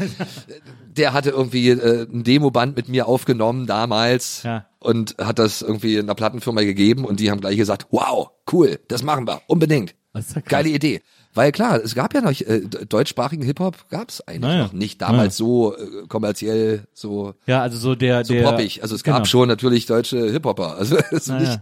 der 0.97 1.13
hatte 1.13 1.31
irgendwie 1.31 1.71
äh, 1.71 2.07
ein 2.11 2.25
Demoband 2.25 2.77
mit 2.77 2.89
mir 2.89 3.07
aufgenommen 3.09 3.67
damals 3.67 4.43
Ja. 4.45 4.67
und 4.79 5.17
hat 5.19 5.39
das 5.39 5.63
irgendwie 5.63 5.99
einer 5.99 6.15
Plattenfirma 6.15 6.63
gegeben 6.63 7.05
und 7.05 7.19
die 7.21 7.31
haben 7.31 7.41
gleich 7.41 7.57
gesagt, 7.57 7.87
wow, 7.91 8.31
cool, 8.53 8.79
das 8.89 9.03
machen 9.03 9.27
wir, 9.27 9.43
unbedingt. 9.49 9.95
Ja. 10.15 10.21
Geile 10.47 10.69
Idee. 10.69 11.01
Weil 11.35 11.51
klar, 11.53 11.81
es 11.83 11.95
gab 11.95 12.13
ja 12.15 12.21
noch, 12.21 12.33
äh, 12.41 12.61
deutschsprachigen 12.61 13.43
Hip-Hop 13.43 13.89
gab 13.89 14.11
es 14.11 14.21
eigentlich 14.27 14.41
Naja. 14.43 14.65
noch 14.65 14.73
nicht 14.75 15.01
damals 15.01 15.37
so 15.37 15.75
äh, 15.77 16.07
kommerziell, 16.09 16.87
so, 16.93 17.35
Ja, 17.47 17.63
also 17.63 17.79
so 17.79 17.95
der, 17.95 18.25
so 18.25 18.35
der. 18.35 18.43
poppig. 18.43 18.83
Also 18.83 18.95
es 18.95 19.03
gab 19.03 19.17
genau. 19.17 19.25
schon 19.25 19.49
natürlich 19.49 19.87
deutsche 19.87 20.31
Hip-Hopper, 20.31 20.77
also 20.79 20.97
ist 21.11 21.29
Naja. 21.29 21.41
nicht, 21.41 21.61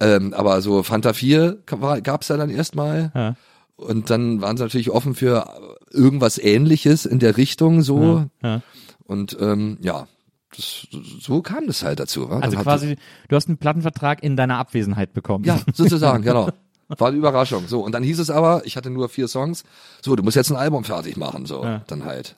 ähm, 0.00 0.34
aber 0.34 0.60
so 0.60 0.82
Fanta 0.82 1.12
4 1.12 1.58
gab 1.66 2.22
es 2.22 2.28
ja 2.28 2.36
dann 2.36 2.50
erstmal. 2.50 3.12
Ja. 3.14 3.36
Und 3.76 4.10
dann 4.10 4.40
waren 4.40 4.56
sie 4.56 4.62
natürlich 4.64 4.90
offen 4.90 5.14
für 5.14 5.48
irgendwas 5.90 6.38
ähnliches 6.38 7.06
in 7.06 7.18
der 7.18 7.36
Richtung 7.36 7.82
so. 7.82 8.26
Ja. 8.42 8.62
Und 9.04 9.36
ähm, 9.40 9.78
ja, 9.82 10.06
das, 10.54 10.86
so 11.20 11.42
kam 11.42 11.66
das 11.66 11.82
halt 11.82 12.00
dazu. 12.00 12.28
wa? 12.28 12.38
Also 12.40 12.58
quasi, 12.58 12.96
du 13.28 13.36
hast 13.36 13.48
einen 13.48 13.58
Plattenvertrag 13.58 14.22
in 14.22 14.36
deiner 14.36 14.58
Abwesenheit 14.58 15.12
bekommen. 15.12 15.44
Ja, 15.44 15.60
sozusagen, 15.74 16.22
genau. 16.24 16.50
War 16.98 17.08
eine 17.08 17.16
Überraschung. 17.16 17.68
So, 17.68 17.80
und 17.80 17.92
dann 17.92 18.02
hieß 18.02 18.18
es 18.18 18.30
aber, 18.30 18.62
ich 18.64 18.76
hatte 18.76 18.90
nur 18.90 19.08
vier 19.08 19.28
Songs, 19.28 19.64
so, 20.02 20.14
du 20.16 20.22
musst 20.22 20.36
jetzt 20.36 20.50
ein 20.50 20.56
Album 20.56 20.84
fertig 20.84 21.16
machen, 21.16 21.46
so, 21.46 21.64
Ja. 21.64 21.82
dann 21.86 22.04
halt. 22.04 22.36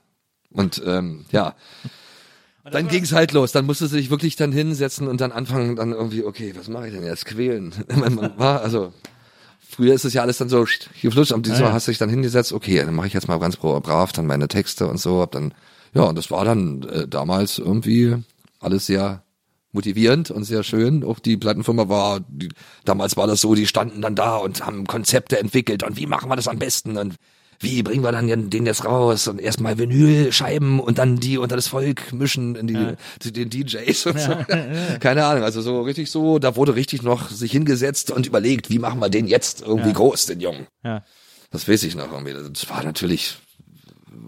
Und 0.51 0.83
ähm, 0.87 1.25
ja. 1.33 1.55
Dann 2.71 2.89
ging's 2.89 3.13
halt 3.13 3.33
los. 3.33 3.53
Dann 3.53 3.67
musste 3.67 3.89
sie 3.89 3.97
sich 3.97 4.11
wirklich 4.11 4.37
dann 4.37 4.51
hinsetzen 4.53 5.07
und 5.09 5.21
dann 5.21 5.33
anfangen, 5.33 5.77
dann 5.77 5.93
irgendwie, 5.93 6.25
okay, 6.25 6.55
was 6.57 6.69
mache 6.69 6.87
ich 6.89 6.95
denn 6.95 7.05
jetzt? 7.05 7.27
Quälen. 7.27 7.75
Man, 7.95 8.17
war, 8.39 8.63
also 8.63 8.93
früher 9.69 9.93
ist 9.93 10.05
es 10.05 10.15
ja 10.15 10.23
alles 10.23 10.39
dann 10.39 10.49
so 10.49 10.65
geflutscht, 11.03 11.33
und 11.33 11.45
diesmal 11.45 11.61
Ja, 11.63 11.67
ja. 11.69 11.73
hast 11.75 11.89
du 11.89 11.91
dich 11.91 11.99
dann 11.99 12.09
hingesetzt, 12.09 12.53
okay, 12.53 12.77
dann 12.85 12.95
mache 12.95 13.09
ich 13.09 13.13
jetzt 13.13 13.29
mal 13.29 13.39
ganz 13.39 13.57
bra- 13.57 13.81
brav 13.81 14.13
dann 14.13 14.27
meine 14.27 14.49
Texte 14.49 14.87
und 14.87 14.99
so. 14.99 15.21
Hab 15.21 15.33
dann, 15.33 15.53
ja, 15.93 16.03
und 16.05 16.17
das 16.17 16.31
war 16.31 16.45
dann 16.45 16.85
äh, 16.85 17.07
damals 17.09 17.59
irgendwie 17.59 18.17
alles 18.61 18.87
sehr 18.87 19.24
motivierend 19.75 20.31
und 20.31 20.45
sehr 20.45 20.63
schön. 20.63 21.05
Auch 21.05 21.19
die 21.19 21.37
Plattenfirma 21.37 21.89
war, 21.89 22.21
die, 22.29 22.49
damals 22.85 23.17
war 23.17 23.27
das 23.27 23.41
so, 23.41 23.55
die 23.55 23.67
standen 23.67 24.01
dann 24.01 24.15
da 24.15 24.37
und 24.37 24.65
haben 24.65 24.87
Konzepte 24.87 25.39
entwickelt 25.39 25.83
und 25.83 25.97
wie 25.97 26.07
machen 26.07 26.31
wir 26.31 26.37
das 26.37 26.49
am 26.49 26.59
besten 26.59 26.97
und 26.97 27.17
wie 27.61 27.83
bringen 27.83 28.03
wir 28.03 28.11
dann 28.13 28.51
den 28.51 28.67
jetzt 28.67 28.85
raus 28.85 29.29
und 29.29 29.41
erstmal 29.41 29.79
Vinylscheiben 29.79 30.81
und 30.81 30.99
dann 30.99 31.21
die 31.21 31.39
unter 31.39 31.57
das 31.57 31.69
Volk 31.69 32.13
mischen 32.13 32.57
in 32.57 32.67
die, 32.67 32.95
zu 33.21 33.33
den 33.33 33.49
DJs 33.49 34.07
und 34.07 34.19
so. 34.21 34.37
Keine 35.01 35.25
Ahnung, 35.25 35.45
also 35.45 35.63
so 35.63 35.83
richtig 35.83 36.11
so, 36.11 36.39
da 36.39 36.57
wurde 36.57 36.75
richtig 36.75 37.03
noch 37.03 37.31
sich 37.31 37.53
hingesetzt 37.53 38.11
und 38.11 38.27
überlegt, 38.27 38.71
wie 38.71 38.81
machen 38.81 39.01
wir 39.01 39.09
den 39.09 39.27
jetzt 39.27 39.63
irgendwie 39.63 39.91
Ja. 39.91 39.95
groß, 39.95 40.27
den 40.27 40.41
Jungen. 40.41 40.67
Ja. 40.83 41.05
Das 41.51 41.69
weiß 41.69 41.85
ich 41.85 41.95
noch 41.95 42.11
irgendwie. 42.13 42.33
Das 42.33 42.69
war 42.69 42.83
natürlich 42.83 43.37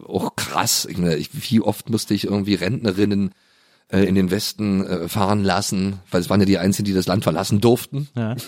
auch 0.06 0.36
krass. 0.36 0.86
Ich 0.88 0.96
meine, 0.96 1.16
ich, 1.16 1.30
wie 1.32 1.60
oft 1.60 1.90
musste 1.90 2.14
ich 2.14 2.24
irgendwie 2.24 2.54
Rentnerinnen 2.54 3.32
äh, 3.88 4.00
in 4.04 4.14
den 4.14 4.30
Westen 4.30 4.84
äh, 4.84 5.08
fahren 5.08 5.44
lassen, 5.44 6.00
weil 6.10 6.20
es 6.20 6.28
waren 6.28 6.40
ja 6.40 6.46
die 6.46 6.58
Einzigen, 6.58 6.86
die 6.86 6.92
das 6.92 7.06
Land 7.06 7.22
verlassen 7.24 7.60
durften. 7.60 8.08
Ja. 8.16 8.34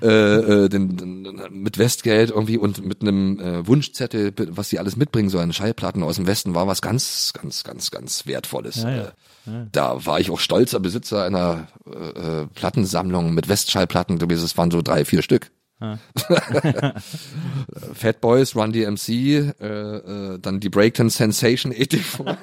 Äh, 0.00 0.06
äh, 0.08 0.68
den, 0.68 0.96
den, 0.96 1.40
mit 1.50 1.78
Westgeld 1.78 2.30
irgendwie 2.30 2.56
und 2.58 2.84
mit 2.84 3.02
einem 3.02 3.38
äh, 3.40 3.66
Wunschzettel, 3.66 4.32
was 4.50 4.68
sie 4.68 4.78
alles 4.78 4.96
mitbringen 4.96 5.30
sollen. 5.30 5.52
Schallplatten 5.52 6.02
aus 6.02 6.16
dem 6.16 6.26
Westen 6.26 6.54
war 6.54 6.66
was 6.66 6.82
ganz, 6.82 7.32
ganz, 7.32 7.64
ganz, 7.64 7.90
ganz 7.90 8.26
Wertvolles. 8.26 8.82
Ja, 8.82 8.90
ja. 8.90 9.02
Äh, 9.46 9.66
Da 9.72 10.04
war 10.06 10.20
ich 10.20 10.30
auch 10.30 10.40
stolzer 10.40 10.80
Besitzer 10.80 11.24
einer 11.24 11.68
äh, 11.86 12.42
äh, 12.42 12.46
Plattensammlung 12.54 13.34
mit 13.34 13.48
Westschallplatten. 13.48 14.20
Es 14.30 14.56
waren 14.56 14.70
so 14.70 14.82
drei, 14.82 15.04
vier 15.04 15.22
Stück. 15.22 15.50
Fat 17.94 18.20
Boys, 18.20 18.54
Run 18.54 18.72
DMC, 18.72 19.08
äh, 19.08 19.66
äh, 19.66 20.38
dann 20.38 20.60
die 20.60 20.68
Breakdance 20.68 21.18
Sensation 21.18 21.72
84. 21.72 22.26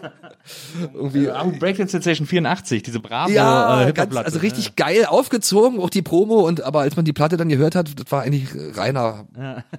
Irgendwie, 0.93 1.31
Auch 1.31 1.51
Breakdance 1.59 1.91
Sensation 1.91 2.27
84, 2.27 2.83
diese 2.83 2.99
brave 2.99 3.31
ja, 3.31 3.87
äh, 3.87 3.93
ganz, 3.93 4.15
also 4.15 4.39
richtig 4.39 4.75
geil 4.75 5.05
aufgezogen, 5.05 5.79
auch 5.79 5.89
die 5.89 6.01
Promo 6.01 6.47
und 6.47 6.61
aber 6.63 6.81
als 6.81 6.95
man 6.95 7.05
die 7.05 7.13
Platte 7.13 7.37
dann 7.37 7.49
gehört 7.49 7.75
hat, 7.75 7.99
das 7.99 8.11
war 8.11 8.23
eigentlich 8.23 8.49
reiner 8.77 9.27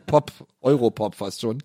Pop, 0.07 0.33
Europop 0.61 1.15
fast 1.15 1.41
schon. 1.41 1.63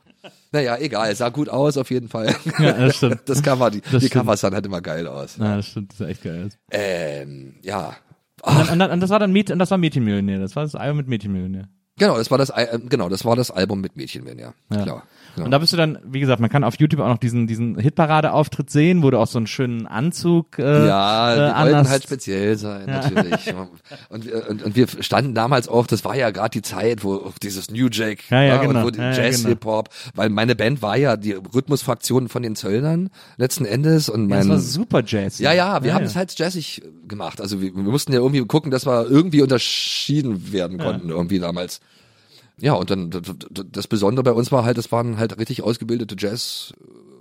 Naja, 0.52 0.78
egal, 0.78 1.16
sah 1.16 1.30
gut 1.30 1.50
aus 1.50 1.78
auf 1.78 1.92
jeden 1.92 2.08
Fall. 2.08 2.36
Ja, 2.60 2.74
das 2.74 2.98
stimmt. 2.98 3.22
Das 3.26 3.44
Cover, 3.44 3.70
die, 3.72 3.82
die 3.82 3.88
stimmt. 3.88 4.12
Covers 4.12 4.42
sahen 4.42 4.54
halt 4.54 4.66
immer 4.66 4.82
geil 4.82 5.08
aus. 5.08 5.38
Ja, 5.38 5.58
das 5.58 5.68
stimmt, 5.68 5.92
das 5.92 6.00
ist 6.00 6.08
echt 6.08 6.24
geil. 6.24 6.50
Ähm, 6.72 7.56
ja. 7.62 7.96
Und, 8.42 8.58
dann, 8.58 8.70
und, 8.70 8.80
dann, 8.80 8.92
und 8.92 9.00
das 9.02 9.10
war 9.10 9.20
dann 9.20 9.32
Mäd 9.32 9.52
und 9.52 9.60
das 9.60 9.72
war 9.72 9.78
Mädchenmillionär, 9.78 10.40
das 10.40 10.56
war 10.56 10.64
das 10.64 10.76
Album 10.76 10.98
mit 10.98 11.08
Mädchenmillionär. 11.08 11.68
Genau, 11.98 12.18
das 12.18 12.30
war 12.30 12.38
das, 12.38 12.50
äh, 12.50 12.78
genau, 12.90 13.08
das 13.08 13.24
war 13.24 13.38
das 13.38 13.52
Album 13.52 13.80
mit 13.80 13.96
Mädchen, 13.96 14.26
ja. 14.38 14.54
Ja. 14.70 14.84
Klar. 14.84 15.04
genau. 15.36 15.46
Und 15.46 15.52
da 15.52 15.60
bist 15.60 15.72
du 15.72 15.78
dann, 15.78 15.98
wie 16.04 16.20
gesagt, 16.20 16.42
man 16.42 16.50
kann 16.50 16.66
auf 16.66 16.76
YouTube 16.78 17.00
auch 17.00 17.08
noch 17.08 17.18
diesen, 17.20 17.48
diesen 17.48 17.80
Hitparade-Auftritt 17.80 18.70
sehen, 18.70 19.02
wo 19.02 19.12
du 19.12 19.18
auch 19.18 19.28
so 19.28 19.38
einen 19.38 19.48
schönen 19.48 19.88
Anzug 19.88 20.60
äh, 20.60 20.88
Ja, 20.88 21.34
äh, 21.34 21.54
die 21.68 21.72
wollten 21.74 21.90
halt 21.90 22.04
speziell 22.04 22.58
sein, 22.58 22.88
natürlich. 22.88 23.54
und, 24.10 24.26
wir- 24.26 24.50
und, 24.50 24.64
und 24.64 24.76
wir 24.76 24.88
standen 25.00 25.34
damals 25.36 25.70
auch, 25.70 25.88
das 25.88 26.04
war 26.04 26.18
ja 26.18 26.32
gerade 26.32 26.50
die 26.50 26.62
Zeit, 26.62 27.06
wo 27.06 27.32
dieses 27.42 27.72
New 27.72 27.88
Jack 27.90 28.30
Ja, 28.30 28.44
ja, 28.44 28.56
war 28.58 28.68
genau. 28.68 28.80
und 28.80 28.86
wo 28.88 28.90
die 28.92 29.00
Ja, 29.00 29.12
ja, 29.12 29.24
Jazz, 29.24 29.46
genau. 29.46 29.84
Weil 30.16 30.30
meine 30.30 30.56
Band 30.58 30.82
war 30.82 30.98
ja 30.98 31.16
die 31.16 31.32
Rhythmusfraktion 31.32 32.28
von 32.28 32.44
den 32.44 32.58
Zöllnern 32.58 33.10
letzten 33.38 33.64
Endes 33.64 34.10
und 34.10 34.30
Ja, 34.30 34.36
das 34.36 34.46
mein 34.48 34.56
war 34.56 34.60
super 34.62 35.02
Jazz. 35.06 35.40
ja, 35.40 35.54
ja, 35.54 35.82
wir 35.82 35.90
ja, 35.90 35.96
haben 35.96 36.02
ja. 36.04 36.10
es 36.10 36.18
halt 36.18 36.38
jazzig 36.38 36.82
gemacht. 37.08 37.40
Also 37.40 37.62
wir, 37.62 37.74
wir 37.74 37.84
mussten 37.84 38.12
ja 38.12 38.20
irgendwie 38.20 38.44
gucken, 38.46 38.70
dass 38.70 38.86
wir 38.86 39.06
irgendwie 39.10 39.42
unterschieden 39.42 40.52
werden 40.52 40.78
konnten 40.78 41.08
irgendwie 41.10 41.40
damals. 41.40 41.80
Ja, 42.60 42.74
und 42.74 42.90
dann 42.90 43.10
das 43.10 43.88
Besondere 43.88 44.24
bei 44.24 44.32
uns 44.32 44.52
war 44.52 44.64
halt, 44.64 44.78
das 44.78 44.92
waren 44.92 45.18
halt 45.18 45.38
richtig 45.38 45.62
ausgebildete 45.62 46.16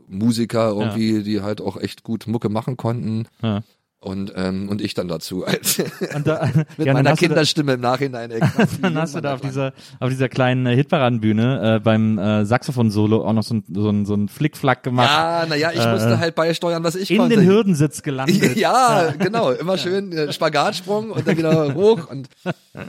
Musiker 0.06 0.70
irgendwie, 0.70 1.22
die 1.22 1.40
halt 1.40 1.60
auch 1.60 1.76
echt 1.76 2.02
gut 2.02 2.26
Mucke 2.26 2.48
machen 2.48 2.76
konnten. 2.76 3.26
Ja. 3.42 3.62
Und, 4.04 4.34
ähm, 4.36 4.68
und 4.68 4.82
ich 4.82 4.92
dann 4.92 5.08
dazu 5.08 5.46
als 5.46 5.76
da, 6.24 6.50
mit 6.76 6.86
ja, 6.86 6.92
meiner 6.92 7.10
du 7.10 7.16
da- 7.16 7.16
Kinderstimme 7.16 7.72
im 7.72 7.80
Nachhinein. 7.80 8.30
ey, 8.32 8.40
Dann 8.82 8.98
hast 8.98 9.14
du 9.14 9.22
da 9.22 9.32
auf 9.32 9.40
dieser, 9.40 9.72
auf 9.98 10.10
dieser 10.10 10.28
kleinen 10.28 10.66
äh, 10.66 10.76
Hitparadenbühne 10.76 11.76
äh, 11.76 11.80
beim 11.80 12.18
äh, 12.18 12.44
Saxophon-Solo 12.44 13.24
auch 13.24 13.32
noch 13.32 13.42
so 13.42 13.54
ein, 13.54 13.64
so 13.72 13.88
ein, 13.88 14.04
so 14.04 14.12
ein 14.14 14.28
Flickflack 14.28 14.82
gemacht. 14.82 15.08
Ja, 15.10 15.46
naja, 15.48 15.70
ich 15.72 15.86
musste 15.86 16.18
halt 16.18 16.34
beisteuern, 16.34 16.84
was 16.84 16.96
ich 16.96 17.10
in 17.10 17.16
konnte. 17.16 17.36
den 17.36 17.46
Hürdensitz 17.46 18.02
gelandet. 18.02 18.56
Ja, 18.56 19.14
genau, 19.18 19.52
immer 19.52 19.78
schön 19.78 20.12
äh, 20.12 20.32
Spagatsprung 20.34 21.10
und 21.10 21.26
dann 21.26 21.38
wieder 21.38 21.72
hoch 21.74 22.10
und 22.10 22.28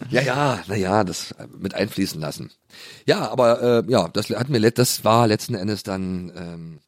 ja, 0.09 0.21
ja, 0.21 0.59
naja, 0.67 1.05
das 1.05 1.31
äh, 1.31 1.47
mit 1.57 1.75
einfließen 1.75 2.19
lassen. 2.19 2.51
Ja, 3.05 3.31
aber 3.31 3.61
äh, 3.61 3.83
ja, 3.89 4.09
das 4.09 4.29
hat 4.31 4.49
mir 4.49 4.59
das 4.69 5.05
war 5.05 5.27
letzten 5.27 5.55
Endes 5.55 5.83
dann 5.83 6.31
ähm, 6.35 6.79
äh, 6.79 6.84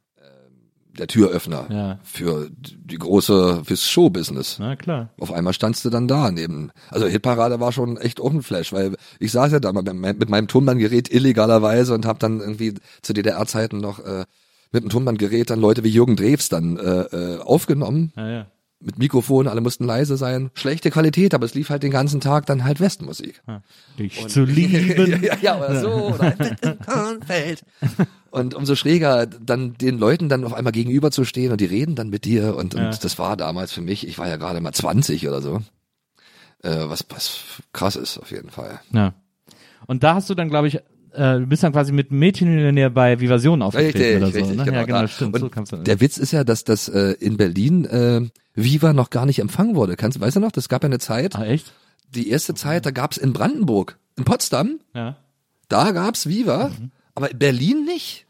der 0.99 1.07
Türöffner 1.07 1.65
Ja. 1.69 1.99
für 2.03 2.49
die 2.51 2.97
große 2.97 3.61
fürs 3.65 3.89
Showbusiness. 3.89 4.57
Na 4.59 4.75
klar. 4.75 5.09
Auf 5.19 5.31
einmal 5.31 5.53
standst 5.53 5.85
du 5.85 5.89
dann 5.89 6.07
da 6.07 6.31
neben. 6.31 6.71
Also 6.89 7.07
Hitparade 7.07 7.59
war 7.59 7.71
schon 7.71 7.97
echt 7.97 8.19
auch 8.21 8.31
ein 8.31 8.41
Flash, 8.43 8.73
weil 8.73 8.95
ich 9.19 9.31
saß 9.31 9.51
ja 9.51 9.59
da 9.59 9.71
mal 9.73 9.83
mit 9.83 10.19
mit 10.19 10.29
meinem 10.29 10.47
Tonbandgerät 10.47 11.11
illegalerweise 11.13 11.93
und 11.93 12.05
habe 12.05 12.19
dann 12.19 12.39
irgendwie 12.39 12.73
zu 13.01 13.13
DDR-Zeiten 13.13 13.77
noch 13.77 13.99
äh, 13.99 14.25
mit 14.71 14.83
dem 14.83 14.89
Tonbandgerät 14.89 15.49
dann 15.49 15.59
Leute 15.61 15.83
wie 15.83 15.89
Jürgen 15.89 16.15
Drews 16.15 16.49
dann 16.49 16.77
äh, 16.77 17.01
äh, 17.01 17.39
aufgenommen 17.39 18.11
Ja, 18.15 18.29
ja. 18.29 18.45
Mit 18.79 18.99
Mikrofon, 18.99 19.47
alle 19.47 19.61
mussten 19.61 19.85
leise 19.85 20.17
sein. 20.17 20.51
Schlechte 20.53 20.91
Qualität, 20.91 21.33
aber 21.33 21.45
es 21.45 21.55
lief 21.55 21.69
halt 21.69 21.81
den 21.83 21.91
ganzen 21.91 22.19
Tag 22.21 22.45
dann 22.45 22.63
halt 22.63 22.79
Westmusik. 22.79 23.41
Dich 23.97 24.27
zu 24.27 24.43
lieben. 24.45 25.23
ja, 25.23 25.35
ja, 25.41 25.57
oder 25.57 25.79
so. 25.81 25.89
Oder 26.13 26.35
im 26.61 26.79
Kornfeld. 26.85 27.63
Und 28.29 28.53
umso 28.53 28.75
schräger, 28.75 29.25
dann 29.25 29.73
den 29.75 29.97
Leuten 29.97 30.29
dann 30.29 30.43
auf 30.43 30.53
einmal 30.53 30.73
gegenüber 30.73 31.09
zu 31.11 31.23
stehen 31.23 31.51
und 31.51 31.59
die 31.61 31.65
reden 31.65 31.95
dann 31.95 32.09
mit 32.09 32.25
dir. 32.25 32.55
Und, 32.55 32.75
und 32.75 32.81
Ja. 32.81 32.89
das 32.91 33.17
war 33.17 33.35
damals 33.37 33.71
für 33.71 33.81
mich, 33.81 34.05
ich 34.07 34.19
war 34.19 34.27
ja 34.27 34.35
gerade 34.35 34.61
mal 34.61 34.73
20 34.73 35.27
oder 35.27 35.41
so. 35.41 35.61
Äh, 36.61 36.75
was, 36.89 37.05
was 37.09 37.39
krass 37.73 37.95
ist 37.95 38.17
auf 38.19 38.29
jeden 38.31 38.49
Fall. 38.51 38.79
Ja. 38.91 39.13
Und 39.87 40.03
da 40.03 40.15
hast 40.15 40.29
du 40.29 40.35
dann, 40.35 40.49
glaube 40.49 40.67
ich, 40.67 40.79
äh, 41.17 41.39
du 41.39 41.45
bist 41.47 41.63
dann 41.63 41.71
quasi 41.73 41.91
mit 41.91 42.11
Mädchenmillionär 42.11 42.89
bei 42.89 43.19
Vivasion 43.19 43.61
aufgetreten 43.61 43.97
Richtig, 43.97 44.17
oder 44.17 44.31
so. 44.31 44.37
richtig, 44.39 44.57
ne? 44.57 44.63
genau. 44.65 44.77
ja, 44.77 44.83
genau, 44.85 45.01
da. 45.01 45.07
stimmt. 45.07 45.41
Und 45.41 45.67
so 45.67 45.77
der 45.77 45.99
Witz 46.01 46.17
ist 46.17 46.31
ja, 46.31 46.43
dass 46.43 46.63
das 46.63 46.87
äh, 46.89 47.11
in 47.19 47.37
Berlin 47.37 47.85
äh, 47.85 48.21
Viva 48.55 48.93
noch 48.93 49.09
gar 49.09 49.25
nicht 49.25 49.39
empfangen 49.39 49.75
wurde. 49.75 49.95
Kannst, 49.95 50.19
weißt 50.19 50.35
du 50.37 50.39
noch, 50.39 50.51
das 50.51 50.69
gab 50.69 50.83
ja 50.83 50.87
eine 50.87 50.99
Zeit, 50.99 51.35
ah, 51.35 51.45
echt? 51.45 51.73
die 52.15 52.29
erste 52.29 52.53
Zeit, 52.53 52.85
da 52.85 52.91
gab's 52.91 53.17
in 53.17 53.33
Brandenburg, 53.33 53.97
in 54.15 54.23
Potsdam, 54.23 54.79
Ja. 54.93 55.17
Da 55.69 55.91
gab's 55.91 56.27
Viva, 56.29 56.69
Mhm. 56.69 56.91
aber 57.15 57.31
in 57.31 57.37
Berlin 57.39 57.83
nicht. 57.85 58.25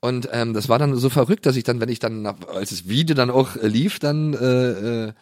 Und 0.00 0.28
ähm, 0.32 0.52
das 0.52 0.68
war 0.68 0.78
dann 0.78 0.94
so 0.96 1.08
verrückt, 1.10 1.46
dass 1.46 1.56
ich 1.56 1.64
dann, 1.64 1.80
wenn 1.80 1.88
ich 1.88 2.00
dann, 2.00 2.22
nach, 2.22 2.34
als 2.54 2.70
das 2.70 2.88
Video 2.88 3.14
dann 3.14 3.30
auch 3.30 3.56
äh, 3.56 3.66
lief, 3.68 3.98
dann 3.98 4.34
äh, 4.34 5.06
äh, 5.06 5.12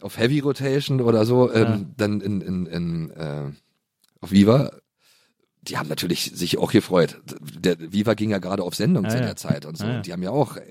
auf 0.00 0.18
Heavy 0.18 0.40
Rotation 0.40 1.00
oder 1.00 1.24
so, 1.24 1.50
ähm, 1.52 1.62
Ja. 1.64 1.80
dann 1.96 2.20
in, 2.20 2.40
in, 2.42 2.66
in 2.66 3.10
äh, 3.12 3.50
auf 4.20 4.30
Viva, 4.30 4.70
die 5.68 5.78
haben 5.78 5.88
natürlich 5.88 6.32
sich 6.34 6.58
auch 6.58 6.72
gefreut. 6.72 7.20
Der 7.58 7.76
Viva 7.92 8.14
ging 8.14 8.30
ja 8.30 8.38
gerade 8.38 8.62
auf 8.62 8.74
Sendung 8.74 9.04
Ja, 9.04 9.10
zu 9.10 9.16
ja. 9.18 9.22
der 9.24 9.36
Zeit 9.36 9.66
und 9.66 9.76
so. 9.78 9.84
Ja, 9.84 9.90
ja. 9.90 9.96
Und 9.98 10.06
die 10.06 10.12
haben 10.12 10.22
ja 10.22 10.30
auch 10.30 10.56
äh, 10.56 10.62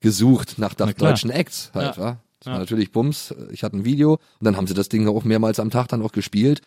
gesucht 0.00 0.58
nach, 0.58 0.76
nach 0.78 0.92
deutschen 0.92 1.30
Acts 1.30 1.70
halt, 1.74 1.96
Ja. 1.96 2.02
wa? 2.02 2.16
Das 2.40 2.52
war 2.52 2.58
natürlich 2.58 2.90
Bums. 2.90 3.32
Ich 3.52 3.62
hatte 3.62 3.76
ein 3.76 3.84
Video 3.84 4.14
und 4.14 4.44
dann 4.44 4.56
haben 4.56 4.66
sie 4.66 4.74
das 4.74 4.88
Ding 4.88 5.06
auch 5.06 5.22
mehrmals 5.22 5.60
am 5.60 5.70
Tag 5.70 5.86
dann 5.88 6.02
auch 6.02 6.10
gespielt. 6.10 6.60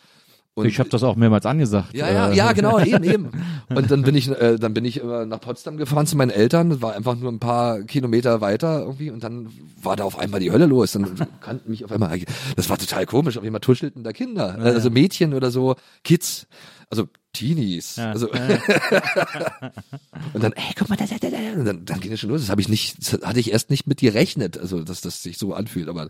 Und 0.54 0.68
ich 0.68 0.80
habe 0.80 0.88
das 0.88 1.04
auch 1.04 1.18
mehrmals 1.18 1.46
angesagt. 1.46 1.94
ja, 1.94 2.10
ja, 2.10 2.30
Äh, 2.32 2.36
ja, 2.38 2.54
genau, 2.54 2.80
eben, 2.80 3.04
eben. 3.14 3.30
Und 3.68 3.92
dann 3.92 4.04
bin 4.04 4.16
ich, 4.16 4.30
äh, 4.30 4.56
dann 4.58 4.74
bin 4.74 4.86
ich 4.86 5.02
immer 5.02 5.26
nach 5.26 5.42
Potsdam 5.42 5.76
gefahren 5.76 6.08
zu 6.08 6.16
meinen 6.16 6.30
Eltern. 6.30 6.70
Das 6.70 6.82
war 6.82 6.96
einfach 6.96 7.18
nur 7.18 7.30
ein 7.30 7.40
paar 7.42 7.82
Kilometer 7.82 8.40
weiter 8.40 8.80
irgendwie. 8.84 9.10
Und 9.12 9.22
dann 9.26 9.50
war 9.84 9.98
da 9.98 10.06
auf 10.06 10.18
einmal 10.18 10.40
die 10.40 10.54
Hölle 10.54 10.66
los. 10.66 10.94
Dann 10.94 11.14
kannten 11.42 11.70
mich 11.70 11.84
auf 11.84 11.92
einmal. 11.92 12.18
Das 12.56 12.70
war 12.70 12.78
total 12.78 13.06
komisch. 13.06 13.38
Auf 13.38 13.44
einmal 13.44 13.60
tuschelten 13.60 14.06
da 14.06 14.14
Kinder, 14.14 14.58
also 14.60 14.90
Mädchen 14.90 15.34
oder 15.34 15.52
so, 15.52 15.76
Kids, 16.06 16.48
also 16.90 17.08
Teenies. 17.34 17.98
Ja, 17.98 18.12
Also 18.12 18.32
und 20.34 20.44
dann, 20.44 20.54
ey, 20.54 20.74
guck 20.78 20.90
mal, 20.90 20.96
da, 20.96 21.06
da, 21.06 21.18
da, 21.18 21.30
da. 21.30 21.38
Und 21.54 21.66
dann, 21.66 21.86
dann 21.86 22.00
ging 22.00 22.14
es 22.14 22.22
schon 22.22 22.30
los. 22.30 22.42
Das 22.42 22.50
habe 22.50 22.62
ich 22.62 22.70
nicht, 22.70 22.98
das 23.00 23.22
hatte 23.22 23.40
ich 23.40 23.52
erst 23.52 23.70
nicht 23.70 23.88
mit 23.88 24.00
gerechnet, 24.00 24.58
also 24.58 24.84
dass 24.84 25.02
das 25.02 25.22
sich 25.22 25.38
so 25.38 25.54
anfühlt. 25.54 25.90
Aber 25.90 26.10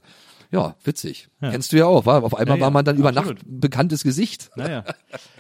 ja, 0.55 0.75
witzig. 0.83 1.27
Kennst 1.41 1.73
du 1.73 1.77
ja 1.77 1.85
auch, 1.85 2.05
war? 2.05 2.23
Auf 2.23 2.33
einmal 2.33 2.55
Ja, 2.55 2.59
ja, 2.59 2.65
war 2.65 2.71
man 2.71 2.85
dann 2.85 2.97
über 2.97 3.09
absolut. 3.09 3.35
Nacht 3.35 3.45
ein 3.45 3.59
bekanntes 3.59 4.03
Gesicht. 4.03 4.49
Naja. 4.55 4.83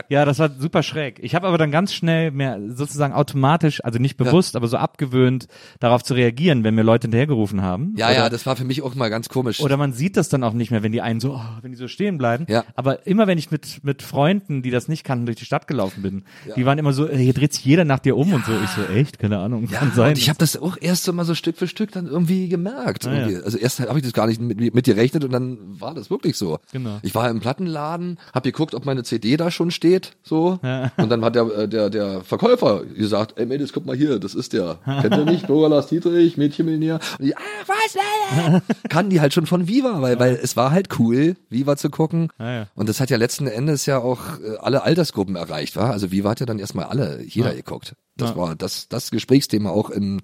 Ja, 0.09 0.25
das 0.25 0.39
war 0.39 0.49
super 0.49 0.83
schräg. 0.83 1.19
Ich 1.21 1.35
habe 1.35 1.47
aber 1.47 1.57
dann 1.57 1.71
ganz 1.71 1.93
schnell 1.93 2.31
mehr 2.31 2.59
sozusagen 2.67 3.13
automatisch, 3.13 3.83
also 3.83 3.97
nicht 3.97 4.17
bewusst, 4.17 4.55
aber 4.55 4.67
so 4.67 4.77
abgewöhnt, 4.77 5.47
darauf 5.79 6.03
zu 6.03 6.13
reagieren, 6.13 6.63
wenn 6.63 6.75
mir 6.75 6.83
Leute 6.83 7.05
hinterhergerufen 7.05 7.61
haben. 7.61 7.95
Ja, 7.97 8.07
oder, 8.07 8.15
ja, 8.15 8.29
das 8.29 8.45
war 8.45 8.55
für 8.55 8.65
mich 8.65 8.81
auch 8.81 8.93
mal 8.95 9.09
ganz 9.09 9.29
komisch. 9.29 9.61
Oder 9.61 9.77
man 9.77 9.93
sieht 9.93 10.17
das 10.17 10.29
dann 10.29 10.43
auch 10.43 10.53
nicht 10.53 10.69
mehr, 10.69 10.83
wenn 10.83 10.91
die 10.91 11.01
einen 11.01 11.19
so, 11.19 11.35
oh, 11.35 11.41
wenn 11.61 11.71
die 11.71 11.77
so 11.77 11.87
stehen 11.87 12.17
bleiben. 12.17 12.45
Ja. 12.49 12.65
Aber 12.75 13.07
immer 13.07 13.25
wenn 13.27 13.37
ich 13.37 13.51
mit 13.51 13.83
mit 13.83 14.01
Freunden, 14.01 14.61
die 14.61 14.71
das 14.71 14.87
nicht 14.87 15.03
kannten, 15.03 15.25
durch 15.25 15.37
die 15.37 15.45
Stadt 15.45 15.67
gelaufen 15.67 16.01
bin, 16.01 16.23
die 16.55 16.65
waren 16.65 16.77
immer 16.77 16.93
so, 16.93 17.09
hier 17.09 17.33
dreht 17.33 17.53
sich 17.53 17.65
jeder 17.65 17.85
nach 17.85 17.99
dir 17.99 18.17
um 18.17 18.33
und 18.33 18.45
so. 18.45 18.51
Ich 18.63 18.69
so, 18.71 18.83
echt, 18.93 19.19
keine 19.19 19.39
Ahnung, 19.39 19.67
ja, 19.71 19.79
kann 19.79 19.91
sein. 19.93 20.09
und 20.09 20.17
ich 20.17 20.29
habe 20.29 20.39
das 20.39 20.57
auch 20.57 20.77
erst 20.79 21.05
so 21.05 21.13
mal 21.13 21.25
so 21.25 21.35
Stück 21.35 21.57
für 21.57 21.67
Stück 21.67 21.91
dann 21.91 22.07
irgendwie 22.07 22.49
gemerkt. 22.49 23.05
Ah, 23.05 23.13
ja. 23.13 23.19
irgendwie. 23.19 23.43
Also 23.43 23.57
erst 23.57 23.79
habe 23.79 23.99
ich 23.99 24.03
das 24.03 24.13
gar 24.13 24.27
nicht 24.27 24.41
mit, 24.41 24.73
mit 24.73 24.87
gerechnet 25.05 25.23
und 25.23 25.31
dann 25.31 25.79
war 25.79 25.93
das 25.93 26.09
wirklich 26.09 26.37
so. 26.37 26.59
Genau. 26.71 26.99
Ich 27.03 27.13
war 27.15 27.29
im 27.29 27.39
Plattenladen, 27.39 28.17
habe 28.33 28.51
geguckt, 28.51 28.73
ob 28.73 28.85
meine 28.85 29.03
CD 29.03 29.37
da 29.37 29.51
schon 29.51 29.71
steht, 29.71 30.13
so. 30.23 30.59
Ja. 30.63 30.91
Und 30.97 31.09
dann 31.09 31.23
hat 31.23 31.35
der, 31.35 31.43
äh, 31.57 31.67
der, 31.67 31.89
der 31.89 32.21
Verkäufer 32.21 32.83
gesagt, 32.85 33.37
ey 33.37 33.45
Mädels, 33.45 33.73
guck 33.73 33.85
mal 33.85 33.95
hier, 33.95 34.19
das 34.19 34.33
ist 34.35 34.53
der. 34.53 34.79
Kennt 34.85 35.15
ihr 35.15 35.25
nicht? 35.25 35.47
Bürger 35.47 35.69
Lars 35.69 35.87
Dietrich, 35.87 36.37
Mädchenmillionär. 36.37 36.99
Und 37.19 37.25
die, 37.25 37.35
ah, 37.35 37.39
was? 37.67 38.61
Kannten 38.89 39.11
die 39.11 39.21
halt 39.21 39.33
schon 39.33 39.45
von 39.45 39.67
Viva, 39.67 40.01
weil, 40.01 40.19
weil 40.19 40.39
es 40.41 40.57
war 40.57 40.71
halt 40.71 40.99
cool, 40.99 41.35
Viva 41.49 41.77
zu 41.77 41.89
gucken. 41.89 42.29
Ja, 42.39 42.51
ja. 42.53 42.67
Und 42.75 42.89
das 42.89 42.99
hat 42.99 43.09
ja 43.09 43.17
letzten 43.17 43.47
Endes 43.47 43.85
ja 43.85 43.99
auch 43.99 44.39
äh, 44.39 44.57
alle 44.59 44.83
Altersgruppen 44.83 45.35
erreicht, 45.35 45.75
war. 45.75 45.91
Also 45.91 46.11
Viva 46.11 46.31
hat 46.31 46.39
ja 46.39 46.45
dann 46.45 46.59
erstmal 46.59 46.85
alle, 46.85 47.21
jeder 47.23 47.53
geguckt. 47.53 47.95
Das 48.17 48.31
Ja. 48.31 48.37
war 48.37 48.55
das, 48.55 48.87
das 48.89 49.11
Gesprächsthema 49.11 49.69
auch 49.69 49.89
in, 49.89 50.21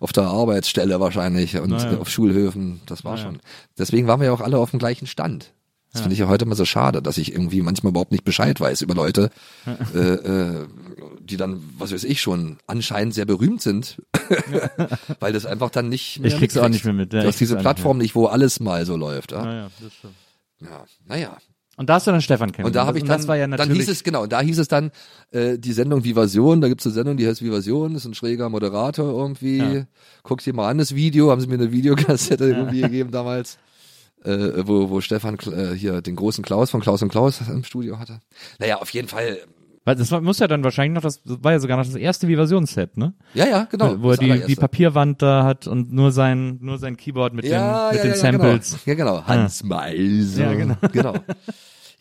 auf 0.00 0.12
der 0.12 0.24
Arbeitsstelle 0.24 1.00
wahrscheinlich 1.00 1.56
und 1.58 1.70
Na 1.70 1.78
ja. 1.78 1.92
äh, 1.92 1.96
auf 1.96 2.08
Schulhöfen. 2.08 2.80
Das 2.86 3.04
war 3.04 3.14
Na 3.14 3.18
ja. 3.18 3.26
schon. 3.26 3.40
Deswegen 3.78 4.06
waren 4.06 4.20
wir 4.20 4.26
ja 4.26 4.32
auch 4.32 4.40
alle 4.40 4.58
auf 4.58 4.70
dem 4.70 4.78
gleichen 4.78 5.06
Stand. 5.06 5.52
Das 5.92 6.00
finde 6.00 6.14
ich 6.14 6.18
ja 6.18 6.26
heute 6.26 6.44
mal 6.44 6.56
so 6.56 6.64
schade, 6.64 7.00
dass 7.00 7.18
ich 7.18 7.30
irgendwie 7.30 7.62
manchmal 7.62 7.92
überhaupt 7.92 8.10
nicht 8.10 8.24
Bescheid 8.24 8.58
weiß 8.58 8.82
über 8.82 8.96
Leute, 8.96 9.30
äh, 9.94 9.98
äh, 9.98 10.66
die 11.20 11.36
dann, 11.36 11.62
was 11.78 11.92
weiß 11.92 12.02
ich 12.02 12.20
schon, 12.20 12.58
anscheinend 12.66 13.14
sehr 13.14 13.26
berühmt 13.26 13.62
sind, 13.62 14.02
weil 15.20 15.32
das 15.32 15.46
einfach 15.46 15.70
dann 15.70 15.88
nicht 15.88 16.18
mehr 16.18 16.32
Ich 16.32 16.36
krieg's 16.36 16.56
auch 16.56 16.68
nicht 16.68 16.84
mehr 16.84 16.94
mit, 16.94 17.12
ja, 17.12 17.20
du 17.20 17.26
ich 17.26 17.34
hast 17.34 17.40
diese 17.40 17.56
Plattform 17.56 17.98
nicht, 17.98 18.16
wo 18.16 18.26
alles 18.26 18.58
mal 18.58 18.84
so 18.86 18.96
läuft. 18.96 19.30
Ja, 19.30 19.44
Naja, 19.44 19.70
das 19.80 19.92
stimmt. 19.94 20.14
ja. 20.62 20.84
naja. 21.06 21.36
Und 21.76 21.88
da 21.88 21.94
hast 21.94 22.06
du 22.06 22.12
dann 22.12 22.20
Stefan 22.22 22.52
kennengelernt. 22.52 22.66
Und 22.66 22.74
da 22.76 22.86
habe 22.86 22.98
ich 22.98 23.04
dann, 23.04 23.18
das 23.18 23.26
war 23.28 23.36
ja 23.36 23.46
dann 23.46 23.58
natürlich, 23.58 23.78
hieß 23.86 23.88
es, 23.88 24.04
genau, 24.04 24.26
da 24.26 24.40
hieß 24.40 24.58
es 24.58 24.68
dann, 24.68 24.90
äh, 25.32 25.58
die 25.58 25.72
Sendung 25.72 26.04
Vivasion, 26.04 26.60
da 26.60 26.68
gibt's 26.68 26.86
eine 26.86 26.94
Sendung, 26.94 27.16
die 27.16 27.26
heißt 27.26 27.42
Vivasion, 27.42 27.94
ist 27.96 28.04
ein 28.04 28.14
schräger 28.14 28.48
Moderator 28.48 29.12
irgendwie, 29.12 29.58
Ja. 29.58 29.84
guck's 30.22 30.44
dir 30.44 30.54
mal 30.54 30.68
an, 30.68 30.78
das 30.78 30.94
Video, 30.94 31.30
haben 31.30 31.40
sie 31.40 31.46
mir 31.48 31.54
eine 31.54 31.72
Videokassette 31.72 32.44
irgendwie 32.48 32.82
gegeben 32.82 33.10
damals, 33.10 33.58
äh, 34.24 34.66
wo, 34.66 34.88
wo 34.90 35.00
Stefan 35.00 35.36
äh, 35.52 35.74
hier 35.74 36.00
den 36.00 36.16
großen 36.16 36.44
Klaus 36.44 36.70
von 36.70 36.80
Klaus 36.80 37.02
und 37.02 37.08
Klaus 37.08 37.40
im 37.48 37.64
Studio 37.64 37.98
hatte. 37.98 38.20
Naja, 38.58 38.76
auf 38.80 38.90
jeden 38.90 39.08
Fall, 39.08 39.38
weil 39.84 39.96
das 39.96 40.10
muss 40.10 40.38
ja 40.38 40.48
dann 40.48 40.64
wahrscheinlich 40.64 40.94
noch 40.94 41.02
das, 41.02 41.22
das 41.22 41.42
war 41.42 41.52
ja 41.52 41.60
sogar 41.60 41.76
noch 41.76 41.84
das 41.84 41.94
erste 41.94 42.26
Vivasion-Set, 42.26 42.96
ne? 42.96 43.14
ja, 43.34 43.46
ja, 43.46 43.64
genau. 43.70 44.00
wo 44.00 44.12
er 44.12 44.16
die, 44.16 44.44
die. 44.46 44.56
Papierwand 44.56 45.20
da 45.20 45.44
hat 45.44 45.66
und 45.66 45.92
nur 45.92 46.10
sein, 46.10 46.58
nur 46.60 46.78
sein 46.78 46.96
Keyboard 46.96 47.34
mit 47.34 47.44
ja, 47.44 47.90
den, 47.90 47.96
mit 47.96 47.96
ja, 47.98 48.02
den 48.02 48.10
ja, 48.12 48.16
Samples. 48.16 48.70
Genau. 48.70 48.80
Ja, 48.86 48.94
genau. 48.94 49.26
Hans 49.26 49.62
Meise. 49.62 50.42
Ja, 50.42 50.54
genau. 50.54 50.76
genau. 50.90 51.14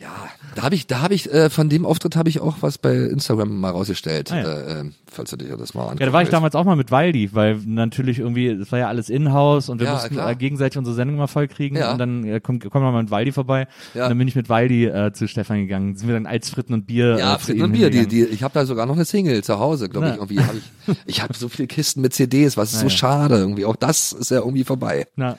Ja, 0.04 0.10
da 0.56 0.64
habe 0.64 0.76
ich, 0.76 0.86
da 0.86 1.02
habe 1.02 1.14
ich, 1.14 1.32
äh, 1.34 1.50
von 1.50 1.70
dem 1.70 1.86
Auftritt 1.86 2.16
habe 2.18 2.28
ich 2.30 2.42
auch 2.42 2.58
was 2.62 2.78
bei 2.78 2.94
Instagram 2.94 3.58
mal 3.60 3.70
rausgestellt, 3.72 4.32
Ah, 4.34 4.38
ja. 4.38 4.44
äh, 4.44 4.82
äh, 4.82 4.92
falls 5.10 5.30
du 5.30 5.38
dir 5.38 5.56
das 5.56 5.74
mal 5.74 5.84
anguckst. 5.84 6.02
Ja, 6.02 6.06
da 6.08 6.14
war 6.14 6.22
ich 6.22 6.30
damals 6.30 6.56
auch 6.56 6.66
mal 6.66 6.76
mit 6.76 6.92
Waldi, 6.92 7.30
weil 7.34 7.56
natürlich 7.66 8.20
irgendwie, 8.20 8.56
das 8.58 8.70
war 8.74 8.80
ja 8.80 8.88
alles 8.90 9.10
in-house 9.10 9.70
und 9.70 9.80
wir 9.80 9.88
Ja, 9.88 9.94
mussten 9.94 10.16
klar. 10.16 10.36
gegenseitig 10.36 10.78
unsere 10.78 10.94
Sendung 10.96 11.16
mal 11.18 11.28
voll 11.28 11.48
kriegen 11.48 11.78
Ja. 11.78 11.94
und 11.94 12.00
dann 12.00 12.24
äh, 12.26 12.40
kommt, 12.42 12.70
kommen 12.70 12.84
wir 12.86 12.92
mal 12.92 13.02
mit 13.04 13.12
Waldi 13.12 13.32
vorbei 13.32 13.68
Ja. 13.94 14.04
und 14.04 14.10
dann 14.10 14.18
bin 14.18 14.28
ich 14.28 14.36
mit 14.36 14.50
Waldi 14.50 14.86
äh, 14.86 15.14
zu 15.14 15.28
Stefan 15.28 15.60
gegangen. 15.62 15.96
Sind 15.96 16.08
wir 16.10 16.16
dann 16.16 16.26
als 16.28 16.50
Fritten 16.50 16.74
und 16.74 16.86
Bier 16.86 17.18
Ja, 17.18 17.36
äh, 17.36 17.40
Fritten 17.40 17.62
und 17.62 17.72
Bier. 17.72 17.90
Die, 17.90 18.06
die, 18.06 18.26
ich 18.26 18.44
habe 18.44 18.54
da 18.54 18.66
sogar 18.66 18.86
noch 18.86 18.96
eine 18.96 19.06
Single 19.06 19.42
zu 19.44 19.58
Hause, 19.60 19.88
glaube 19.88 20.10
ich. 20.10 20.16
Irgendwie 20.16 20.40
hab 20.42 20.54
ich 20.56 20.96
ich 21.06 21.22
habe 21.24 21.34
so 21.34 21.48
viele 21.48 21.68
Kisten 21.68 22.02
mit 22.02 22.14
CDs, 22.14 22.58
was 22.58 22.74
ist 22.74 22.80
so 22.82 22.86
Ja, 22.88 22.92
ja. 22.92 22.98
schade 22.98 23.36
irgendwie. 23.38 23.64
Auch 23.66 23.78
das 23.78 24.12
ist 24.12 24.32
ja 24.32 24.40
irgendwie 24.40 24.66
vorbei. 24.66 25.08
Na, 25.16 25.38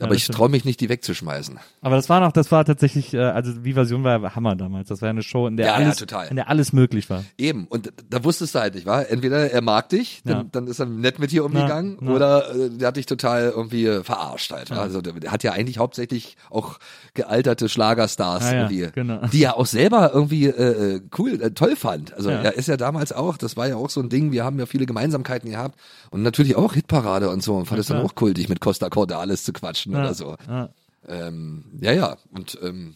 aber 0.00 0.14
ich 0.14 0.26
traue 0.28 0.48
mich 0.48 0.64
nicht, 0.64 0.80
die 0.80 0.88
wegzuschmeißen. 0.88 1.58
Aber 1.82 1.96
das 1.96 2.08
war 2.08 2.20
noch, 2.20 2.32
das 2.32 2.50
war 2.50 2.64
tatsächlich, 2.64 3.14
äh, 3.14 3.18
also 3.20 3.64
Vivasion 3.64 4.02
war 4.04 4.20
ja 4.20 4.34
Hammer 4.34 4.56
damals. 4.56 4.88
Das 4.88 5.00
war 5.02 5.06
ja 5.08 5.10
eine 5.10 5.22
Show, 5.22 5.46
in 5.46 5.56
der 5.56 5.66
Ja, 5.66 5.78
ja, 5.78 5.84
alles, 5.86 5.96
total. 5.96 6.28
in 6.28 6.36
der 6.36 6.48
alles 6.48 6.72
möglich 6.72 7.08
war. 7.10 7.24
Eben, 7.38 7.66
und 7.66 7.92
da 8.08 8.22
wusstest 8.24 8.54
du 8.54 8.60
halt 8.60 8.74
nicht, 8.74 8.86
war 8.86 9.08
Entweder 9.10 9.50
er 9.50 9.60
mag 9.62 9.88
dich, 9.88 10.22
dann, 10.24 10.36
Ja. 10.36 10.44
dann 10.52 10.66
ist 10.66 10.78
er 10.80 10.86
nett 10.86 11.18
mit 11.18 11.32
dir 11.32 11.44
umgegangen, 11.44 11.98
Ja, 12.00 12.06
ja. 12.08 12.14
oder 12.14 12.54
äh, 12.54 12.70
der 12.70 12.88
hat 12.88 12.96
dich 12.96 13.06
total 13.06 13.52
irgendwie 13.54 13.86
äh, 13.86 14.02
verarscht 14.04 14.50
halt. 14.52 14.70
Also 14.72 15.00
der, 15.00 15.14
hat 15.30 15.42
ja 15.42 15.52
eigentlich 15.52 15.78
hauptsächlich 15.78 16.36
auch 16.50 16.78
gealterte 17.14 17.68
Schlagerstars 17.68 18.44
Ja, 18.44 18.52
ja, 18.52 18.60
irgendwie, 18.70 18.88
genau. 18.94 19.26
die 19.26 19.42
er 19.44 19.56
auch 19.56 19.66
selber 19.66 20.12
irgendwie 20.14 20.46
äh, 20.46 20.96
äh, 20.96 21.00
cool, 21.18 21.40
äh, 21.42 21.50
toll 21.50 21.76
fand. 21.76 22.12
Also 22.14 22.30
Ja. 22.30 22.38
er 22.42 22.54
ist 22.54 22.68
ja 22.68 22.76
damals 22.76 23.12
auch, 23.12 23.36
das 23.36 23.56
war 23.56 23.68
ja 23.68 23.76
auch 23.76 23.90
so 23.90 24.00
ein 24.00 24.08
Ding, 24.08 24.32
wir 24.32 24.44
haben 24.44 24.58
ja 24.58 24.66
viele 24.66 24.86
Gemeinsamkeiten 24.86 25.50
gehabt 25.50 25.78
und 26.10 26.22
natürlich 26.22 26.56
auch 26.56 26.74
Hitparade 26.74 27.30
und 27.30 27.42
so 27.42 27.56
und 27.56 27.66
fand 27.66 27.80
es 27.80 27.88
dann 27.88 28.04
auch 28.04 28.14
kultig, 28.14 28.48
mit 28.48 28.60
Costa 28.60 28.88
Cordalis 28.88 29.44
zu 29.44 29.52
quatschen 29.52 29.89
Ja, 29.92 30.00
oder 30.00 30.14
so. 30.14 30.36
ja. 30.48 30.70
Ähm, 31.08 31.64
ja, 31.80 31.92
ja. 31.92 32.16
Und 32.32 32.58
ähm, 32.62 32.94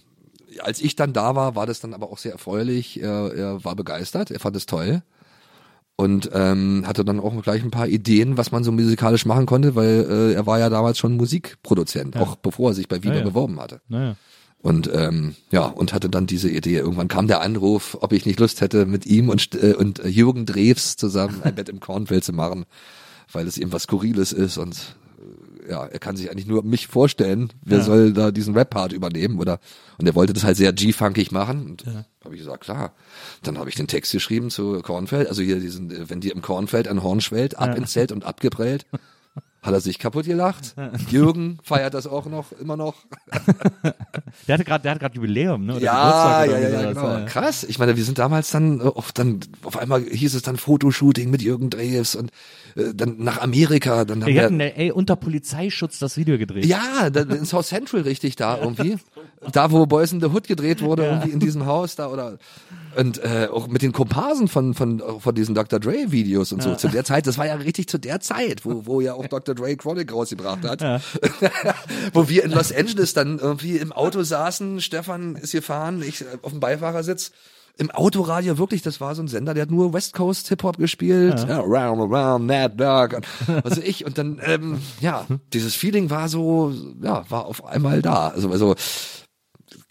als 0.61 0.81
ich 0.81 0.95
dann 0.97 1.13
da 1.13 1.35
war, 1.35 1.57
war 1.57 1.67
das 1.67 1.81
dann 1.81 1.95
aber 1.95 2.11
auch 2.11 2.19
sehr 2.19 2.33
erfreulich. 2.33 3.01
Er, 3.03 3.33
er 3.35 3.65
war 3.65 3.75
begeistert, 3.77 4.31
er 4.31 4.41
fand 4.41 4.57
es 4.57 4.67
toll. 4.67 5.03
Und 5.97 6.31
ähm, 6.33 6.85
hatte 6.87 7.05
dann 7.05 7.21
auch 7.21 7.41
gleich 7.43 7.63
ein 7.63 7.71
paar 7.71 7.87
Ideen, 7.87 8.37
was 8.37 8.51
man 8.51 8.65
so 8.65 8.73
musikalisch 8.73 9.27
machen 9.27 9.47
konnte, 9.47 9.77
weil 9.77 10.07
äh, 10.11 10.33
er 10.33 10.45
war 10.45 10.59
ja 10.59 10.69
damals 10.69 10.99
schon 10.99 11.17
Musikproduzent, 11.17 12.17
auch 12.17 12.35
bevor 12.35 12.71
er 12.73 12.75
sich 12.75 12.89
bei 12.89 13.03
Viva 13.05 13.13
Ja, 13.15 13.21
ja. 13.21 13.25
beworben 13.25 13.61
hatte. 13.61 13.81
Und 14.61 14.91
ähm, 14.93 15.37
ja, 15.53 15.67
und 15.67 15.93
hatte 15.93 16.09
dann 16.09 16.27
diese 16.27 16.51
Idee. 16.51 16.79
Irgendwann 16.79 17.07
kam 17.07 17.29
der 17.29 17.43
Anruf, 17.43 17.97
ob 18.01 18.13
ich 18.13 18.27
nicht 18.27 18.41
Lust 18.41 18.61
hätte, 18.61 18.87
mit 18.87 19.07
ihm 19.07 19.29
und, 19.29 19.55
äh, 19.55 19.75
und 19.75 19.99
Jürgen 20.05 20.47
Drews 20.47 20.97
zusammen 20.97 21.43
ein 21.45 21.55
Bett 21.55 21.69
im 21.69 21.79
Kornfeld 21.81 22.25
zu 22.25 22.33
machen, 22.33 22.65
weil 23.31 23.47
es 23.47 23.57
eben 23.57 23.73
was 23.73 23.85
Skurriles 23.85 24.33
ist 24.33 24.59
und 24.59 24.97
ja, 25.69 25.87
er 25.87 25.99
kann 25.99 26.17
sich 26.17 26.31
eigentlich 26.31 26.47
nur 26.47 26.63
mich 26.63 26.87
vorstellen, 26.87 27.53
wer 27.63 27.79
Ja. 27.79 27.85
soll 27.85 28.13
da 28.13 28.31
diesen 28.31 28.55
Rap-Part 28.55 28.93
übernehmen 28.93 29.39
oder 29.39 29.61
und 29.99 30.07
er 30.07 30.15
wollte 30.15 30.33
das 30.33 30.45
halt 30.45 30.57
sehr 30.57 30.73
G-funkig 30.73 31.31
machen. 31.33 31.67
Und 31.67 31.85
habe 31.87 32.35
ich 32.35 32.41
gesagt, 32.41 32.65
klar. 32.65 32.93
Dann 33.43 33.59
habe 33.59 33.69
ich 33.69 33.77
den 33.77 33.87
Text 33.87 34.13
geschrieben 34.13 34.51
zu 34.51 34.81
Kornfeld, 34.83 35.29
also 35.29 35.43
hier 35.43 35.61
diesen, 35.61 35.91
äh, 35.91 36.09
wenn 36.11 36.21
dir 36.21 36.33
im 36.35 36.43
Kornfeld 36.43 36.89
ein 36.89 37.03
Horn 37.03 37.21
schwellt, 37.21 37.59
ab 37.59 37.77
ins 37.77 37.93
Zelt 37.93 38.13
und 38.13 38.25
abgeprellt. 38.25 38.87
Hat 39.65 39.73
er 39.73 39.81
sich 39.81 39.99
kaputt 39.99 40.27
gelacht. 40.27 40.75
Jürgen 41.11 41.59
feiert 41.63 41.95
das 41.95 42.07
auch 42.07 42.27
noch, 42.27 42.53
immer 42.53 42.77
noch. 42.77 42.97
Der 44.47 44.55
hatte 44.55 44.65
gerade, 44.65 44.83
der 44.83 44.93
hat 44.93 45.01
gerade 45.01 45.15
Jubiläum, 45.15 45.65
ne? 45.65 45.77
Oder 45.77 45.85
Ja, 45.85 46.45
ja, 46.45 46.51
ja, 46.51 46.59
irgendwie 46.59 46.85
ja, 46.85 46.93
genau. 46.93 47.27
Krass. 47.27 47.65
Ich 47.65 47.79
meine, 47.79 47.97
wir 47.97 48.05
sind 48.05 48.19
damals 48.19 48.51
dann 48.51 48.81
äh, 48.81 48.83
auf 48.83 49.13
dann 49.13 49.41
auf 49.63 49.79
einmal 49.79 50.03
hieß 50.03 50.35
es 50.35 50.43
dann 50.43 50.57
Fotoshooting 50.57 51.31
mit 51.31 51.41
Jürgen 51.41 51.71
Drews 51.71 52.15
und 52.15 52.31
äh, 52.77 52.93
dann 52.95 53.17
nach 53.19 53.41
Amerika, 53.41 54.05
dann 54.05 54.27
wir 54.27 54.43
hatten, 54.43 54.61
ey, 54.61 54.91
unter 54.91 55.17
Polizeischutz 55.17 55.99
das 55.99 56.17
Video 56.17 56.37
gedreht. 56.37 56.67
ja, 56.67 57.09
da, 57.11 57.23
in 57.23 57.47
South 57.47 57.69
Central 57.69 58.03
richtig 58.03 58.37
da 58.37 58.59
irgendwie. 58.59 58.99
Da, 59.53 59.71
wo 59.71 59.87
Boys 59.87 60.13
in 60.13 60.21
the 60.21 60.27
Hood 60.27 60.47
gedreht 60.47 60.83
wurde, 60.83 61.05
irgendwie 61.05 61.31
in 61.31 61.39
diesem 61.41 61.67
Haus 61.67 61.97
da 61.97 62.09
oder 62.09 62.39
und 62.97 63.19
äh, 63.19 63.49
auch 63.51 63.67
mit 63.69 63.83
den 63.83 63.93
Komparsen 63.93 64.49
von 64.49 64.75
von 64.75 65.03
von 65.19 65.35
diesen 65.35 65.55
Dr. 65.55 65.81
Dre 65.81 66.13
Videos 66.13 66.53
und 66.53 66.63
so 66.63 66.75
zu 66.77 66.89
der 66.89 67.05
Zeit, 67.05 67.27
das 67.27 67.39
war 67.39 67.47
ja 67.47 67.55
richtig 67.55 67.89
zu 67.89 67.99
der 67.99 68.21
Zeit, 68.21 68.65
wo 68.65 68.87
wo 68.87 69.01
ja 69.01 69.15
auch 69.15 69.27
Dr. 69.29 69.54
Dre 69.55 69.77
Chronic 69.77 70.13
rausgebracht 70.13 70.65
hat. 70.65 70.83
wo 72.13 72.29
wir 72.29 72.45
in 72.45 72.51
Los 72.51 72.73
Angeles 72.73 73.15
dann 73.15 73.39
irgendwie 73.39 73.79
im 73.79 73.93
Auto 73.93 74.23
saßen, 74.23 74.81
Stefan 74.81 75.37
ist 75.37 75.53
gefahren, 75.53 76.03
ich 76.03 76.23
äh, 76.23 76.39
auf 76.43 76.53
dem 76.53 76.61
Beifahrersitz 76.61 77.33
im 77.77 77.91
Autoradio 77.91 78.57
wirklich, 78.57 78.83
das 78.83 79.01
war 79.01 79.15
so 79.17 79.23
ein 79.23 79.29
Sender, 79.29 79.53
der 79.53 79.63
hat 79.63 79.71
nur 79.71 79.93
West 79.93 80.13
Coast 80.15 80.49
Hip 80.49 80.63
Hop 80.63 80.79
gespielt, 80.79 81.45
ja. 81.49 81.59
round 81.59 82.01
around 82.01 82.49
that 82.49 82.79
dog, 82.79 83.15
und 83.15 83.27
was 83.65 83.79
weiß 83.79 83.85
ich 83.85 84.05
und 84.05 84.17
dann 84.17 84.41
ähm, 84.45 84.79
ja, 85.01 85.27
dieses 85.53 85.75
Feeling 85.75 86.09
war 86.09 86.29
so, 86.29 86.73
ja, 87.03 87.29
war 87.29 87.47
auf 87.47 87.65
einmal 87.65 88.01
da. 88.01 88.29
Also 88.29 88.51
also 88.51 88.77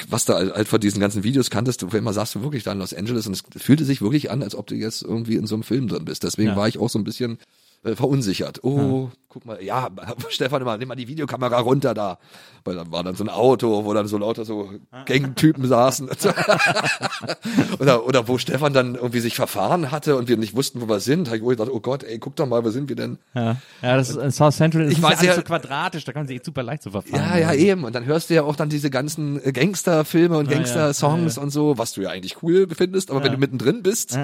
was 0.09 0.25
da 0.25 0.35
halt 0.35 0.67
von 0.67 0.79
diesen 0.79 0.99
ganzen 0.99 1.23
Videos 1.23 1.49
kanntest, 1.49 1.81
du 1.81 1.87
immer 1.87 2.13
sagst 2.13 2.35
du 2.35 2.41
wirklich 2.41 2.63
da 2.63 2.71
in 2.71 2.79
Los 2.79 2.93
Angeles 2.93 3.27
und 3.27 3.33
es 3.33 3.61
fühlte 3.61 3.85
sich 3.85 4.01
wirklich 4.01 4.31
an, 4.31 4.43
als 4.43 4.55
ob 4.55 4.67
du 4.67 4.75
jetzt 4.75 5.01
irgendwie 5.03 5.35
in 5.35 5.45
so 5.47 5.55
einem 5.55 5.63
Film 5.63 5.87
drin 5.87 6.05
bist. 6.05 6.23
Deswegen 6.23 6.49
Ja. 6.49 6.55
war 6.55 6.67
ich 6.67 6.77
auch 6.77 6.89
so 6.89 6.99
ein 6.99 7.03
bisschen 7.03 7.37
äh, 7.83 7.95
verunsichert. 7.95 8.63
Oh, 8.63 9.09
guck 9.33 9.45
mal, 9.45 9.61
ja, 9.63 9.89
Stefan, 10.29 10.61
immer, 10.61 10.77
nimm 10.77 10.87
mal 10.87 10.95
die 10.95 11.07
Videokamera 11.07 11.59
runter 11.59 11.93
da. 11.93 12.19
Weil 12.65 12.75
dann 12.75 12.91
war 12.91 13.03
dann 13.03 13.15
so 13.15 13.25
ein 13.25 13.29
Auto, 13.29 13.83
wo 13.83 13.93
dann 13.93 14.07
so 14.07 14.17
lauter 14.17 14.45
so 14.45 14.71
Gangtypen 15.05 15.67
saßen. 15.67 16.07
oder, 17.79 18.05
oder 18.05 18.27
wo 18.27 18.37
Stefan 18.37 18.73
dann 18.73 18.95
irgendwie 18.95 19.19
sich 19.19 19.35
verfahren 19.35 19.91
hatte 19.91 20.15
und 20.15 20.29
wir 20.29 20.37
nicht 20.37 20.55
wussten, 20.55 20.79
wo 20.79 20.87
wir 20.87 21.01
sind. 21.01 21.27
Hab 21.27 21.35
ich 21.35 21.41
gedacht, 21.41 21.69
oh 21.69 21.81
Gott, 21.81 22.03
ey, 22.03 22.19
guck 22.19 22.37
doch 22.37 22.45
mal, 22.45 22.63
wo 22.63 22.69
sind 22.69 22.87
wir 22.87 22.95
denn? 22.95 23.17
Ja, 23.33 23.57
ja 23.81 23.97
das 23.97 24.11
ist, 24.11 24.37
South 24.37 24.55
Central 24.55 24.83
ist 24.83 24.93
Ich 24.93 25.01
war 25.01 25.21
ja 25.21 25.35
so 25.35 25.41
quadratisch, 25.41 26.05
da 26.05 26.13
kann 26.13 26.21
man 26.21 26.27
sich 26.27 26.37
echt 26.37 26.45
super 26.45 26.63
leicht 26.63 26.83
so 26.83 26.91
verfahren. 26.91 27.21
Ja, 27.21 27.37
ja, 27.37 27.53
eben. 27.53 27.83
Und 27.83 27.95
dann 27.95 28.05
hörst 28.05 28.29
du 28.29 28.35
ja 28.35 28.43
auch 28.43 28.55
dann 28.55 28.69
diese 28.69 28.89
ganzen 28.89 29.43
äh, 29.43 29.51
Gangsterfilme 29.51 30.37
und 30.37 30.45
Ja, 30.45 30.51
ja. 30.51 30.57
Gangster-Songs 30.59 31.35
Ja, 31.35 31.41
und 31.41 31.49
so, 31.49 31.77
was 31.77 31.91
du 31.93 32.01
ja 32.01 32.11
eigentlich 32.11 32.41
cool 32.43 32.67
findest, 32.73 33.11
aber 33.11 33.23
wenn 33.23 33.33
du 33.33 33.37
mittendrin 33.37 33.83
bist 33.83 34.17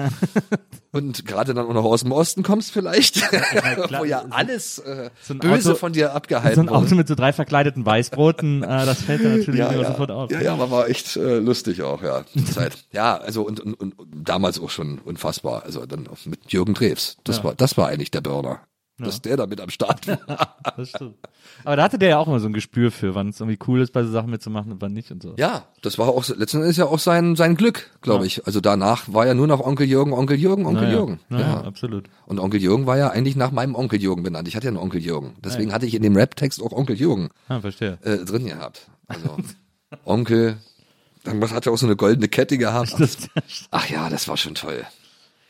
und 0.92 1.26
gerade 1.26 1.52
dann 1.52 1.66
auch 1.66 1.74
noch 1.74 1.84
aus 1.84 2.02
dem 2.02 2.12
Osten 2.12 2.42
kommst 2.42 2.72
vielleicht, 2.72 3.16
klar. 3.30 3.88
wo 4.00 4.04
ja 4.04 4.24
alles 4.30 4.78
äh, 4.78 4.99
So 5.22 5.34
ein 5.34 5.38
böse 5.38 5.70
Auto- 5.70 5.78
von 5.78 5.92
dir 5.92 6.08
So 6.08 6.12
abgehalten 6.12 6.60
ein 6.60 6.68
Auto 6.68 6.82
wurde. 6.86 6.94
mit 6.96 7.08
so 7.08 7.14
drei 7.14 7.32
verkleideten 7.32 7.84
Weißbroten, 7.86 8.62
äh, 8.64 8.66
das 8.86 9.02
fällt 9.02 9.24
dann 9.24 9.38
natürlich 9.38 9.60
Ja, 9.60 9.72
ja. 9.72 9.84
sofort 9.86 10.10
auf. 10.10 10.30
ja, 10.30 10.40
ja, 10.40 10.52
aber 10.52 10.70
war 10.70 10.88
echt 10.88 11.16
äh, 11.16 11.38
lustig 11.38 11.82
auch, 11.82 12.02
ja. 12.02 12.22
Zeit. 12.52 12.76
Ja, 12.92 13.16
also 13.16 13.42
und, 13.42 13.60
und, 13.60 13.74
und 13.74 13.94
damals 14.14 14.60
auch 14.60 14.70
schon 14.70 14.98
unfassbar. 14.98 15.62
Also 15.64 15.86
dann 15.86 16.08
mit 16.26 16.52
Jürgen 16.52 16.74
Drews. 16.74 17.16
Das 17.24 17.38
Ja. 17.38 17.44
war, 17.44 17.54
das 17.54 17.76
war 17.76 17.88
eigentlich 17.88 18.10
der 18.10 18.20
Burner. 18.20 18.60
Dass 19.06 19.22
der 19.22 19.36
da 19.36 19.46
mit 19.46 19.60
am 19.60 19.70
Start 19.70 20.06
war. 20.08 20.56
Das 20.76 20.90
stimmt. 20.90 21.16
Aber 21.64 21.76
da 21.76 21.82
hatte 21.82 21.98
der 21.98 22.10
ja 22.10 22.18
auch 22.18 22.28
immer 22.28 22.38
so 22.40 22.46
ein 22.46 22.52
Gespür 22.52 22.90
für, 22.90 23.14
wann 23.14 23.30
es 23.30 23.40
irgendwie 23.40 23.58
cool 23.66 23.80
ist, 23.80 23.92
bei 23.92 24.02
so 24.04 24.10
Sachen 24.10 24.30
mitzumachen 24.30 24.72
und 24.72 24.80
wann 24.80 24.92
nicht 24.92 25.10
und 25.10 25.22
so. 25.22 25.34
Ja, 25.36 25.64
das 25.82 25.98
war 25.98 26.08
auch 26.08 26.26
letzten 26.28 26.58
Endes 26.58 26.76
ja 26.76 26.86
auch 26.86 26.98
sein 26.98 27.34
sein 27.36 27.56
Glück, 27.56 27.90
glaube 28.02 28.26
ich. 28.26 28.46
Also 28.46 28.60
danach 28.60 29.04
war 29.12 29.26
ja 29.26 29.34
nur 29.34 29.46
noch 29.46 29.60
Onkel 29.60 29.86
Jürgen, 29.86 30.12
Onkel 30.12 30.38
Jürgen, 30.38 30.64
Onkel 30.66 30.82
Naja, 30.84 30.96
Jürgen. 30.96 31.20
naja, 31.28 31.46
ja. 31.46 31.60
absolut. 31.64 32.08
Und 32.26 32.38
Onkel 32.38 32.60
Jürgen 32.60 32.86
war 32.86 32.96
ja 32.98 33.08
eigentlich 33.10 33.36
nach 33.36 33.50
meinem 33.50 33.74
Onkel 33.74 34.00
Jürgen 34.00 34.22
benannt. 34.22 34.48
Ich 34.48 34.56
hatte 34.56 34.66
ja 34.66 34.70
einen 34.70 34.76
Onkel 34.78 35.00
Jürgen. 35.02 35.34
Deswegen 35.44 35.72
hatte 35.72 35.86
ich 35.86 35.94
in 35.94 36.02
dem 36.02 36.16
Rap-Text 36.16 36.62
auch 36.62 36.72
Onkel 36.72 36.96
Jürgen 36.96 37.30
Ah, 37.48 37.60
verstehe. 37.60 37.98
äh, 38.02 38.18
drin 38.24 38.46
gehabt. 38.46 38.88
Also 39.08 39.36
Onkel, 40.04 40.56
dann 41.24 41.40
hat 41.50 41.66
er 41.66 41.72
auch 41.72 41.78
so 41.78 41.86
eine 41.86 41.96
goldene 41.96 42.28
Kette 42.28 42.58
gehabt. 42.58 42.94
Ach 43.70 43.88
ja, 43.90 44.08
das 44.08 44.28
war 44.28 44.36
schon 44.36 44.54
toll. 44.54 44.84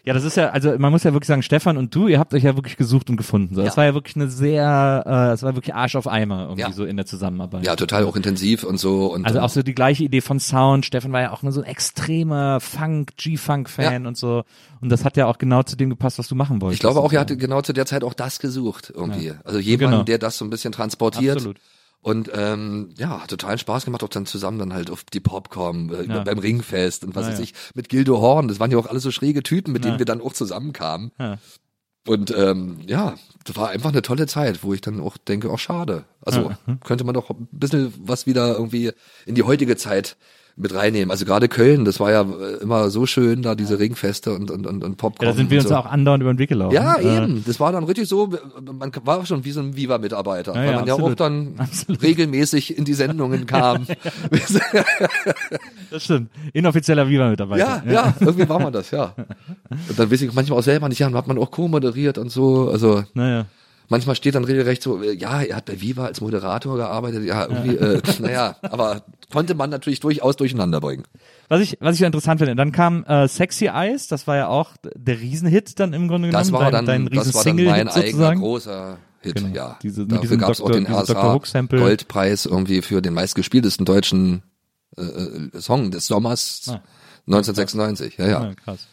Ja, 0.05 0.15
das 0.15 0.25
ist 0.25 0.37
ja, 0.37 0.51
also 0.51 0.77
man 0.79 0.91
muss 0.93 1.05
ja 1.05 1.13
wirklich 1.13 1.29
sagen, 1.29 1.43
Stefan 1.43 1.77
und 1.77 1.95
du, 1.95 2.09
ihr 2.09 2.19
habt 2.19 2.33
euch 2.35 2.43
ja 2.43 2.57
wirklich 2.57 2.77
gesucht 2.77 3.11
und 3.11 3.17
gefunden. 3.17 3.55
So. 3.55 3.63
Das 3.63 3.75
Ja. 3.75 3.77
war 3.79 3.85
ja 3.87 3.95
wirklich 3.95 4.17
eine 4.17 4.29
sehr, 4.29 5.03
äh, 5.07 5.11
das 5.11 5.43
war 5.43 5.55
wirklich 5.55 5.75
Arsch 5.75 5.97
auf 5.97 6.07
Eimer 6.09 6.43
irgendwie 6.45 6.61
Ja. 6.63 6.73
so 6.73 6.85
in 6.85 6.97
der 6.97 7.07
Zusammenarbeit. 7.07 7.67
Ja, 7.67 7.77
total 7.77 8.05
auch 8.05 8.17
intensiv 8.17 8.65
und 8.65 8.79
so. 8.79 9.13
Und 9.13 9.25
Also 9.25 9.37
dann- 9.37 9.45
auch 9.45 9.51
so 9.51 9.63
die 9.63 9.75
gleiche 9.75 10.05
Idee 10.05 10.21
von 10.21 10.41
Sound. 10.41 10.87
Stefan 10.87 11.13
war 11.13 11.21
ja 11.21 11.33
auch 11.33 11.43
nur 11.43 11.53
so 11.53 11.61
ein 11.61 11.67
extremer 11.67 12.61
Funk, 12.61 13.17
G-Funk-Fan 13.17 14.03
Ja. 14.03 14.09
und 14.09 14.17
so. 14.17 14.45
Und 14.81 14.89
das 14.91 15.05
hat 15.05 15.17
ja 15.17 15.27
auch 15.27 15.39
genau 15.39 15.63
zu 15.63 15.77
dem 15.77 15.91
gepasst, 15.91 16.19
was 16.19 16.29
du 16.29 16.35
machen 16.35 16.61
wolltest. 16.61 16.77
ich 16.77 16.81
glaube 16.81 17.01
auch, 17.01 17.13
er 17.13 17.21
hatte 17.21 17.37
genau 17.37 17.61
zu 17.63 17.73
der 17.73 17.87
Zeit 17.87 18.03
auch 18.05 18.15
das 18.15 18.39
gesucht 18.39 18.93
irgendwie. 18.95 19.33
Also 19.45 19.59
jemand, 19.59 19.93
Genau. 19.93 20.03
der 20.05 20.19
das 20.19 20.39
so 20.39 20.45
ein 20.45 20.51
bisschen 20.51 20.73
transportiert. 20.73 21.37
Absolut. 21.37 21.57
Und 22.03 22.31
ähm, 22.35 22.91
ja, 22.97 23.21
hat 23.23 23.29
total 23.31 23.59
Spaß 23.59 23.85
gemacht, 23.85 24.03
auch 24.03 24.09
dann 24.09 24.25
zusammen 24.25 24.59
dann 24.59 24.73
halt 24.73 24.91
auf 24.91 25.05
die 25.05 25.21
Popcorn 25.21 25.91
äh, 25.93 26.05
Ja. 26.05 26.23
beim 26.25 26.39
Ringfest 26.39 27.05
und 27.05 27.15
was 27.15 27.27
Ja, 27.27 27.33
weiß 27.33 27.39
ja. 27.39 27.45
ich, 27.45 27.55
mit 27.75 27.89
Gildo 27.91 28.21
Horn. 28.21 28.49
Das 28.49 28.59
waren 28.59 28.71
ja 28.71 28.79
auch 28.79 28.87
alle 28.87 29.01
so 29.01 29.11
schräge 29.11 29.43
Typen, 29.43 29.73
mit 29.73 29.85
Ja. 29.85 29.91
denen 29.91 29.99
wir 29.99 30.07
dann 30.07 30.23
auch 30.23 30.33
zusammenkamen. 30.33 31.13
Ja. 31.19 31.39
Und 32.09 32.35
ähm, 32.35 32.79
ja, 32.87 33.17
das 33.45 33.57
war 33.57 33.69
einfach 33.69 33.91
eine 33.91 34.01
tolle 34.01 34.27
Zeit, 34.27 34.65
wo 34.65 34.73
ich 34.73 34.81
dann 34.81 35.01
auch 35.01 35.19
denke, 35.19 35.51
auch 35.51 35.59
schade. 35.59 36.05
Also 36.23 36.53
könnte 36.83 37.05
man 37.05 37.13
doch 37.15 37.29
ein 37.29 37.47
bisschen 37.53 37.93
was 37.99 38.27
wieder 38.27 38.55
irgendwie 38.57 38.93
in 39.27 39.35
die 39.35 39.43
heutige 39.43 39.77
Zeit 39.77 40.17
mit 40.61 40.75
reinnehmen. 40.75 41.11
Also 41.11 41.25
gerade 41.25 41.49
Köln, 41.49 41.85
das 41.85 41.99
war 42.01 42.11
ja 42.13 42.23
äh, 42.23 42.63
immer 42.63 42.91
so 42.91 43.07
schön, 43.07 43.43
da 43.43 43.55
diese 43.55 43.79
Ringfeste 43.79 44.33
und, 44.35 44.51
und, 44.51 44.67
und, 44.67 44.85
und 44.85 44.97
Popcorn. 44.97 45.27
Ja, 45.27 45.33
da 45.33 45.37
sind 45.37 45.51
wir 45.51 45.59
und 45.59 45.65
uns 45.65 45.71
so. 45.71 45.77
auch 45.77 45.87
andauernd 45.87 46.23
über 46.23 46.33
den 46.33 46.39
Weg 46.39 46.49
gelaufen. 46.51 46.75
Ja, 46.75 46.97
Äh, 46.97 47.17
eben. 47.25 47.43
Das 47.47 47.59
war 47.61 47.73
dann 47.73 47.85
richtig 47.85 48.09
so, 48.09 48.31
man 48.79 48.93
war 49.05 49.25
schon 49.27 49.45
wie 49.45 49.53
so 49.53 49.61
ein 49.61 49.75
Viva-Mitarbeiter, 49.77 50.53
Ja, 50.55 50.59
weil 50.61 50.67
ja, 50.71 50.77
man 50.77 50.87
ja 50.87 50.93
absolut. 50.95 51.13
auch 51.13 51.17
dann 51.17 51.55
Absolut. 51.59 52.03
regelmäßig 52.03 52.77
in 52.79 52.85
die 52.85 52.95
Sendungen 52.95 53.47
kam. 53.47 53.87
Das 55.91 56.05
stimmt. 56.05 56.31
Inoffizieller 56.53 57.09
Viva-Mitarbeiter. 57.09 57.83
ja, 57.85 57.93
ja, 57.93 58.15
irgendwie 58.21 58.49
war 58.49 58.61
man 58.61 58.73
das, 58.73 58.91
ja. 58.91 59.15
Und 59.89 59.99
dann 59.99 60.11
weiß 60.11 60.23
ich 60.23 60.33
manchmal 60.33 60.59
auch 60.59 60.63
selber 60.63 60.89
nicht, 60.89 60.99
ja, 61.01 61.07
dann 61.09 61.17
hat 61.17 61.27
man 61.27 61.39
auch 61.39 61.51
co-moderiert 61.51 62.19
und 62.19 62.31
so, 62.31 62.71
also 62.71 63.03
Naja. 63.15 63.47
manchmal 63.89 64.15
steht 64.15 64.35
dann 64.37 64.45
regelrecht 64.45 64.83
so, 64.83 65.03
äh, 65.03 65.13
ja, 65.15 65.43
er 65.43 65.57
hat 65.57 65.65
bei 65.67 65.81
Viva 65.81 66.05
als 66.05 66.21
Moderator 66.21 66.77
gearbeitet, 66.77 67.25
ja, 67.25 67.43
irgendwie, 67.49 67.77
äh, 67.77 68.01
naja, 68.21 68.57
aber 68.63 69.03
konnte 69.31 69.55
man 69.55 69.71
natürlich 69.71 70.01
durchaus 70.01 70.37
durcheinander 70.37 70.81
bringen. 70.81 71.05
Was 71.49 71.61
ich, 71.61 71.79
was 71.81 71.97
ich 71.97 72.03
interessant 72.03 72.41
finde, 72.41 72.57
dann 72.57 72.73
kam 72.73 73.05
äh, 73.05 73.27
Sexy 73.29 73.67
Eyes, 73.67 74.09
das 74.09 74.27
war 74.27 74.37
ja 74.37 74.49
auch 74.49 74.73
der 74.95 75.21
Riesenhit 75.21 75.79
dann 75.81 75.93
im 75.93 76.09
Grunde 76.09 76.29
genommen. 76.29 76.43
Das 76.43 76.53
war 76.53 76.71
dein, 76.71 76.85
dann, 76.87 77.07
dein 77.07 77.15
das 77.17 77.33
war 77.35 77.45
dann 77.45 77.57
mein 77.57 77.89
eigener 77.89 77.93
sozusagen. 77.93 78.41
großer 78.41 78.99
Hit, 79.23 79.35
Genau. 79.37 79.55
ja. 79.55 79.79
Diese- 79.83 80.07
Dafür 80.07 80.21
diesem 80.23 80.39
gab's 80.39 80.61
auch 80.61 80.71
den 80.71 80.85
diesem 80.87 80.95
Dr. 81.07 81.17
RSA 81.17 81.33
Hook-Sample. 81.35 81.79
Goldpreis 81.79 82.47
irgendwie 82.47 82.81
für 82.83 83.03
den 83.03 83.13
meistgespieltesten 83.15 83.85
deutschen 83.85 84.43
äh, 84.97 85.03
äh, 85.03 85.61
Song 85.61 85.91
des 85.91 86.07
Sommers 86.07 86.63
Ah. 86.69 86.81
1996. 87.27 88.17
Ja, 88.19 88.27
ja. 88.27 88.45
Ja, 88.49 88.55
krass. 88.55 88.87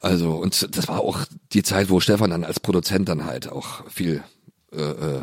Also 0.00 0.34
und 0.36 0.76
das 0.76 0.88
war 0.88 1.00
auch 1.00 1.20
die 1.52 1.62
Zeit, 1.62 1.90
wo 1.90 2.00
Stefan 2.00 2.30
dann 2.30 2.44
als 2.44 2.58
Produzent 2.60 3.08
dann 3.08 3.24
halt 3.24 3.50
auch 3.50 3.88
viel 3.88 4.22
äh, 4.72 4.80
äh, 4.80 5.20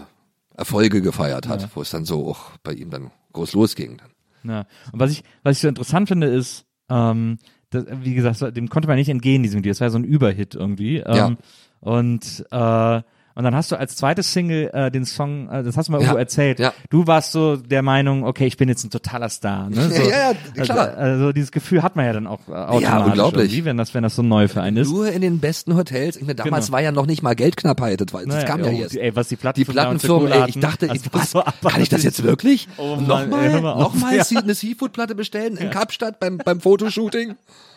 Erfolge 0.55 1.01
gefeiert 1.01 1.47
hat, 1.47 1.69
wo 1.73 1.81
es 1.81 1.89
dann 1.89 2.05
so 2.05 2.29
auch 2.29 2.51
bei 2.63 2.73
ihm 2.73 2.89
dann 2.89 3.11
groß 3.33 3.53
losging. 3.53 3.97
Dann. 3.97 4.09
Ja. 4.43 4.65
Und 4.91 4.99
was 4.99 5.11
ich, 5.11 5.23
was 5.43 5.57
ich 5.57 5.61
so 5.61 5.67
interessant 5.67 6.07
finde, 6.07 6.27
ist, 6.27 6.65
ähm, 6.89 7.37
das, 7.69 7.85
wie 8.01 8.15
gesagt, 8.15 8.55
dem 8.57 8.69
konnte 8.69 8.87
man 8.87 8.97
nicht 8.97 9.09
entgehen, 9.09 9.43
diesem 9.43 9.59
Video. 9.59 9.71
Das 9.71 9.81
war 9.81 9.89
so 9.89 9.99
ein 9.99 10.03
Überhit 10.03 10.55
irgendwie. 10.55 10.97
Ähm, 10.97 11.15
Ja. 11.15 11.35
Und 11.81 12.45
äh, 12.51 13.01
und 13.39 13.45
dann 13.45 13.55
hast 13.55 13.71
du 13.71 13.77
als 13.77 13.95
zweites 13.95 14.33
Single 14.33 14.69
äh, 14.73 14.91
den 14.91 15.05
Song, 15.05 15.47
äh, 15.49 15.63
das 15.63 15.77
hast 15.77 15.87
du 15.87 15.93
mal 15.93 15.99
Ja, 15.99 16.07
irgendwo 16.07 16.19
erzählt. 16.19 16.59
ja. 16.59 16.73
Du 16.89 17.07
warst 17.07 17.31
so 17.31 17.55
der 17.55 17.81
Meinung, 17.83 18.25
okay, 18.25 18.45
ich 18.45 18.57
bin 18.57 18.67
jetzt 18.67 18.83
ein 18.83 18.89
totaler 18.89 19.29
Star. 19.29 19.69
Ne? 19.69 19.89
So, 19.89 20.09
Ja, 20.09 20.33
ja, 20.55 20.63
klar. 20.63 20.77
Also, 20.89 20.99
also 20.99 21.31
dieses 21.31 21.51
Gefühl 21.53 21.81
hat 21.81 21.95
man 21.95 22.05
ja 22.05 22.11
dann 22.11 22.27
auch 22.27 22.41
äh, 22.49 22.51
automatisch 22.51 23.05
unglaublich. 23.07 23.43
irgendwie, 23.45 23.63
wenn 23.65 23.77
das, 23.77 23.93
wenn 23.93 24.03
das 24.03 24.15
so 24.17 24.23
neu 24.23 24.49
für 24.49 24.61
einen 24.61 24.75
ist. 24.75 24.89
Nur 24.91 25.09
in 25.09 25.21
den 25.21 25.39
besten 25.39 25.75
Hotels. 25.77 26.17
Ich 26.17 26.23
meine, 26.23 26.35
damals 26.35 26.65
Genau. 26.65 26.73
war 26.75 26.81
ja 26.81 26.91
noch 26.91 27.05
nicht 27.05 27.23
mal 27.23 27.33
Geldknappheit. 27.33 28.01
Das, 28.01 28.11
war, 28.13 28.19
das 28.25 28.27
Naja, 28.35 28.45
kam 28.45 28.59
ja 28.61 28.71
oh, 28.71 28.73
jetzt. 28.73 28.93
die- 28.95 28.99
Ey, 28.99 29.15
was 29.15 29.29
die 29.29 29.37
Die 29.37 29.63
Plattenfirmen 29.65 30.31
ey, 30.33 30.49
ich 30.49 30.59
dachte, 30.59 30.89
also 30.89 31.05
was, 31.13 31.31
so 31.31 31.41
kann 31.69 31.81
ich 31.81 31.87
das 31.87 32.03
jetzt 32.03 32.21
wirklich? 32.23 32.67
Oh 32.77 32.97
Mann, 32.97 33.31
ey, 33.31 33.53
nochmal, 33.53 33.77
nochmal 33.79 34.17
Ja. 34.17 34.23
eine 34.37 34.53
Seafood-Platte 34.53 35.15
bestellen 35.15 35.55
in 35.55 35.69
Kapstadt 35.69 36.19
beim, 36.19 36.39
beim 36.39 36.59
Fotoshooting? 36.59 37.35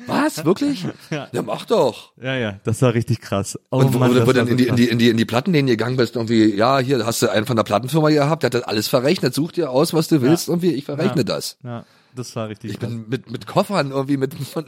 Was? 0.09 0.45
Wirklich? 0.45 0.85
Ja. 1.11 1.29
mach 1.45 1.65
doch. 1.67 2.13
Ja, 2.21 2.35
ja, 2.35 2.55
das 2.65 2.83
war 2.83 2.95
richtig 2.95 3.21
krass. 3.21 3.57
Oh 3.71 3.79
Und 3.79 3.95
wo, 3.95 3.99
Mann, 3.99 4.13
du 4.13 4.27
war 4.27 4.35
dann 4.35 4.49
in 4.49 4.57
die, 4.57 4.67
in 4.67 4.75
die, 4.77 4.89
in 4.89 4.99
die, 4.99 5.09
in 5.11 5.17
die 5.17 5.25
Plattenläden 5.53 5.67
gegangen 5.67 5.97
bist, 5.97 6.17
irgendwie, 6.17 6.55
ja, 6.55 6.79
hier 6.79 7.05
hast 7.05 7.23
du 7.23 7.29
einen 7.31 7.47
von 7.47 7.57
der 7.57 7.63
Plattenfirma 7.65 8.09
gehabt, 8.11 8.43
der 8.43 8.49
hat 8.49 8.55
das 8.55 8.63
alles 8.63 8.89
verrechnet, 8.89 9.35
such 9.35 9.53
dir 9.53 9.71
aus, 9.71 9.93
was 9.93 10.09
du 10.09 10.23
willst, 10.23 10.49
irgendwie, 10.49 10.73
ich 10.73 10.85
verrechne 10.85 11.19
Ja. 11.19 11.25
das. 11.25 11.57
Ja, 11.63 11.85
das 12.15 12.35
war 12.37 12.49
richtig 12.49 12.73
Ich 12.73 12.79
krass. 12.81 12.89
bin 12.91 13.07
mit, 13.09 13.31
mit 13.31 13.47
Koffern 13.47 13.91
irgendwie 13.91 14.17
mit, 14.17 14.35
von, 14.35 14.65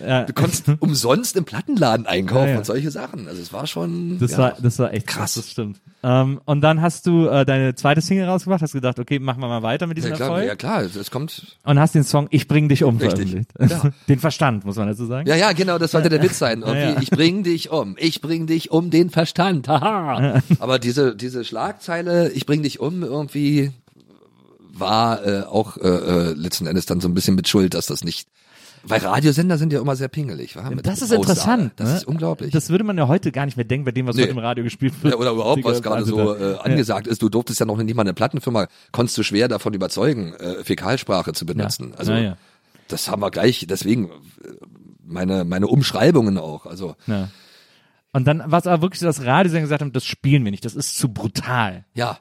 Ja. 0.00 0.24
du 0.24 0.32
konntest 0.32 0.64
umsonst 0.80 1.36
im 1.36 1.44
Plattenladen 1.44 2.06
einkaufen 2.06 2.46
Ja, 2.46 2.52
ja. 2.52 2.58
und 2.58 2.66
solche 2.66 2.90
Sachen. 2.90 3.28
Also 3.28 3.40
es 3.42 3.52
war 3.52 3.66
schon, 3.66 4.18
Das 4.18 4.36
war, 4.38 4.56
das 4.60 4.78
war 4.78 4.92
echt 4.92 5.06
krass, 5.06 5.16
Krass. 5.18 5.34
das 5.34 5.50
stimmt. 5.50 5.80
Ähm, 6.02 6.40
und 6.44 6.60
dann 6.60 6.80
hast 6.80 7.06
du 7.06 7.26
äh, 7.26 7.44
deine 7.44 7.74
zweite 7.74 8.00
Single 8.00 8.26
rausgebracht, 8.26 8.62
hast 8.62 8.72
gedacht, 8.72 8.98
okay, 8.98 9.18
machen 9.18 9.40
wir 9.40 9.48
mal 9.48 9.62
weiter 9.62 9.86
mit 9.86 9.96
diesem 9.96 10.10
ja, 10.10 10.16
klar, 10.16 10.28
Erfolg. 10.30 10.46
ja 10.46 10.54
klar, 10.56 10.82
es 10.82 11.10
kommt, 11.10 11.56
Und 11.64 11.78
hast 11.80 11.94
den 11.94 12.04
Song 12.04 12.28
Ich 12.30 12.46
bring 12.46 12.68
dich 12.68 12.84
um 12.84 12.96
Richtig. 12.98 13.30
veröffentlicht. 13.56 13.94
Den 14.08 14.18
Verstand, 14.18 14.64
muss 14.64 14.76
man 14.76 14.86
dazu 14.88 15.06
sagen. 15.06 15.28
ja, 15.28 15.34
ja, 15.36 15.52
genau, 15.52 15.78
das 15.78 15.90
sollte 15.90 16.08
der 16.08 16.22
Witz 16.22 16.38
sein. 16.38 16.62
Irgendwie. 16.62 17.02
Ich 17.02 17.10
bring 17.10 17.42
dich 17.42 17.70
um, 17.70 17.96
ich 17.98 18.20
bring 18.20 18.46
dich 18.46 18.70
um 18.70 18.90
den 18.90 19.10
Verstand. 19.10 19.68
Haha. 19.68 20.40
Aber 20.60 20.78
diese, 20.78 21.16
diese 21.16 21.44
Schlagzeile, 21.44 22.30
ich 22.30 22.46
bring 22.46 22.62
dich 22.62 22.80
um, 22.80 23.02
irgendwie 23.02 23.72
war 24.80 25.24
äh, 25.26 25.42
auch 25.42 25.76
äh, 25.76 25.88
äh, 25.88 26.32
letzten 26.34 26.66
Endes 26.66 26.86
dann 26.86 27.00
so 27.00 27.08
ein 27.08 27.14
bisschen 27.14 27.34
mit 27.34 27.48
Schuld, 27.48 27.74
dass 27.74 27.86
das 27.86 28.04
nicht, 28.04 28.28
weil 28.84 29.00
Radiosender 29.00 29.58
sind 29.58 29.72
ja 29.72 29.80
immer 29.80 29.96
sehr 29.96 30.08
pingelig. 30.08 30.54
Wa? 30.56 30.70
Mit 30.70 30.86
Das 30.86 31.02
ist 31.02 31.12
Aussage. 31.12 31.20
interessant. 31.20 31.72
Das 31.76 31.88
ne? 31.90 31.96
ist 31.96 32.04
unglaublich. 32.06 32.52
Das 32.52 32.70
würde 32.70 32.84
man 32.84 32.96
ja 32.96 33.08
heute 33.08 33.32
gar 33.32 33.44
nicht 33.44 33.56
mehr 33.56 33.64
denken, 33.64 33.84
bei 33.84 33.90
dem, 33.90 34.06
was 34.06 34.14
Nee. 34.16 34.22
heute 34.22 34.32
im 34.32 34.38
Radio 34.38 34.62
gespielt 34.64 34.94
wird. 35.02 35.14
Ja, 35.14 35.18
oder 35.20 35.32
überhaupt, 35.32 35.64
was 35.64 35.82
gerade 35.82 35.96
also 35.96 36.16
so 36.16 36.36
äh, 36.36 36.58
angesagt 36.58 37.06
ist. 37.08 37.20
Du 37.20 37.28
durftest 37.28 37.58
ja 37.60 37.66
noch 37.66 37.76
nicht 37.76 37.94
mal 37.96 38.02
eine 38.02 38.14
Plattenfirma, 38.14 38.68
konntest 38.92 39.18
du 39.18 39.22
schwer 39.24 39.48
davon 39.48 39.74
überzeugen, 39.74 40.32
äh, 40.34 40.62
Fäkalsprache 40.64 41.32
zu 41.32 41.44
benutzen. 41.44 41.92
Also 41.96 42.12
Ja, 42.12 42.18
ja. 42.20 42.36
das 42.86 43.10
haben 43.10 43.20
wir 43.20 43.30
gleich, 43.32 43.66
deswegen 43.68 44.06
äh, 44.10 44.10
meine, 45.04 45.44
meine 45.44 45.66
Umschreibungen 45.66 46.38
auch. 46.38 46.64
Also 46.66 46.94
Ja. 47.06 47.28
Und 48.12 48.26
dann 48.26 48.42
war 48.46 48.58
es 48.60 48.66
aber 48.66 48.80
wirklich 48.80 49.00
so, 49.00 49.06
dass 49.06 49.22
Radiosender 49.24 49.62
gesagt 49.62 49.82
haben, 49.82 49.92
das 49.92 50.04
spielen 50.06 50.42
wir 50.44 50.50
nicht, 50.50 50.64
das 50.64 50.74
ist 50.74 50.96
zu 50.96 51.12
brutal. 51.12 51.84
ja, 51.94 52.18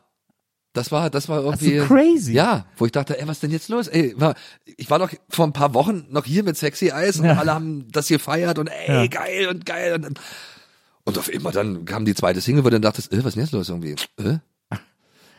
das 0.78 0.92
war, 0.92 1.10
das 1.10 1.28
war 1.28 1.44
irgendwie 1.44 1.72
ist 1.74 1.88
so 1.88 1.94
crazy. 1.94 2.34
Ja, 2.34 2.66
wo 2.78 2.86
ich 2.86 2.92
dachte, 2.94 3.20
ey, 3.20 3.28
was 3.28 3.40
denn 3.42 3.52
jetzt 3.52 3.68
los? 3.68 3.88
Ey, 3.90 4.14
war, 4.18 4.36
ich 4.66 4.90
war 4.90 5.00
doch 5.00 5.10
vor 5.30 5.46
ein 5.46 5.54
paar 5.54 5.74
Wochen 5.74 6.06
noch 6.10 6.24
hier 6.26 6.44
mit 6.44 6.56
Sexy 6.58 6.90
Eyes 6.90 7.20
und 7.20 7.26
Ja. 7.26 7.38
alle 7.38 7.54
haben 7.54 7.88
das 7.92 8.08
gefeiert 8.08 8.60
und 8.60 8.68
ey, 8.68 8.88
Ja. 9.04 9.08
geil 9.08 9.48
und 9.50 9.66
geil 9.66 9.94
und, 9.96 10.20
und 11.04 11.18
auf 11.18 11.30
immer 11.34 11.52
dann 11.52 11.84
kam 11.86 12.06
die 12.06 12.16
zweite 12.16 12.40
Single, 12.40 12.64
wo 12.64 12.70
du 12.70 12.76
dann 12.76 12.82
dachtest, 12.84 13.12
äh, 13.12 13.18
was 13.20 13.28
ist 13.28 13.36
denn 13.36 13.44
jetzt 13.44 13.52
los 13.54 13.70
irgendwie? 13.70 13.96
Äh? 14.18 14.38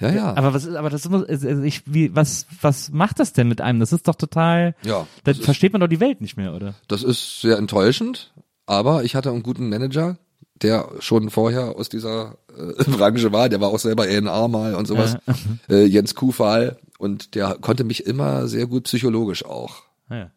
Ja, 0.01 0.11
ja. 0.13 0.37
Aber 0.37 0.55
was 0.55 0.65
ist, 0.65 0.77
aber 0.77 0.91
das 0.91 1.01
ist, 1.01 1.07
immer- 1.07 1.27
also 1.29 1.63
ich, 1.63 1.83
wie, 1.87 2.15
was, 2.15 2.47
was 2.61 2.91
macht 2.91 3.19
das 3.19 3.33
denn 3.33 3.49
mit 3.49 3.61
einem? 3.61 3.81
Das 3.81 3.93
ist 3.93 4.07
doch 4.07 4.15
total, 4.15 4.77
Ja, 4.85 5.01
da 5.01 5.07
das 5.25 5.39
ist- 5.39 5.45
versteht 5.45 5.73
man 5.73 5.81
doch 5.81 5.89
die 5.89 5.99
Welt 5.99 6.21
nicht 6.21 6.37
mehr, 6.37 6.55
oder? 6.55 6.75
Das 6.87 7.03
ist 7.03 7.41
sehr 7.41 7.59
enttäuschend, 7.59 8.33
aber 8.67 9.03
ich 9.03 9.17
hatte 9.17 9.31
einen 9.31 9.43
guten 9.43 9.69
Manager, 9.69 10.17
der 10.63 10.91
schon 11.01 11.31
vorher 11.31 11.77
aus 11.77 11.89
dieser 11.89 12.37
äh, 12.57 12.85
Branche 12.91 13.33
war, 13.33 13.49
der 13.49 13.61
war 13.61 13.69
auch 13.69 13.79
selber 13.79 14.09
ENA 14.09 14.49
mal 14.49 14.75
und 14.75 14.87
sowas, 14.87 15.17
äh, 15.69 15.85
Jens 15.85 16.15
Kuhfall, 16.15 16.79
und 16.99 17.35
der 17.35 17.57
konnte 17.61 17.85
mich 17.85 18.07
immer 18.07 18.49
sehr 18.49 18.67
gut 18.67 18.85
psychologisch 18.85 19.45
auch 19.45 19.83
Ja, 20.11 20.31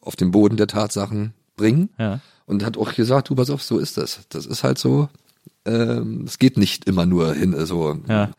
auf 0.00 0.16
den 0.16 0.30
Boden 0.30 0.56
der 0.56 0.66
Tatsachen 0.66 1.34
bringen 1.56 1.90
ja. 1.98 2.20
und 2.46 2.64
hat 2.64 2.78
auch 2.78 2.94
gesagt, 2.94 3.28
du 3.28 3.34
pass 3.34 3.50
auf, 3.50 3.62
so 3.62 3.78
ist 3.78 3.96
das. 3.96 4.20
Das 4.28 4.46
ist 4.46 4.64
halt 4.64 4.78
so, 4.78 5.08
ähm, 5.64 6.24
es 6.26 6.38
geht 6.38 6.56
nicht 6.56 6.86
immer 6.86 7.06
nur 7.06 7.34
hin, 7.34 7.54
so. 7.66 7.98
Ja. 8.08 8.30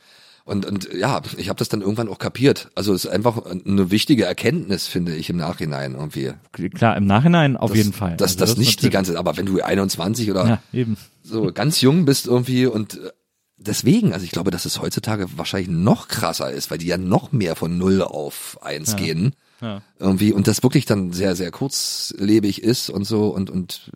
Und, 0.43 0.65
und 0.65 0.89
ja, 0.93 1.21
ich 1.37 1.49
habe 1.49 1.59
das 1.59 1.69
dann 1.69 1.81
irgendwann 1.81 2.09
auch 2.09 2.17
kapiert. 2.19 2.69
Also 2.75 2.93
es 2.93 3.05
ist 3.05 3.11
einfach 3.11 3.45
eine 3.45 3.91
wichtige 3.91 4.25
Erkenntnis, 4.25 4.87
finde 4.87 5.15
ich, 5.15 5.29
im 5.29 5.37
Nachhinein 5.37 5.93
irgendwie. 5.93 6.31
Klar, 6.73 6.97
im 6.97 7.05
Nachhinein 7.05 7.55
auf 7.57 7.69
Das- 7.71 7.77
jeden 7.77 7.93
Fall. 7.93 8.17
Dass 8.17 8.31
Also 8.33 8.45
das 8.45 8.57
nicht 8.57 8.81
die 8.81 8.89
ganze, 8.89 9.17
aber 9.17 9.37
wenn 9.37 9.45
du 9.45 9.61
21 9.61 10.31
oder 10.31 10.47
Ja, 10.47 10.63
eben. 10.73 10.97
so 11.23 11.51
ganz 11.53 11.81
jung 11.81 12.05
bist 12.05 12.25
irgendwie 12.25 12.65
und 12.65 12.95
äh, 12.95 13.09
deswegen, 13.57 14.13
also 14.13 14.25
ich 14.25 14.31
glaube, 14.31 14.49
dass 14.51 14.65
es 14.65 14.81
heutzutage 14.81 15.27
wahrscheinlich 15.37 15.69
noch 15.69 16.07
krasser 16.07 16.51
ist, 16.51 16.71
weil 16.71 16.79
die 16.79 16.87
ja 16.87 16.97
noch 16.97 17.31
mehr 17.31 17.55
von 17.55 17.77
null 17.77 18.01
auf 18.01 18.57
eins 18.63 18.95
gehen. 18.95 19.35
Ja. 19.61 19.83
Irgendwie 19.99 20.33
und 20.33 20.47
das 20.47 20.63
wirklich 20.63 20.85
dann 20.87 21.13
sehr, 21.13 21.35
sehr 21.35 21.51
kurzlebig 21.51 22.63
ist 22.63 22.89
und 22.89 23.03
so 23.03 23.27
und, 23.27 23.51
und 23.51 23.91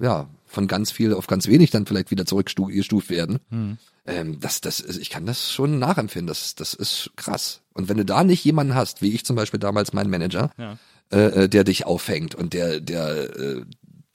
ja, 0.00 0.26
von 0.46 0.66
ganz 0.66 0.90
viel 0.90 1.14
auf 1.14 1.26
ganz 1.26 1.46
wenig 1.46 1.70
dann 1.70 1.86
vielleicht 1.86 2.10
wieder 2.10 2.26
zurückgestuft 2.26 3.08
werden. 3.08 3.38
Hm. 3.50 3.78
Ähm, 4.08 4.40
das, 4.40 4.60
das 4.60 4.80
ich 4.80 5.10
kann 5.10 5.26
das 5.26 5.52
schon 5.52 5.78
nachempfinden. 5.78 6.26
Das, 6.28 6.54
das 6.54 6.74
ist 6.74 7.10
krass. 7.16 7.60
Und 7.74 7.88
wenn 7.88 7.96
du 7.98 8.04
da 8.04 8.24
nicht 8.24 8.44
jemanden 8.44 8.74
hast, 8.74 9.02
wie 9.02 9.12
ich 9.14 9.24
zum 9.24 9.36
Beispiel 9.36 9.60
damals 9.60 9.92
mein 9.92 10.10
Manager, 10.10 10.50
Ja. 10.58 10.78
äh, 11.12 11.44
äh, 11.44 11.48
der 11.48 11.64
dich 11.64 11.86
auffängt 11.86 12.34
und 12.34 12.52
der, 12.54 12.80
der 12.80 13.36
äh, 13.38 13.62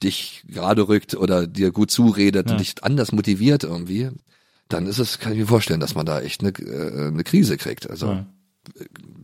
dich 0.04 0.44
gerade 0.48 0.88
rückt 0.88 1.16
oder 1.16 1.48
dir 1.48 1.72
gut 1.72 1.92
zuredet 1.92 2.48
Ja. 2.48 2.52
und 2.54 2.60
dich 2.60 2.84
anders 2.84 3.12
motiviert 3.12 3.64
irgendwie, 3.64 4.10
dann 4.68 4.88
ist 4.88 5.00
es, 5.00 5.20
kann 5.20 5.32
ich 5.34 5.38
mir 5.40 5.48
vorstellen, 5.48 5.80
dass 5.80 5.96
man 5.96 6.06
da 6.06 6.20
echt 6.22 6.42
eine, 6.42 6.50
äh, 6.52 7.08
eine 7.08 7.24
Krise 7.24 7.58
kriegt. 7.58 7.90
Also 7.90 8.08
Ja. 8.08 8.26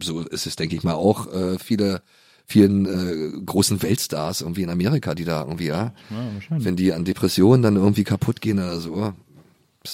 so 0.02 0.22
ist 0.22 0.46
es, 0.46 0.56
denke 0.56 0.76
ich 0.76 0.84
mal, 0.84 0.94
auch 0.94 1.32
äh, 1.34 1.58
viele 1.60 2.02
vielen 2.46 2.86
äh, 2.86 3.42
großen 3.46 3.82
Weltstars 3.84 4.42
irgendwie 4.42 4.64
in 4.64 4.70
Amerika, 4.72 5.14
die 5.14 5.24
da 5.26 5.42
irgendwie, 5.44 5.68
ja, 5.68 5.94
Ja, 6.10 6.32
wenn 6.50 6.76
die 6.76 6.94
an 6.94 7.06
Depressionen 7.06 7.62
dann 7.62 7.76
irgendwie 7.76 8.04
kaputt 8.04 8.42
gehen 8.42 8.58
oder 8.58 8.80
so. 8.80 9.14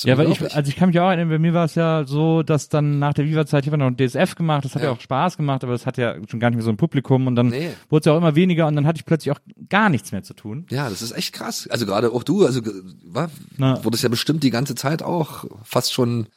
Ja, 0.03 0.17
weil 0.17 0.31
ich, 0.31 0.41
also 0.55 0.67
ich 0.69 0.75
kann 0.75 0.89
mich 0.89 0.99
auch 0.99 1.07
erinnern, 1.09 1.29
bei 1.29 1.37
mir 1.37 1.53
war 1.53 1.65
es 1.65 1.75
ja 1.75 2.05
so, 2.07 2.41
dass 2.41 2.69
dann 2.69 2.97
nach 2.97 3.13
der 3.13 3.25
Viva-Zeit, 3.25 3.65
ich 3.65 3.71
habe 3.71 3.77
noch 3.77 3.85
ein 3.85 3.95
DSF 3.97 4.33
gemacht, 4.35 4.65
das 4.65 4.73
hat 4.73 4.81
ja. 4.81 4.87
Ja. 4.89 4.93
auch 4.95 4.99
Spaß 4.99 5.37
gemacht, 5.37 5.63
aber 5.63 5.73
das 5.73 5.85
hat 5.85 5.97
ja 5.99 6.15
schon 6.27 6.39
gar 6.39 6.49
nicht 6.49 6.55
mehr 6.57 6.63
so 6.63 6.71
ein 6.71 6.77
Publikum 6.77 7.27
und 7.27 7.35
dann 7.35 7.49
Nee. 7.49 7.69
wurde 7.89 7.99
es 7.99 8.05
ja 8.05 8.13
auch 8.13 8.17
immer 8.17 8.33
weniger 8.35 8.65
und 8.65 8.75
dann 8.75 8.87
hatte 8.87 8.97
ich 8.97 9.05
plötzlich 9.05 9.31
auch 9.35 9.39
gar 9.69 9.89
nichts 9.89 10.11
mehr 10.11 10.23
zu 10.23 10.33
tun. 10.33 10.65
Ja, 10.71 10.89
das 10.89 11.03
ist 11.03 11.11
echt 11.15 11.33
krass. 11.33 11.67
Also 11.69 11.85
gerade 11.85 12.11
auch 12.11 12.23
du, 12.23 12.45
also 12.45 12.61
war, 13.05 13.29
Na. 13.57 13.83
wurdest 13.85 14.01
ja 14.01 14.09
bestimmt 14.09 14.41
die 14.43 14.49
ganze 14.49 14.73
Zeit 14.73 15.03
auch 15.03 15.45
fast 15.63 15.93
schon 15.93 16.27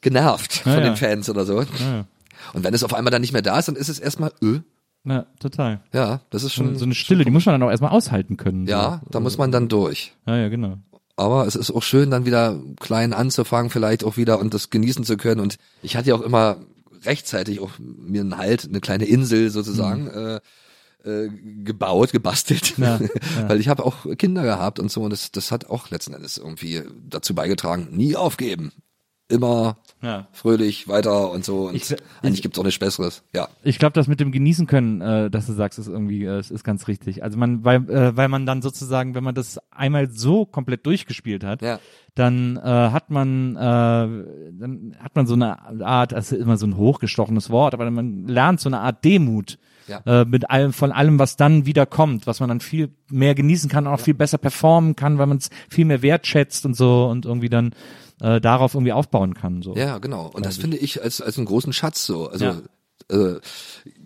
genervt 0.00 0.56
Ja, 0.64 0.72
von 0.74 0.82
ja. 0.82 0.90
den 0.90 0.96
Fans 0.96 1.28
oder 1.30 1.44
so. 1.46 1.62
Ja, 1.62 2.04
Und 2.52 2.64
wenn 2.64 2.74
es 2.74 2.84
auf 2.84 2.92
einmal 2.94 3.10
dann 3.10 3.22
nicht 3.22 3.32
mehr 3.32 3.42
da 3.42 3.58
ist, 3.58 3.68
dann 3.68 3.76
ist 3.76 3.88
es 3.88 3.98
erstmal, 3.98 4.30
öh, 4.42 4.60
ja 5.04 5.24
total. 5.40 5.80
ja, 5.94 6.20
das 6.30 6.42
ist 6.42 6.52
schon, 6.52 6.76
so 6.76 6.84
eine 6.84 6.94
Stille, 6.94 7.24
die 7.24 7.30
muss 7.30 7.46
man 7.46 7.54
dann 7.54 7.62
auch 7.66 7.70
erstmal 7.70 7.92
aushalten 7.92 8.36
können. 8.36 8.66
ja, 8.66 9.00
so. 9.04 9.10
da 9.10 9.20
muss 9.20 9.38
man 9.38 9.50
dann 9.50 9.68
durch. 9.68 10.12
Ja, 10.26 10.36
ja, 10.36 10.48
genau. 10.48 10.76
Aber 11.18 11.46
es 11.46 11.56
ist 11.56 11.72
auch 11.72 11.82
schön, 11.82 12.10
dann 12.10 12.26
wieder 12.26 12.60
klein 12.78 13.12
anzufangen, 13.12 13.70
vielleicht 13.70 14.04
auch 14.04 14.16
wieder 14.16 14.38
und 14.38 14.54
das 14.54 14.70
genießen 14.70 15.04
zu 15.04 15.16
können. 15.16 15.40
Und 15.40 15.56
ich 15.82 15.96
hatte 15.96 16.10
ja 16.10 16.14
auch 16.14 16.20
immer 16.20 16.58
rechtzeitig 17.04 17.60
auch 17.60 17.72
mir 17.78 18.20
einen 18.20 18.38
Halt, 18.38 18.66
eine 18.66 18.80
kleine 18.80 19.04
Insel 19.04 19.50
sozusagen 19.50 20.06
äh, 20.06 20.40
äh, 21.04 21.28
gebaut, 21.64 22.12
gebastelt, 22.12 22.78
Mhm. 22.78 22.84
Ja, 22.84 23.00
weil 23.48 23.60
ich 23.60 23.68
habe 23.68 23.84
auch 23.84 24.06
Kinder 24.16 24.42
gehabt 24.44 24.78
und 24.78 24.90
so 24.90 25.02
und 25.02 25.10
das, 25.10 25.32
das 25.32 25.50
hat 25.50 25.66
auch 25.66 25.90
letzten 25.90 26.14
Endes 26.14 26.38
irgendwie 26.38 26.82
dazu 27.08 27.34
beigetragen, 27.34 27.88
nie 27.90 28.14
aufgeben, 28.14 28.72
immer 29.28 29.76
Ja. 30.00 30.28
fröhlich 30.32 30.86
weiter 30.86 31.30
und 31.32 31.44
so 31.44 31.68
und 31.68 31.74
Ich- 31.74 31.94
eigentlich 32.22 32.42
gibt's 32.42 32.58
auch 32.58 32.62
nichts 32.64 32.78
Besseres. 32.78 33.24
Ja, 33.34 33.48
Ich 33.64 33.78
glaube, 33.80 33.94
das 33.94 34.06
mit 34.06 34.20
dem 34.20 34.30
genießen 34.30 34.66
können, 34.68 35.00
äh, 35.00 35.28
dass 35.30 35.46
du 35.46 35.52
sagst, 35.54 35.78
ist 35.78 35.88
irgendwie, 35.88 36.24
äh, 36.24 36.38
ist 36.38 36.62
ganz 36.62 36.86
richtig. 36.86 37.22
Also 37.24 37.36
man, 37.36 37.64
weil, 37.64 37.88
äh, 37.90 38.16
weil 38.16 38.28
man 38.28 38.46
dann 38.46 38.62
sozusagen, 38.62 39.14
wenn 39.16 39.24
man 39.24 39.34
das 39.34 39.58
einmal 39.70 40.08
so 40.10 40.46
komplett 40.46 40.86
durchgespielt 40.86 41.42
hat, 41.42 41.62
ja, 41.62 41.80
dann 42.14 42.56
äh, 42.56 42.60
hat 42.60 43.10
man, 43.10 43.56
äh, 43.56 43.58
dann 43.58 44.96
hat 45.00 45.16
man 45.16 45.26
so 45.26 45.34
eine 45.34 45.84
Art, 45.84 46.12
das 46.12 46.30
ist 46.32 46.40
immer 46.40 46.56
so 46.56 46.66
ein 46.66 46.76
hochgestochenes 46.76 47.50
Wort, 47.50 47.74
aber 47.74 47.90
man 47.90 48.26
lernt 48.28 48.60
so 48.60 48.68
eine 48.68 48.80
Art 48.80 49.04
Demut. 49.04 49.58
Ja. 49.88 50.02
Äh, 50.04 50.24
mit 50.26 50.50
allem, 50.50 50.74
von 50.74 50.92
allem, 50.92 51.18
was 51.18 51.36
dann 51.36 51.64
wieder 51.64 51.86
kommt, 51.86 52.26
was 52.26 52.40
man 52.40 52.50
dann 52.50 52.60
viel 52.60 52.90
mehr 53.10 53.34
genießen 53.34 53.70
kann 53.70 53.86
und 53.86 53.92
auch 53.94 54.00
viel 54.00 54.12
besser 54.12 54.36
performen 54.36 54.96
kann, 54.96 55.16
weil 55.16 55.26
man 55.26 55.38
es 55.38 55.48
viel 55.70 55.86
mehr 55.86 56.02
wertschätzt 56.02 56.66
und 56.66 56.74
so 56.76 57.06
und 57.06 57.24
irgendwie 57.24 57.48
dann 57.48 57.70
äh, 58.20 58.40
darauf 58.40 58.74
irgendwie 58.74 58.92
aufbauen 58.92 59.34
kann. 59.34 59.62
So. 59.62 59.74
Ja, 59.76 59.98
genau. 59.98 60.30
Und 60.32 60.44
das 60.46 60.56
finde 60.56 60.76
ich 60.76 61.02
als, 61.02 61.20
als 61.20 61.36
einen 61.36 61.46
großen 61.46 61.72
Schatz 61.72 62.04
so. 62.06 62.28
Also 62.28 62.44
Ja. 62.44 62.60
äh, 63.10 63.40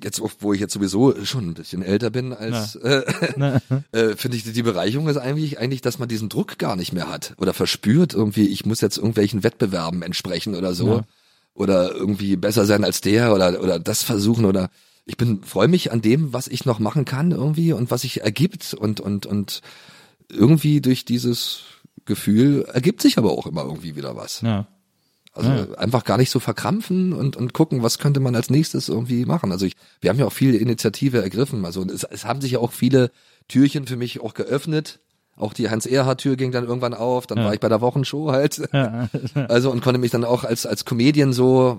jetzt 0.02 0.20
wo 0.40 0.52
ich 0.52 0.60
jetzt 0.60 0.74
sowieso 0.74 1.24
schon 1.24 1.48
ein 1.48 1.54
bisschen 1.54 1.82
älter 1.82 2.10
bin 2.10 2.32
als 2.32 2.76
äh, 2.76 3.02
äh, 3.92 4.16
finde 4.16 4.36
ich 4.36 4.44
die 4.44 4.62
Bereicherung 4.62 5.08
ist 5.08 5.16
eigentlich 5.16 5.58
eigentlich, 5.58 5.80
dass 5.80 5.98
man 5.98 6.08
diesen 6.08 6.28
Druck 6.28 6.58
gar 6.58 6.76
nicht 6.76 6.92
mehr 6.92 7.08
hat 7.08 7.34
oder 7.38 7.52
verspürt 7.54 8.14
irgendwie, 8.14 8.46
ich 8.48 8.66
muss 8.66 8.80
jetzt 8.80 8.98
irgendwelchen 8.98 9.42
Wettbewerben 9.42 10.02
entsprechen 10.02 10.54
oder 10.54 10.74
so. 10.74 10.88
Ja. 10.96 11.02
oder 11.54 11.92
irgendwie 11.92 12.36
besser 12.36 12.64
sein 12.64 12.84
als 12.84 13.00
der 13.00 13.34
oder 13.34 13.60
oder 13.62 13.78
das 13.78 14.02
versuchen 14.02 14.44
oder 14.44 14.70
ich 15.04 15.16
bin 15.16 15.42
freue 15.42 15.68
mich 15.68 15.90
an 15.90 16.00
dem, 16.00 16.32
was 16.32 16.46
ich 16.46 16.64
noch 16.64 16.78
machen 16.78 17.04
kann 17.04 17.32
irgendwie 17.32 17.72
und 17.72 17.90
was 17.90 18.02
sich 18.02 18.20
ergibt 18.22 18.72
und 18.74 19.00
und 19.00 19.26
und 19.26 19.62
irgendwie 20.30 20.80
durch 20.80 21.04
dieses 21.04 21.62
Gefühl 22.04 22.66
ergibt 22.72 23.00
sich 23.02 23.18
aber 23.18 23.32
auch 23.32 23.46
immer 23.46 23.62
irgendwie 23.64 23.96
wieder 23.96 24.16
was. 24.16 24.40
Ja. 24.42 24.66
Also 25.34 25.48
Ja. 25.50 25.66
einfach 25.78 26.04
gar 26.04 26.18
nicht 26.18 26.30
so 26.30 26.40
verkrampfen 26.40 27.12
und, 27.12 27.36
und 27.36 27.54
gucken, 27.54 27.82
was 27.82 27.98
könnte 27.98 28.20
man 28.20 28.34
als 28.36 28.50
nächstes 28.50 28.88
irgendwie 28.88 29.24
machen. 29.24 29.50
Also 29.50 29.64
ich, 29.66 29.74
wir 30.00 30.10
haben 30.10 30.18
ja 30.18 30.26
auch 30.26 30.32
viele 30.32 30.58
Initiative 30.58 31.22
ergriffen. 31.22 31.64
Also 31.64 31.82
es, 31.84 32.04
es 32.04 32.24
haben 32.26 32.40
sich 32.42 32.52
ja 32.52 32.58
auch 32.58 32.72
viele 32.72 33.10
Türchen 33.48 33.86
für 33.86 33.96
mich 33.96 34.20
auch 34.20 34.34
geöffnet. 34.34 35.00
Auch 35.34 35.54
die 35.54 35.70
Hans-Erhard-Tür 35.70 36.36
ging 36.36 36.52
dann 36.52 36.64
irgendwann 36.66 36.92
auf. 36.92 37.26
Dann 37.26 37.38
Ja. 37.38 37.44
war 37.46 37.54
ich 37.54 37.60
bei 37.60 37.70
der 37.70 37.80
Wochenshow 37.80 38.30
halt. 38.30 38.60
Ja. 38.72 39.08
Also 39.48 39.70
und 39.70 39.80
konnte 39.82 39.98
mich 39.98 40.10
dann 40.10 40.24
auch 40.24 40.44
als 40.44 40.66
als 40.66 40.84
Comedian 40.84 41.32
so 41.32 41.78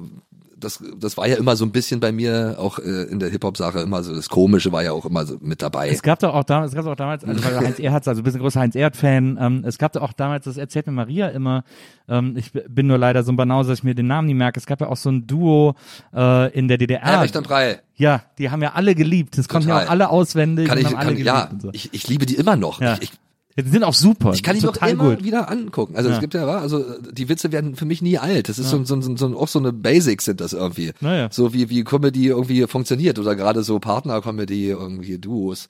das 0.64 0.84
das 1.00 1.18
war 1.18 1.28
ja 1.28 1.36
immer 1.36 1.56
so 1.56 1.66
ein 1.66 1.72
bisschen 1.72 2.00
bei 2.00 2.12
mir 2.12 2.56
auch 2.60 2.80
äh, 2.80 3.04
in 3.04 3.20
der 3.20 3.30
Hip 3.30 3.44
Hop 3.44 3.58
Sache 3.58 3.80
immer 3.80 4.04
so 4.04 4.16
das 4.16 4.30
komische 4.30 4.72
war 4.72 4.84
ja 4.84 4.92
auch 4.92 5.06
immer 5.06 5.26
so 5.26 5.38
mit 5.42 5.62
dabei. 5.62 5.90
Es 5.90 6.02
gab 6.02 6.20
doch 6.20 6.34
auch 6.34 6.44
damals, 6.44 6.72
es 6.72 6.76
gab 6.76 6.86
auch 6.86 6.96
damals, 6.96 7.24
also 7.24 7.44
weil 7.44 7.60
Heinz 7.60 7.80
Erhardt, 7.80 8.08
also 8.08 8.22
ein 8.22 8.24
bisschen 8.24 8.40
großer 8.42 8.60
Heinz 8.60 8.76
Erhardt-Fan, 8.76 9.38
ähm, 9.40 9.64
es 9.66 9.78
gab 9.78 9.94
doch 9.94 10.02
auch 10.02 10.14
damals, 10.14 10.46
das 10.46 10.58
erzählt 10.58 10.88
mir 10.88 10.94
Maria 10.94 11.30
immer, 11.30 11.64
ähm, 12.08 12.36
ich 12.38 12.52
bin 12.52 12.88
nur 12.88 12.98
leider 12.98 13.24
so 13.24 13.32
ein 13.32 13.36
Banause, 13.36 13.70
dass 13.70 13.80
ich 13.80 13.84
mir 13.84 13.96
den 13.96 14.08
Namen 14.08 14.28
nie 14.28 14.34
merke, 14.34 14.60
es 14.60 14.66
gab 14.66 14.82
ja 14.82 14.88
auch 14.88 14.98
so 14.98 15.10
ein 15.10 15.28
Duo 15.28 15.76
äh, 16.14 16.52
in 16.54 16.68
der 16.68 16.78
DDR. 16.78 17.02
ja, 17.06 17.22
Recht 17.22 17.36
und 17.36 17.48
Brei. 17.48 17.82
Ja, 17.96 18.24
die 18.38 18.50
haben 18.50 18.62
ja 18.62 18.74
alle 18.74 18.96
geliebt, 18.96 19.38
das 19.38 19.48
konnten 19.48 19.70
ja 19.70 19.84
auch 19.84 19.90
alle 19.90 20.10
auswendig 20.10 20.68
Kann 20.68 20.78
ich, 20.78 20.88
alle 20.88 20.96
kann, 20.96 21.08
geliebt 21.10 21.26
ja, 21.26 21.50
so. 21.60 21.70
ich, 21.74 21.94
ich 21.94 22.08
liebe 22.08 22.26
die 22.26 22.36
immer 22.36 22.56
noch. 22.56 22.82
Ja. 22.82 22.94
Ich, 22.94 23.04
ich, 23.04 23.12
die 23.58 23.70
sind 23.70 23.84
auch 23.84 23.94
super. 23.94 24.34
Ich 24.34 24.42
kann 24.44 24.58
die 24.58 24.66
noch 24.66 24.76
immer 24.82 25.16
gut. 25.16 25.24
wieder 25.24 25.50
angucken. 25.50 25.96
Also 25.96 26.10
Ja. 26.10 26.16
es 26.16 26.22
gibt 26.22 26.34
ja, 26.34 26.46
also 26.46 26.84
die 27.12 27.30
Witze 27.30 27.52
werden 27.52 27.76
für 27.76 27.86
mich 27.86 28.02
nie 28.02 28.18
alt. 28.18 28.50
Das 28.50 28.58
ist 28.60 28.70
so, 28.70 28.84
so, 28.84 29.00
so, 29.02 29.16
so 29.16 29.38
auch 29.40 29.48
so 29.48 29.60
eine 29.60 29.72
Basics 29.72 30.26
sind 30.26 30.42
das 30.42 30.54
irgendwie. 30.54 30.92
Naja. 31.02 31.30
So 31.32 31.54
wie 31.54 31.70
wie 31.70 31.84
Comedy 31.84 32.28
irgendwie 32.28 32.66
funktioniert 32.68 33.20
oder 33.20 33.36
gerade 33.36 33.64
so 33.64 33.80
Partner-Comedy 33.80 34.70
irgendwie 34.70 35.18
Duos. 35.20 35.68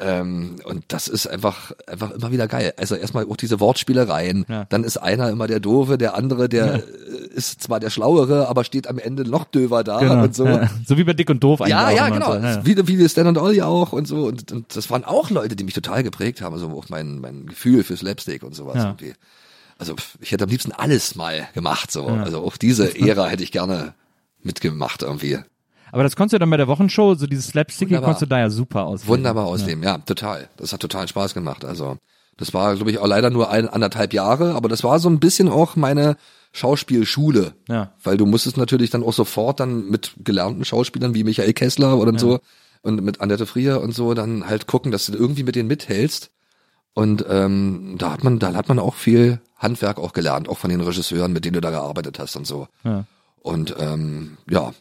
Ähm, 0.00 0.56
und 0.64 0.84
das 0.88 1.08
ist 1.08 1.26
einfach 1.26 1.72
einfach 1.88 2.12
immer 2.12 2.30
wieder 2.30 2.46
geil. 2.46 2.72
Also 2.76 2.94
erstmal 2.94 3.26
auch 3.26 3.36
diese 3.36 3.58
Wortspielereien. 3.58 4.44
Ja. 4.48 4.64
Dann 4.66 4.84
ist 4.84 4.96
einer 4.96 5.28
immer 5.30 5.48
der 5.48 5.58
Doofe, 5.58 5.98
der 5.98 6.14
andere 6.14 6.48
der 6.48 6.74
äh, 6.76 6.80
ist 7.34 7.62
zwar 7.62 7.80
der 7.80 7.90
Schlauere, 7.90 8.48
aber 8.48 8.62
steht 8.62 8.86
am 8.86 8.98
Ende 8.98 9.28
noch 9.28 9.44
döver 9.44 9.82
da 9.82 9.98
Genau. 9.98 10.22
und 10.22 10.36
so. 10.36 10.46
Ja. 10.46 10.70
So 10.86 10.96
wie 10.96 11.04
bei 11.04 11.14
Dick 11.14 11.28
und 11.30 11.42
Doof 11.42 11.60
eigentlich 11.60 11.70
Ja, 11.72 11.90
ja, 11.90 12.08
genau. 12.10 12.32
So. 12.32 12.38
Ja. 12.38 12.64
Wie, 12.64 12.98
wie 12.98 13.08
Stan 13.08 13.26
und 13.26 13.38
Ollie 13.38 13.66
auch 13.66 13.92
und 13.92 14.06
so. 14.06 14.26
Und, 14.26 14.52
und 14.52 14.76
das 14.76 14.88
waren 14.90 15.04
auch 15.04 15.30
Leute, 15.30 15.56
die 15.56 15.64
mich 15.64 15.74
total 15.74 16.04
geprägt 16.04 16.42
haben. 16.42 16.54
Also 16.54 16.68
auch 16.68 16.88
mein, 16.88 17.18
mein 17.18 17.46
Gefühl 17.46 17.82
für 17.82 17.96
Slapstick 17.96 18.44
und 18.44 18.54
sowas. 18.54 18.76
Ja. 18.76 18.84
Irgendwie. 18.90 19.14
Also 19.78 19.96
ich 20.20 20.30
hätte 20.30 20.44
am 20.44 20.50
liebsten 20.50 20.70
alles 20.72 21.16
mal 21.16 21.48
gemacht. 21.54 21.90
So. 21.90 22.06
Also 22.06 22.38
auch 22.44 22.56
diese 22.56 22.96
Ära 22.98 23.26
hätte 23.26 23.42
ich 23.42 23.50
gerne 23.52 23.94
mitgemacht 24.42 25.02
irgendwie. 25.02 25.38
Aber 25.92 26.02
das 26.02 26.16
konntest 26.16 26.34
du 26.34 26.38
dann 26.38 26.50
bei 26.50 26.56
der 26.56 26.68
Wochenshow, 26.68 27.14
so 27.14 27.26
dieses 27.26 27.48
Slapstick, 27.48 27.90
konntest 27.90 28.22
du 28.22 28.26
da 28.26 28.38
ja 28.38 28.50
super 28.50 28.84
aus. 28.84 29.06
Wunderbar 29.06 29.46
ausleben, 29.46 29.82
ja. 29.82 29.98
total. 29.98 30.48
Das 30.56 30.72
hat 30.72 30.80
total 30.80 31.08
Spaß 31.08 31.34
gemacht. 31.34 31.64
Also 31.64 31.98
das 32.36 32.54
war, 32.54 32.74
glaube 32.76 32.90
ich, 32.90 32.98
auch 32.98 33.06
leider 33.06 33.30
nur 33.30 33.50
ein, 33.50 33.68
anderthalb 33.68 34.12
Jahre, 34.12 34.54
aber 34.54 34.68
das 34.68 34.84
war 34.84 34.98
so 34.98 35.08
ein 35.08 35.20
bisschen 35.20 35.48
auch 35.48 35.76
meine 35.76 36.16
Schauspielschule. 36.52 37.54
Ja. 37.68 37.92
Weil 38.02 38.16
du 38.16 38.26
musstest 38.26 38.56
natürlich 38.56 38.90
dann 38.90 39.02
auch 39.02 39.12
sofort 39.12 39.60
dann 39.60 39.90
mit 39.90 40.12
gelernten 40.24 40.64
Schauspielern 40.64 41.14
wie 41.14 41.24
Michael 41.24 41.52
Kessler 41.52 41.98
oder 41.98 42.18
so 42.18 42.40
und 42.82 43.02
mit 43.02 43.20
Annette 43.20 43.46
Frier 43.46 43.80
und 43.80 43.92
so 43.92 44.14
dann 44.14 44.48
halt 44.48 44.66
gucken, 44.66 44.92
dass 44.92 45.06
du 45.06 45.12
irgendwie 45.16 45.42
mit 45.42 45.56
denen 45.56 45.68
mithältst. 45.68 46.30
Und 46.94 47.24
ähm, 47.28 47.96
da 47.98 48.12
hat 48.12 48.24
man, 48.24 48.38
da 48.38 48.54
hat 48.54 48.68
man 48.68 48.78
auch 48.78 48.94
viel 48.94 49.40
Handwerk 49.56 49.98
auch 49.98 50.12
gelernt, 50.12 50.48
auch 50.48 50.58
von 50.58 50.70
den 50.70 50.80
Regisseuren, 50.80 51.32
mit 51.32 51.44
denen 51.44 51.54
du 51.54 51.60
da 51.60 51.70
gearbeitet 51.70 52.18
hast 52.18 52.36
und 52.36 52.46
so. 52.46 52.68
Ja. 52.84 53.04
Und 53.40 53.74
ähm, 53.78 54.38
ja, 54.48 54.72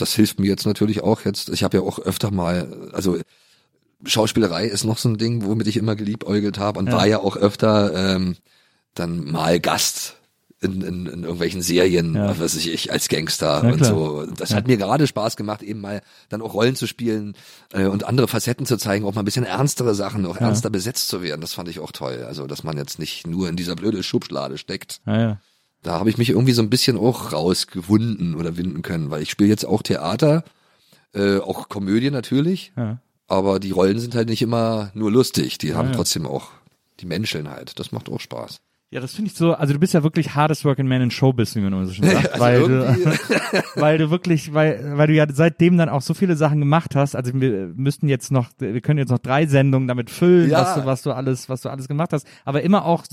das 0.00 0.14
hilft 0.14 0.40
mir 0.40 0.46
jetzt 0.48 0.66
natürlich 0.66 1.02
auch 1.02 1.24
jetzt. 1.24 1.48
Ich 1.50 1.62
habe 1.62 1.78
ja 1.78 1.82
auch 1.82 1.98
öfter 1.98 2.30
mal, 2.30 2.90
also 2.92 3.18
Schauspielerei 4.04 4.66
ist 4.66 4.84
noch 4.84 4.98
so 4.98 5.08
ein 5.08 5.18
Ding, 5.18 5.44
womit 5.44 5.66
ich 5.66 5.76
immer 5.76 5.94
geliebäugelt 5.94 6.58
habe 6.58 6.78
und 6.78 6.86
Ja. 6.88 6.92
war 6.94 7.06
ja 7.06 7.18
auch 7.20 7.36
öfter 7.36 7.92
ähm, 8.14 8.36
dann 8.94 9.24
mal 9.30 9.60
Gast 9.60 10.16
in, 10.62 10.82
in, 10.82 11.06
in 11.06 11.22
irgendwelchen 11.22 11.62
Serien, 11.62 12.14
Ja. 12.14 12.28
was 12.30 12.38
weiß 12.40 12.56
ich, 12.66 12.92
als 12.92 13.08
Gangster 13.08 13.62
Ja, 13.64 13.72
und 13.72 13.84
so. 13.84 14.26
Das 14.36 14.54
hat 14.54 14.66
mir 14.66 14.76
gerade 14.76 15.06
Spaß 15.06 15.36
gemacht, 15.36 15.62
eben 15.62 15.80
mal 15.80 16.02
dann 16.28 16.42
auch 16.42 16.52
Rollen 16.54 16.76
zu 16.76 16.86
spielen 16.86 17.34
äh, 17.72 17.86
und 17.86 18.04
andere 18.04 18.28
Facetten 18.28 18.66
zu 18.66 18.76
zeigen, 18.76 19.04
auch 19.06 19.14
mal 19.14 19.22
ein 19.22 19.24
bisschen 19.26 19.44
ernstere 19.46 19.94
Sachen, 19.94 20.26
auch 20.26 20.36
ernster 20.36 20.68
besetzt 20.70 21.08
zu 21.08 21.22
werden. 21.22 21.40
Das 21.40 21.54
fand 21.54 21.68
ich 21.68 21.78
auch 21.80 21.92
toll. 21.92 22.24
Also, 22.26 22.46
dass 22.46 22.62
man 22.62 22.76
jetzt 22.76 22.98
nicht 22.98 23.26
nur 23.26 23.48
in 23.48 23.56
dieser 23.56 23.74
blöde 23.74 24.02
Schubschlade 24.02 24.58
steckt 24.58 25.00
Ja, 25.06 25.20
ja. 25.20 25.40
Da 25.82 25.98
habe 25.98 26.10
ich 26.10 26.18
mich 26.18 26.30
irgendwie 26.30 26.52
so 26.52 26.62
ein 26.62 26.70
bisschen 26.70 26.96
auch 26.98 27.32
rausgewunden 27.32 28.34
oder 28.34 28.56
winden 28.56 28.82
können, 28.82 29.10
weil 29.10 29.22
ich 29.22 29.30
spiele 29.30 29.48
jetzt 29.50 29.64
auch 29.64 29.82
Theater, 29.82 30.44
äh, 31.14 31.38
auch 31.38 31.68
Komödie 31.68 32.10
natürlich, 32.10 32.72
Ja. 32.76 32.98
aber 33.28 33.60
die 33.60 33.70
Rollen 33.70 33.98
sind 33.98 34.14
halt 34.14 34.28
nicht 34.28 34.42
immer 34.42 34.90
nur 34.94 35.10
lustig, 35.10 35.58
die 35.58 35.74
haben 35.74 35.88
ja. 35.88 35.94
trotzdem 35.94 36.26
auch 36.26 36.48
die 37.00 37.06
menscheln 37.06 37.48
halt. 37.50 37.78
Das 37.78 37.92
macht 37.92 38.08
auch 38.10 38.20
Spaß. 38.20 38.60
Ja, 38.92 39.00
das 39.00 39.14
finde 39.14 39.30
ich 39.30 39.36
so, 39.36 39.54
also 39.54 39.72
du 39.72 39.78
bist 39.78 39.94
ja 39.94 40.02
wirklich 40.02 40.34
hardest 40.34 40.64
working 40.64 40.88
man 40.88 41.00
in 41.00 41.12
Showbiz, 41.12 41.54
wie 41.54 41.60
man 41.60 41.72
immer 41.72 41.86
so 41.86 41.92
schön 41.92 42.04
sagt, 42.10 42.32
Also 42.32 42.40
weil, 42.40 42.60
du, 42.60 43.18
weil 43.76 43.98
du 43.98 44.10
wirklich, 44.10 44.52
weil, 44.52 44.96
weil 44.98 45.06
du 45.06 45.14
ja 45.14 45.26
seitdem 45.32 45.78
dann 45.78 45.88
auch 45.88 46.02
so 46.02 46.12
viele 46.12 46.36
Sachen 46.36 46.58
gemacht 46.58 46.96
hast, 46.96 47.14
also 47.14 47.30
wir 47.34 47.68
müssten 47.76 48.08
jetzt 48.08 48.32
noch, 48.32 48.48
wir 48.58 48.80
können 48.80 48.98
jetzt 48.98 49.10
noch 49.10 49.20
drei 49.20 49.46
Sendungen 49.46 49.86
damit 49.86 50.10
füllen, 50.10 50.50
Ja. 50.50 50.62
was 50.62 50.74
du, 50.74 50.84
was 50.86 51.02
du 51.02 51.12
alles, 51.12 51.48
was 51.48 51.60
du 51.60 51.68
alles 51.68 51.86
gemacht 51.86 52.12
hast, 52.12 52.26
aber 52.44 52.62
immer 52.62 52.84
auch, 52.84 53.04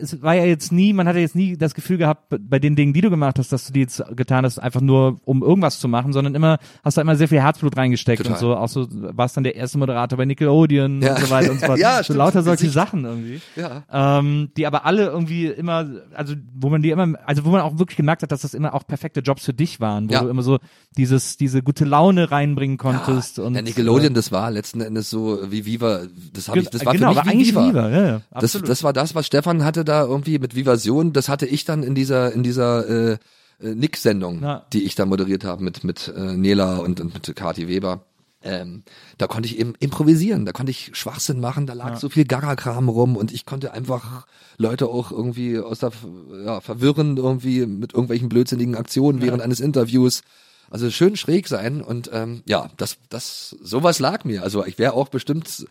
es 0.00 0.22
war 0.22 0.34
ja 0.34 0.44
jetzt 0.44 0.72
nie, 0.72 0.92
man 0.92 1.06
hatte 1.08 1.18
jetzt 1.18 1.34
nie 1.34 1.56
das 1.56 1.74
Gefühl 1.74 1.98
gehabt, 1.98 2.34
bei 2.40 2.58
den 2.58 2.76
Dingen, 2.76 2.92
die 2.92 3.00
du 3.00 3.10
gemacht 3.10 3.38
hast, 3.38 3.52
dass 3.52 3.66
du 3.66 3.72
die 3.72 3.80
jetzt 3.80 4.02
getan 4.16 4.44
hast, 4.44 4.58
einfach 4.58 4.80
nur 4.80 5.20
um 5.24 5.42
irgendwas 5.42 5.78
zu 5.80 5.88
machen, 5.88 6.12
sondern 6.12 6.34
immer, 6.34 6.58
hast 6.84 6.96
da 6.96 7.02
immer 7.02 7.16
sehr 7.16 7.28
viel 7.28 7.40
Herzblut 7.40 7.76
reingesteckt 7.76 8.18
Total. 8.22 8.32
und 8.34 8.38
so, 8.38 8.56
auch 8.56 8.68
so, 8.68 8.86
warst 8.90 9.36
dann 9.36 9.44
der 9.44 9.56
erste 9.56 9.78
Moderator 9.78 10.16
bei 10.16 10.24
Nickelodeon 10.24 11.02
Ja. 11.02 11.14
und 11.14 11.20
so 11.20 11.30
weiter 11.30 11.50
und 11.50 11.60
so 11.60 11.66
fort. 11.66 11.78
Ja, 11.78 11.98
so 11.98 12.04
stimmt. 12.04 12.18
lauter 12.18 12.42
solche. 12.42 12.68
Sachen 12.70 13.04
irgendwie 13.04 13.40
Ja. 13.56 13.84
ähm, 14.18 14.50
die 14.56 14.66
aber 14.66 14.84
alle 14.84 15.06
irgendwie 15.06 15.46
immer, 15.46 15.86
also 16.14 16.34
wo 16.54 16.68
man 16.68 16.82
die 16.82 16.90
immer, 16.90 17.14
also 17.24 17.44
wo 17.44 17.50
man 17.50 17.60
auch 17.62 17.78
wirklich 17.78 17.96
gemerkt 17.96 18.22
hat, 18.22 18.30
dass 18.32 18.42
das 18.42 18.52
immer 18.54 18.74
auch 18.74 18.86
perfekte 18.86 19.20
Jobs 19.20 19.44
für 19.44 19.54
dich 19.54 19.80
waren, 19.80 20.08
wo 20.08 20.12
Ja. 20.12 20.22
du 20.22 20.28
immer 20.28 20.42
so 20.42 20.58
dieses, 20.96 21.36
diese 21.36 21.62
gute 21.62 21.84
Laune 21.84 22.30
reinbringen 22.30 22.76
konntest 22.76 23.38
und 23.38 23.54
ja, 23.54 23.62
Nickelodeon, 23.62 24.12
das 24.14 24.32
war 24.32 24.50
letzten 24.50 24.80
Endes 24.80 25.08
so 25.10 25.38
wie 25.50 25.64
Viva, 25.64 26.02
das 26.32 26.48
habe 26.48 26.58
ich, 26.60 26.68
das 26.68 26.84
war 26.84 26.92
genau, 26.92 27.14
für 27.14 27.14
mich 27.14 27.16
war 27.16 27.24
wie 27.24 27.30
eigentlich 27.30 27.48
Viva. 27.50 27.68
Viva, 27.68 27.88
ja, 27.90 28.06
ja, 28.06 28.20
Das, 28.40 28.52
das 28.52 28.84
war 28.84 28.92
das, 28.92 29.14
was 29.14 29.26
Stefan 29.26 29.47
hatte 29.64 29.84
da 29.84 30.04
irgendwie 30.04 30.38
mit 30.38 30.54
Vivasion, 30.54 31.12
das 31.12 31.28
hatte 31.28 31.46
ich 31.46 31.64
dann 31.64 31.82
in 31.82 31.94
dieser, 31.94 32.32
in 32.32 32.42
dieser 32.42 32.88
äh, 32.88 33.12
äh, 33.12 33.74
Nick-Sendung, 33.74 34.42
Ja. 34.42 34.66
die 34.72 34.84
ich 34.84 34.94
da 34.94 35.06
moderiert 35.06 35.44
habe 35.44 35.62
mit, 35.62 35.84
mit 35.84 36.12
äh, 36.14 36.36
Nela 36.36 36.76
und, 36.78 37.00
und 37.00 37.14
mit 37.14 37.34
Kati 37.36 37.68
Weber. 37.68 38.04
Ähm, 38.40 38.84
da 39.18 39.26
konnte 39.26 39.48
ich 39.48 39.58
eben 39.58 39.74
improvisieren, 39.80 40.44
da 40.46 40.52
konnte 40.52 40.70
ich 40.70 40.92
Schwachsinn 40.92 41.40
machen, 41.40 41.66
da 41.66 41.72
lag 41.72 41.96
so 41.96 42.08
viel 42.08 42.24
Gaga-Kram 42.24 42.88
rum 42.88 43.16
und 43.16 43.32
ich 43.32 43.44
konnte 43.46 43.72
einfach 43.72 44.26
Leute 44.58 44.86
auch 44.86 45.10
irgendwie 45.10 45.58
aus 45.58 45.80
der, 45.80 45.90
ja, 46.44 46.60
verwirren 46.60 47.16
irgendwie 47.16 47.66
mit 47.66 47.94
irgendwelchen 47.94 48.28
blödsinnigen 48.28 48.76
Aktionen 48.76 49.22
während 49.22 49.42
eines 49.42 49.58
Interviews. 49.58 50.22
Also 50.70 50.88
schön 50.90 51.16
schräg 51.16 51.48
sein 51.48 51.80
und 51.82 52.10
ähm, 52.12 52.42
ja, 52.46 52.70
das, 52.76 52.98
das, 53.08 53.56
sowas 53.60 53.98
lag 53.98 54.24
mir. 54.24 54.44
Also 54.44 54.64
ich 54.64 54.78
wäre 54.78 54.92
auch 54.92 55.08
bestimmt 55.08 55.66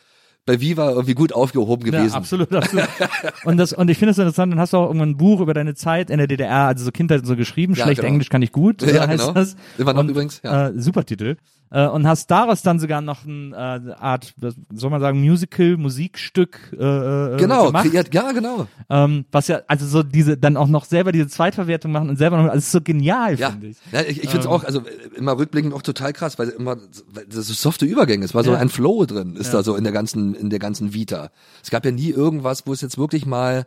bei 0.48 0.60
Viva 0.60 0.90
irgendwie 0.90 1.14
gut 1.14 1.34
aufgehoben 1.34 1.84
gewesen. 1.84 2.10
Ja, 2.10 2.16
absolut, 2.16 2.52
absolut. 2.56 2.88
und 3.44 3.58
das, 3.58 3.74
und 3.74 3.90
ich 3.90 4.00
finde 4.00 4.14
es 4.14 4.18
interessant, 4.18 4.52
dann 4.54 4.60
hast 4.60 4.74
du 4.74 4.78
auch 4.78 4.88
irgendwann 4.88 5.10
ein 5.12 5.18
Buch 5.18 5.42
über 5.42 5.54
deine 5.54 5.76
Zeit 5.76 6.10
in 6.10 6.18
der 6.18 6.26
DDR, 6.26 6.68
also 6.68 6.86
so 6.86 6.92
Kindheit 6.92 7.20
und 7.20 7.26
so 7.28 7.36
geschrieben, 7.36 7.74
Ja, 7.76 7.84
schlecht 7.84 8.02
genau. 8.02 8.14
Englisch 8.14 8.30
kann 8.30 8.42
ich 8.42 8.52
gut, 8.52 8.82
Ja, 8.82 9.08
heißt 9.08 9.28
genau. 9.28 9.34
das. 9.34 9.56
Immer 9.78 9.94
noch 9.94 10.00
und, 10.00 10.10
übrigens, 10.10 10.42
ja. 10.44 10.70
Äh, 10.70 10.74
super 10.80 11.06
Titel. 11.06 11.36
Äh, 11.70 11.86
und 11.88 12.08
hast 12.08 12.32
daraus 12.32 12.62
dann 12.62 12.80
sogar 12.80 13.02
noch 13.02 13.26
ein 13.26 13.52
äh, 13.54 13.56
Art, 14.00 14.34
was 14.38 14.56
soll 14.74 14.90
man 14.90 15.02
sagen, 15.02 15.20
Musical, 15.20 15.76
Musikstück 15.78 16.74
äh, 16.74 17.34
äh, 17.34 17.38
Genau, 17.38 17.68
gemacht. 17.68 17.86
kreiert, 17.90 18.14
ja, 18.14 18.32
genau. 18.32 18.68
Ähm, 18.90 19.26
was 19.32 19.48
ja, 19.50 19.62
also 19.68 19.86
so 19.86 20.02
diese, 20.02 20.38
dann 20.38 20.56
auch 20.56 20.68
noch 20.68 20.86
selber 20.86 21.12
diese 21.12 21.28
Zweitverwertung 21.28 21.92
machen 21.92 22.10
und 22.10 22.16
selber 22.18 22.38
noch, 22.38 22.46
also 22.46 22.58
ist 22.60 22.72
so 22.72 22.80
genial, 22.82 23.38
Ja, 23.38 23.50
finde 23.52 23.68
ich. 23.68 23.78
ja 23.92 24.02
ich, 24.02 24.24
ich 24.24 24.30
finde 24.30 24.40
es 24.40 24.46
Ähm. 24.46 24.52
auch, 24.52 24.64
also 24.64 24.80
äh, 24.80 25.18
immer 25.18 25.38
rückblickend 25.38 25.74
auch 25.74 25.82
total 25.82 26.14
krass, 26.14 26.40
weil 26.40 26.50
immer 26.50 26.78
weil 27.12 27.26
das 27.26 27.48
so 27.48 27.54
softe 27.54 27.86
Übergänge, 27.86 28.24
es 28.24 28.34
war 28.34 28.44
so 28.46 28.52
Ja. 28.54 28.60
ein 28.60 28.70
Flow 28.70 29.06
drin, 29.06 29.36
ist 29.36 29.48
Ja. 29.48 29.54
da 29.60 29.64
so 29.64 29.76
in 29.76 29.84
der 29.84 29.94
ganzen 29.94 30.36
in 30.36 30.50
der 30.50 30.60
ganzen 30.60 30.94
Vita. 30.94 31.32
Es 31.64 31.70
gab 31.70 31.84
ja 31.86 31.92
nie 31.92 32.10
irgendwas, 32.12 32.66
wo 32.66 32.72
es 32.74 32.80
jetzt 32.82 32.98
wirklich 32.98 33.26
mal 33.26 33.66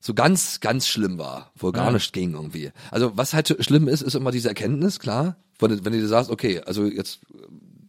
so 0.00 0.14
ganz 0.14 0.58
ganz 0.60 0.88
schlimm 0.88 1.18
war, 1.18 1.52
wo 1.56 1.70
gar 1.70 1.86
Ja. 1.86 1.92
nichts 1.92 2.10
ging 2.12 2.32
irgendwie. 2.34 2.70
Also 2.90 3.12
was 3.16 3.34
halt 3.34 3.56
schlimm 3.60 3.86
ist, 3.86 4.02
ist 4.02 4.14
immer 4.16 4.30
diese 4.32 4.48
Erkenntnis, 4.48 4.98
klar, 4.98 5.36
wenn, 5.58 5.70
du- 5.70 5.84
wenn 5.84 5.92
du 5.92 6.00
dir 6.00 6.08
sagst, 6.08 6.30
okay, 6.30 6.60
also 6.64 6.84
jetzt 6.84 7.20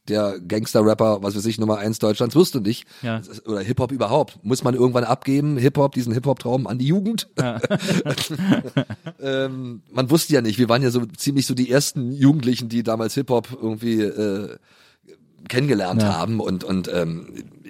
der 0.07 0.39
Gangster-Rapper, 0.39 1.21
was 1.21 1.35
weiß 1.35 1.45
ich, 1.47 1.59
Nummer 1.59 1.79
eins 1.79 1.99
Deutschlands, 1.99 2.33
wirst 2.33 2.55
du 2.55 2.61
nicht. 2.61 2.85
Ja. 3.01 3.21
Oder 3.45 3.59
Hip-Hop 3.59 3.91
überhaupt. 3.91 4.39
Muss 4.41 4.63
man 4.63 4.73
irgendwann 4.73 5.03
abgeben, 5.03 5.57
Hip-Hop, 5.57 5.93
diesen 5.95 6.13
Hip-Hop-Traum 6.13 6.65
an 6.65 6.77
die 6.77 6.87
Jugend. 6.87 7.27
Ja. 7.37 7.59
ähm, 9.19 9.81
man 9.91 10.09
wusste 10.09 10.33
ja 10.33 10.41
nicht, 10.41 10.59
wir 10.59 10.69
waren 10.69 10.81
ja 10.81 10.91
so 10.91 11.05
ziemlich 11.05 11.45
so 11.45 11.53
die 11.53 11.69
ersten 11.69 12.11
Jugendlichen, 12.11 12.69
die 12.69 12.83
damals 12.83 13.13
Hip-Hop 13.15 13.57
irgendwie 13.61 14.01
äh, 14.01 14.55
kennengelernt 15.47 16.01
Ja. 16.01 16.13
haben 16.17 16.39
und 16.39 16.63
und 16.63 16.89
ähm, 16.93 17.27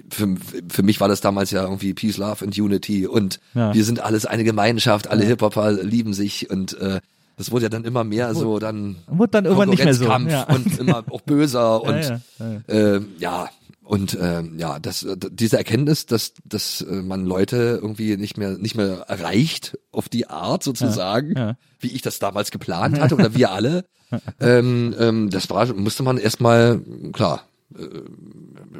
für, 0.10 0.36
für 0.69 0.84
mich 0.84 0.99
war 1.02 1.07
das 1.10 1.22
damals 1.22 1.52
ja 1.52 1.64
irgendwie 1.64 1.94
Peace, 1.94 2.18
Love 2.18 2.45
and 2.45 2.57
Unity 2.57 3.06
und 3.07 3.40
wir 3.53 3.84
sind 3.84 3.99
alles 3.99 4.26
eine 4.26 4.44
Gemeinschaft, 4.44 5.07
alle 5.07 5.26
Hip-Hopper 5.26 5.72
lieben 5.72 6.14
sich 6.14 6.49
und 6.49 6.80
äh, 6.80 7.02
Das 7.38 7.51
wurde 7.51 7.64
ja 7.64 7.69
dann 7.69 7.85
immer 7.85 8.03
mehr 8.03 8.34
so 8.34 8.59
dann 8.59 8.97
Wurde 9.07 9.31
dann 9.31 9.45
irgendwann 9.45 9.69
nicht 9.69 9.84
mehr 9.84 9.93
so. 9.93 10.05
Ja. 10.05 10.43
und 10.43 10.80
immer 10.80 11.03
auch 11.09 11.22
böser 11.22 11.81
und 11.84 12.03
ja, 12.03 12.19
ja. 12.39 12.73
äh, 12.73 13.01
ja 13.19 13.49
und 13.84 14.18
ähm, 14.19 14.55
ja, 14.57 14.80
das, 14.80 15.03
äh, 15.03 15.15
diese 15.31 15.57
Erkenntnis, 15.57 16.05
dass, 16.05 16.34
dass 16.43 16.81
äh, 16.81 17.01
man 17.01 17.26
Leute 17.26 17.80
irgendwie 17.81 18.18
nicht 18.18 18.38
mehr 18.38 18.57
nicht 18.57 18.76
mehr 18.76 19.05
erreicht 19.07 19.77
auf 19.91 20.09
die 20.09 20.30
Art 20.30 20.61
sozusagen, 20.64 21.55
wie 21.80 21.88
ich 21.88 22.01
das 22.01 22.19
damals 22.19 22.51
geplant 22.51 22.99
hatte 22.99 23.15
oder 23.15 23.34
wir 23.34 23.51
alle, 23.51 23.85
ähm, 24.41 24.93
ähm, 24.99 25.30
das 25.30 25.49
war 25.49 25.73
musste 25.73 26.03
man 26.03 26.18
erstmal 26.18 26.81
klar 27.14 27.43
äh, 27.77 27.85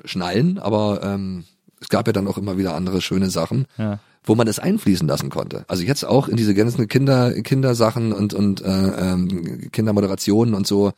schnallen, 0.05 0.57
aber 0.57 1.01
ähm, 1.03 1.45
es 1.79 1.89
gab 1.89 2.07
ja 2.07 2.13
dann 2.13 2.27
auch 2.27 2.38
immer 2.38 2.57
wieder 2.57 2.75
andere 2.75 3.01
schöne 3.01 3.29
Sachen, 3.29 3.65
Ja. 3.77 3.99
Wo 4.27 4.35
man 4.35 4.47
es 4.47 4.59
einfließen 4.59 5.07
lassen 5.07 5.29
konnte. 5.29 5.65
Also 5.67 5.83
jetzt 5.83 6.03
auch 6.05 6.27
in 6.27 6.37
diese 6.37 6.53
ganzen 6.53 6.87
Kinder 6.87 7.31
Kindersachen 7.41 8.13
und 8.13 8.33
und 8.33 8.61
äh, 8.61 8.67
ähm, 8.67 9.69
Kindermoderationen 9.71 10.53
und 10.53 10.67
so 10.67 10.91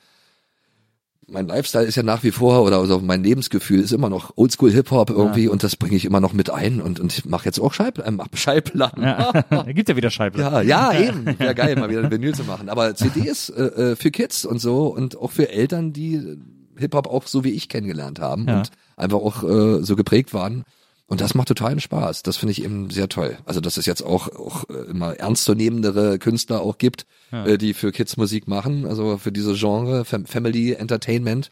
mein 1.31 1.47
Lifestyle 1.47 1.85
ist 1.85 1.95
ja 1.95 2.01
nach 2.01 2.23
wie 2.23 2.31
vor 2.31 2.64
oder 2.64 2.80
also 2.80 2.99
mein 2.99 3.23
Lebensgefühl 3.23 3.81
ist 3.81 3.91
immer 3.91 4.10
noch 4.10 4.34
Oldschool 4.35 4.72
Hip 4.72 4.89
Hop 4.89 5.11
irgendwie 5.11 5.47
und 5.47 5.61
das 5.61 5.76
bringe 5.76 5.95
ich 5.95 6.06
immer 6.06 6.19
noch 6.19 6.34
mit 6.34 6.49
ein 6.49 6.81
und 6.81 6.99
und 6.99 7.15
ich 7.15 7.26
mache 7.26 7.45
jetzt 7.45 7.60
auch 7.60 7.72
Schallpl 7.73 8.01
äh, 8.01 8.10
mach 8.11 8.27
Schallplatten. 8.34 9.03
Ja. 9.03 9.31
Da 9.49 9.64
gibt's 9.72 9.89
ja 9.89 9.95
wieder 9.95 10.10
Scheibe. 10.10 10.39
Ja, 10.39 10.61
ja, 10.61 10.91
eben. 10.99 11.26
Wäre 11.38 11.53
geil, 11.53 11.76
mal 11.76 11.89
wieder 11.89 12.03
ein 12.03 12.11
Vinyl 12.11 12.34
zu 12.34 12.45
machen. 12.45 12.68
Aber 12.69 12.95
CDs 12.95 13.49
äh, 13.56 13.61
äh, 13.91 13.95
für 13.95 14.10
Kids 14.10 14.43
und 14.45 14.60
so 14.60 14.88
und 14.88 15.18
auch 15.18 15.31
für 15.31 15.49
Eltern, 15.51 15.93
die 15.93 16.15
äh, 16.15 16.38
Hip-Hop 16.77 17.07
auch 17.07 17.27
so 17.27 17.43
wie 17.43 17.51
ich 17.51 17.69
kennengelernt 17.69 18.19
haben 18.19 18.47
Ja. 18.47 18.57
und 18.60 18.72
einfach 18.97 19.19
auch 19.19 19.43
äh, 19.43 19.84
so 19.84 19.95
geprägt 19.95 20.34
waren. 20.34 20.64
Und 21.10 21.22
das 21.22 21.34
macht 21.34 21.48
totalen 21.48 21.80
Spaß. 21.80 22.22
Das 22.23 22.38
finde 22.38 22.52
ich 22.52 22.64
eben 22.64 22.90
sehr 22.91 23.10
toll. 23.10 23.38
Also, 23.45 23.60
dass 23.61 23.77
es 23.77 23.86
jetzt 23.88 24.03
auch, 24.03 24.27
auch 24.36 24.69
äh, 24.69 24.90
immer 24.91 25.15
ernstzunehmendere 25.15 26.19
Künstler 26.19 26.61
auch 26.61 26.77
gibt, 26.77 27.06
äh, 27.31 27.57
die 27.57 27.73
für 27.73 27.91
Kids 27.91 28.15
Musik 28.15 28.48
machen, 28.48 28.86
also 28.86 29.18
für 29.18 29.31
diese 29.31 29.53
Genre, 29.56 30.06
Fam 30.06 30.26
Family 30.26 30.73
Entertainment. 30.73 31.52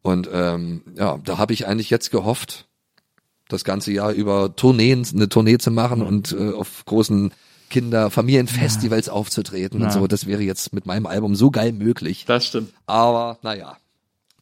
Und 0.00 0.28
ähm, 0.32 0.82
ja, 0.96 1.18
da 1.22 1.38
habe 1.38 1.52
ich 1.52 1.66
eigentlich 1.66 1.90
jetzt 1.90 2.10
gehofft, 2.10 2.66
das 3.48 3.62
ganze 3.62 3.92
Jahr 3.92 4.12
über 4.12 4.56
Tourneen, 4.56 5.06
eine 5.14 5.28
Tournee 5.28 5.58
zu 5.58 5.70
machen 5.70 6.00
und 6.02 6.32
äh, 6.32 6.52
auf 6.52 6.84
großen 6.86 7.32
Kinder, 7.68 8.10
Familienfestivals 8.10 9.08
aufzutreten 9.10 9.80
Ja. 9.80 9.86
und 9.86 9.92
so. 9.92 10.06
Das 10.06 10.26
wäre 10.26 10.42
jetzt 10.42 10.72
mit 10.72 10.86
meinem 10.86 11.06
Album 11.06 11.34
so 11.34 11.50
geil 11.50 11.72
möglich. 11.72 12.24
Das 12.26 12.46
stimmt. 12.46 12.72
Aber 12.86 13.38
naja, 13.42 13.76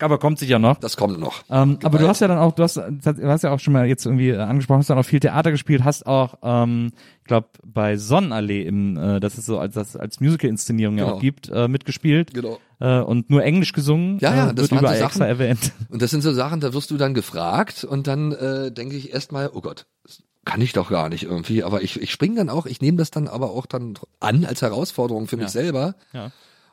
Aber 0.02 0.18
kommt 0.18 0.38
sicher 0.38 0.58
noch. 0.58 0.78
das 0.78 0.96
kommt 0.96 1.18
noch. 1.20 1.42
Ähm, 1.50 1.78
aber 1.82 1.98
du 1.98 2.08
hast 2.08 2.20
ja 2.20 2.28
dann 2.28 2.38
auch, 2.38 2.52
du 2.52 2.62
hast, 2.62 2.76
du 2.76 3.28
hast 3.28 3.42
ja 3.42 3.52
auch 3.52 3.60
schon 3.60 3.72
mal 3.72 3.86
jetzt 3.86 4.06
irgendwie 4.06 4.30
äh, 4.30 4.36
angesprochen, 4.38 4.78
hast 4.80 4.90
dann 4.90 4.98
auch 4.98 5.04
viel 5.04 5.20
Theater 5.20 5.50
gespielt, 5.50 5.84
hast 5.84 6.06
auch, 6.06 6.34
ähm, 6.42 6.92
ich 7.20 7.24
glaube, 7.26 7.48
bei 7.64 7.96
Sonnenallee 7.96 8.62
im, 8.62 8.96
äh, 8.96 9.20
das 9.20 9.38
ist 9.38 9.46
so 9.46 9.58
als 9.58 9.74
das 9.74 9.96
als 9.96 10.20
Musical-Inszenierung 10.20 10.96
ja 10.98 11.04
Genau. 11.04 11.16
auch 11.16 11.20
gibt, 11.20 11.48
äh, 11.50 11.68
mitgespielt. 11.68 12.34
Genau. 12.34 12.58
Äh, 12.80 13.00
und 13.00 13.28
nur 13.30 13.44
Englisch 13.44 13.72
gesungen. 13.72 14.18
Ja, 14.20 14.34
ja, 14.34 14.50
äh, 14.50 14.54
das 14.54 14.70
wird 14.70 14.82
waren 14.82 14.94
so 14.94 15.00
Sachen. 15.00 15.22
erwähnt. 15.22 15.72
Und 15.90 16.00
das 16.00 16.10
sind 16.10 16.22
so 16.22 16.32
Sachen, 16.32 16.60
da 16.60 16.72
wirst 16.72 16.90
du 16.90 16.96
dann 16.96 17.12
gefragt 17.14 17.84
und 17.84 18.06
dann 18.06 18.32
äh, 18.32 18.72
denke 18.72 18.96
ich 18.96 19.12
erstmal, 19.12 19.50
oh 19.52 19.60
Gott, 19.60 19.86
das 20.04 20.22
kann 20.46 20.62
ich 20.62 20.72
doch 20.72 20.88
gar 20.88 21.10
nicht 21.10 21.24
irgendwie. 21.24 21.62
Aber 21.62 21.82
ich, 21.82 22.00
ich 22.00 22.10
springe 22.10 22.36
dann 22.36 22.48
auch, 22.48 22.64
ich 22.64 22.80
nehme 22.80 22.96
das 22.96 23.10
dann 23.10 23.28
aber 23.28 23.50
auch 23.50 23.66
dann 23.66 23.94
an 24.20 24.46
als 24.46 24.62
Herausforderung 24.62 25.26
für 25.28 25.36
mich 25.36 25.48
selber. 25.48 25.94
Ja. 26.14 26.30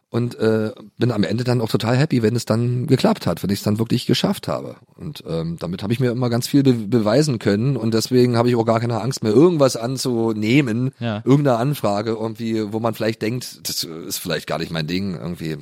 Und 0.10 0.40
äh, 0.40 0.72
bin 0.98 1.12
am 1.12 1.24
Ende 1.24 1.44
dann 1.44 1.60
auch 1.60 1.70
total 1.70 1.98
happy, 1.98 2.24
wenn 2.24 2.36
es 2.36 2.46
dann 2.46 2.88
geklappt 2.88 3.28
hat, 3.28 3.44
wenn 3.44 3.50
ich 3.50 3.60
es 3.60 3.64
dann 3.64 3.78
wirklich 3.78 4.06
geschafft 4.06 4.48
habe. 4.48 4.78
Und 4.96 5.22
ähm, 5.28 5.58
damit 5.60 5.84
habe 5.84 5.92
ich 5.92 6.00
mir 6.00 6.12
immer 6.12 6.30
ganz 6.30 6.48
viel 6.48 6.64
be 6.64 6.74
beweisen 6.74 7.40
können 7.40 7.76
und 7.76 7.94
deswegen 7.94 8.38
habe 8.38 8.48
ich 8.48 8.56
auch 8.56 8.66
gar 8.66 8.80
keine 8.80 9.02
Angst 9.02 9.22
mehr, 9.22 9.34
irgendwas 9.34 9.76
anzunehmen, 9.76 10.92
Ja. 11.00 11.22
irgendeine 11.26 11.58
Anfrage 11.58 12.12
irgendwie, 12.12 12.72
wo 12.72 12.80
man 12.80 12.94
vielleicht 12.94 13.22
denkt, 13.22 13.68
das 13.68 13.84
ist 13.84 14.18
vielleicht 14.20 14.48
gar 14.48 14.60
nicht 14.60 14.72
mein 14.72 14.88
Ding 14.88 15.14
irgendwie. 15.16 15.58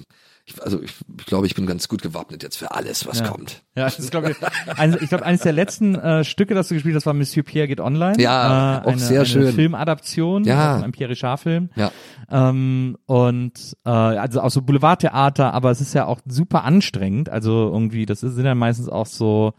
Ich, 0.47 0.61
also 0.61 0.80
ich, 0.80 0.91
ich 1.19 1.26
glaube, 1.26 1.47
ich 1.47 1.55
bin 1.55 1.65
ganz 1.65 1.88
gut 1.88 2.03
gewappnet 2.03 2.43
jetzt 2.43 2.57
für 2.57 2.69
alles, 2.72 3.07
was 3.07 3.19
Ja. 3.19 3.27
kommt. 3.30 3.63
Ja, 3.76 3.85
das 3.85 3.97
ist, 3.97 4.11
glaube 4.11 4.30
ich, 4.30 4.38
eines, 4.77 5.01
ich 5.01 5.09
glaube, 5.09 5.26
eines 5.26 5.41
der 5.41 5.53
letzten 5.53 5.95
äh, 5.95 6.23
Stücke, 6.23 6.53
das 6.53 6.67
du 6.67 6.76
gespielt 6.76 6.95
hast, 6.95 7.07
war 7.07 7.15
Monsieur 7.15 7.43
Pierre 7.43 7.67
geht 7.67 7.80
online. 7.81 8.22
Ja, 8.22 8.77
äh, 8.77 8.81
auch 8.84 8.88
eine, 8.91 8.99
sehr 8.99 9.22
eine 9.22 9.26
schön. 9.26 9.53
Filmadaption, 9.53 10.43
Ja. 10.43 10.76
ein 10.81 10.91
Pierre 10.91 11.09
Richard-Film. 11.11 11.69
Ja. 11.76 11.91
Ähm, 12.30 12.95
und 13.07 13.76
äh, 13.85 13.89
also 13.89 14.41
auch 14.41 14.51
so 14.51 14.61
Boulevardtheater, 14.61 15.51
aber 15.51 15.72
es 15.72 15.81
ist 15.81 15.95
ja 15.95 16.05
auch 16.05 16.19
super 16.27 16.63
anstrengend. 16.63 17.27
Also 17.30 17.72
irgendwie, 17.73 18.05
das 18.05 18.22
ist, 18.22 18.35
sind 18.35 18.45
ja 18.45 18.53
meistens 18.53 18.88
auch 18.88 19.07
so, 19.07 19.53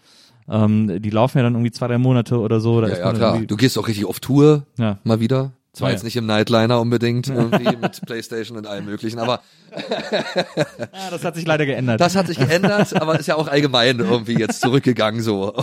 ähm, 0.49 1.03
die 1.03 1.11
laufen 1.11 1.39
ja 1.39 1.43
dann 1.45 1.55
irgendwie 1.55 1.73
zwei, 1.73 1.89
drei 1.89 1.99
Monate 1.99 2.39
oder 2.39 2.61
so. 2.61 2.81
Da 2.81 2.89
Ja, 2.89 2.99
ja 2.99 3.13
klar. 3.13 3.41
Du 3.41 3.57
gehst 3.57 3.77
auch 3.77 3.89
richtig 3.89 4.05
auf 4.05 4.21
Tour, 4.21 4.67
Ja. 4.79 4.99
mal 5.03 5.19
wieder. 5.19 5.51
Zwar 5.77 5.89
Ja, 5.89 5.93
jetzt 5.93 6.03
ja. 6.03 6.07
nicht 6.07 6.17
im 6.17 6.25
Nightliner 6.25 6.81
unbedingt, 6.81 7.29
irgendwie 7.29 7.77
mit 7.77 8.01
Playstation 8.07 8.57
und 8.57 8.67
allem 8.67 8.87
möglichen, 8.87 9.19
aber 9.19 9.41
Ja, 9.77 11.11
das 11.11 11.23
hat 11.25 11.35
sich 11.35 11.47
leider 11.47 11.67
geändert. 11.67 12.01
das 12.01 12.17
hat 12.17 12.29
sich 12.29 12.39
geändert, 12.39 12.99
aber 13.01 13.19
ist 13.19 13.27
ja 13.27 13.37
auch 13.37 13.49
allgemein 13.49 13.99
irgendwie 13.99 14.39
jetzt 14.39 14.61
zurückgegangen 14.63 15.21
so. 15.23 15.55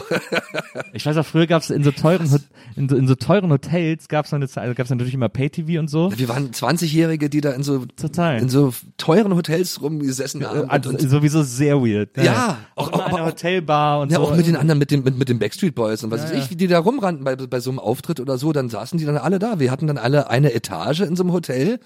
ich 0.94 1.06
weiß 1.06 1.18
auch, 1.18 1.26
früher 1.26 1.48
gab 1.48 1.64
es 1.64 1.69
in 1.72 1.84
so 1.84 1.91
teuren 1.91 2.30
in 2.76 2.90
so, 2.90 2.95
in 2.95 3.07
so 3.07 3.15
teuren 3.15 3.52
Hotels 3.52 4.07
gab 4.07 4.26
es 4.26 4.34
eine 4.34 4.45
also 4.53 4.73
gab 4.76 4.85
es 4.85 4.90
natürlich 4.90 5.14
immer 5.14 5.30
Pay-TV 5.30 5.80
und 5.80 5.90
so. 5.90 6.11
Wir 6.15 6.30
waren 6.30 6.52
20-Jährige, 6.52 7.30
die 7.30 7.41
da 7.41 7.52
in 7.52 7.64
so 7.64 7.85
Total. 7.98 8.40
in 8.40 8.49
so 8.49 8.73
teuren 8.98 9.35
Hotels 9.35 9.81
rumgesessen 9.81 10.45
haben. 10.48 10.69
Also, 10.69 10.90
und, 10.91 11.02
und, 11.02 11.10
sowieso 11.10 11.41
sehr 11.44 11.77
weird. 11.81 12.18
Ja, 12.18 12.57
auch, 12.76 12.88
auch- 12.90 12.94
immer 12.94 13.06
aber 13.06 13.15
eine 13.15 13.23
auch- 13.26 13.31
Hotelbar 13.31 14.02
und 14.02 14.11
ja, 14.11 14.18
so. 14.18 14.23
auch 14.26 14.35
mit 14.35 14.45
den 14.48 14.56
anderen, 14.56 14.77
mit 14.80 14.91
den, 14.91 15.03
mit, 15.03 15.18
mit 15.18 15.30
den 15.30 15.40
Backstreet 15.40 15.73
Boys 15.76 16.03
und 16.03 16.11
was 16.11 16.19
Ja, 16.22 16.26
weiß 16.27 16.34
ja. 16.34 16.40
ich, 16.44 16.49
wie 16.52 16.56
die 16.56 16.68
da 16.68 16.80
rumrannten 16.80 17.23
bei, 17.23 17.35
bei 17.35 17.60
so 17.60 17.69
einem 17.72 17.80
Auftritt 17.80 18.19
oder 18.19 18.38
so, 18.38 18.52
dann 18.53 18.69
saßen 18.69 18.98
die 18.99 19.06
dann 19.06 19.18
alle 19.18 19.40
da. 19.40 19.60
Wir 19.60 19.72
hatten 19.72 19.88
dann 19.88 19.98
alle 20.03 20.30
eine 20.30 20.53
Etage 20.53 21.01
in 21.01 21.15
so 21.15 21.23
einem 21.23 21.34
Hotel. 21.34 21.80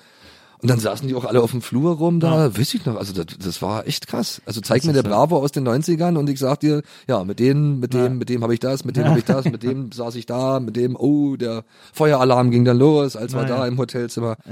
Und 0.60 0.72
dann 0.72 0.80
saßen 0.80 1.08
die 1.08 1.14
auch 1.14 1.26
alle 1.26 1.42
auf 1.42 1.52
dem 1.52 1.62
Flur 1.62 1.98
rum 1.98 2.20
da, 2.20 2.58
weiß 2.58 2.74
ich 2.74 2.84
noch, 2.86 2.96
also 2.98 3.14
das, 3.14 3.38
das 3.38 3.62
war 3.62 3.86
echt 3.86 4.08
krass. 4.08 4.42
Also 4.48 4.60
zeig 4.60 4.84
mir 4.86 4.94
der 4.94 5.04
Bravo 5.04 5.38
aus 5.38 5.52
den 5.52 5.68
90ern 5.68 6.18
und 6.18 6.28
ich 6.30 6.40
sag 6.40 6.62
dir, 6.62 6.82
ja, 7.08 7.24
mit 7.24 7.38
denen, 7.40 7.80
mit 7.80 7.94
dem, 7.94 8.18
mit 8.18 8.30
dem 8.30 8.42
habe 8.42 8.56
ich 8.56 8.60
das, 8.60 8.84
mit 8.84 8.98
dem 8.98 9.06
habe 9.06 9.20
ich 9.20 9.26
das, 9.26 9.46
mit 9.46 9.62
dem 9.62 9.92
saß 9.92 10.16
ich 10.16 10.26
da, 10.26 10.60
mit 10.60 10.76
dem, 10.76 10.96
oh, 10.96 11.36
der 11.36 11.64
Feueralarm 11.94 12.50
ging 12.50 12.66
dann 12.66 12.80
los, 12.80 13.16
als 13.16 13.34
wir 13.36 13.42
Ja, 13.44 13.48
da 13.48 13.58
ja. 13.60 13.66
im 13.68 13.78
Hotelzimmer. 13.78 14.36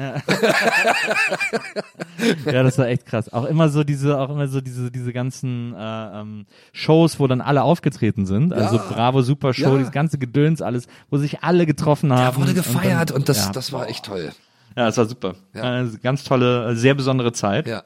Ja, 2.45 2.63
das 2.63 2.77
war 2.77 2.87
echt 2.87 3.05
krass. 3.05 3.31
Auch 3.33 3.45
immer 3.45 3.69
so 3.69 3.83
diese, 3.83 4.17
auch 4.19 4.29
immer 4.29 4.47
so 4.47 4.61
diese, 4.61 4.89
diese 4.91 5.13
ganzen 5.13 5.73
äh, 5.75 6.21
ähm, 6.21 6.45
Shows, 6.73 7.19
wo 7.19 7.27
dann 7.27 7.41
alle 7.41 7.63
aufgetreten 7.63 8.25
sind. 8.25 8.53
Also 8.53 8.77
Bravo 8.77 9.21
Super 9.21 9.53
Show, 9.53 9.71
Ja. 9.71 9.77
dieses 9.77 9.91
ganze 9.91 10.17
Gedöns, 10.17 10.61
alles, 10.61 10.87
wo 11.09 11.17
sich 11.17 11.43
alle 11.43 11.65
getroffen 11.65 12.11
haben. 12.13 12.35
Da 12.35 12.35
wurde 12.37 12.49
Und 12.51 12.55
gefeiert 12.55 13.09
dann- 13.09 13.17
und, 13.17 13.29
das, 13.29 13.45
ja, 13.47 13.51
das 13.51 13.71
war 13.73 13.87
echt 13.89 14.05
toll. 14.05 14.31
Ja, 14.75 14.85
das 14.85 14.97
war 14.97 15.05
super. 15.05 15.35
Ja. 15.53 15.81
Äh, 15.81 15.89
ganz 16.01 16.23
tolle, 16.23 16.71
äh, 16.71 16.75
sehr 16.75 16.93
besondere 16.93 17.31
Zeit. 17.31 17.67
Ja. 17.67 17.83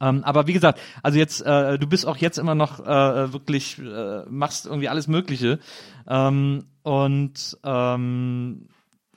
Ähm, 0.00 0.24
aber 0.24 0.46
wie 0.46 0.52
gesagt, 0.52 0.80
also 1.02 1.18
jetzt, 1.18 1.42
äh, 1.42 1.78
du 1.78 1.86
bist 1.86 2.06
auch 2.06 2.16
jetzt 2.16 2.38
immer 2.38 2.54
noch 2.54 2.80
äh, 2.80 3.32
wirklich, 3.32 3.78
äh, 3.78 4.24
machst 4.28 4.66
irgendwie 4.66 4.88
alles 4.88 5.06
Mögliche. 5.06 5.60
Ähm, 6.08 6.64
und 6.82 7.58
ähm, 7.64 8.68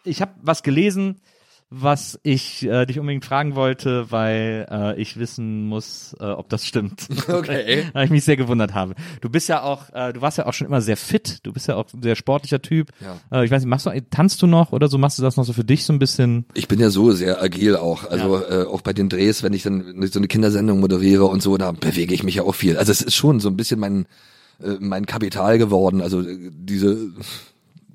ich 0.04 0.22
habe 0.22 0.34
was 0.42 0.64
gelesen, 0.64 1.22
was 1.72 2.20
ich 2.24 2.66
äh, 2.66 2.88
dich 2.88 3.00
unbedingt 3.00 3.26
fragen 3.26 3.54
wollte, 3.54 4.12
weil 4.12 4.68
äh, 4.72 5.00
ich 5.00 5.20
wissen 5.20 5.68
muss, 5.68 6.16
äh, 6.20 6.24
ob 6.24 6.50
das 6.50 6.66
stimmt. 6.66 7.08
Okay. 7.30 7.86
weil 7.94 8.06
ich 8.06 8.12
mich 8.12 8.24
sehr 8.24 8.38
gewundert 8.38 8.74
habe. 8.74 8.96
Du 9.22 9.30
bist 9.30 9.48
ja 9.50 9.62
auch, 9.62 9.90
äh, 9.94 10.14
du 10.14 10.22
warst 10.22 10.38
ja 10.38 10.46
auch 10.46 10.54
schon 10.54 10.68
immer 10.68 10.82
sehr 10.82 10.98
fit. 10.98 11.40
Du 11.44 11.54
bist 11.54 11.68
ja 11.68 11.76
auch 11.76 11.86
ein 11.94 12.02
sehr 12.02 12.16
sportlicher 12.16 12.62
Typ. 12.62 12.90
Ja. 13.00 13.40
Äh, 13.40 13.46
ich 13.46 13.52
weiß 13.52 13.62
nicht, 13.62 13.70
machst 13.70 13.86
du, 13.86 14.02
tanzt 14.10 14.42
du 14.42 14.48
noch 14.48 14.72
oder 14.72 14.88
so? 14.88 14.98
Machst 14.98 15.20
du 15.20 15.24
das 15.24 15.38
noch 15.38 15.46
so 15.46 15.54
für 15.54 15.64
dich 15.64 15.86
so 15.86 15.94
ein 15.94 16.00
bisschen? 16.00 16.46
Ich 16.54 16.68
bin 16.68 16.80
ja 16.80 16.90
so 16.90 17.12
sehr 17.12 17.42
agil 17.42 17.76
auch. 17.76 18.10
Also 18.10 18.44
äh, 18.44 18.66
auch 18.66 18.82
bei 18.82 18.94
den 18.94 19.10
Drehs, 19.10 19.44
wenn 19.44 19.54
ich 19.54 19.64
dann 19.64 20.08
so 20.08 20.20
eine 20.20 20.28
Kindersendung 20.28 20.80
moderiere 20.80 21.26
und 21.26 21.42
so, 21.42 21.58
da 21.58 21.72
bewege 21.72 22.14
ich 22.14 22.24
mich 22.24 22.36
ja 22.36 22.44
auch 22.44 22.56
viel. 22.56 22.78
Also 22.78 22.92
es 22.92 23.02
ist 23.02 23.16
schon 23.16 23.40
so 23.40 23.50
ein 23.50 23.58
bisschen 23.58 23.80
mein 23.80 24.06
äh, 24.62 24.78
mein 24.80 25.06
Kapital 25.06 25.58
geworden. 25.58 26.02
Also 26.02 26.24
diese 26.24 27.12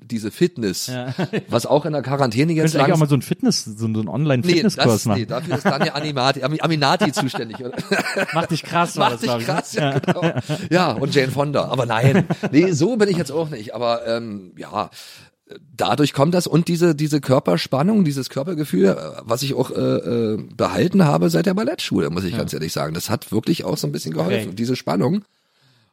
diese 0.05 0.31
Fitness, 0.31 0.91
was 1.49 1.65
auch 1.65 1.85
in 1.85 1.93
der 1.93 2.01
Quarantäne 2.01 2.53
jetzt 2.53 2.73
könntest 2.73 2.75
eigentlich 2.75 2.83
auch 2.83 2.87
langsam 2.89 2.99
mal 2.99 3.09
so 3.09 3.15
einen 3.15 3.21
Fitness, 3.21 3.65
so, 3.65 3.85
einen 3.85 3.93
Nee, 4.01 4.07
Online-Fitnesskurs 4.09 4.85
das, 4.85 5.05
machen. 5.05 5.19
nee, 5.19 5.25
dafür 5.25 5.57
ist 5.57 5.65
Daniel 5.65 5.91
Animati, 5.91 6.43
Ami- 6.43 6.61
Aminati 6.61 7.11
zuständig. 7.11 7.59
oder? 7.59 7.71
Mach 8.33 8.45
dich 8.45 8.63
krass, 8.63 8.97
war 8.97 9.11
Macht 9.11 9.23
das, 9.27 9.37
dich 9.37 9.47
ne? 9.47 9.53
krass, 9.53 9.73
ja, 9.73 9.99
genau. 9.99 10.31
Ja, 10.69 10.91
und 10.93 11.13
Jane 11.13 11.31
Fonda. 11.31 11.65
Aber 11.65 11.85
nein, 11.85 12.27
nee, 12.51 12.71
so 12.71 12.95
bin 12.97 13.09
ich 13.09 13.17
jetzt 13.17 13.31
auch 13.31 13.49
nicht. 13.49 13.73
Aber 13.75 14.05
ähm, 14.07 14.53
ja, 14.57 14.89
dadurch 15.75 16.13
kommt 16.13 16.33
das 16.33 16.47
und 16.47 16.67
diese 16.67 16.95
diese 16.95 17.21
Körperspannung, 17.21 18.03
dieses 18.03 18.29
Körpergefühl, 18.29 18.85
äh, 18.89 18.95
was 19.23 19.43
ich 19.43 19.53
auch 19.53 19.71
äh, 19.71 19.75
äh, 19.75 20.37
behalten 20.55 21.05
habe 21.05 21.29
seit 21.29 21.45
der 21.45 21.53
Ballettschule, 21.53 22.09
muss 22.09 22.23
ich 22.23 22.35
ganz 22.35 22.53
ehrlich 22.53 22.73
sagen. 22.73 22.93
Das 22.93 23.09
hat 23.09 23.31
wirklich 23.31 23.63
auch 23.63 23.77
so 23.77 23.87
ein 23.87 23.91
bisschen 23.91 24.13
geholfen, 24.13 24.47
Okay. 24.47 24.55
diese 24.55 24.75
Spannung. 24.75 25.23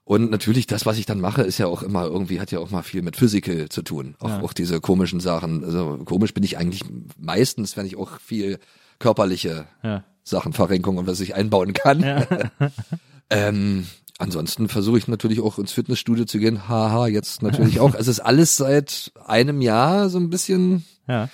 Und 0.04 0.30
natürlich 0.30 0.66
das, 0.66 0.84
was 0.84 0.98
ich 0.98 1.06
dann 1.06 1.20
mache, 1.20 1.42
ist 1.42 1.58
ja 1.58 1.66
auch 1.68 1.82
immer 1.82 2.04
irgendwie, 2.06 2.40
hat 2.40 2.50
ja 2.50 2.58
auch 2.58 2.70
mal 2.70 2.82
viel 2.82 3.02
mit 3.02 3.16
Physical 3.16 3.68
zu 3.68 3.82
tun. 3.82 4.16
Auch, 4.18 4.42
auch 4.42 4.52
diese 4.52 4.80
komischen 4.80 5.20
Sachen. 5.20 5.64
Also 5.64 5.98
komisch 6.04 6.34
bin 6.34 6.42
ich 6.42 6.58
eigentlich 6.58 6.82
meistens, 7.18 7.76
wenn 7.76 7.86
ich 7.86 7.96
auch 7.96 8.18
viel 8.20 8.58
körperliche 8.98 9.66
Ja. 9.82 10.04
Sachen, 10.24 10.52
Verrenkung 10.52 10.98
und 10.98 11.06
was 11.06 11.20
ich 11.20 11.34
einbauen 11.34 11.72
kann. 11.72 12.02
ähm, 13.30 13.86
ansonsten 14.18 14.68
versuche 14.68 14.98
ich 14.98 15.08
natürlich 15.08 15.40
auch 15.40 15.58
ins 15.58 15.72
Fitnessstudio 15.72 16.24
zu 16.24 16.38
gehen. 16.38 16.68
Haha, 16.68 17.06
jetzt 17.06 17.42
natürlich 17.42 17.80
auch. 17.80 17.94
Es 17.94 18.08
ist 18.08 18.20
alles 18.20 18.56
seit 18.56 19.12
einem 19.24 19.60
Jahr 19.60 20.08
so 20.08 20.18
ein 20.18 20.30
bisschen, 20.30 20.84
Ja. 21.08 21.28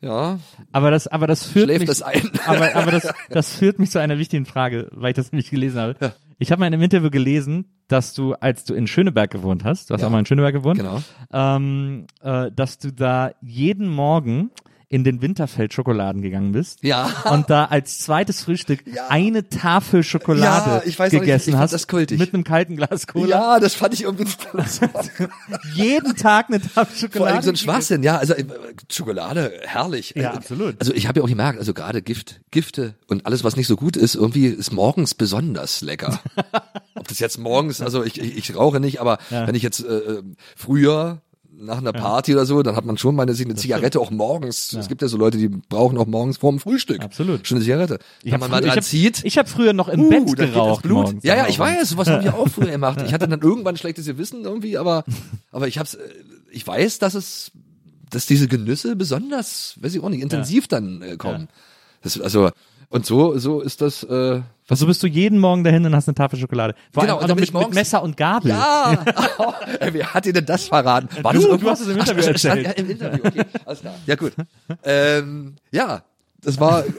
Ja, 0.00 0.38
Aber 0.70 0.90
das, 0.90 1.06
aber 1.06 1.26
das 1.26 1.46
führt 1.46 1.64
schläft 1.64 1.80
mich, 1.80 1.88
das 1.88 2.02
ein. 2.02 2.30
aber, 2.44 2.74
aber 2.74 2.90
das, 2.90 3.08
das 3.30 3.54
führt 3.54 3.78
mich 3.78 3.90
zu 3.90 3.98
einer 4.00 4.18
wichtigen 4.18 4.44
Frage, 4.44 4.88
weil 4.92 5.10
ich 5.12 5.16
das 5.16 5.32
nämlich 5.32 5.48
gelesen 5.48 5.80
habe. 5.80 6.12
Ich 6.44 6.52
habe 6.52 6.60
mal 6.60 6.66
in 6.66 6.74
einem 6.74 6.82
Interview 6.82 7.08
gelesen, 7.08 7.64
dass 7.88 8.12
du, 8.12 8.34
als 8.34 8.64
du 8.66 8.74
in 8.74 8.86
Schöneberg 8.86 9.30
gewohnt 9.30 9.64
hast, 9.64 9.88
du 9.88 9.94
hast 9.94 10.02
Ja. 10.02 10.08
auch 10.08 10.10
mal 10.12 10.18
in 10.18 10.26
Schöneberg 10.26 10.52
gewohnt, 10.52 10.78
Genau. 10.78 11.00
ähm, 11.32 12.06
äh, 12.20 12.50
dass 12.54 12.76
du 12.76 12.92
da 12.92 13.30
jeden 13.40 13.88
Morgen 13.88 14.50
in 14.94 15.02
den 15.02 15.20
Winterfeld-Schokoladen 15.22 16.22
gegangen 16.22 16.52
bist 16.52 16.78
Ja. 16.84 17.10
und 17.32 17.50
da 17.50 17.64
als 17.64 17.98
zweites 17.98 18.42
Frühstück 18.44 18.84
Ja. 18.86 19.08
eine 19.08 19.48
Tafel 19.48 20.04
Schokolade 20.04 20.70
Ja, 20.70 20.82
ich 20.86 20.96
weiß 20.96 21.10
gegessen 21.10 21.48
ich 21.48 21.54
fand 21.54 21.62
hast 21.64 21.72
das 21.72 21.88
kultig. 21.88 22.20
mit 22.20 22.32
einem 22.32 22.44
kalten 22.44 22.76
Glas 22.76 23.08
Cola. 23.08 23.26
Ja, 23.26 23.58
das 23.58 23.74
fand 23.74 23.92
ich 23.94 24.02
irgendwie 24.04 24.26
Jeden 25.74 26.14
Tag 26.14 26.46
eine 26.48 26.60
Tafel 26.60 26.96
Schokolade. 26.96 27.16
vor 27.18 27.26
allem 27.26 27.42
so 27.42 27.50
ein. 27.50 27.56
Schwachsinn. 27.56 28.02
Ja, 28.04 28.18
also 28.18 28.34
äh, 28.34 28.44
Schokolade, 28.88 29.52
herrlich. 29.64 30.12
Ja, 30.16 30.32
Äh, 30.32 30.36
absolut. 30.36 30.76
Also 30.78 30.92
ich 30.94 31.08
habe 31.08 31.18
ja 31.18 31.24
auch 31.24 31.28
gemerkt, 31.28 31.58
also 31.58 31.74
gerade 31.74 32.00
Gift, 32.00 32.40
Gifte 32.52 32.94
und 33.08 33.26
alles, 33.26 33.42
was 33.42 33.56
nicht 33.56 33.66
so 33.66 33.74
gut 33.74 33.96
ist, 33.96 34.14
irgendwie 34.14 34.46
ist 34.46 34.72
morgens 34.72 35.14
besonders 35.14 35.80
lecker. 35.80 36.20
Ob 36.94 37.08
das 37.08 37.18
jetzt 37.18 37.38
morgens, 37.38 37.80
also 37.80 38.04
ich, 38.04 38.20
ich, 38.20 38.36
ich 38.36 38.54
rauche 38.56 38.78
nicht, 38.78 39.00
aber 39.00 39.18
wenn 39.30 39.56
ich 39.56 39.62
jetzt 39.64 39.80
äh, 39.84 39.92
äh, 39.96 40.22
früher 40.56 41.20
nach 41.64 41.78
einer 41.78 41.92
Party 41.92 42.34
oder 42.34 42.46
so, 42.46 42.62
dann 42.62 42.76
hat 42.76 42.84
man 42.84 42.98
schon 42.98 43.14
mal 43.14 43.22
eine, 43.22 43.34
Zigarette 43.34 44.00
auch 44.00 44.10
morgens. 44.10 44.72
Es 44.72 44.88
gibt 44.88 45.02
ja 45.02 45.08
so 45.08 45.16
Leute, 45.16 45.38
die 45.38 45.48
brauchen 45.48 45.98
auch 45.98 46.06
morgens 46.06 46.36
vorm 46.36 46.58
Frühstück. 46.58 47.02
Absolut. 47.02 47.46
Schon 47.46 47.56
eine 47.56 47.64
Zigarette. 47.64 47.98
Ich 48.22 48.32
Wenn 48.32 48.40
man 48.40 48.50
mal 48.50 48.60
dran 48.60 48.70
ich 48.70 48.76
hab, 48.76 48.84
zieht. 48.84 49.24
Ich 49.24 49.38
habe 49.38 49.48
früher 49.48 49.72
noch 49.72 49.88
im 49.88 50.00
Uh, 50.00 50.10
Bett 50.10 50.36
geraucht 50.36 50.82
Blut. 50.82 51.16
Ja, 51.22 51.36
ja, 51.36 51.48
ich 51.48 51.58
weiß, 51.58 51.88
sowas 51.88 52.08
haben 52.08 52.24
wir 52.24 52.34
auch 52.34 52.48
früher 52.48 52.70
gemacht. 52.70 53.02
Ich 53.04 53.12
hatte 53.12 53.28
dann 53.28 53.40
irgendwann 53.42 53.76
schlechtes 53.76 54.06
Gewissen 54.06 54.44
irgendwie, 54.44 54.78
aber, 54.78 55.04
aber 55.50 55.68
ich 55.68 55.78
hab's, 55.78 55.94
äh, 55.94 56.08
ich 56.50 56.66
weiß, 56.66 56.98
dass 56.98 57.14
es, 57.14 57.50
dass 58.10 58.26
diese 58.26 58.48
Genüsse 58.48 58.96
besonders, 58.96 59.76
weiß 59.80 59.94
ich 59.94 60.02
auch 60.02 60.08
nicht, 60.08 60.22
intensiv 60.22 60.68
dann 60.68 61.02
äh, 61.02 61.16
kommen. 61.16 61.48
Das, 62.02 62.20
also, 62.20 62.50
und 62.88 63.06
so, 63.06 63.36
so 63.38 63.60
ist 63.60 63.80
das, 63.80 64.02
äh, 64.04 64.40
Also 64.68 64.86
bist 64.86 65.02
du 65.02 65.06
jeden 65.06 65.38
Morgen 65.38 65.64
dahin 65.64 65.84
und 65.86 65.94
hast 65.94 66.08
eine 66.08 66.14
Tafel 66.14 66.38
Schokolade. 66.38 66.74
Vor 66.92 67.02
Genau, 67.02 67.14
allem 67.16 67.24
und 67.24 67.24
auch 67.32 67.36
dann 67.36 67.44
noch 67.44 67.60
mit, 67.60 67.68
mit 67.68 67.74
Messer 67.74 68.02
und 68.02 68.16
Gabel. 68.16 68.50
ja, 68.50 69.04
Ey, 69.80 69.92
wer 69.94 70.14
hat 70.14 70.24
dir 70.24 70.32
denn 70.32 70.46
das 70.46 70.64
verraten? 70.68 71.08
War 71.22 71.32
Du, 71.32 71.46
das 71.48 71.60
du 71.60 71.70
hast 71.70 71.80
es 71.80 71.88
im 71.88 71.96
Ach, 72.00 72.08
Interview 72.08 72.22
stand- 72.22 72.44
erzählt. 72.44 72.66
Ja, 72.66 72.72
im 72.72 72.90
Interview, 72.90 73.20
okay, 73.24 73.42
alles 73.64 73.80
klar. 73.80 73.94
Ja, 74.06 74.14
gut. 74.16 74.32
Ähm, 74.84 75.54
ja, 75.70 76.02
das 76.42 76.60
war, 76.60 76.84
äh, 76.84 76.90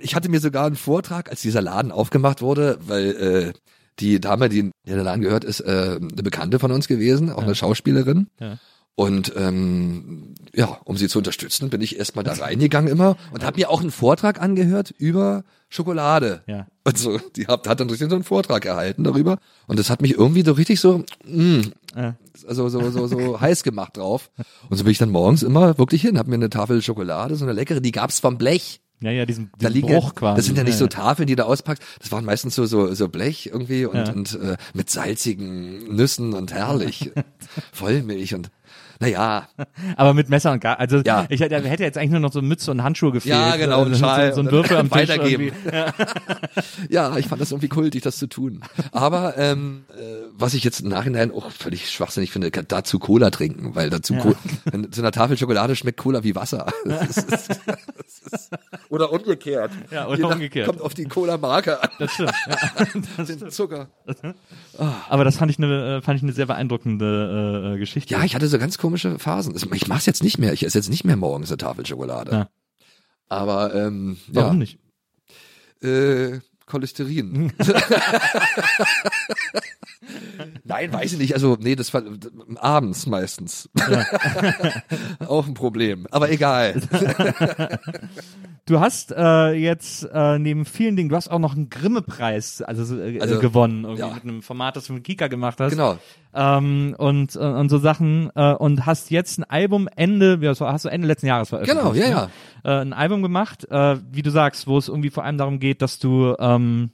ich 0.00 0.14
hatte 0.14 0.28
mir 0.28 0.40
sogar 0.40 0.66
einen 0.66 0.76
Vortrag, 0.76 1.30
als 1.30 1.40
dieser 1.42 1.62
Laden 1.62 1.92
aufgemacht 1.92 2.42
wurde, 2.42 2.78
weil 2.86 3.04
äh, 3.10 3.52
die 3.98 4.20
Dame, 4.20 4.48
die 4.48 4.70
der 4.86 4.96
der 4.96 5.04
Laden 5.04 5.20
gehört, 5.22 5.44
ist 5.44 5.60
äh, 5.60 5.98
eine 6.00 6.22
Bekannte 6.22 6.58
von 6.58 6.72
uns 6.72 6.88
gewesen, 6.88 7.30
auch 7.30 7.42
eine 7.42 7.54
Schauspielerin. 7.54 8.28
Ja. 8.40 8.56
Und 9.00 9.32
ähm, 9.34 10.34
ja, 10.52 10.66
um 10.84 10.98
sie 10.98 11.08
zu 11.08 11.16
unterstützen, 11.18 11.70
bin 11.70 11.80
ich 11.80 11.98
erstmal 11.98 12.22
da 12.22 12.34
reingegangen 12.34 12.90
immer 12.92 13.16
und 13.32 13.42
habe 13.44 13.58
mir 13.58 13.70
auch 13.70 13.80
einen 13.80 13.90
Vortrag 13.90 14.42
angehört 14.42 14.92
über 14.98 15.42
Schokolade. 15.70 16.42
Ja. 16.46 16.66
Und 16.84 16.98
so, 16.98 17.18
die 17.34 17.46
hat, 17.46 17.66
hat 17.66 17.80
dann 17.80 17.88
richtig 17.88 18.10
so 18.10 18.14
einen 18.14 18.24
Vortrag 18.24 18.66
erhalten 18.66 19.02
darüber. 19.04 19.38
Und 19.66 19.78
das 19.78 19.88
hat 19.88 20.02
mich 20.02 20.12
irgendwie 20.18 20.42
so 20.42 20.52
richtig 20.52 20.80
so, 20.80 21.04
mh, 21.24 21.62
Ja. 21.96 22.16
also 22.46 22.68
so, 22.68 22.90
so, 22.90 23.06
so 23.06 23.40
heiß 23.40 23.62
gemacht 23.62 23.96
drauf. 23.96 24.30
Und 24.68 24.76
so 24.76 24.84
bin 24.84 24.90
ich 24.92 24.98
dann 24.98 25.10
morgens 25.10 25.42
immer 25.42 25.78
wirklich 25.78 26.02
hin, 26.02 26.18
hab 26.18 26.26
mir 26.26 26.34
eine 26.34 26.50
Tafel 26.50 26.82
Schokolade, 26.82 27.36
so 27.36 27.44
eine 27.46 27.54
leckere, 27.54 27.80
die 27.80 27.92
gab's 27.92 28.20
vom 28.20 28.36
Blech. 28.36 28.82
Ja, 29.02 29.10
ja, 29.12 29.24
diesen, 29.24 29.50
Da 29.58 29.70
diesen 29.70 29.72
liegen 29.72 29.88
Bruch 29.98 30.14
quasi. 30.14 30.36
das 30.36 30.44
sind 30.44 30.58
ja 30.58 30.64
nicht 30.64 30.76
so. 30.76 30.86
Tafeln, 30.86 31.26
die 31.26 31.34
du 31.34 31.46
auspackst. 31.46 31.82
Das 32.00 32.12
waren 32.12 32.22
meistens 32.26 32.54
so 32.54 32.66
so, 32.66 32.92
so 32.92 33.08
Blech 33.08 33.46
irgendwie 33.46 33.86
und, 33.86 33.96
Ja. 34.08 34.12
und 34.12 34.34
äh, 34.38 34.58
mit 34.74 34.90
salzigen 34.90 35.94
Nüssen 35.96 36.34
und 36.34 36.52
herrlich 36.52 37.10
Vollmilch 37.72 38.34
und 38.34 38.50
naja, 39.00 39.48
Aber 39.96 40.14
mit 40.14 40.28
Messer 40.28 40.52
und 40.52 40.60
Gabel. 40.60 40.78
Also 40.80 40.98
Ja. 40.98 41.26
ich 41.28 41.40
hätte, 41.40 41.56
hätte 41.60 41.82
jetzt 41.82 41.98
eigentlich 41.98 42.10
nur 42.10 42.20
noch 42.20 42.32
so 42.32 42.42
Mütze 42.42 42.70
und 42.70 42.82
Handschuhe 42.82 43.12
gefehlt. 43.12 43.34
Ja, 43.34 43.56
genau, 43.56 43.84
so, 43.84 43.90
ein 43.90 43.94
Schal 43.96 44.28
so, 44.30 44.36
so 44.36 44.40
ein 44.42 44.46
und 44.46 44.52
Würfel 44.52 44.76
am 44.76 44.90
Tisch 44.90 45.00
weitergeben. 45.08 45.52
irgendwie. 45.64 46.92
ja, 46.94 47.16
ich 47.16 47.26
fand 47.26 47.40
das 47.40 47.50
irgendwie 47.50 47.68
kultig, 47.68 48.02
das 48.02 48.18
zu 48.18 48.26
tun. 48.28 48.60
Aber 48.92 49.36
ähm, 49.38 49.84
äh, 49.90 50.02
was 50.32 50.54
ich 50.54 50.64
jetzt 50.64 50.80
im 50.80 50.88
Nachhinein 50.88 51.32
auch 51.32 51.50
völlig 51.50 51.90
schwachsinnig 51.90 52.30
finde, 52.30 52.50
dazu 52.50 52.98
Cola 52.98 53.30
trinken, 53.30 53.74
weil 53.74 53.90
dazu 53.90 54.14
Co 54.16 54.34
wenn, 54.70 54.90
zu 54.92 55.00
einer 55.00 55.12
Tafel 55.12 55.36
Schokolade 55.36 55.74
schmeckt 55.76 55.98
Cola 55.98 56.22
wie 56.22 56.34
Wasser. 56.34 56.66
Das 56.84 57.16
ist, 57.16 57.32
das 57.32 57.48
ist, 57.48 58.50
oder 58.88 59.12
umgekehrt. 59.12 59.70
Ja, 59.90 60.06
oder 60.06 60.16
Je 60.16 60.22
nach- 60.22 60.32
umgekehrt. 60.32 60.66
Kommt 60.66 60.80
auf 60.80 60.94
die 60.94 61.04
Cola-Marke 61.06 61.82
an. 61.82 61.88
Das 61.98 62.12
stimmt. 62.12 62.32
Ja. 63.18 63.24
Den 63.24 63.50
Zucker. 63.50 63.88
Aber 65.08 65.24
das 65.24 65.36
fand 65.36 65.50
ich 65.50 65.58
eine, 65.58 65.96
äh, 65.98 66.02
fand 66.02 66.16
ich 66.18 66.22
eine 66.22 66.32
sehr 66.32 66.46
beeindruckende 66.46 67.70
äh, 67.70 67.74
äh, 67.74 67.78
Geschichte. 67.78 68.12
Ja, 68.14 68.22
ich 68.24 68.34
hatte 68.34 68.48
so 68.48 68.58
ganz 68.58 68.78
komische 68.90 69.20
Phasen. 69.20 69.54
Ich 69.72 69.86
mach's 69.86 70.06
jetzt 70.06 70.22
nicht 70.22 70.38
mehr. 70.38 70.52
Ich 70.52 70.64
esse 70.64 70.78
jetzt 70.78 70.88
nicht 70.88 71.04
mehr 71.04 71.16
morgens 71.16 71.50
eine 71.50 71.58
Tafel 71.58 71.86
Schokolade. 71.86 72.32
Ja. 72.32 72.48
Aber 73.28 73.72
ähm, 73.74 74.16
Warum 74.26 74.54
ja, 74.54 74.58
nicht? 74.58 74.78
Äh, 75.80 76.40
Cholesterin. 76.66 77.52
Nein, 80.64 80.92
weiß 80.92 81.12
ich 81.12 81.18
nicht. 81.18 81.34
Also, 81.34 81.56
nee, 81.60 81.76
das 81.76 81.92
war 81.92 82.02
abends 82.56 83.06
meistens. 83.06 83.68
Auch 85.26 85.46
ein 85.46 85.54
Problem. 85.54 86.06
Aber 86.10 86.30
egal. 86.30 86.80
Du 88.70 88.78
hast 88.78 89.10
äh, 89.10 89.52
jetzt 89.54 90.04
äh, 90.14 90.38
neben 90.38 90.64
vielen 90.64 90.94
Dingen, 90.94 91.08
du 91.08 91.16
hast 91.16 91.28
auch 91.28 91.40
noch 91.40 91.56
einen 91.56 91.70
Grimme-Preis 91.70 92.62
also, 92.62 92.84
so, 92.84 93.00
äh, 93.00 93.18
Also, 93.18 93.40
gewonnen, 93.40 93.82
irgendwie 93.82 94.02
ja. 94.02 94.14
mit 94.14 94.22
einem 94.22 94.42
Format, 94.42 94.76
das 94.76 94.86
du 94.86 94.92
mit 94.92 95.02
Kika 95.02 95.26
gemacht 95.26 95.58
hast. 95.58 95.72
Genau. 95.72 95.98
Ähm, 96.32 96.94
und, 96.96 97.34
äh, 97.34 97.38
und 97.40 97.68
so 97.68 97.78
Sachen 97.78 98.30
äh, 98.36 98.52
und 98.54 98.86
hast 98.86 99.10
jetzt 99.10 99.38
ein 99.38 99.44
Album 99.44 99.88
Ende, 99.96 100.38
ja, 100.40 100.54
hast 100.56 100.84
du 100.84 100.88
Ende 100.88 101.08
letzten 101.08 101.26
Jahres 101.26 101.48
veröffentlicht. 101.48 101.82
Genau, 101.82 101.94
ja, 101.94 102.26
ne? 102.26 102.30
ja. 102.64 102.78
Äh, 102.78 102.82
ein 102.82 102.92
Album 102.92 103.22
gemacht, 103.22 103.66
äh, 103.68 103.96
wie 104.12 104.22
du 104.22 104.30
sagst, 104.30 104.68
wo 104.68 104.78
es 104.78 104.86
irgendwie 104.86 105.10
vor 105.10 105.24
allem 105.24 105.38
darum 105.38 105.58
geht, 105.58 105.82
dass 105.82 105.98
du 105.98 106.36
ähm, 106.38 106.90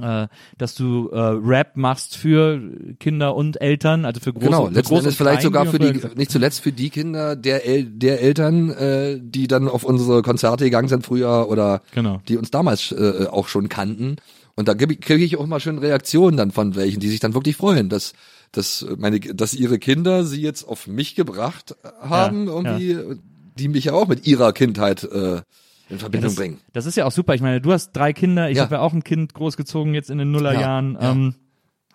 äh, 0.00 0.28
dass 0.56 0.74
du 0.74 1.08
äh, 1.08 1.18
Rap 1.18 1.76
machst 1.76 2.16
für 2.16 2.60
Kinder 2.98 3.34
und 3.34 3.60
Eltern, 3.60 4.04
also 4.04 4.20
für 4.20 4.32
große, 4.32 4.46
Genau, 4.46 4.66
für 4.66 4.72
letzten 4.74 4.88
groß 4.88 4.98
Endes 5.00 5.16
vielleicht 5.16 5.42
sogar 5.42 5.66
für 5.66 5.78
die, 5.78 6.00
nicht 6.16 6.30
zuletzt 6.30 6.60
für 6.60 6.72
die 6.72 6.90
Kinder 6.90 7.36
der, 7.36 7.66
El 7.66 7.84
der 7.84 8.20
Eltern, 8.20 8.70
äh, 8.70 9.18
die 9.20 9.48
dann 9.48 9.68
auf 9.68 9.84
unsere 9.84 10.22
Konzerte 10.22 10.64
gegangen 10.64 10.88
sind 10.88 11.04
früher 11.04 11.48
oder 11.48 11.82
Genau. 11.94 12.20
die 12.28 12.36
uns 12.36 12.50
damals 12.50 12.92
äh, 12.92 13.26
auch 13.30 13.48
schon 13.48 13.68
kannten. 13.68 14.16
Und 14.54 14.66
da 14.68 14.74
kriege 14.74 15.24
ich 15.24 15.36
auch 15.36 15.46
mal 15.46 15.60
schön 15.60 15.78
Reaktionen 15.78 16.36
dann 16.36 16.50
von 16.50 16.74
welchen, 16.74 17.00
die 17.00 17.08
sich 17.08 17.20
dann 17.20 17.34
wirklich 17.34 17.56
freuen, 17.56 17.88
dass 17.88 18.12
dass 18.52 18.86
meine, 18.96 19.20
dass 19.20 19.54
ihre 19.54 19.78
Kinder 19.78 20.24
sie 20.24 20.40
jetzt 20.40 20.64
auf 20.64 20.86
mich 20.86 21.14
gebracht 21.14 21.76
haben, 22.00 22.46
Ja, 22.46 22.52
irgendwie, 22.54 23.20
die 23.58 23.68
mich 23.68 23.84
ja 23.84 23.92
auch 23.92 24.08
mit 24.08 24.26
ihrer 24.26 24.52
Kindheit 24.52 25.04
äh, 25.04 25.42
in 25.88 25.98
Verbindung 25.98 26.30
das, 26.30 26.36
bringen. 26.36 26.58
Das 26.72 26.86
ist 26.86 26.96
ja 26.96 27.04
auch 27.06 27.12
super. 27.12 27.34
Ich 27.34 27.40
meine, 27.40 27.60
du 27.60 27.72
hast 27.72 27.92
drei 27.92 28.12
Kinder, 28.12 28.50
ich 28.50 28.56
Ja. 28.58 28.64
habe 28.64 28.76
ja 28.76 28.80
auch 28.80 28.92
ein 28.92 29.04
Kind 29.04 29.34
großgezogen 29.34 29.94
jetzt 29.94 30.10
in 30.10 30.18
den 30.18 30.30
Nullerjahren. 30.30 30.94
Ja, 30.94 31.00
ja. 31.02 31.10
Ähm, 31.12 31.34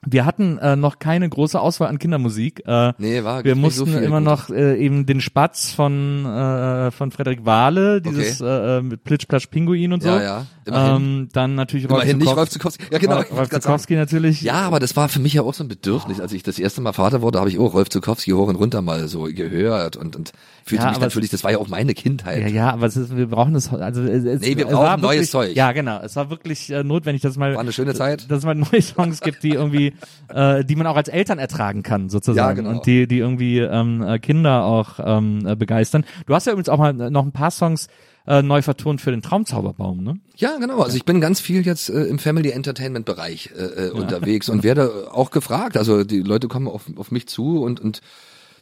wir 0.05 0.25
hatten 0.25 0.57
äh, 0.57 0.75
noch 0.75 0.99
keine 0.99 1.27
große 1.29 1.59
Auswahl 1.59 1.87
an 1.89 1.99
Kindermusik. 1.99 2.63
Äh, 2.65 2.93
Nee, 2.97 3.23
war 3.23 3.43
wir 3.43 3.53
nicht 3.55 3.61
mussten 3.61 3.91
so 3.91 3.97
immer 3.99 4.19
gut. 4.19 4.25
noch 4.25 4.49
äh, 4.49 4.77
eben 4.77 5.05
den 5.05 5.21
Spatz 5.21 5.71
von 5.71 6.25
äh, 6.25 6.91
von 6.91 7.11
Frederik 7.11 7.45
Wahle, 7.45 8.01
dieses 8.01 8.41
äh, 8.41 8.77
äh, 8.77 8.81
mit 8.81 9.03
Plitsch, 9.03 9.27
Platsch, 9.27 9.47
Pinguin 9.47 9.93
und 9.93 10.03
so. 10.03 10.09
Ja, 10.09 10.21
ja, 10.21 10.45
immerhin. 10.65 10.95
Ähm, 10.95 11.29
dann 11.33 11.55
natürlich 11.55 11.89
Rolf 11.89 12.03
Immerhin 12.03 12.17
nicht 12.17 12.27
Zukowski. 12.29 12.61
Rolf 12.63 12.77
Zukowski. 12.77 12.93
Ja, 12.93 12.97
genau. 12.99 13.21
Rolf. 13.21 13.49
Zukowski 13.49 13.95
natürlich. 13.95 14.41
Ja, 14.41 14.61
aber 14.61 14.79
das 14.79 14.95
war 14.95 15.09
für 15.09 15.19
mich 15.19 15.33
ja 15.33 15.41
auch 15.43 15.53
so 15.53 15.63
ein 15.63 15.67
Bedürfnis. 15.67 16.19
Als 16.19 16.33
ich 16.33 16.43
das 16.43 16.59
erste 16.59 16.81
Mal 16.81 16.93
Vater 16.93 17.21
wurde, 17.21 17.39
habe 17.39 17.49
ich 17.49 17.59
auch 17.59 17.73
Rolf 17.73 17.89
Zukowski 17.89 18.31
hoch 18.31 18.47
und 18.47 18.55
runter 18.55 18.81
mal 18.81 19.07
so 19.07 19.23
gehört 19.23 19.95
und, 19.95 20.15
und 20.15 20.31
fühlte 20.65 20.83
Ja, 20.85 20.89
mich 20.91 20.99
natürlich, 20.99 21.29
das 21.29 21.43
war 21.43 21.51
ja 21.51 21.57
auch 21.57 21.67
meine 21.67 21.93
Kindheit. 21.93 22.41
Ja, 22.41 22.47
ja, 22.47 22.69
aber 22.71 22.85
es 22.87 22.95
ist, 22.97 23.15
wir 23.15 23.27
brauchen 23.27 23.53
das, 23.53 23.73
also 23.73 24.01
es, 24.03 24.23
es, 24.23 24.41
Nee, 24.41 24.57
wir 24.57 24.65
brauchen 24.65 24.77
war 24.85 24.97
neues 24.97 25.15
wirklich, 25.15 25.31
Zeug. 25.31 25.55
Ja, 25.55 25.71
genau. 25.71 25.99
Es 26.01 26.15
war 26.15 26.29
wirklich 26.29 26.69
äh, 26.69 26.83
notwendig, 26.83 27.21
dass 27.21 27.35
mal, 27.37 27.53
War 27.53 27.61
eine 27.61 27.73
schöne 27.73 27.93
Zeit. 27.93 28.29
dass 28.29 28.39
es 28.39 28.45
mal 28.45 28.55
neue 28.55 28.81
Songs 28.81 29.21
gibt, 29.21 29.43
die 29.43 29.49
irgendwie, 29.51 29.92
äh, 30.29 30.63
die 30.63 30.75
man 30.75 30.87
auch 30.87 30.95
als 30.95 31.09
Eltern 31.09 31.39
ertragen 31.39 31.83
kann, 31.83 32.09
sozusagen. 32.09 32.37
Ja, 32.37 32.53
genau. 32.53 32.77
Und 32.77 32.85
die, 32.85 33.07
die 33.07 33.19
irgendwie 33.19 33.59
ähm, 33.59 34.01
äh, 34.01 34.19
Kinder 34.19 34.63
auch 34.65 34.99
ähm, 35.03 35.45
äh, 35.45 35.55
begeistern. 35.55 36.05
Du 36.25 36.33
hast 36.33 36.45
ja 36.45 36.53
übrigens 36.53 36.69
auch 36.69 36.77
mal 36.77 36.93
noch 36.93 37.25
ein 37.25 37.31
paar 37.31 37.51
Songs 37.51 37.87
äh, 38.25 38.41
neu 38.41 38.61
vertont 38.61 39.01
für 39.01 39.11
den 39.11 39.21
Traumzauberbaum, 39.21 40.03
ne? 40.03 40.19
Ja, 40.37 40.57
genau. 40.57 40.79
Also 40.79 40.95
ich 40.95 41.05
bin 41.05 41.19
ganz 41.19 41.41
viel 41.41 41.65
jetzt 41.65 41.89
äh, 41.89 42.03
im 42.03 42.19
Family 42.19 42.51
Entertainment 42.51 43.05
Bereich 43.05 43.49
äh, 43.55 43.87
äh, 43.87 43.89
unterwegs 43.89 44.49
und 44.49 44.63
werde 44.63 45.09
auch 45.11 45.31
gefragt. 45.31 45.77
Also 45.77 46.03
die 46.03 46.21
Leute 46.21 46.47
kommen 46.47 46.67
auf, 46.67 46.83
auf 46.95 47.11
mich 47.11 47.27
zu 47.27 47.61
und, 47.61 47.79
und 47.81 48.01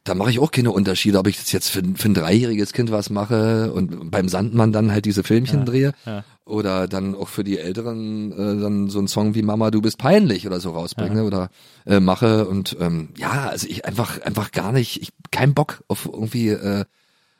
da 0.03 0.15
mache 0.15 0.31
ich 0.31 0.39
auch 0.39 0.51
keine 0.51 0.71
Unterschiede, 0.71 1.19
ob 1.19 1.27
ich 1.27 1.37
das 1.37 1.51
jetzt 1.51 1.69
für, 1.69 1.83
für 1.95 2.09
ein 2.09 2.13
dreijähriges 2.13 2.73
Kind 2.73 2.91
was 2.91 3.09
mache 3.09 3.71
und 3.71 4.09
beim 4.09 4.29
Sandmann 4.29 4.71
dann 4.71 4.91
halt 4.91 5.05
diese 5.05 5.23
Filmchen 5.23 5.65
drehe 5.65 5.93
ja. 6.05 6.23
oder 6.43 6.87
dann 6.87 7.13
auch 7.13 7.27
für 7.27 7.43
die 7.43 7.59
Älteren 7.59 8.31
äh, 8.31 8.61
dann 8.61 8.89
so 8.89 8.97
einen 8.97 9.07
Song 9.07 9.35
wie 9.35 9.43
Mama, 9.43 9.69
du 9.69 9.81
bist 9.81 9.99
peinlich 9.99 10.47
oder 10.47 10.59
so 10.59 10.71
rausbringe 10.71 11.23
oder 11.23 11.49
äh, 11.85 11.99
mache 11.99 12.47
und 12.47 12.75
ähm, 12.79 13.09
ja, 13.15 13.49
also 13.49 13.67
ich 13.67 13.85
einfach 13.85 14.21
einfach 14.21 14.51
gar 14.51 14.71
nicht, 14.71 15.01
ich 15.01 15.13
kein 15.29 15.53
Bock 15.53 15.83
auf 15.87 16.09
irgendwie 16.11 16.49
äh, 16.49 16.85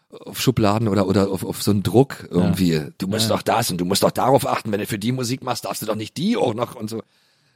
auf 0.10 0.40
Schubladen 0.40 0.88
oder 0.88 1.08
oder 1.08 1.32
auf, 1.32 1.44
auf 1.44 1.64
so 1.64 1.72
einen 1.72 1.84
Druck 1.84 2.28
irgendwie. 2.30 2.82
Du 2.98 3.08
musst 3.08 3.32
doch 3.32 3.42
das 3.42 3.72
und 3.72 3.78
du 3.80 3.86
musst 3.86 4.04
doch 4.04 4.12
darauf 4.12 4.46
achten, 4.46 4.72
wenn 4.72 4.80
du 4.80 4.86
für 4.86 5.00
die 5.00 5.14
Musik 5.14 5.42
machst, 5.44 5.66
darfst 5.66 5.82
du 5.82 5.86
doch 5.86 5.96
nicht 5.96 6.18
die 6.18 6.38
auch 6.38 6.54
noch 6.54 6.76
und 6.76 6.90
so. 6.90 7.02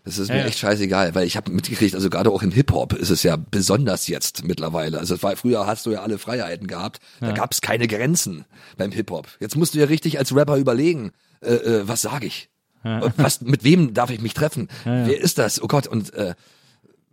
Das 0.05 0.17
ist 0.19 0.29
Ja, 0.29 0.35
mir 0.35 0.41
ja. 0.41 0.47
echt 0.47 0.59
scheißegal, 0.59 1.15
weil 1.15 1.25
ich 1.25 1.35
habe 1.35 1.51
mitgekriegt, 1.51 1.95
also 1.95 2.09
gerade 2.09 2.29
auch 2.29 2.43
im 2.43 2.51
Hip-Hop 2.51 2.93
ist 2.93 3.09
es 3.09 3.23
ja 3.23 3.35
besonders 3.35 4.07
jetzt 4.07 4.45
mittlerweile. 4.45 4.99
Also 4.99 5.21
war, 5.23 5.35
früher 5.35 5.65
hast 5.65 5.85
du 5.87 5.91
ja 5.91 6.01
alle 6.03 6.17
Freiheiten 6.19 6.67
gehabt, 6.67 6.99
da 7.19 7.31
gab 7.31 7.51
es 7.51 7.61
keine 7.61 7.87
Grenzen 7.87 8.45
beim 8.77 8.91
Hip-Hop. 8.91 9.27
Jetzt 9.39 9.55
musst 9.55 9.73
du 9.73 9.79
ja 9.79 9.85
richtig 9.85 10.19
als 10.19 10.35
Rapper 10.35 10.57
überlegen, 10.57 11.11
äh, 11.41 11.55
äh, 11.55 11.87
was 11.87 12.01
sage 12.03 12.27
ich? 12.27 12.49
Und 12.83 13.13
Was, 13.17 13.41
mit 13.41 13.63
wem 13.63 13.95
darf 13.95 14.11
ich 14.11 14.21
mich 14.21 14.35
treffen? 14.35 14.69
Wer 14.83 15.19
ist 15.19 15.39
das? 15.39 15.59
Oh 15.59 15.65
Gott, 15.65 15.87
und 15.87 16.13
äh, 16.13 16.35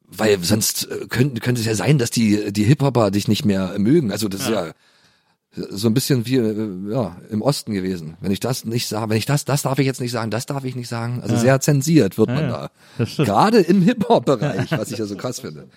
weil 0.06 0.38
sonst 0.44 0.90
äh, 0.90 1.06
könnte, 1.08 1.40
könnte 1.40 1.62
es 1.62 1.66
ja 1.66 1.74
sein, 1.74 1.96
dass 1.96 2.10
die, 2.10 2.52
die 2.52 2.64
Hip-Hopper 2.64 3.10
dich 3.10 3.26
nicht 3.26 3.46
mehr 3.46 3.78
mögen. 3.78 4.12
Also 4.12 4.28
das 4.28 4.42
ist 4.42 4.50
ja 4.50 4.72
so 5.54 5.88
ein 5.88 5.94
bisschen 5.94 6.26
wie 6.26 6.36
äh, 6.36 6.90
ja, 6.90 7.16
im 7.30 7.42
Osten 7.42 7.72
gewesen. 7.72 8.16
Wenn 8.20 8.32
ich 8.32 8.40
das 8.40 8.64
nicht 8.64 8.88
sage, 8.88 9.10
wenn 9.10 9.18
ich 9.18 9.26
das, 9.26 9.44
das 9.44 9.62
darf 9.62 9.78
ich 9.78 9.86
jetzt 9.86 10.00
nicht 10.00 10.12
sagen, 10.12 10.30
das 10.30 10.46
darf 10.46 10.64
ich 10.64 10.74
nicht 10.74 10.88
sagen. 10.88 11.20
Also 11.22 11.36
sehr 11.36 11.60
zensiert 11.60 12.16
wird 12.16 12.28
man 12.28 12.44
ja. 12.44 12.50
da. 12.50 12.70
Das 12.98 13.10
stimmt. 13.10 13.28
Gerade 13.28 13.60
im 13.60 13.82
Hip-Hop-Bereich, 13.82 14.70
was 14.72 14.90
ich 14.90 14.98
ja 14.98 15.04
so 15.04 15.16
krass 15.16 15.40
finde. 15.40 15.68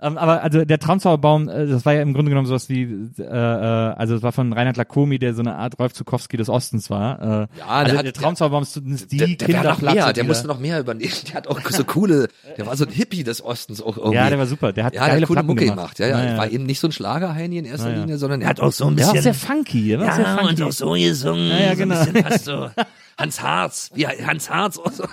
Ähm, 0.00 0.18
aber 0.18 0.42
also 0.42 0.64
der 0.64 0.78
Traumzauberbaum, 0.78 1.48
äh, 1.48 1.66
das 1.66 1.86
war 1.86 1.94
ja 1.94 2.02
im 2.02 2.12
Grunde 2.14 2.28
genommen 2.30 2.46
sowas 2.46 2.68
wie, 2.68 2.82
äh, 3.18 3.22
äh, 3.22 3.24
also 3.24 4.16
es 4.16 4.22
war 4.22 4.32
von 4.32 4.52
Reinhard 4.52 4.76
Lacomi, 4.76 5.18
der 5.18 5.34
so 5.34 5.40
eine 5.40 5.54
Art 5.56 5.78
Rolf 5.78 5.94
Zukowski 5.94 6.36
des 6.36 6.48
Ostens 6.48 6.90
war. 6.90 7.20
Äh, 7.20 7.24
Ja, 7.24 7.46
der 7.56 7.68
also 7.70 7.98
hat- 7.98 8.04
der 8.06 8.12
Traumzauberbaum 8.12 8.64
ist 8.64 8.76
die 9.12 9.16
Der, 9.18 9.26
der 9.28 9.36
noch 9.38 9.46
Kinderplatte. 9.46 9.94
mehr, 9.96 10.12
der 10.12 10.24
musste 10.24 10.46
noch 10.48 10.58
mehr 10.58 10.80
übernehmen. 10.80 11.12
Der 11.28 11.34
hat 11.36 11.46
auch 11.46 11.60
so 11.70 11.84
coole, 11.84 12.28
der 12.58 12.66
war 12.66 12.76
so 12.76 12.84
ein 12.84 12.90
Hippie 12.92 13.22
des 13.24 13.42
Ostens 13.42 13.80
auch 13.80 13.96
irgendwie. 13.96 14.16
Ja, 14.16 14.28
der 14.28 14.38
war 14.38 14.46
super. 14.46 14.72
Der 14.72 14.84
hat 14.84 14.94
ja, 14.94 15.00
der 15.00 15.08
geile 15.10 15.20
hat 15.22 15.26
coole 15.28 15.36
Platten 15.36 15.46
Mucke 15.46 15.64
gemacht. 15.64 15.96
gemacht. 15.96 15.98
Ja, 16.00 16.08
ja, 16.08 16.32
Ja, 16.32 16.38
war 16.38 16.50
eben 16.50 16.66
nicht 16.66 16.80
so 16.80 16.88
ein 16.88 16.92
Schlagerheini 16.92 17.58
in 17.58 17.64
erster 17.64 17.88
Ja, 17.90 17.94
ja. 17.94 18.00
Linie, 18.00 18.18
sondern 18.18 18.42
er 18.42 18.48
hat 18.48 18.60
auch 18.60 18.72
so 18.72 18.86
ein 18.86 18.96
Der 18.96 19.06
war 19.06 19.12
bisschen 19.14 19.32
auch 19.32 19.36
sehr 19.38 19.48
funky, 19.48 19.88
der 19.90 20.00
war 20.00 20.12
sehr 20.12 20.24
Ja, 20.24 20.36
funky. 20.38 20.48
und 20.62 20.62
auch 20.68 20.72
so 20.72 20.90
gesungen, 20.92 21.48
Ja, 21.48 21.58
ja, 21.60 21.70
so 21.70 21.76
genau. 21.76 21.94
ein 22.00 22.12
bisschen 22.12 22.24
fast 22.24 22.44
so 22.44 22.70
Hans 23.16 23.40
Harz, 23.40 23.90
wie 23.94 24.08
Hans 24.08 24.50
Harz 24.50 24.76
auch 24.76 24.90
so, 24.90 25.04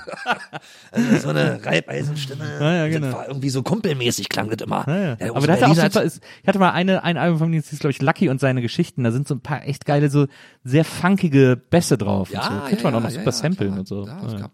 also 0.91 1.17
so 1.19 1.29
eine 1.29 1.63
Reibeisenstimme. 1.63 2.43
Ja, 2.59 2.73
ja, 2.77 2.87
genau. 2.87 3.07
Das 3.07 3.15
war 3.15 3.27
irgendwie 3.27 3.49
so 3.49 3.61
kumpelmäßig 3.61 4.27
klang 4.27 4.49
das 4.49 4.59
immer. 4.65 4.70
Ja, 4.71 4.97
ja. 4.97 5.15
Der 5.15 5.29
Aber 5.29 5.37
aus 5.39 5.45
der 5.45 5.55
hatte 5.55 5.67
auch 5.67 5.75
super, 5.75 6.03
ist, 6.03 6.21
ich 6.41 6.47
hatte 6.47 6.59
mal 6.59 6.71
eine, 6.71 7.03
ein 7.03 7.17
Album 7.17 7.39
von 7.39 7.53
ihm, 7.53 7.59
das 7.61 7.69
hieß, 7.69 7.79
glaube 7.79 7.91
ich, 7.91 8.01
Lucky 8.01 8.29
und 8.29 8.39
seine 8.39 8.61
Geschichten. 8.61 9.03
Da 9.03 9.11
sind 9.11 9.27
so 9.27 9.35
ein 9.35 9.41
paar 9.41 9.67
echt 9.67 9.85
geile, 9.85 10.09
so 10.09 10.27
sehr 10.63 10.85
funkige 10.85 11.55
Bässe 11.69 11.97
drauf. 11.97 12.31
ja, 12.31 12.39
und 12.39 12.45
so. 12.45 12.53
ja, 12.53 12.67
Könnte 12.69 12.83
man 12.83 12.93
ja, 12.93 12.99
auch 12.99 13.03
noch 13.03 13.09
ja, 13.09 13.15
super 13.15 13.25
ja, 13.25 13.31
samplen 13.31 13.69
klar. 13.69 13.79
und 13.79 13.87
so. 13.87 14.05
Ja, 14.07 14.21
Ja, 14.27 14.37
ja. 14.39 14.49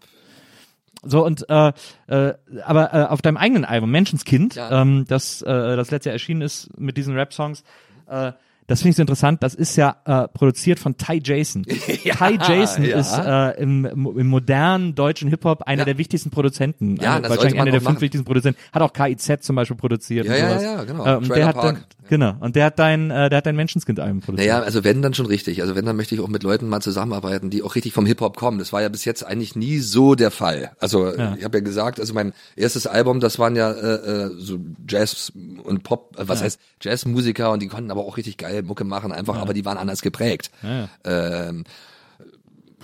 So 1.04 1.24
und 1.24 1.48
äh, 1.48 1.72
äh, 2.08 2.34
aber 2.64 2.92
äh, 2.92 3.04
auf 3.04 3.22
deinem 3.22 3.36
eigenen 3.36 3.64
Album 3.64 3.90
Menschenskind, 3.92 4.56
Ja. 4.56 4.82
ähm, 4.82 5.04
das 5.06 5.42
äh, 5.42 5.76
das 5.76 5.92
letzte 5.92 6.08
Jahr 6.08 6.14
erschienen 6.14 6.42
ist 6.42 6.76
mit 6.78 6.96
diesen 6.96 7.14
Rap-Songs, 7.14 7.62
äh, 8.08 8.32
das 8.68 8.80
finde 8.82 8.90
ich 8.90 8.96
so 8.96 9.02
interessant. 9.02 9.42
Das 9.42 9.54
ist 9.54 9.74
ja 9.76 9.96
äh, 10.04 10.28
produziert 10.28 10.78
von 10.78 10.96
Ty 10.96 11.20
Jason. 11.24 11.66
Ja, 12.04 12.14
Ty 12.14 12.38
Jason 12.46 12.84
ja. 12.84 12.98
ist 12.98 13.12
äh, 13.18 13.60
im, 13.60 13.84
im 13.84 14.26
modernen 14.28 14.94
deutschen 14.94 15.28
Hip 15.30 15.44
Hop 15.44 15.62
einer 15.62 15.80
Ja. 15.80 15.84
der 15.86 15.98
wichtigsten 15.98 16.30
Produzenten. 16.30 16.96
Ja, 16.96 17.18
das 17.18 17.30
wahrscheinlich 17.30 17.60
einer 17.60 17.70
der 17.72 17.80
fünf 17.80 17.94
machen. 17.94 18.00
wichtigsten 18.02 18.24
Produzenten. 18.24 18.60
Hat 18.72 18.82
auch 18.82 18.92
KIZ 18.92 19.42
zum 19.42 19.56
Beispiel 19.56 19.76
produziert. 19.76 20.26
Ja, 20.26 20.32
und 20.34 20.38
ja, 20.38 20.48
sowas. 20.50 20.62
ja, 20.62 20.84
genau. 20.84 21.02
Äh, 21.02 21.20
Trailer 21.20 21.34
der 21.34 21.46
hat 21.46 21.54
Park. 21.56 21.64
dann, 21.64 21.84
genau. 22.08 22.34
Und 22.40 22.56
der 22.56 22.66
hat 22.66 22.78
dein, 22.78 23.10
äh, 23.10 23.28
der 23.30 23.38
hat 23.38 23.46
dein 23.46 23.56
Menschenskind-Album 23.56 24.20
produziert. 24.20 24.48
Naja, 24.48 24.62
also 24.62 24.84
wenn 24.84 25.02
dann 25.02 25.14
schon 25.14 25.26
richtig. 25.26 25.62
Also 25.62 25.74
wenn 25.76 25.84
dann 25.86 25.96
möchte 25.96 26.14
ich 26.14 26.20
auch 26.20 26.28
mit 26.28 26.42
Leuten 26.42 26.68
mal 26.68 26.80
zusammenarbeiten, 26.80 27.50
die 27.50 27.62
auch 27.62 27.74
richtig 27.74 27.92
vom 27.92 28.06
Hip 28.06 28.20
Hop 28.20 28.36
kommen. 28.36 28.58
Das 28.58 28.72
war 28.72 28.82
ja 28.82 28.88
bis 28.88 29.04
jetzt 29.04 29.24
eigentlich 29.24 29.54
nie 29.56 29.78
so 29.78 30.14
der 30.14 30.30
Fall. 30.30 30.72
Also 30.80 31.06
Ja. 31.14 31.34
ich 31.38 31.44
habe 31.44 31.58
ja 31.58 31.64
gesagt, 31.64 32.00
also 32.00 32.14
mein 32.14 32.32
erstes 32.56 32.86
Album, 32.86 33.20
das 33.20 33.38
waren 33.38 33.54
ja 33.56 33.70
äh, 33.70 34.24
äh, 34.26 34.30
so 34.36 34.58
Jazz 34.88 35.32
und 35.62 35.82
Pop, 35.84 36.16
äh, 36.18 36.26
was 36.28 36.40
Ja. 36.40 36.46
heißt 36.46 36.60
Jazzmusiker 36.82 37.50
und 37.52 37.60
die 37.62 37.68
konnten 37.68 37.90
aber 37.90 38.00
auch 38.02 38.16
richtig 38.16 38.36
geil 38.36 38.62
Mucke 38.62 38.84
machen, 38.84 39.12
einfach, 39.12 39.36
aber 39.38 39.54
die 39.54 39.64
waren 39.64 39.78
anders 39.78 40.02
geprägt. 40.02 40.50
Ja, 40.62 40.88
Ähm, 41.04 41.64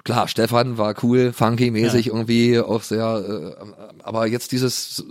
klar, 0.04 0.28
Stefan 0.28 0.76
war 0.78 0.94
cool, 1.02 1.32
funky-mäßig 1.32 2.08
irgendwie 2.08 2.58
auch 2.60 2.82
sehr, 2.82 3.56
äh, 3.58 4.02
aber 4.02 4.26
jetzt 4.26 4.52
dieses, 4.52 5.04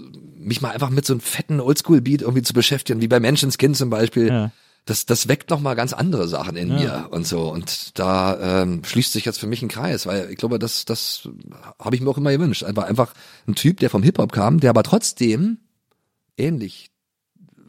mich 0.43 0.61
mal 0.61 0.71
einfach 0.71 0.89
mit 0.89 1.05
so 1.05 1.13
einem 1.13 1.21
fetten 1.21 1.59
Oldschool-Beat 1.59 2.21
irgendwie 2.21 2.41
zu 2.43 2.53
beschäftigen, 2.53 3.01
wie 3.01 3.07
bei 3.07 3.19
Menschenskind 3.19 3.75
zum 3.77 3.89
Beispiel, 3.89 4.27
Ja. 4.27 4.51
das, 4.85 5.05
das 5.05 5.27
weckt 5.27 5.49
noch 5.49 5.59
mal 5.59 5.73
ganz 5.75 5.93
andere 5.93 6.27
Sachen 6.27 6.55
in 6.55 6.69
mir 6.75 7.07
und 7.11 7.25
so. 7.27 7.51
Und 7.51 7.97
da 7.97 8.61
ähm, 8.63 8.83
schließt 8.83 9.13
sich 9.13 9.25
jetzt 9.25 9.39
für 9.39 9.47
mich 9.47 9.61
ein 9.61 9.69
Kreis, 9.69 10.05
weil 10.05 10.29
ich 10.29 10.37
glaube, 10.37 10.59
das, 10.59 10.85
das 10.85 11.27
habe 11.79 11.95
ich 11.95 12.01
mir 12.01 12.09
auch 12.09 12.17
immer 12.17 12.31
gewünscht. 12.31 12.63
Einfach, 12.63 12.83
einfach 12.83 13.13
ein 13.47 13.55
Typ, 13.55 13.79
der 13.79 13.89
vom 13.89 14.03
Hip-Hop 14.03 14.31
kam, 14.31 14.59
der 14.59 14.69
aber 14.69 14.83
trotzdem 14.83 15.57
ähnlich 16.37 16.89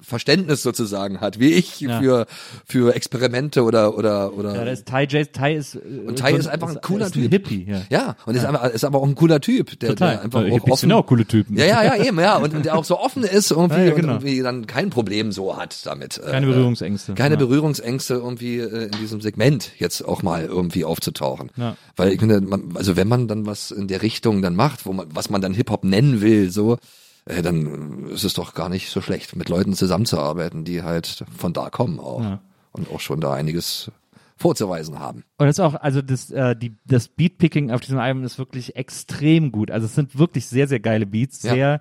Verständnis 0.04 0.62
sozusagen 0.62 1.20
hat, 1.20 1.38
wie 1.40 1.52
ich 1.52 1.80
Ja. 1.80 2.00
für 2.00 2.26
für 2.66 2.94
Experimente 2.94 3.62
oder 3.62 3.96
oder 3.96 4.32
oder 4.34 4.54
Ja, 4.54 4.64
da 4.64 4.70
ist 4.70 4.86
Ty 4.86 5.06
Jason, 5.08 5.32
Ty 5.32 5.52
ist, 5.54 5.74
äh, 5.74 5.78
und 6.06 6.18
so 6.18 6.26
ist 6.26 6.46
einfach 6.46 6.68
ein 6.68 6.80
cooler 6.80 7.10
Typ. 7.10 7.30
Hippie, 7.30 7.66
ja. 7.68 7.80
Ja, 7.90 8.16
und 8.26 8.34
ist, 8.36 8.44
einfach, 8.44 8.64
ist 8.70 8.84
aber 8.84 8.98
auch 8.98 9.06
ein 9.06 9.14
cooler 9.14 9.40
Typ, 9.40 9.78
der, 9.80 9.90
Total. 9.90 10.10
der 10.14 10.22
einfach 10.22 10.42
Äh, 10.42 10.52
auch 10.52 10.60
sind 10.60 10.70
offen, 10.72 10.90
ja 10.90 10.96
auch 10.96 11.06
coole 11.06 11.24
Typen. 11.26 11.56
Ja, 11.56 11.64
ja, 11.66 11.82
ja, 11.96 12.04
eben, 12.04 12.18
ja, 12.20 12.36
und, 12.36 12.54
und 12.54 12.64
der 12.64 12.76
auch 12.76 12.84
so 12.84 12.98
offen 12.98 13.24
ist 13.24 13.50
irgendwie 13.50 13.76
Ja, 13.78 13.84
ja, 13.84 13.90
und 13.90 13.96
genau. 14.00 14.12
irgendwie 14.14 14.40
dann 14.42 14.66
kein 14.66 14.90
Problem 14.90 15.32
so 15.32 15.56
hat 15.56 15.84
damit. 15.86 16.18
äh, 16.18 16.30
Keine 16.30 16.46
Berührungsängste. 16.46 17.14
Keine 17.14 17.34
Ja. 17.34 17.38
Berührungsängste 17.38 18.14
irgendwie 18.14 18.58
äh, 18.58 18.84
in 18.86 18.90
diesem 19.00 19.20
Segment 19.20 19.72
jetzt 19.78 20.02
auch 20.06 20.22
mal 20.22 20.44
irgendwie 20.44 20.84
aufzutauchen. 20.84 21.50
Ja. 21.56 21.76
Weil 21.96 22.12
ich 22.12 22.20
finde, 22.20 22.40
man, 22.40 22.72
also 22.74 22.96
wenn 22.96 23.08
man 23.08 23.28
dann 23.28 23.46
was 23.46 23.70
in 23.70 23.88
der 23.88 24.02
Richtung 24.02 24.42
dann 24.42 24.54
macht, 24.56 24.86
wo 24.86 24.92
man, 24.92 25.06
was 25.14 25.30
man 25.30 25.40
dann 25.40 25.54
Hip-Hop 25.54 25.84
nennen 25.84 26.20
will, 26.20 26.50
so, 26.50 26.78
äh, 27.26 27.42
dann 27.42 28.08
ist 28.08 28.24
es 28.24 28.34
doch 28.34 28.54
gar 28.54 28.68
nicht 28.68 28.90
so 28.90 29.00
schlecht, 29.00 29.36
mit 29.36 29.48
Leuten 29.48 29.74
zusammenzuarbeiten, 29.74 30.64
die 30.64 30.82
halt 30.82 31.24
von 31.36 31.52
da 31.52 31.70
kommen 31.70 31.98
auch. 32.00 32.22
Ja. 32.22 32.40
Und 32.72 32.90
auch 32.90 33.00
schon 33.00 33.20
da 33.20 33.32
einiges 33.32 33.90
vorzuweisen 34.36 34.98
haben. 34.98 35.22
Und 35.38 35.46
das 35.46 35.58
ist 35.58 35.60
auch, 35.60 35.74
also 35.76 36.02
das, 36.02 36.30
äh, 36.32 36.56
die, 36.56 36.74
das 36.84 37.06
Beatpicking 37.08 37.70
auf 37.70 37.80
diesem 37.80 37.98
Album 38.00 38.24
ist 38.24 38.36
wirklich 38.38 38.74
extrem 38.74 39.52
gut. 39.52 39.70
Also 39.70 39.86
es 39.86 39.94
sind 39.94 40.18
wirklich 40.18 40.46
sehr, 40.46 40.66
sehr 40.66 40.80
geile 40.80 41.06
Beats, 41.06 41.42
Ja. 41.44 41.54
sehr 41.54 41.80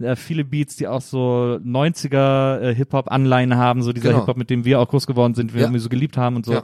äh, 0.00 0.16
viele 0.16 0.44
Beats, 0.44 0.76
die 0.76 0.88
auch 0.88 1.00
so 1.00 1.58
90er 1.64 2.60
äh, 2.60 2.74
Hip-Hop-Anleihen 2.74 3.56
haben, 3.56 3.82
so 3.82 3.92
dieser 3.92 4.08
Genau. 4.10 4.20
Hip-Hop, 4.20 4.36
mit 4.36 4.50
dem 4.50 4.64
wir 4.64 4.80
auch 4.80 4.88
groß 4.88 5.06
geworden 5.06 5.34
sind, 5.34 5.54
wir 5.54 5.62
Ja. 5.70 5.78
so 5.78 5.88
geliebt 5.88 6.16
haben 6.16 6.36
und 6.36 6.46
so. 6.46 6.52
Ja. 6.54 6.62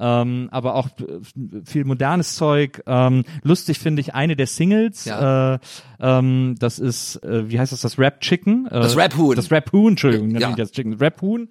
Ähm, 0.00 0.48
aber 0.52 0.74
auch 0.76 0.88
äh, 0.98 1.20
viel 1.64 1.84
modernes 1.84 2.36
Zeug. 2.36 2.82
Ähm, 2.86 3.24
lustig 3.42 3.78
finde 3.80 4.00
ich 4.00 4.14
eine 4.14 4.36
der 4.36 4.46
Singles. 4.46 5.04
Ja. 5.06 5.54
Äh, 5.54 5.58
ähm, 6.00 6.54
das 6.58 6.78
ist, 6.78 7.16
äh, 7.24 7.50
wie 7.50 7.58
heißt 7.58 7.72
das, 7.72 7.80
das 7.80 7.98
Rap 7.98 8.20
Chicken? 8.20 8.66
Äh, 8.66 8.80
Das 8.80 8.96
Rap 8.96 9.16
Huhn. 9.16 9.34
Das 9.34 9.50
Rap 9.50 9.72
Huhn, 9.72 9.90
Entschuldigung, 9.90 10.30
Ja. 10.30 10.52
das 10.54 10.70
Chicken, 10.72 10.94
Rap 10.94 11.20
Huhn. 11.20 11.48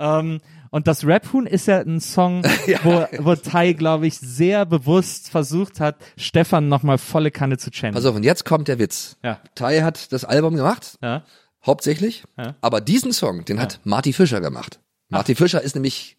Ähm, 0.00 0.38
und 0.70 0.86
das 0.86 1.04
Rap 1.06 1.32
Huhn 1.32 1.46
ist 1.46 1.66
ja 1.66 1.78
ein 1.80 2.00
Song, 2.00 2.42
wo, 2.82 3.06
wo 3.18 3.34
Tai, 3.34 3.72
glaube 3.72 4.06
ich, 4.06 4.18
sehr 4.18 4.66
bewusst 4.66 5.30
versucht 5.30 5.80
hat, 5.80 5.96
Stefan 6.16 6.68
nochmal 6.68 6.98
volle 6.98 7.30
Kanne 7.30 7.58
zu 7.58 7.70
channeln. 7.70 7.94
Pass 7.94 8.04
auf, 8.04 8.14
und 8.16 8.24
jetzt 8.24 8.44
kommt 8.44 8.68
der 8.68 8.78
Witz. 8.78 9.16
Ja. 9.22 9.40
Tai 9.54 9.82
hat 9.82 10.12
das 10.12 10.24
Album 10.24 10.56
gemacht, 10.56 10.98
ja. 11.02 11.24
hauptsächlich, 11.64 12.24
Ja. 12.36 12.54
aber 12.60 12.80
diesen 12.80 13.12
Song, 13.12 13.44
den 13.44 13.60
hat 13.60 13.80
Marty 13.84 14.12
Fischer 14.12 14.40
gemacht. 14.40 14.80
Marty 15.08 15.34
Fischer 15.34 15.62
ist 15.62 15.74
nämlich, 15.74 16.16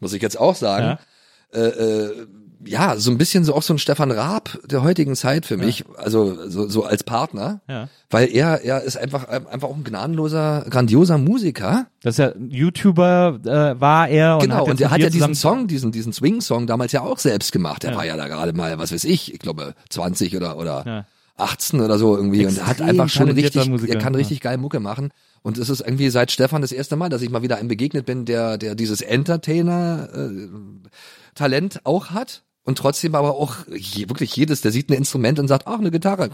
muss 0.00 0.12
ich 0.12 0.22
jetzt 0.22 0.38
auch 0.38 0.54
sagen, 0.54 0.98
äh, 1.52 1.60
äh, 1.60 2.26
ja, 2.64 2.96
so 2.96 3.10
ein 3.10 3.18
bisschen 3.18 3.44
so 3.44 3.54
auch 3.54 3.62
so 3.62 3.74
ein 3.74 3.78
Stefan 3.78 4.10
Raab 4.10 4.58
der 4.64 4.82
heutigen 4.82 5.14
Zeit 5.14 5.46
für 5.46 5.56
mich, 5.56 5.84
also 5.96 6.48
so, 6.48 6.68
so 6.68 6.84
als 6.84 7.04
Partner, 7.04 7.60
Ja. 7.68 7.88
weil 8.10 8.28
er, 8.34 8.62
er 8.64 8.82
ist 8.82 8.96
einfach, 8.96 9.28
einfach 9.28 9.68
auch 9.68 9.76
ein 9.76 9.84
gnadenloser, 9.84 10.64
grandioser 10.70 11.18
Musiker. 11.18 11.86
Das 12.02 12.14
ist 12.14 12.18
ja 12.18 12.32
YouTuber 12.48 13.38
äh, 13.44 13.80
war 13.80 14.08
er 14.08 14.36
und 14.36 14.42
genau, 14.42 14.56
hat 14.56 14.68
und 14.68 14.80
er 14.80 14.90
hat 14.90 15.00
ja 15.00 15.10
diesen 15.10 15.34
Song, 15.34 15.66
diesen, 15.68 15.92
diesen 15.92 16.12
Swing-Song 16.12 16.66
damals 16.66 16.92
ja 16.92 17.02
auch 17.02 17.18
selbst 17.18 17.52
gemacht. 17.52 17.84
Er 17.84 17.92
Ja. 17.92 17.96
war 17.98 18.06
ja 18.06 18.16
da 18.16 18.26
gerade 18.28 18.52
mal, 18.52 18.78
was 18.78 18.92
weiß 18.92 19.04
ich, 19.04 19.32
ich 19.34 19.38
glaube 19.40 19.74
20 19.90 20.36
oder, 20.36 20.56
oder 20.56 20.82
Ja. 20.86 21.06
18 21.38 21.82
oder 21.82 21.98
so 21.98 22.16
irgendwie 22.16 22.46
und 22.46 22.56
er 22.56 22.64
hat 22.66 22.80
Extrem 22.80 22.88
einfach 22.88 23.10
schon 23.10 23.30
richtig, 23.30 23.68
Musiker, 23.68 23.92
er 23.92 23.98
kann 24.00 24.14
ja. 24.14 24.18
richtig 24.18 24.40
geil 24.40 24.56
Mucke 24.56 24.80
machen. 24.80 25.10
Und 25.42 25.58
es 25.58 25.68
ist 25.68 25.80
irgendwie 25.82 26.08
seit 26.08 26.32
Stefan 26.32 26.62
das 26.62 26.72
erste 26.72 26.96
Mal, 26.96 27.08
dass 27.10 27.20
ich 27.22 27.28
mal 27.30 27.42
wieder 27.42 27.58
einem 27.58 27.68
begegnet 27.68 28.06
bin, 28.06 28.24
der, 28.24 28.56
der 28.58 28.74
dieses 28.74 29.00
Entertainer-Talent 29.02 31.80
auch 31.84 32.10
hat. 32.10 32.42
Und 32.66 32.78
trotzdem 32.78 33.14
aber 33.14 33.36
auch 33.36 33.58
je, 33.74 34.08
wirklich 34.08 34.34
jedes, 34.36 34.60
der 34.60 34.72
sieht 34.72 34.90
ein 34.90 34.94
Instrument 34.94 35.38
und 35.38 35.46
sagt, 35.48 35.66
ach, 35.66 35.78
eine 35.78 35.92
Gitarre, 35.92 36.30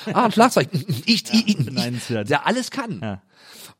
ah, 0.14 0.24
ein 0.24 0.32
Schlagzeug, 0.32 0.68
ich, 0.72 1.06
ich, 1.06 1.48
ich, 1.48 1.56
der 2.28 2.46
alles 2.46 2.70
kann. 2.70 3.00
Ja. 3.02 3.22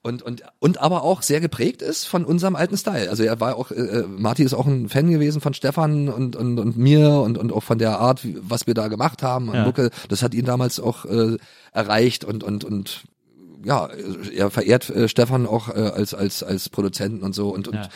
Und, 0.02 0.22
und, 0.22 0.42
und 0.58 0.78
aber 0.80 1.02
auch 1.04 1.22
sehr 1.22 1.40
geprägt 1.40 1.82
ist 1.82 2.06
von 2.06 2.24
unserem 2.24 2.56
alten 2.56 2.76
Style. 2.76 3.08
Also 3.10 3.22
er 3.22 3.38
war 3.38 3.56
auch, 3.56 3.70
äh, 3.70 4.02
Marty 4.08 4.42
ist 4.42 4.54
auch 4.54 4.66
ein 4.66 4.88
Fan 4.88 5.10
gewesen 5.10 5.40
von 5.40 5.52
Stefan 5.54 6.08
und, 6.08 6.36
und, 6.36 6.58
und 6.58 6.76
mir 6.76 7.20
und, 7.20 7.36
und 7.38 7.52
auch 7.52 7.62
von 7.62 7.78
der 7.78 7.98
Art, 8.00 8.26
was 8.40 8.66
wir 8.66 8.74
da 8.74 8.88
gemacht 8.88 9.22
haben. 9.22 9.48
Und 9.50 9.56
Ja. 9.56 9.64
Mucke, 9.64 9.90
das 10.08 10.22
hat 10.22 10.34
ihn 10.34 10.46
damals 10.46 10.80
auch 10.80 11.04
äh, 11.04 11.36
erreicht 11.72 12.24
und, 12.24 12.42
und, 12.42 12.64
und 12.64 13.02
ja, 13.62 13.90
er 14.34 14.50
verehrt 14.50 14.88
äh, 14.88 15.06
Stefan 15.06 15.46
auch 15.46 15.68
äh, 15.68 15.72
als, 15.72 16.14
als, 16.14 16.42
als 16.42 16.70
Produzenten 16.70 17.22
und 17.22 17.34
so. 17.34 17.50
Und, 17.50 17.68
und 17.68 17.74
Ja. 17.74 17.88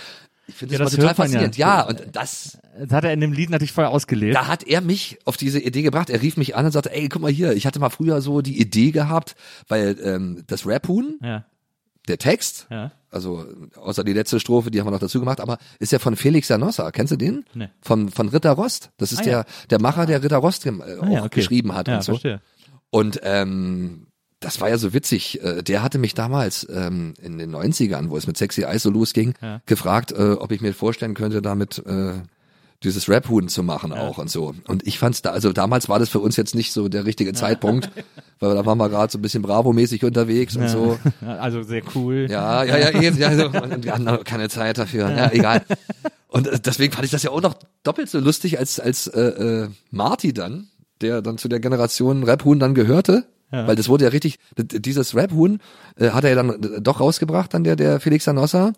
Ich 0.46 0.54
finde 0.54 0.74
Ja, 0.74 0.78
das, 0.80 0.90
total 0.92 1.04
man 1.06 1.08
ja. 1.10 1.14
faszinierend. 1.14 1.56
Ja, 1.56 1.82
und 1.86 2.02
das, 2.12 2.58
Das 2.78 2.90
hat 2.92 3.04
er 3.04 3.12
in 3.12 3.20
dem 3.20 3.32
Lied 3.32 3.50
natürlich 3.50 3.72
voll 3.72 3.84
ausgelebt. 3.86 4.34
da 4.34 4.46
hat 4.46 4.62
er 4.64 4.80
mich 4.80 5.18
auf 5.24 5.36
diese 5.36 5.58
Idee 5.60 5.82
gebracht. 5.82 6.10
Er 6.10 6.20
rief 6.22 6.36
mich 6.36 6.54
an 6.56 6.66
und 6.66 6.72
sagte, 6.72 6.92
ey, 6.94 7.08
guck 7.08 7.22
mal 7.22 7.30
hier, 7.30 7.52
ich 7.54 7.66
hatte 7.66 7.78
mal 7.80 7.90
früher 7.90 8.20
so 8.20 8.40
die 8.40 8.60
Idee 8.60 8.90
gehabt, 8.90 9.36
weil 9.68 9.96
ähm, 10.02 10.42
das 10.46 10.66
Rap-Huhn, 10.66 11.18
Ja, 11.22 11.44
der 12.06 12.18
Text, 12.18 12.66
ja. 12.70 12.92
also 13.10 13.46
außer 13.76 14.04
die 14.04 14.12
letzte 14.12 14.38
Strophe, 14.38 14.70
die 14.70 14.78
haben 14.78 14.86
wir 14.86 14.90
noch 14.90 14.98
dazu 14.98 15.18
gemacht, 15.20 15.40
aber 15.40 15.56
ist 15.78 15.90
ja 15.92 15.98
von 15.98 16.16
Felix 16.16 16.48
Janossa. 16.48 16.90
Kennst 16.90 17.12
du 17.12 17.16
den? 17.16 17.46
Nee. 17.54 17.68
Von, 17.80 18.10
von 18.10 18.28
Ritter 18.28 18.52
Rost. 18.52 18.90
Das 18.98 19.10
ist 19.12 19.20
Ah, 19.20 19.24
der, 19.24 19.44
der 19.70 19.80
Macher, 19.80 20.04
der 20.04 20.22
Ritter 20.22 20.36
Rost 20.36 20.66
äh, 20.66 20.70
Ah, 20.70 21.00
auch 21.00 21.24
okay. 21.24 21.40
geschrieben 21.40 21.74
hat 21.74 21.88
ja, 21.88 21.96
und 21.96 22.02
so. 22.02 22.12
verstehe. 22.12 22.42
Und 22.90 23.20
ähm, 23.22 24.08
das 24.44 24.60
war 24.60 24.68
ja 24.68 24.78
so 24.78 24.92
witzig. 24.92 25.42
Äh, 25.42 25.62
Der 25.62 25.82
hatte 25.82 25.98
mich 25.98 26.14
damals 26.14 26.66
ähm, 26.70 27.14
in 27.22 27.38
den 27.38 27.54
90ern, 27.54 28.10
wo 28.10 28.16
es 28.16 28.26
mit 28.26 28.36
Sexy 28.36 28.62
Eyes 28.62 28.82
so 28.82 28.90
losging, 28.90 29.34
Ja. 29.42 29.60
gefragt, 29.66 30.12
äh, 30.12 30.32
ob 30.32 30.52
ich 30.52 30.60
mir 30.60 30.72
vorstellen 30.74 31.14
könnte, 31.14 31.42
damit 31.42 31.78
äh, 31.86 32.12
dieses 32.82 33.08
Rap-Huhn 33.08 33.48
zu 33.48 33.62
machen 33.62 33.92
auch 33.92 34.18
und 34.18 34.28
so. 34.30 34.54
Und 34.68 34.86
ich 34.86 34.98
fand's 34.98 35.22
da, 35.22 35.30
also 35.30 35.52
damals 35.54 35.88
war 35.88 35.98
das 35.98 36.10
für 36.10 36.18
uns 36.20 36.36
jetzt 36.36 36.54
nicht 36.54 36.70
so 36.72 36.88
der 36.88 37.06
richtige 37.06 37.32
Zeitpunkt, 37.32 37.90
weil 38.40 38.54
da 38.54 38.66
waren 38.66 38.76
wir 38.76 38.90
gerade 38.90 39.10
so 39.10 39.18
ein 39.18 39.22
bisschen 39.22 39.42
Bravo-mäßig 39.42 40.04
unterwegs 40.04 40.54
und 40.56 40.68
so. 40.68 40.98
Also 41.26 41.62
sehr 41.62 41.82
cool. 41.94 42.26
Ja, 42.28 42.62
ja, 42.64 42.76
ja, 42.76 43.00
eben, 43.00 43.16
ja, 43.16 43.34
so. 43.34 43.46
und 43.46 43.84
wir 43.84 43.92
hatten 43.94 44.24
keine 44.24 44.48
Zeit 44.50 44.76
dafür. 44.78 45.10
Ja, 45.10 45.30
egal. 45.32 45.62
Und 46.28 46.48
äh, 46.48 46.58
deswegen 46.58 46.92
fand 46.92 47.04
ich 47.04 47.12
das 47.12 47.22
ja 47.22 47.30
auch 47.30 47.40
noch 47.40 47.54
doppelt 47.84 48.10
so 48.10 48.18
lustig 48.18 48.58
als 48.58 48.80
als 48.80 49.06
äh, 49.06 49.20
äh, 49.20 49.68
Marty 49.92 50.32
dann, 50.34 50.66
der 51.00 51.22
dann 51.22 51.38
zu 51.38 51.46
der 51.48 51.60
Generation 51.60 52.24
Rap-Huhn 52.24 52.58
dann 52.58 52.74
gehörte. 52.74 53.24
Ja. 53.54 53.66
Weil 53.66 53.76
das 53.76 53.88
wurde 53.88 54.04
ja 54.04 54.10
richtig, 54.10 54.38
dieses 54.56 55.14
Rap-Huhn 55.14 55.60
äh, 55.96 56.10
hat 56.10 56.24
er 56.24 56.30
ja 56.30 56.36
dann 56.36 56.82
doch 56.82 57.00
rausgebracht, 57.00 57.54
dann 57.54 57.64
der, 57.64 57.76
der 57.76 58.00
Felix 58.00 58.24
Sanossa. 58.24 58.72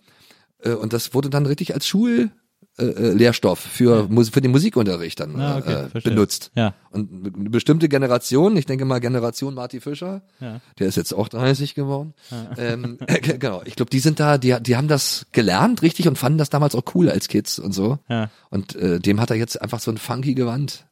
Äh, 0.62 0.70
und 0.72 0.92
das 0.92 1.14
wurde 1.14 1.30
dann 1.30 1.46
richtig 1.46 1.74
als 1.74 1.86
Schul, 1.86 2.30
äh, 2.78 2.84
äh, 2.84 3.12
Lehrstoff 3.12 3.58
für, 3.58 4.06
für 4.30 4.40
den 4.42 4.50
Musikunterricht 4.50 5.18
dann 5.20 5.40
Ah, 5.40 5.56
okay, 5.58 5.86
äh, 5.94 6.00
benutzt. 6.02 6.50
Ja. 6.54 6.74
Und 6.90 7.10
eine 7.36 7.48
bestimmte 7.50 7.88
Generation, 7.88 8.54
ich 8.56 8.66
denke 8.66 8.84
mal 8.84 8.98
Generation 9.00 9.54
Marty 9.54 9.80
Fischer, 9.80 10.22
Ja. 10.40 10.60
der 10.78 10.86
ist 10.86 10.96
jetzt 10.96 11.14
auch 11.14 11.28
30 11.28 11.74
geworden. 11.74 12.12
Ähm, 12.58 12.98
äh, 13.06 13.18
genau, 13.38 13.62
ich 13.64 13.76
glaube, 13.76 13.90
die 13.90 13.98
sind 13.98 14.20
da, 14.20 14.36
die, 14.38 14.54
die 14.60 14.76
haben 14.76 14.88
das 14.88 15.26
gelernt 15.32 15.80
richtig 15.82 16.06
und 16.08 16.16
fanden 16.18 16.36
das 16.38 16.50
damals 16.50 16.74
auch 16.74 16.84
cool 16.94 17.08
als 17.10 17.28
Kids 17.28 17.58
und 17.58 17.72
so. 17.72 17.98
Ja. 18.10 18.28
Und 18.50 18.74
äh, 18.76 18.98
dem 19.00 19.20
hat 19.20 19.30
er 19.30 19.36
jetzt 19.36 19.60
einfach 19.60 19.80
so 19.80 19.90
ein 19.90 19.96
funky 19.98 20.34
Gewand 20.34 20.86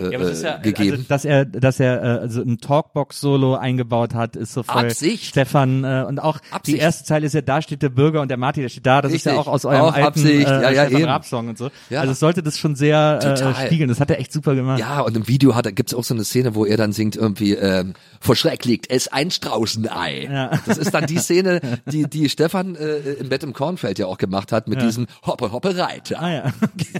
äh, 0.00 0.12
Ja, 0.12 0.18
aber 0.18 0.28
es 0.28 0.38
ist 0.38 0.42
ja, 0.44 0.56
äh, 0.58 0.62
gegeben. 0.62 0.92
Also, 0.92 1.04
dass 1.08 1.24
er, 1.24 1.44
dass 1.44 1.80
er 1.80 2.02
äh, 2.02 2.06
also 2.20 2.42
ein 2.42 2.58
Talkbox-Solo 2.58 3.54
eingebaut 3.54 4.14
hat, 4.14 4.36
ist 4.36 4.52
so 4.54 4.62
voll 4.62 4.86
Absicht. 4.86 5.24
Stefan 5.26 5.84
äh, 5.84 6.04
und 6.08 6.18
auch 6.20 6.38
die 6.40 6.52
Absicht. 6.52 6.78
erste 6.78 7.04
Zeile 7.04 7.26
ist 7.26 7.34
ja, 7.34 7.40
da 7.42 7.62
steht 7.62 7.82
der 7.82 7.88
Bürger 7.90 8.20
und 8.20 8.28
der 8.28 8.36
Martin, 8.38 8.62
der 8.62 8.68
steht 8.70 8.86
da. 8.86 9.02
Das 9.02 9.12
ist 9.12 9.24
ja 9.24 9.32
Richtig. 9.32 9.46
auch 9.48 9.52
aus 9.52 9.64
eurem 9.64 9.80
Auch 9.82 9.94
alten 9.94 10.06
Absicht. 10.08 10.46
äh, 10.48 10.62
Ja, 10.62 10.70
ja, 10.70 10.86
Stefan. 10.86 11.04
Raab-Song 11.04 11.48
und 11.48 11.58
so. 11.58 11.70
Ja. 11.90 12.00
Also 12.00 12.12
es 12.12 12.20
sollte 12.20 12.42
das 12.42 12.58
schon 12.58 12.76
sehr 12.76 13.18
äh, 13.22 13.34
Total. 13.34 13.54
spiegeln. 13.66 13.88
Das 13.88 14.00
hat 14.00 14.10
er 14.10 14.18
echt 14.18 14.32
super 14.32 14.54
gemacht. 14.54 14.78
Ja, 14.78 15.00
und 15.00 15.16
im 15.16 15.28
Video 15.28 15.54
hat 15.54 15.66
er, 15.66 15.72
gibt's 15.72 15.94
auch 15.94 16.04
so 16.04 16.14
eine 16.14 16.24
Szene, 16.24 16.54
wo 16.54 16.64
er 16.64 16.76
dann 16.76 16.92
singt 16.92 17.16
irgendwie, 17.16 17.52
ähm, 17.54 17.94
vor 18.20 18.36
Schreck 18.36 18.64
liegt 18.64 18.90
es 18.90 19.08
ein 19.08 19.30
Straußenei. 19.30 20.28
Ja. 20.30 20.50
Das 20.66 20.78
ist 20.78 20.92
dann 20.94 21.06
die 21.06 21.18
Szene, 21.18 21.60
die, 21.86 22.08
die 22.08 22.28
Stefan 22.28 22.76
äh, 22.76 22.96
im 23.20 23.28
Bett 23.28 23.42
im 23.42 23.52
Kornfeld 23.52 23.98
ja 23.98 24.06
auch 24.06 24.18
gemacht 24.18 24.52
hat, 24.52 24.68
mit 24.68 24.80
diesem 24.82 25.06
Hoppe, 25.26 25.52
Hoppe, 25.52 25.76
Reiter. 25.76 26.20
Ah 26.20 26.32
ja. 26.32 26.52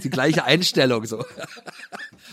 Die 0.03 0.09
gleiche 0.09 0.43
Einstellung 0.45 1.05
so. 1.05 1.23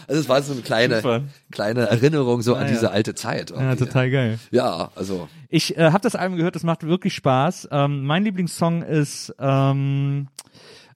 Also 0.09 0.21
es 0.23 0.29
war 0.29 0.41
so 0.43 0.55
eine 0.55 0.63
kleine, 0.63 0.97
Super. 0.97 1.23
kleine 1.51 1.83
Erinnerung 1.89 2.41
so 2.43 2.55
an 2.55 2.63
ja. 2.63 2.69
diese 2.73 2.91
alte 2.91 3.15
Zeit. 3.15 3.51
Ja, 3.51 3.61
irgendwie. 3.61 3.85
total 3.85 4.11
geil. 4.11 4.39
Ja, 4.51 4.91
also 4.97 5.29
Ich 5.51 5.77
äh, 5.77 5.91
habe 5.91 6.01
das 6.01 6.17
Album 6.17 6.39
gehört, 6.39 6.55
das 6.57 6.63
macht 6.65 6.83
wirklich 6.87 7.15
Spaß. 7.15 7.69
Ähm, 7.71 8.05
mein 8.05 8.25
Lieblingssong 8.25 8.83
ist 8.83 9.35
ähm, 9.39 10.29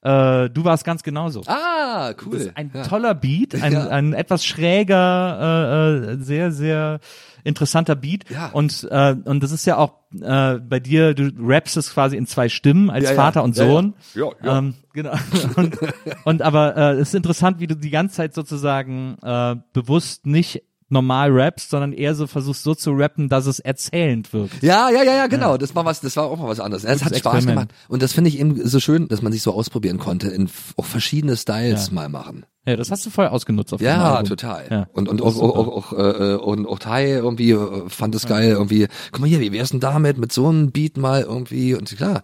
äh, 0.01 0.49
Du 0.49 0.65
warst 0.65 0.83
ganz 0.83 1.03
genauso. 1.03 1.43
Ah, 1.45 2.13
cool. 2.25 2.33
Das 2.33 2.41
ist 2.47 2.57
ein 2.57 2.71
ja. 2.73 2.83
toller 2.83 3.13
Beat, 3.13 3.55
ein, 3.61 3.71
Ja. 3.73 3.87
ein 3.87 4.13
etwas 4.13 4.45
schräger, 4.45 6.03
äh, 6.09 6.13
äh, 6.13 6.17
sehr, 6.17 6.51
sehr 6.51 6.99
interessanter 7.43 7.95
Beat. 7.95 8.29
Ja. 8.29 8.47
Und, 8.49 8.87
äh, 8.89 9.15
und 9.25 9.43
das 9.43 9.51
ist 9.51 9.65
ja 9.65 9.77
auch 9.77 9.93
äh, 10.19 10.55
bei 10.59 10.79
dir, 10.79 11.13
du 11.13 11.31
rappst 11.39 11.77
es 11.77 11.91
quasi 11.93 12.15
in 12.17 12.25
zwei 12.25 12.49
Stimmen 12.49 12.89
als 12.89 13.05
Ja, 13.05 13.09
ja. 13.11 13.15
Vater 13.15 13.43
und 13.43 13.57
Ja, 13.57 13.63
ja. 13.65 13.69
Sohn. 13.71 13.93
Ja, 14.15 14.29
ja. 14.43 14.57
Ähm, 14.59 14.73
genau. 14.93 15.13
Und, 15.55 15.77
und 16.25 16.41
aber 16.41 16.75
äh, 16.77 16.91
es 16.93 17.09
ist 17.09 17.15
interessant, 17.15 17.59
wie 17.59 17.67
du 17.67 17.75
die 17.75 17.89
ganze 17.89 18.15
Zeit 18.15 18.33
sozusagen 18.33 19.17
äh, 19.21 19.55
bewusst 19.73 20.25
nicht 20.25 20.63
normal 20.89 21.31
rappst, 21.31 21.71
sondern 21.71 21.91
eher 21.91 22.13
so 22.13 22.27
versuchst 22.27 22.63
so 22.63 22.75
zu 22.75 22.91
rappen, 22.91 23.27
dass 23.27 23.47
es 23.47 23.59
erzählend 23.59 24.31
wirkt. 24.31 24.61
Ja, 24.61 24.89
ja, 24.91 25.01
ja, 25.03 25.15
ja, 25.15 25.27
genau. 25.27 25.57
Das 25.57 25.73
war 25.75 25.85
was, 25.85 26.01
das 26.01 26.15
war 26.17 26.25
auch 26.25 26.37
mal 26.37 26.47
was 26.47 26.59
anderes. 26.59 26.83
Es 26.83 27.03
hat 27.03 27.17
Spaß 27.17 27.45
gemacht. 27.47 27.73
Und 27.87 28.03
das 28.03 28.13
finde 28.13 28.29
ich 28.29 28.39
eben 28.39 28.65
so 28.67 28.79
schön, 28.79 29.07
dass 29.07 29.21
man 29.23 29.31
sich 29.33 29.41
so 29.41 29.53
ausprobieren 29.53 29.97
konnte, 29.97 30.27
in 30.29 30.49
auch 30.77 30.85
verschiedene 30.85 31.35
Styles 31.35 31.87
Ja. 31.87 31.93
mal 31.93 32.09
machen. 32.09 32.45
Ja, 32.65 32.75
das 32.77 32.91
hast 32.91 33.05
du 33.05 33.09
voll 33.09 33.27
ausgenutzt 33.27 33.73
auf 33.73 33.79
dem 33.79 33.85
Ja, 33.85 34.15
Album. 34.15 34.29
total. 34.29 34.65
Ja. 34.69 34.87
Und 34.93 35.09
und 35.09 35.21
auch 35.21 35.35
auch, 35.37 35.57
auch, 35.57 35.91
auch, 35.91 35.93
äh, 35.93 36.35
und 36.35 36.65
auch 36.65 36.79
Tai 36.79 37.07
irgendwie 37.09 37.51
äh, 37.51 37.89
fand 37.89 38.15
es 38.15 38.25
geil 38.25 38.51
irgendwie. 38.51 38.87
Guck 39.11 39.19
mal 39.21 39.27
hier, 39.27 39.41
wie 39.41 39.51
wär's 39.51 39.71
denn 39.71 39.79
damit 39.81 40.17
mit 40.17 40.31
so 40.31 40.47
einem 40.47 40.71
Beat 40.71 40.97
mal 40.97 41.21
irgendwie 41.23 41.73
und 41.75 41.93
klar. 41.95 42.23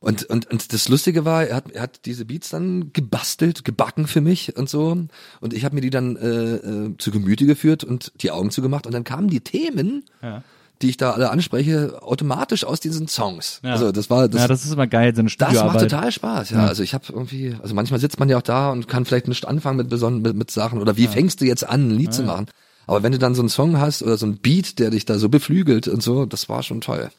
Und 0.00 0.24
und 0.24 0.50
und 0.50 0.72
das 0.72 0.88
Lustige 0.88 1.24
war, 1.24 1.44
er 1.46 1.56
hat 1.56 1.70
er 1.72 1.82
hat 1.82 2.04
diese 2.06 2.24
Beats 2.26 2.50
dann 2.50 2.92
gebastelt, 2.92 3.64
gebacken 3.64 4.06
für 4.06 4.20
mich 4.20 4.56
und 4.56 4.68
so 4.68 4.96
und 5.40 5.52
ich 5.52 5.64
habe 5.64 5.74
mir 5.74 5.80
die 5.80 5.90
dann 5.90 6.16
äh, 6.16 6.54
äh, 6.56 6.94
zu 6.98 7.10
Gemüte 7.10 7.46
geführt 7.46 7.82
und 7.82 8.12
die 8.22 8.30
Augen 8.30 8.50
zugemacht 8.50 8.86
und 8.86 8.92
dann 8.92 9.04
kamen 9.04 9.28
die 9.28 9.40
Themen, 9.40 10.04
Ja. 10.22 10.42
Die 10.82 10.90
ich 10.90 10.96
da 10.96 11.12
alle 11.12 11.30
anspreche, 11.30 12.02
automatisch 12.02 12.64
aus 12.64 12.80
diesen 12.80 13.08
Songs. 13.08 13.60
Ja. 13.62 13.72
Also 13.72 13.92
das 13.92 14.10
war 14.10 14.28
das 14.28 14.42
ja, 14.42 14.48
das 14.48 14.64
ist 14.64 14.72
immer 14.72 14.86
geil, 14.86 15.14
so 15.14 15.20
eine 15.20 15.30
das 15.36 15.54
macht 15.54 15.80
total 15.80 16.12
Spaß, 16.12 16.50
ja. 16.50 16.66
Also 16.66 16.82
ich 16.82 16.94
habe 16.94 17.04
irgendwie, 17.10 17.56
also 17.62 17.74
manchmal 17.74 18.00
sitzt 18.00 18.18
man 18.20 18.28
ja 18.28 18.38
auch 18.38 18.42
da 18.42 18.70
und 18.70 18.88
kann 18.88 19.04
vielleicht 19.04 19.28
nicht 19.28 19.46
anfangen 19.46 19.78
mit 19.78 19.88
besonderen 19.88 20.22
mit, 20.22 20.36
mit 20.36 20.50
Sachen 20.50 20.80
oder 20.80 20.96
wie 20.96 21.06
fängst 21.06 21.40
du 21.40 21.44
jetzt 21.44 21.66
an, 21.68 21.88
ein 21.88 21.90
Lied 21.90 22.12
zu 22.12 22.22
machen. 22.22 22.46
Aber 22.86 23.02
wenn 23.02 23.12
du 23.12 23.18
dann 23.18 23.34
so 23.34 23.42
einen 23.42 23.48
Song 23.48 23.80
hast 23.80 24.02
oder 24.02 24.16
so 24.16 24.26
einen 24.26 24.38
Beat, 24.38 24.78
der 24.78 24.90
dich 24.90 25.04
da 25.04 25.18
so 25.18 25.28
beflügelt 25.28 25.88
und 25.88 26.02
so, 26.02 26.24
das 26.24 26.48
war 26.48 26.62
schon 26.62 26.80
toll. 26.80 27.10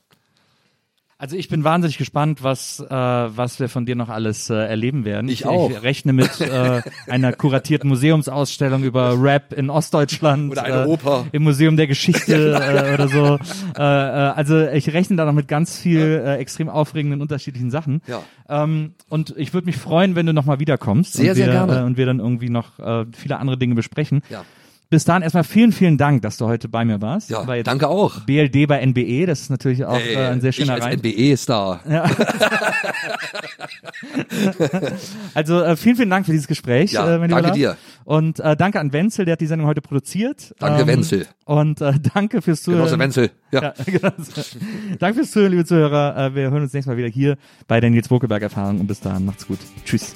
Also 1.20 1.36
ich 1.36 1.48
bin 1.48 1.64
wahnsinnig 1.64 1.98
gespannt, 1.98 2.44
was 2.44 2.80
äh, 2.80 2.94
was 2.94 3.60
wir 3.60 3.70
von 3.70 3.88
dir 3.88 3.96
noch 3.96 4.10
alles 4.10 4.52
äh, 4.52 4.54
erleben 4.54 5.04
werden. 5.04 5.30
Ich 5.30 5.48
auch. 5.48 5.72
Ich 5.72 5.82
rechne 5.82 6.14
mit 6.14 6.40
äh, 6.42 6.84
einer 7.08 7.34
kuratierten 7.34 7.90
Museumsausstellung 7.90 8.84
über 8.84 9.20
Rap 9.20 9.52
in 9.52 9.72
Ostdeutschland 9.72 10.52
Oder 10.52 10.64
eine 10.64 10.84
äh, 10.84 10.86
Oper. 10.86 11.26
im 11.32 11.42
Museum 11.42 11.76
der 11.76 11.88
Geschichte 11.88 12.54
äh, 12.62 12.94
oder 12.94 13.08
so. 13.08 13.40
Äh, 13.76 13.82
äh, 13.82 13.84
also 13.84 14.68
ich 14.68 14.94
rechne 14.94 15.16
da 15.16 15.26
noch 15.26 15.34
mit 15.34 15.48
ganz 15.48 15.80
viel 15.80 16.22
äh, 16.24 16.36
extrem 16.36 16.70
aufregenden 16.70 17.22
unterschiedlichen 17.22 17.72
Sachen. 17.72 18.02
Ja. 18.06 18.22
Ähm, 18.48 18.94
und 19.10 19.34
ich 19.38 19.56
würde 19.56 19.66
mich 19.66 19.78
freuen, 19.78 20.16
wenn 20.16 20.28
du 20.28 20.34
noch 20.34 20.46
mal 20.46 20.60
wiederkommst 20.60 21.14
Sehr, 21.14 21.32
und 21.32 21.36
sehr 21.36 21.48
wir, 21.48 21.54
gerne. 21.54 21.80
Äh, 21.80 21.84
und 21.84 21.98
wir 21.98 22.06
dann 22.06 22.20
irgendwie 22.20 22.50
noch 22.50 22.78
äh, 22.78 23.06
viele 23.12 23.40
andere 23.40 23.58
Dinge 23.58 23.74
besprechen. 23.74 24.22
Ja. 24.30 24.44
Bis 24.90 25.04
dahin 25.04 25.22
erstmal 25.22 25.44
vielen, 25.44 25.74
vielen 25.74 25.98
Dank, 25.98 26.22
dass 26.22 26.38
du 26.38 26.46
heute 26.46 26.70
bei 26.70 26.86
mir 26.86 27.02
warst. 27.02 27.30
Ja, 27.30 27.44
Bei 27.44 27.62
danke 27.62 27.90
auch. 27.90 28.22
BLD 28.22 28.68
bei 28.68 28.86
NBE, 28.86 29.26
das 29.26 29.42
ist 29.42 29.50
natürlich 29.50 29.84
auch 29.84 30.00
äh, 30.00 30.16
ein 30.16 30.40
sehr 30.40 30.54
schöner 30.54 30.78
ich 30.78 30.84
als. 30.84 30.96
NBE-Star. 30.98 31.82
Also 35.34 35.62
äh, 35.64 35.76
vielen, 35.76 35.96
vielen 35.96 36.10
Dank 36.10 36.26
für 36.26 36.32
dieses 36.32 36.48
Gespräch. 36.48 36.92
Ja, 36.94 37.16
äh, 37.18 37.28
danke 37.28 37.52
dir. 37.52 37.78
Und 38.04 38.40
äh, 38.40 38.56
danke 38.56 38.80
an 38.80 38.94
Wenzel, 38.94 39.26
der 39.26 39.34
hat 39.34 39.42
die 39.42 39.48
Sendung 39.48 39.68
heute 39.68 39.82
produziert. 39.82 40.54
Danke, 40.60 40.88
Wenzel. 40.88 41.28
Und 41.46 41.82
äh, 41.82 41.94
danke 42.14 42.42
fürs 42.42 42.62
Zuhören. 42.64 42.84
Genosse 42.84 43.00
Wenzel. 43.00 43.32
Ja. 43.52 43.62
Ja, 43.62 43.74
danke 45.00 45.16
fürs 45.16 45.32
Zuhören, 45.32 45.52
liebe 45.52 45.66
Zuhörer. 45.66 46.18
Äh, 46.18 46.36
wir 46.36 46.52
hören 46.52 46.64
uns 46.64 46.74
nächstes 46.74 46.88
Mal 46.88 46.98
wieder 46.98 47.10
hier 47.10 47.38
bei 47.68 47.80
der 47.80 47.90
Nils 47.90 48.08
Bokelberg 48.08 48.44
Erfahrung. 48.44 48.80
Und 48.80 48.88
bis 48.88 49.00
dahin, 49.00 49.26
macht's 49.26 49.48
gut. 49.48 49.60
Tschüss. 49.86 50.16